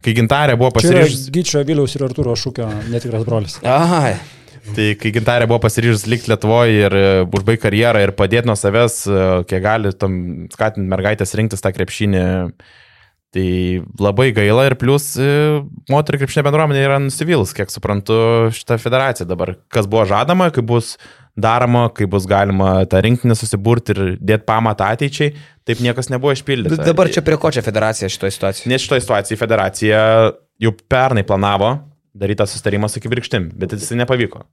kai 0.00 0.14
gintarė 0.16 0.54
buvo 0.56 0.70
Čia 0.78 0.88
yra 0.88 1.02
pasiryžus... 1.02 1.26
Gyčio 1.34 1.60
Viliaus 1.68 1.92
ir 1.98 2.06
Arturo 2.06 2.32
Šūkio 2.38 2.68
netikras 2.88 3.26
brolis. 3.26 3.58
Aha, 3.66 4.14
Tai 4.62 4.86
kai 5.00 5.10
gintarė 5.14 5.48
buvo 5.50 5.58
pasiryžus 5.64 6.04
likti 6.06 6.30
Lietuvoje 6.30 6.84
ir 6.84 6.94
e, 6.94 7.06
užbaigti 7.26 7.64
karjerą 7.64 8.04
ir 8.04 8.12
padėti 8.14 8.46
nuo 8.46 8.54
savęs, 8.58 9.00
e, 9.10 9.24
kiek 9.50 9.64
gali, 9.64 9.90
tam 9.98 10.14
skatinti 10.52 10.86
mergaitės 10.92 11.34
rinktis 11.38 11.64
tą 11.64 11.72
krepšinį, 11.74 12.22
tai 13.34 13.46
labai 13.98 14.28
gaila 14.36 14.68
ir 14.68 14.76
plus 14.78 15.12
e, 15.18 15.26
moterų 15.90 16.22
krepšinė 16.22 16.46
bendruomenė 16.46 16.86
yra 16.86 17.00
nusivylus, 17.02 17.56
kiek 17.58 17.74
suprantu, 17.74 18.14
šitą 18.54 18.78
federaciją 18.82 19.26
dabar. 19.32 19.56
Kas 19.72 19.90
buvo 19.90 20.06
žadama, 20.08 20.52
kaip 20.54 20.70
bus 20.70 20.94
daroma, 21.34 21.88
kaip 21.96 22.12
bus 22.12 22.28
galima 22.30 22.74
tą 22.86 23.02
rinkinį 23.02 23.34
susiburti 23.40 23.96
ir 23.96 24.02
dėti 24.20 24.46
pamatą 24.46 24.92
ateičiai, 24.94 25.34
taip 25.66 25.82
niekas 25.82 26.12
nebuvo 26.12 26.36
išpildyta. 26.36 26.84
dabar 26.86 27.10
čia 27.10 27.24
prie 27.26 27.40
ko 27.40 27.50
čia 27.50 27.66
federacija 27.66 28.12
šitoje 28.12 28.36
situacijoje? 28.38 28.70
Nes 28.70 28.84
šitoje 28.84 29.08
situacijoje 29.08 29.42
federacija 29.42 30.02
jau 30.62 30.78
pernai 30.92 31.26
planavo 31.26 31.80
daryti 32.14 32.42
tą 32.42 32.46
sustarimą 32.50 32.90
su 32.90 33.00
kibirkštim, 33.02 33.50
bet 33.58 33.74
jis 33.76 33.92
nepavyko. 33.98 34.44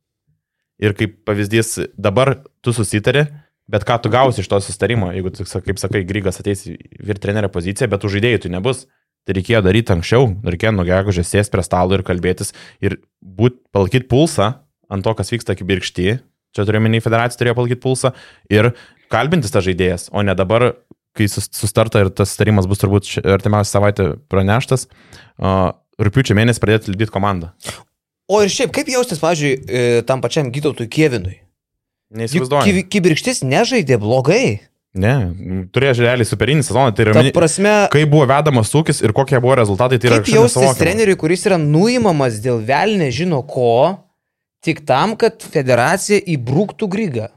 Ir 0.80 0.96
kaip 0.96 1.18
pavyzdys, 1.28 1.76
dabar 2.00 2.38
tu 2.64 2.72
susitari, 2.76 3.26
bet 3.70 3.84
ką 3.88 4.00
tu 4.04 4.12
gausi 4.14 4.42
iš 4.42 4.48
to 4.50 4.62
sustarimo, 4.64 5.12
jeigu, 5.12 5.34
tu, 5.36 5.44
kaip 5.44 5.82
sakai, 5.82 6.06
Grygas 6.08 6.40
ateis 6.42 6.64
vyr 6.66 7.20
trenerio 7.20 7.52
poziciją, 7.52 7.90
bet 7.92 8.08
už 8.08 8.18
žaidėjų 8.18 8.46
tai 8.46 8.54
nebus. 8.56 8.86
Tai 9.28 9.36
reikėjo 9.36 9.60
daryti 9.62 9.92
anksčiau, 9.94 10.30
reikėjo 10.48 10.72
nuo 10.74 10.86
gegužės 10.88 11.28
sėsti 11.28 11.54
prie 11.54 11.64
stalo 11.68 11.98
ir 11.98 12.06
kalbėtis 12.08 12.54
ir 12.82 12.96
būt, 13.20 13.60
palaikyti 13.76 14.08
pulsą 14.10 14.48
ant 14.90 15.06
to, 15.06 15.14
kas 15.14 15.30
vyksta 15.36 15.58
kibirkšti. 15.60 16.16
Čia 16.56 16.66
turiu 16.66 16.80
menį, 16.82 17.04
federacija 17.06 17.38
turėjo 17.42 17.58
palaikyti 17.60 17.84
pulsą 17.84 18.14
ir 18.50 18.72
kalbintis 19.12 19.52
tą 19.54 19.62
žaidėjas, 19.66 20.08
o 20.16 20.24
ne 20.26 20.34
dabar 20.40 20.72
kai 21.18 21.28
sustarta 21.28 22.06
ir 22.06 22.10
tas 22.16 22.32
sutarimas 22.34 22.70
bus 22.70 22.82
turbūt 22.82 23.12
artimiausią 23.22 23.70
savaitę 23.76 24.08
praneštas, 24.32 24.88
rūpiučio 26.00 26.38
mėnesį 26.38 26.64
pradėti 26.64 26.94
lydyti 26.94 27.14
komandą. 27.14 27.52
O 28.30 28.42
ir 28.46 28.52
šiaip, 28.54 28.72
kaip 28.76 28.90
jaustis, 28.92 29.22
pavyzdžiui, 29.22 29.54
e, 29.66 29.86
tam 30.08 30.22
pačiam 30.22 30.52
Gytautui 30.54 30.90
Kievinui? 30.92 31.40
Neįsivaizduoju. 32.14 32.84
Kibirkštis 32.90 33.44
nežaidė 33.46 34.00
blogai. 34.02 34.60
Ne, 34.98 35.14
turėjo 35.70 36.00
realiai 36.02 36.26
superinį 36.26 36.64
sezoną. 36.66 36.94
Tai 36.98 37.04
yra, 37.06 37.14
Ta 37.14 37.34
prasme, 37.34 37.74
kai 37.94 38.08
buvo 38.10 38.26
vedamas 38.30 38.72
ūkis 38.74 39.04
ir 39.06 39.14
kokie 39.14 39.38
buvo 39.38 39.60
rezultatai, 39.60 40.00
tai 40.02 40.10
yra 40.10 40.22
kaip 40.24 40.34
jaustis 40.34 40.80
treneriui, 40.80 41.18
kuris 41.20 41.46
yra 41.46 41.60
nuimamas 41.62 42.40
dėl 42.42 42.64
vėl 42.66 42.96
nežino 42.98 43.44
ko, 43.46 44.00
tik 44.66 44.82
tam, 44.90 45.14
kad 45.20 45.46
federacija 45.46 46.18
įbrūktų 46.34 46.90
grygą. 46.90 47.30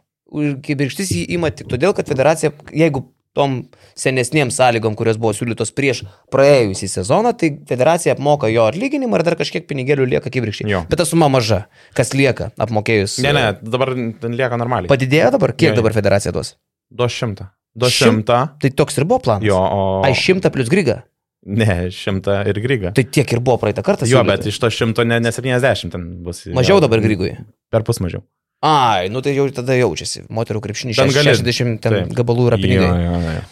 Kibirkštis 0.64 1.12
jį 1.12 1.26
ima 1.36 1.52
tik 1.52 1.68
todėl, 1.68 1.92
kad 1.92 2.08
federacija, 2.08 2.54
jeigu 2.72 3.04
tom 3.36 3.62
senesniem 3.96 4.50
sąlygom, 4.52 4.96
kurios 4.98 5.18
buvo 5.20 5.32
siūlytos 5.36 5.72
prieš 5.76 6.02
praėjusį 6.32 6.88
sezoną, 6.92 7.32
tai 7.38 7.52
federacija 7.68 8.16
apmoka 8.16 8.50
jo 8.52 8.66
atlyginimą 8.68 9.20
ir 9.20 9.26
dar 9.28 9.38
kažkiek 9.40 9.64
pinigėlių 9.68 10.08
lieka 10.14 10.32
kibrikščiai. 10.32 10.84
Bet 10.90 11.00
ta 11.00 11.08
suma 11.08 11.30
maža. 11.32 11.64
Kas 11.96 12.12
lieka 12.16 12.50
apmokėjus? 12.60 13.18
Ne, 13.24 13.32
ne, 13.36 13.46
dabar 13.62 13.94
lieka 13.94 14.60
normaliai. 14.60 14.92
Padidėjo 14.92 15.32
dabar? 15.38 15.56
Kiek 15.56 15.72
jo, 15.72 15.78
dabar 15.80 15.96
federacija 15.96 16.34
duos? 16.36 16.56
200. 16.92 17.48
200. 17.78 18.42
Tai 18.60 18.70
toks 18.76 19.00
ir 19.00 19.08
buvo 19.08 19.22
planas. 19.24 19.48
Jo, 19.48 19.56
o... 19.56 19.88
Ai, 20.04 20.12
100 20.18 20.52
plus 20.52 20.68
Griga. 20.72 21.00
Ne, 21.42 21.88
100 21.90 22.36
ir 22.52 22.60
Griga. 22.62 22.92
Tai 22.94 23.04
tiek 23.08 23.32
ir 23.32 23.40
buvo 23.40 23.56
praeitą 23.64 23.82
kartą. 23.86 24.06
Jo, 24.10 24.20
bet 24.28 24.44
iš 24.46 24.60
to 24.62 24.70
100 24.70 25.08
ne, 25.08 25.18
ne 25.24 25.32
70 25.32 25.90
ten 25.94 26.04
bus. 26.22 26.44
Mažiau 26.52 26.82
dabar 26.84 27.00
Grigui. 27.02 27.32
Per 27.72 27.82
pus 27.88 28.02
mažiau. 28.04 28.22
Ai, 28.62 29.08
nu 29.10 29.20
tai 29.24 29.34
jau 29.34 29.48
tada 29.54 29.74
jaučiasi. 29.74 30.28
Moterų 30.30 30.62
krepšinį 30.62 30.94
60 30.94 31.82
ten 31.82 31.96
taip. 31.96 32.14
gabalų 32.14 32.46
yra 32.52 32.58
pinigai. 32.62 32.86
Jo, 32.86 33.16
jo, 33.18 33.34
jo. 33.38 33.42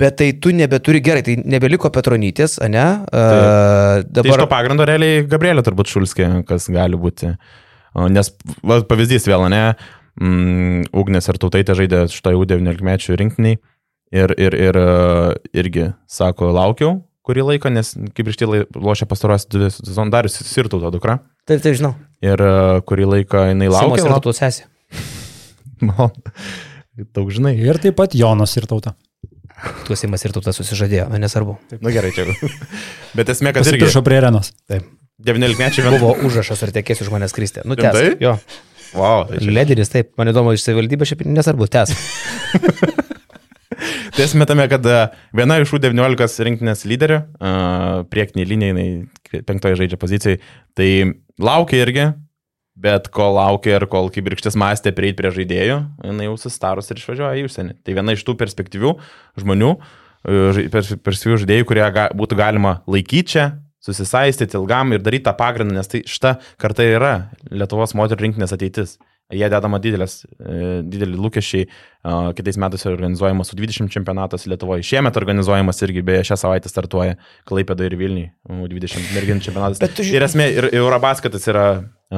Bet 0.00 0.20
tai 0.20 0.28
tu 0.38 0.52
nebeturi 0.54 1.00
gerai, 1.02 1.24
tai 1.26 1.34
nebeliko 1.40 1.90
Petronytės, 1.90 2.58
ne? 2.70 2.84
Uh, 3.08 4.04
dabar... 4.04 4.28
Tai 4.28 4.34
iš 4.36 4.42
to 4.44 4.48
pagrindo 4.52 4.86
realiai 4.86 5.24
Gabrielė 5.26 5.64
turbūt 5.66 5.90
Šulskė, 5.90 6.28
kas 6.46 6.68
gali 6.70 7.00
būti. 7.00 7.32
Nes 8.14 8.30
va, 8.62 8.78
pavyzdys 8.86 9.26
vėl, 9.26 9.48
ne? 9.50 9.64
Mm, 10.20 10.86
Ugnes 10.94 11.26
ir 11.32 11.40
Tautaitė 11.42 11.74
žaidė 11.80 12.04
šitą 12.12 12.36
jau 12.36 12.46
19 12.46 12.86
mečių 12.86 13.18
rinktiniai. 13.18 13.58
Ir, 14.14 14.34
ir, 14.42 14.54
ir 14.58 14.76
irgi 15.54 15.92
sako, 16.10 16.52
laukiau 16.54 17.00
kurį 17.26 17.46
laiką, 17.52 17.70
nes 17.72 17.92
kaip 18.16 18.30
iš 18.30 18.38
tai 18.40 18.64
lošia 18.74 19.08
pastaros 19.08 19.46
dvi 19.50 19.70
sezonų 19.74 20.14
darius 20.14 20.40
ir 20.42 20.70
Tauta 20.72 20.90
dukra. 20.94 21.20
Taip, 21.48 21.62
taip, 21.62 21.76
žinau. 21.78 21.94
Ir 22.24 22.42
uh, 22.44 22.80
kurį 22.84 23.06
laiką 23.14 23.46
jinai 23.50 23.70
laukia. 23.72 24.02
Simas 24.02 24.06
ir 24.06 24.12
tautos 24.12 24.40
sesė. 24.42 24.66
Man, 25.88 26.12
daug 27.16 27.30
žinai. 27.32 27.54
Ir 27.56 27.80
taip 27.80 27.96
pat 28.00 28.16
Jonas 28.16 28.52
ir 28.60 28.68
tauta. 28.68 28.94
Tu 29.86 29.96
Simas 29.98 30.24
ir 30.24 30.32
tauta 30.32 30.54
susižadėjo, 30.56 31.06
man 31.12 31.20
nesvarbu. 31.20 31.58
Taip. 31.68 31.82
Na 31.82 31.90
nu, 31.90 31.92
gerai, 31.92 32.10
čia. 32.16 32.24
Bet 33.18 33.32
esmė, 33.32 33.52
kad 33.52 33.68
irgi. 33.68 33.82
Prašau 33.84 34.00
prie 34.06 34.16
arenos. 34.20 34.54
Taip. 34.70 34.86
19 35.26 35.60
mečių 35.60 35.84
vėl. 35.84 35.96
Buvo 36.00 36.14
užrašas 36.28 36.64
ar 36.64 36.72
tekės 36.72 37.02
už 37.04 37.10
manęs 37.12 37.36
kristė. 37.36 37.64
Nu, 37.68 37.76
tes. 37.76 37.92
Taip? 37.92 38.22
Jo. 38.24 38.38
Wow. 38.96 39.28
Tai 39.28 39.52
Lederis, 39.52 39.92
taip. 39.92 40.14
Man 40.18 40.32
įdomu, 40.32 40.54
iš 40.56 40.64
savivaldybės 40.64 41.12
šiaip 41.12 41.26
nesvarbu, 41.28 41.68
tes. 41.72 41.92
Tai 44.20 44.26
esmė 44.28 44.44
tame, 44.44 44.66
kad 44.68 44.84
e, 44.84 44.96
viena 45.32 45.54
iš 45.62 45.70
U19 45.72 46.42
rinktinės 46.44 46.82
lyderių, 46.84 47.16
uh, 47.40 48.02
priekinė 48.12 48.44
linija, 48.50 48.74
jinai 48.74 49.44
penktoje 49.48 49.78
žaidžia 49.78 49.96
pozicijai, 49.96 50.40
tai 50.76 50.88
laukia 51.40 51.78
irgi, 51.80 52.04
bet 52.84 53.08
kol 53.16 53.38
laukia 53.38 53.78
ir 53.78 53.86
kol 53.88 54.10
kibirkštis 54.12 54.58
mąstė 54.60 54.92
prieiti 54.92 55.16
prie 55.22 55.30
žaidėjų, 55.38 55.78
jinai 56.04 56.28
jau 56.28 56.36
sustarus 56.42 56.92
ir 56.92 57.00
išvažiuoja 57.00 57.40
į 57.40 57.46
užsienį. 57.48 57.78
Tai 57.80 57.96
viena 57.96 58.12
iš 58.12 58.26
tų 58.28 58.36
perspektyvių 58.44 58.92
žmonių, 59.40 59.72
e, 60.28 60.68
perspektyvių 60.76 61.40
žaidėjų, 61.46 61.70
kurie 61.72 61.88
ga, 61.96 62.10
būtų 62.20 62.42
galima 62.42 62.76
laikyti 62.84 63.38
čia, 63.38 63.46
susisaistyti 63.80 64.60
ilgam 64.60 64.92
ir 64.92 65.00
daryti 65.00 65.30
tą 65.30 65.38
pagrindą, 65.40 65.78
nes 65.80 65.88
tai 65.88 66.04
šita 66.04 66.36
karta 66.60 66.84
yra 66.84 67.14
Lietuvos 67.48 67.96
moterų 67.96 68.28
rinkinės 68.28 68.52
ateitis. 68.52 68.98
Jie 69.30 69.48
dedama 69.52 69.78
didelės, 69.82 70.24
e, 70.40 70.80
didelį 70.86 71.18
lūkesčiai. 71.20 71.68
Kitais 72.36 72.56
metais 72.56 72.86
organizuojamas 72.88 73.52
U20 73.52 73.92
čempionatas 73.92 74.46
Lietuvoje. 74.48 74.86
Šiemet 74.88 75.18
organizuojamas 75.20 75.82
irgi, 75.84 76.02
beje, 76.06 76.22
šią 76.30 76.38
savaitę 76.40 76.70
startuoja 76.72 77.18
Klaipėda 77.48 77.84
ir 77.84 77.98
Vilniui 78.00 78.30
U20 78.48 79.12
merginų 79.14 79.44
čempionatas. 79.44 79.82
Bet 79.82 79.92
tu 79.98 80.06
žinai. 80.06 80.16
Ir 80.16 80.26
esmė, 80.26 80.46
ir 80.56 80.68
Eurobasketas 80.80 81.44
yra 81.52 81.66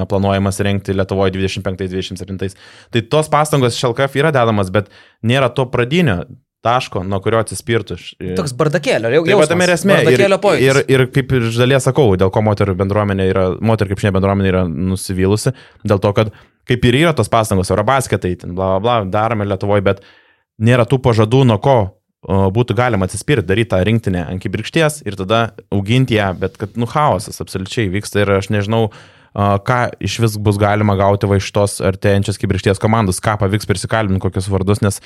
planuojamas 0.09 0.63
rengti 0.65 0.95
Lietuvoje 0.95 1.35
25-27. 1.35 2.55
Tai 2.95 3.05
tos 3.13 3.29
pastangos 3.33 3.77
iš 3.77 3.91
LKF 3.91 4.23
yra 4.23 4.33
dedamas, 4.35 4.71
bet 4.73 4.89
nėra 5.27 5.51
to 5.53 5.67
pradinio 5.73 6.23
taško, 6.63 7.03
nuo 7.07 7.19
kurio 7.23 7.41
atsispirtų. 7.43 7.97
Toks 8.39 8.55
bardakėlio, 8.59 9.11
jau 9.27 9.39
tai 9.41 9.49
tam 9.51 9.65
ir 9.65 9.73
esmė. 9.75 9.99
Ir, 10.07 10.25
ir, 10.63 10.81
ir 10.95 11.05
kaip 11.15 11.35
ir 11.35 11.49
žalė 11.55 11.81
sakau, 11.83 12.07
dėl 12.19 12.31
ko 12.35 12.43
moterų 12.47 12.77
bendruomenė 12.79 13.27
yra, 13.33 13.47
moterų 13.59 13.93
kaip 13.93 14.03
šiandien 14.05 14.19
bendruomenė 14.21 14.53
yra 14.53 14.63
nusivylusi, 14.71 15.55
dėl 15.83 16.03
to, 16.03 16.13
kad 16.15 16.31
kaip 16.69 16.85
ir 16.89 16.99
yra 17.03 17.15
tos 17.17 17.31
pastangos, 17.33 17.71
Eurobasketai, 17.73 18.37
bla, 18.45 18.77
bla, 18.77 18.79
bla, 18.83 18.99
darome 19.11 19.47
Lietuvoje, 19.49 19.85
bet 19.87 20.05
nėra 20.63 20.87
tų 20.89 21.01
pažadų, 21.03 21.43
nuo 21.49 21.59
ko 21.63 21.79
būtų 22.23 22.77
galima 22.79 23.09
atsispirti, 23.09 23.49
daryti 23.49 23.73
tą 23.73 23.81
rinktinę 23.83 24.23
ant 24.31 24.43
kibirkšties 24.43 25.01
ir 25.09 25.17
tada 25.19 25.41
auginti 25.75 26.15
ją, 26.21 26.31
bet 26.39 26.55
kad, 26.61 26.77
nu, 26.79 26.87
chaosas 26.87 27.43
absoliučiai 27.43 27.91
vyksta 27.91 28.23
ir 28.23 28.31
aš 28.37 28.53
nežinau, 28.55 28.93
ką 29.35 29.81
iš 30.05 30.19
vis 30.23 30.37
bus 30.39 30.61
galima 30.61 30.95
gauti 31.01 31.27
va 31.27 31.41
iš 31.41 31.49
tos 31.57 31.81
artėjančios 31.83 32.39
kibirkšties 32.39 32.79
komandos, 32.83 33.19
ką 33.25 33.39
pavyks 33.41 33.67
prisikalbinti, 33.67 34.23
kokius 34.23 34.51
vardus, 34.53 34.85
nes 34.85 35.01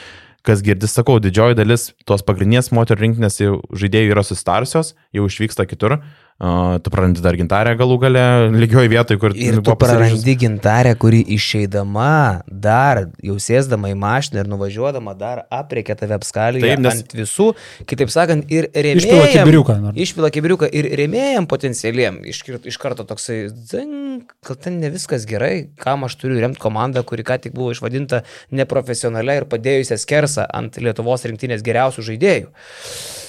kas 0.47 0.61
girdis, 0.67 0.93
sakau, 0.93 1.17
didžioji 1.23 1.57
dalis 1.57 1.89
tos 2.07 2.27
pagrindinės 2.27 2.73
moterų 2.75 3.07
rinkinės 3.07 3.41
žaidėjų 3.41 4.13
yra 4.13 4.27
sustarusios, 4.27 4.93
jau 5.15 5.25
išvyksta 5.31 5.65
kitur, 5.71 5.97
Uh, 6.03 6.26
tu 6.39 6.91
prarandi 6.93 7.23
dar 7.25 7.37
gintarę 7.39 7.73
galų 7.81 7.97
gale, 8.03 8.23
lygioj 8.53 8.91
vietoje, 8.93 9.21
kur... 9.21 9.33
Ir 9.33 9.57
tu 9.65 9.73
prarandi 9.81 10.35
gintarę, 10.37 10.93
kuri 11.01 11.23
išeidama, 11.33 12.43
dar 12.47 13.07
jau 13.25 13.39
sėsdama 13.41 13.89
į 13.95 13.97
mašiną 14.03 14.43
ir 14.45 14.51
nuvažiuodama, 14.53 15.15
dar 15.17 15.47
apriekia 15.49 15.97
tave 15.97 16.19
apskalį 16.19 16.61
nes... 16.61 16.91
ant 16.93 17.17
visų, 17.17 17.49
kitaip 17.89 18.13
sakant, 18.13 18.53
ir 18.53 18.69
rėmėjam... 18.69 19.01
Išpila 19.01 19.33
kibiriuką. 19.33 19.79
Išpila 20.07 20.33
kibiriuką 20.37 20.71
ir 20.77 20.93
rėmėjam 21.01 21.49
potencialiem. 21.49 22.21
Iš, 22.29 22.45
iš 22.69 22.81
karto 22.85 23.09
toksai, 23.09 23.47
gal 23.73 24.61
ten 24.61 24.81
ne 24.85 24.93
viskas 24.93 25.25
gerai, 25.29 25.71
kam 25.81 26.05
aš 26.05 26.21
turiu 26.21 26.43
remti 26.45 26.61
komandą, 26.61 27.01
kuri 27.09 27.25
ką 27.25 27.41
tik 27.47 27.57
buvo 27.57 27.73
išvadinta 27.73 28.27
neprofesionalia 28.53 29.41
ir 29.41 29.49
padėjusią 29.49 30.05
skersą 30.05 30.51
ant 30.53 30.77
Lietuvos 30.85 31.25
rinktinės 31.25 31.65
geriausių 31.65 32.11
žaidėjų. 32.13 32.51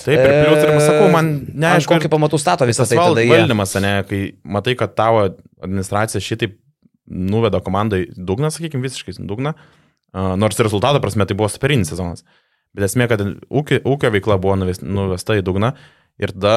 Taip, 0.07 0.21
ir 0.23 0.33
plius 0.45 0.61
ir 0.63 0.71
sakau, 0.85 1.09
man 1.11 1.31
neaišku. 1.51 1.91
Kokį 1.91 2.11
pamatų 2.13 2.39
stato 2.39 2.67
visą 2.69 2.85
tai 2.87 2.95
tada. 2.99 3.25
Valdymas, 3.27 3.73
ne, 3.83 3.91
kai 4.07 4.21
matai, 4.47 4.77
kad 4.79 4.93
tavo 4.95 5.25
administracija 5.63 6.23
šitaip 6.23 6.55
nuveda 7.07 7.59
komandą 7.63 7.99
į 8.03 8.07
dugną, 8.15 8.51
sakykime, 8.53 8.85
visiškai 8.87 9.17
dugną, 9.27 9.53
nors 10.39 10.63
rezultato 10.63 11.01
prasme 11.03 11.27
tai 11.27 11.35
buvo 11.39 11.51
superinis 11.51 11.91
sezonas. 11.91 12.23
Bet 12.75 12.87
esmė, 12.87 13.09
kad 13.11 13.23
ūkio, 13.23 13.81
ūkio 13.83 14.11
veikla 14.15 14.39
buvo 14.39 14.55
nuvesta 14.59 15.35
į 15.39 15.43
dugną 15.43 15.73
ir 16.21 16.35
tada 16.35 16.55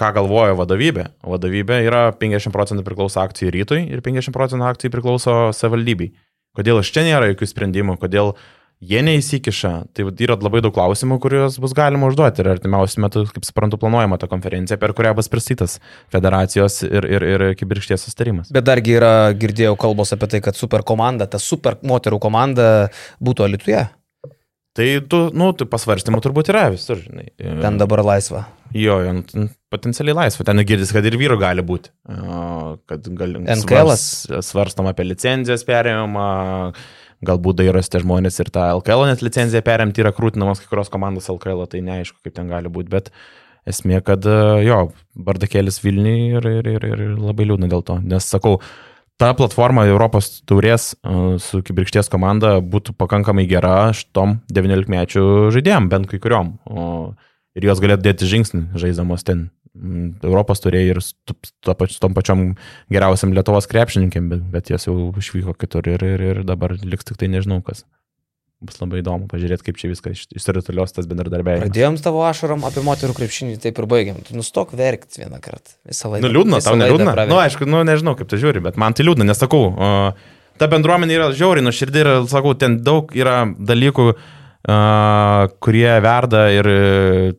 ką 0.00 0.12
galvoja 0.16 0.56
vadovybė. 0.58 1.10
Vadovybė 1.26 1.82
yra 1.86 2.04
50 2.16 2.54
procentų 2.54 2.86
priklauso 2.86 3.20
akcijų 3.22 3.54
rytui 3.58 3.82
ir 3.86 4.02
50 4.02 4.34
procentų 4.34 4.70
akcijų 4.70 4.94
priklauso 4.94 5.36
savivaldybei. 5.56 6.14
Kodėl 6.56 6.80
iš 6.80 6.90
čia 6.94 7.04
nėra 7.06 7.28
jokių 7.30 7.46
sprendimų, 7.50 7.98
kodėl 8.00 8.32
uh, 8.32 8.46
jie 8.80 9.02
neįsikiša. 9.04 9.72
Tai 9.94 10.06
yra 10.24 10.36
labai 10.40 10.62
daug 10.64 10.74
klausimų, 10.74 11.20
kuriuos 11.22 11.58
bus 11.62 11.74
galima 11.76 12.08
užduoti 12.08 12.42
ir 12.42 12.50
artimiausiu 12.54 13.04
metu, 13.04 13.24
kaip 13.28 13.46
suprantu, 13.46 13.78
planuojama 13.80 14.18
ta 14.20 14.28
konferencija, 14.30 14.80
per 14.80 14.94
kurią 14.96 15.14
bus 15.18 15.30
pristatytas 15.32 15.78
federacijos 16.12 16.80
ir, 16.88 17.06
ir, 17.06 17.28
ir 17.34 17.46
kibirkšties 17.60 18.08
sustarimas. 18.08 18.52
Bet 18.54 18.68
dargi 18.68 18.96
yra, 18.98 19.14
girdėjau 19.36 19.76
kalbos 19.80 20.14
apie 20.16 20.30
tai, 20.32 20.42
kad 20.44 20.58
super 20.58 20.84
komanda, 20.86 21.28
ta 21.30 21.40
super 21.42 21.78
moterų 21.86 22.20
komanda 22.22 22.68
būtų 23.20 23.48
Alituje. 23.50 23.88
Tai, 24.78 24.86
tu, 25.10 25.18
nu, 25.34 25.50
tai 25.58 25.66
pasvarstymų 25.66 26.20
turbūt 26.22 26.52
yra 26.52 26.68
visur, 26.70 27.00
žinai. 27.02 27.32
Ten 27.36 27.78
dabar 27.80 28.04
laisva. 28.06 28.44
Jo, 28.70 29.00
potencialiai 29.72 30.14
laisva. 30.14 30.46
Ten 30.46 30.62
girdis, 30.62 30.92
kad 30.94 31.04
ir 31.08 31.16
vyru 31.18 31.34
gali 31.40 31.64
būti. 31.66 31.90
Kad 32.06 33.08
gal, 33.18 33.34
NKL. 33.42 33.64
Svars, 33.66 34.04
svarstom 34.46 34.86
apie 34.86 35.08
licenzijos 35.08 35.66
perėjimą, 35.66 36.28
galbūt 37.26 37.60
dairosi 37.60 37.92
tie 37.92 38.02
žmonės 38.02 38.40
ir 38.42 38.50
tą 38.52 38.66
LKL 38.78 39.06
net 39.10 39.24
licenciją 39.24 39.62
perimti 39.64 40.02
yra 40.04 40.12
krūtinamos 40.16 40.62
kai 40.62 40.70
kurios 40.70 40.92
komandos 40.92 41.28
LKL, 41.32 41.66
tai 41.70 41.82
neaišku, 41.84 42.20
kaip 42.24 42.36
ten 42.36 42.50
gali 42.50 42.72
būti, 42.72 42.92
bet 42.92 43.10
esmė, 43.68 44.00
kad 44.04 44.24
e, 44.24 44.36
jo, 44.64 44.86
bardakėlis 45.28 45.82
Vilniui 45.84 46.30
ir, 46.38 46.48
ir, 46.60 46.70
ir, 46.78 46.86
ir 46.88 47.02
labai 47.18 47.48
liūdna 47.50 47.68
dėl 47.70 47.84
to. 47.86 47.98
Nes 48.00 48.28
sakau, 48.32 48.56
ta 49.20 49.34
platforma 49.36 49.84
Europos 49.90 50.38
taurės 50.48 50.94
e, 50.94 51.36
su 51.44 51.60
kibirkšties 51.66 52.08
komanda 52.12 52.56
būtų 52.64 52.96
pakankamai 53.00 53.44
gera 53.50 53.90
šitom 53.96 54.38
19 54.48 54.92
mečių 54.92 55.24
žaidėjim, 55.54 55.90
bent 55.92 56.08
kai 56.10 56.22
kuriuom. 56.22 56.54
Ir 57.58 57.66
jos 57.66 57.82
galėtų 57.82 58.06
dėti 58.06 58.28
žingsnį 58.30 58.78
žaidamos 58.80 59.26
ten 59.26 59.48
Europos 59.80 60.60
turėjai 60.64 60.92
ir 60.92 61.00
su 61.04 62.00
tom 62.02 62.16
pačiom 62.16 62.44
geriausiam 62.92 63.32
Lietuvos 63.36 63.68
krepšininkėm, 63.70 64.28
bet, 64.32 64.44
bet 64.52 64.74
jos 64.74 64.86
jau 64.88 64.96
išvyko 65.20 65.56
kitur 65.60 65.88
ir, 65.88 66.04
ir, 66.04 66.26
ir 66.32 66.42
dabar 66.48 66.76
liks 66.76 67.08
tik 67.08 67.20
tai 67.20 67.30
nežinau 67.32 67.62
kas. 67.64 67.86
Bus 68.60 68.76
labai 68.76 68.98
įdomu 69.00 69.24
pažiūrėti, 69.24 69.64
kaip 69.70 69.78
čia 69.80 69.88
viskas 69.88 70.26
išsiritulios 70.36 70.92
tas 70.92 71.06
bendradarbiavimas. 71.08 71.64
Pradėjom 71.64 71.94
tavo 72.04 72.26
ašarom 72.28 72.66
apie 72.68 72.82
moterų 72.84 73.14
krepšinį, 73.16 73.54
taip 73.62 73.78
ir 73.80 73.86
baigiam. 73.88 74.18
Tu 74.26 74.36
nustok 74.36 74.74
verkti 74.76 75.22
vieną 75.22 75.38
kartą. 75.40 75.78
Visą 75.88 76.10
laiką. 76.12 76.26
Nu 76.26 76.32
liūdna, 76.34 76.60
tau 76.66 76.76
neliūdna. 76.76 77.14
Na, 77.16 77.24
nu, 77.30 77.38
aišku, 77.40 77.64
nu, 77.64 77.80
nežinau, 77.88 78.12
kaip 78.18 78.28
tu 78.28 78.36
žiūri, 78.42 78.60
bet 78.66 78.76
man 78.80 78.92
tai 78.92 79.08
liūdna, 79.08 79.24
nes 79.30 79.40
sakau, 79.40 79.62
o, 79.72 80.12
ta 80.60 80.68
bendruomenė 80.68 81.16
yra 81.16 81.30
žiauriai 81.32 81.64
nuširdį 81.64 82.04
ir, 82.04 82.12
sakau, 82.28 82.52
ten 82.60 82.76
daug 82.84 83.16
yra 83.16 83.46
dalykų, 83.48 84.10
a, 84.68 84.78
kurie 85.64 85.88
verda 86.04 86.50
ir 86.52 86.68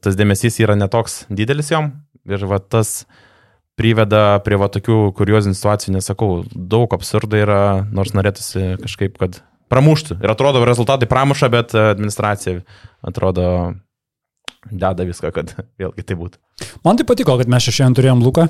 tas 0.02 0.18
dėmesys 0.18 0.58
yra 0.66 0.74
netoks 0.80 1.28
didelis 1.30 1.70
jom. 1.70 1.94
Ir 2.30 2.46
va 2.50 2.60
tas 2.62 3.06
priveda 3.80 4.42
prie 4.46 4.60
va 4.62 4.68
tokių 4.72 5.12
kuriozinių 5.18 5.58
situacijų, 5.58 5.96
nesakau, 5.96 6.32
daug 6.54 6.92
absurdų 6.94 7.40
yra, 7.42 7.62
nors 7.94 8.14
norėtųsi 8.14 8.76
kažkaip, 8.84 9.16
kad 9.22 9.40
pramuštų. 9.72 10.20
Ir 10.22 10.34
atrodo, 10.34 10.62
rezultatai 10.68 11.08
pramuša, 11.10 11.50
bet 11.54 11.74
administracija 11.78 12.62
atrodo 13.08 13.48
deda 14.70 15.08
viską, 15.08 15.32
kad 15.34 15.56
vėlgi 15.82 16.06
tai 16.06 16.20
būtų. 16.20 16.42
Man 16.86 17.00
tai 17.00 17.08
patiko, 17.10 17.38
kad 17.40 17.50
mes 17.50 17.70
šiandien 17.70 17.98
turėjom 17.98 18.22
Luką. 18.26 18.48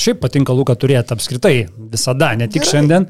Šiaip 0.00 0.18
patinka 0.22 0.54
Luką 0.56 0.74
turėti 0.78 1.14
apskritai 1.14 1.54
visada, 1.92 2.32
ne 2.38 2.48
tik 2.50 2.64
Gerai. 2.64 2.72
šiandien. 2.72 3.06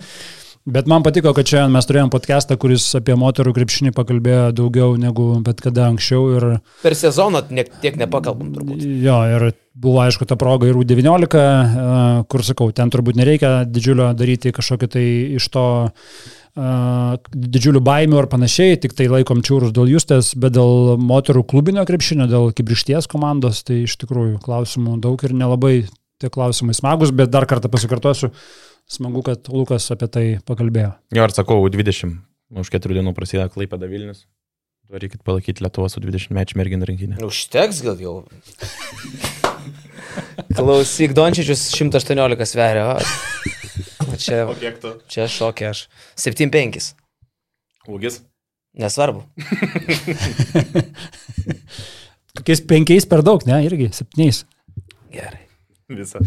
Bet 0.69 0.87
man 0.87 1.01
patiko, 1.01 1.32
kad 1.32 1.49
čia 1.49 1.62
mes 1.73 1.87
turėjom 1.89 2.11
podcastą, 2.12 2.59
kuris 2.61 2.85
apie 2.99 3.15
moterų 3.16 3.55
krepšinį 3.57 3.95
pakalbėjo 3.97 4.51
daugiau 4.59 4.99
negu 5.01 5.31
bet 5.45 5.62
kada 5.65 5.87
anksčiau. 5.89 6.27
Ir... 6.37 6.47
Per 6.82 6.97
sezoną 6.99 7.47
ne, 7.49 7.65
tiek 7.81 7.97
nepakalbam 7.97 8.51
turbūt. 8.53 8.82
Jo, 9.01 9.23
ir 9.24 9.47
buvo 9.81 10.03
aišku 10.05 10.28
ta 10.28 10.37
proga 10.37 10.69
ir 10.69 10.77
U19, 10.77 11.41
kur 12.28 12.45
sakau, 12.45 12.69
ten 12.77 12.93
turbūt 12.93 13.16
nereikia 13.16 13.62
didžiulio 13.65 14.11
daryti 14.19 14.53
kažkokio 14.53 14.91
tai 14.93 15.07
iš 15.39 15.49
to 15.55 15.65
didžiulių 16.61 17.81
baimių 17.87 18.19
ar 18.20 18.28
panašiai, 18.28 18.77
tik 18.82 18.93
tai 18.99 19.07
laikom 19.09 19.41
čiūrus 19.47 19.73
dėl 19.73 19.89
justės, 19.95 20.35
bet 20.37 20.59
dėl 20.59 20.99
moterų 21.01 21.47
klubinio 21.49 21.87
krepšinio, 21.89 22.27
dėl 22.28 22.51
kibrišties 22.53 23.09
komandos, 23.09 23.62
tai 23.65 23.87
iš 23.87 23.97
tikrųjų 24.03 24.43
klausimų 24.45 24.99
daug 25.01 25.24
ir 25.24 25.32
nelabai 25.32 25.74
tie 26.20 26.28
klausimai 26.28 26.74
smagus, 26.77 27.15
bet 27.16 27.31
dar 27.32 27.47
kartą 27.49 27.70
pasikartosiu, 27.73 28.28
smagu, 28.90 29.22
kad 29.26 29.48
Lukas 29.52 29.86
apie 29.94 30.08
tai 30.10 30.26
pakalbėjo. 30.46 30.92
Jo, 31.14 31.24
ar 31.26 31.34
sakau, 31.34 31.62
20, 31.70 32.18
už 32.60 32.70
keturių 32.74 33.00
dienų 33.00 33.14
prasideda 33.16 33.50
Klaipėda 33.52 33.88
Vilnius. 33.90 34.26
Reikit 34.90 35.22
palaikyti 35.22 35.62
Lietuvos 35.62 35.94
su 35.94 36.02
20 36.02 36.34
mečių 36.34 36.58
merginų 36.58 36.88
rinkinį. 36.90 37.20
Užteks 37.22 37.78
gal 37.86 38.00
jau. 38.02 38.14
Klausyk, 40.56 41.14
Dončičius 41.14 41.62
118 41.70 42.48
sveria. 42.50 42.96
Čia, 44.18 44.42
o 44.50 44.56
kiek 44.58 44.80
tu? 44.82 44.96
Čia 45.06 45.28
šokė 45.30 45.68
aš. 45.70 45.84
7-5. 46.18 46.90
Ūgis? 47.86 48.18
Nesvarbu. 48.82 49.22
Kokiais 52.40 52.62
penkiais 52.66 53.06
per 53.10 53.22
daug, 53.26 53.46
ne, 53.46 53.62
irgi 53.66 53.92
septyniais. 53.94 54.42
Gerai. 55.14 55.46
Visą. 55.90 56.20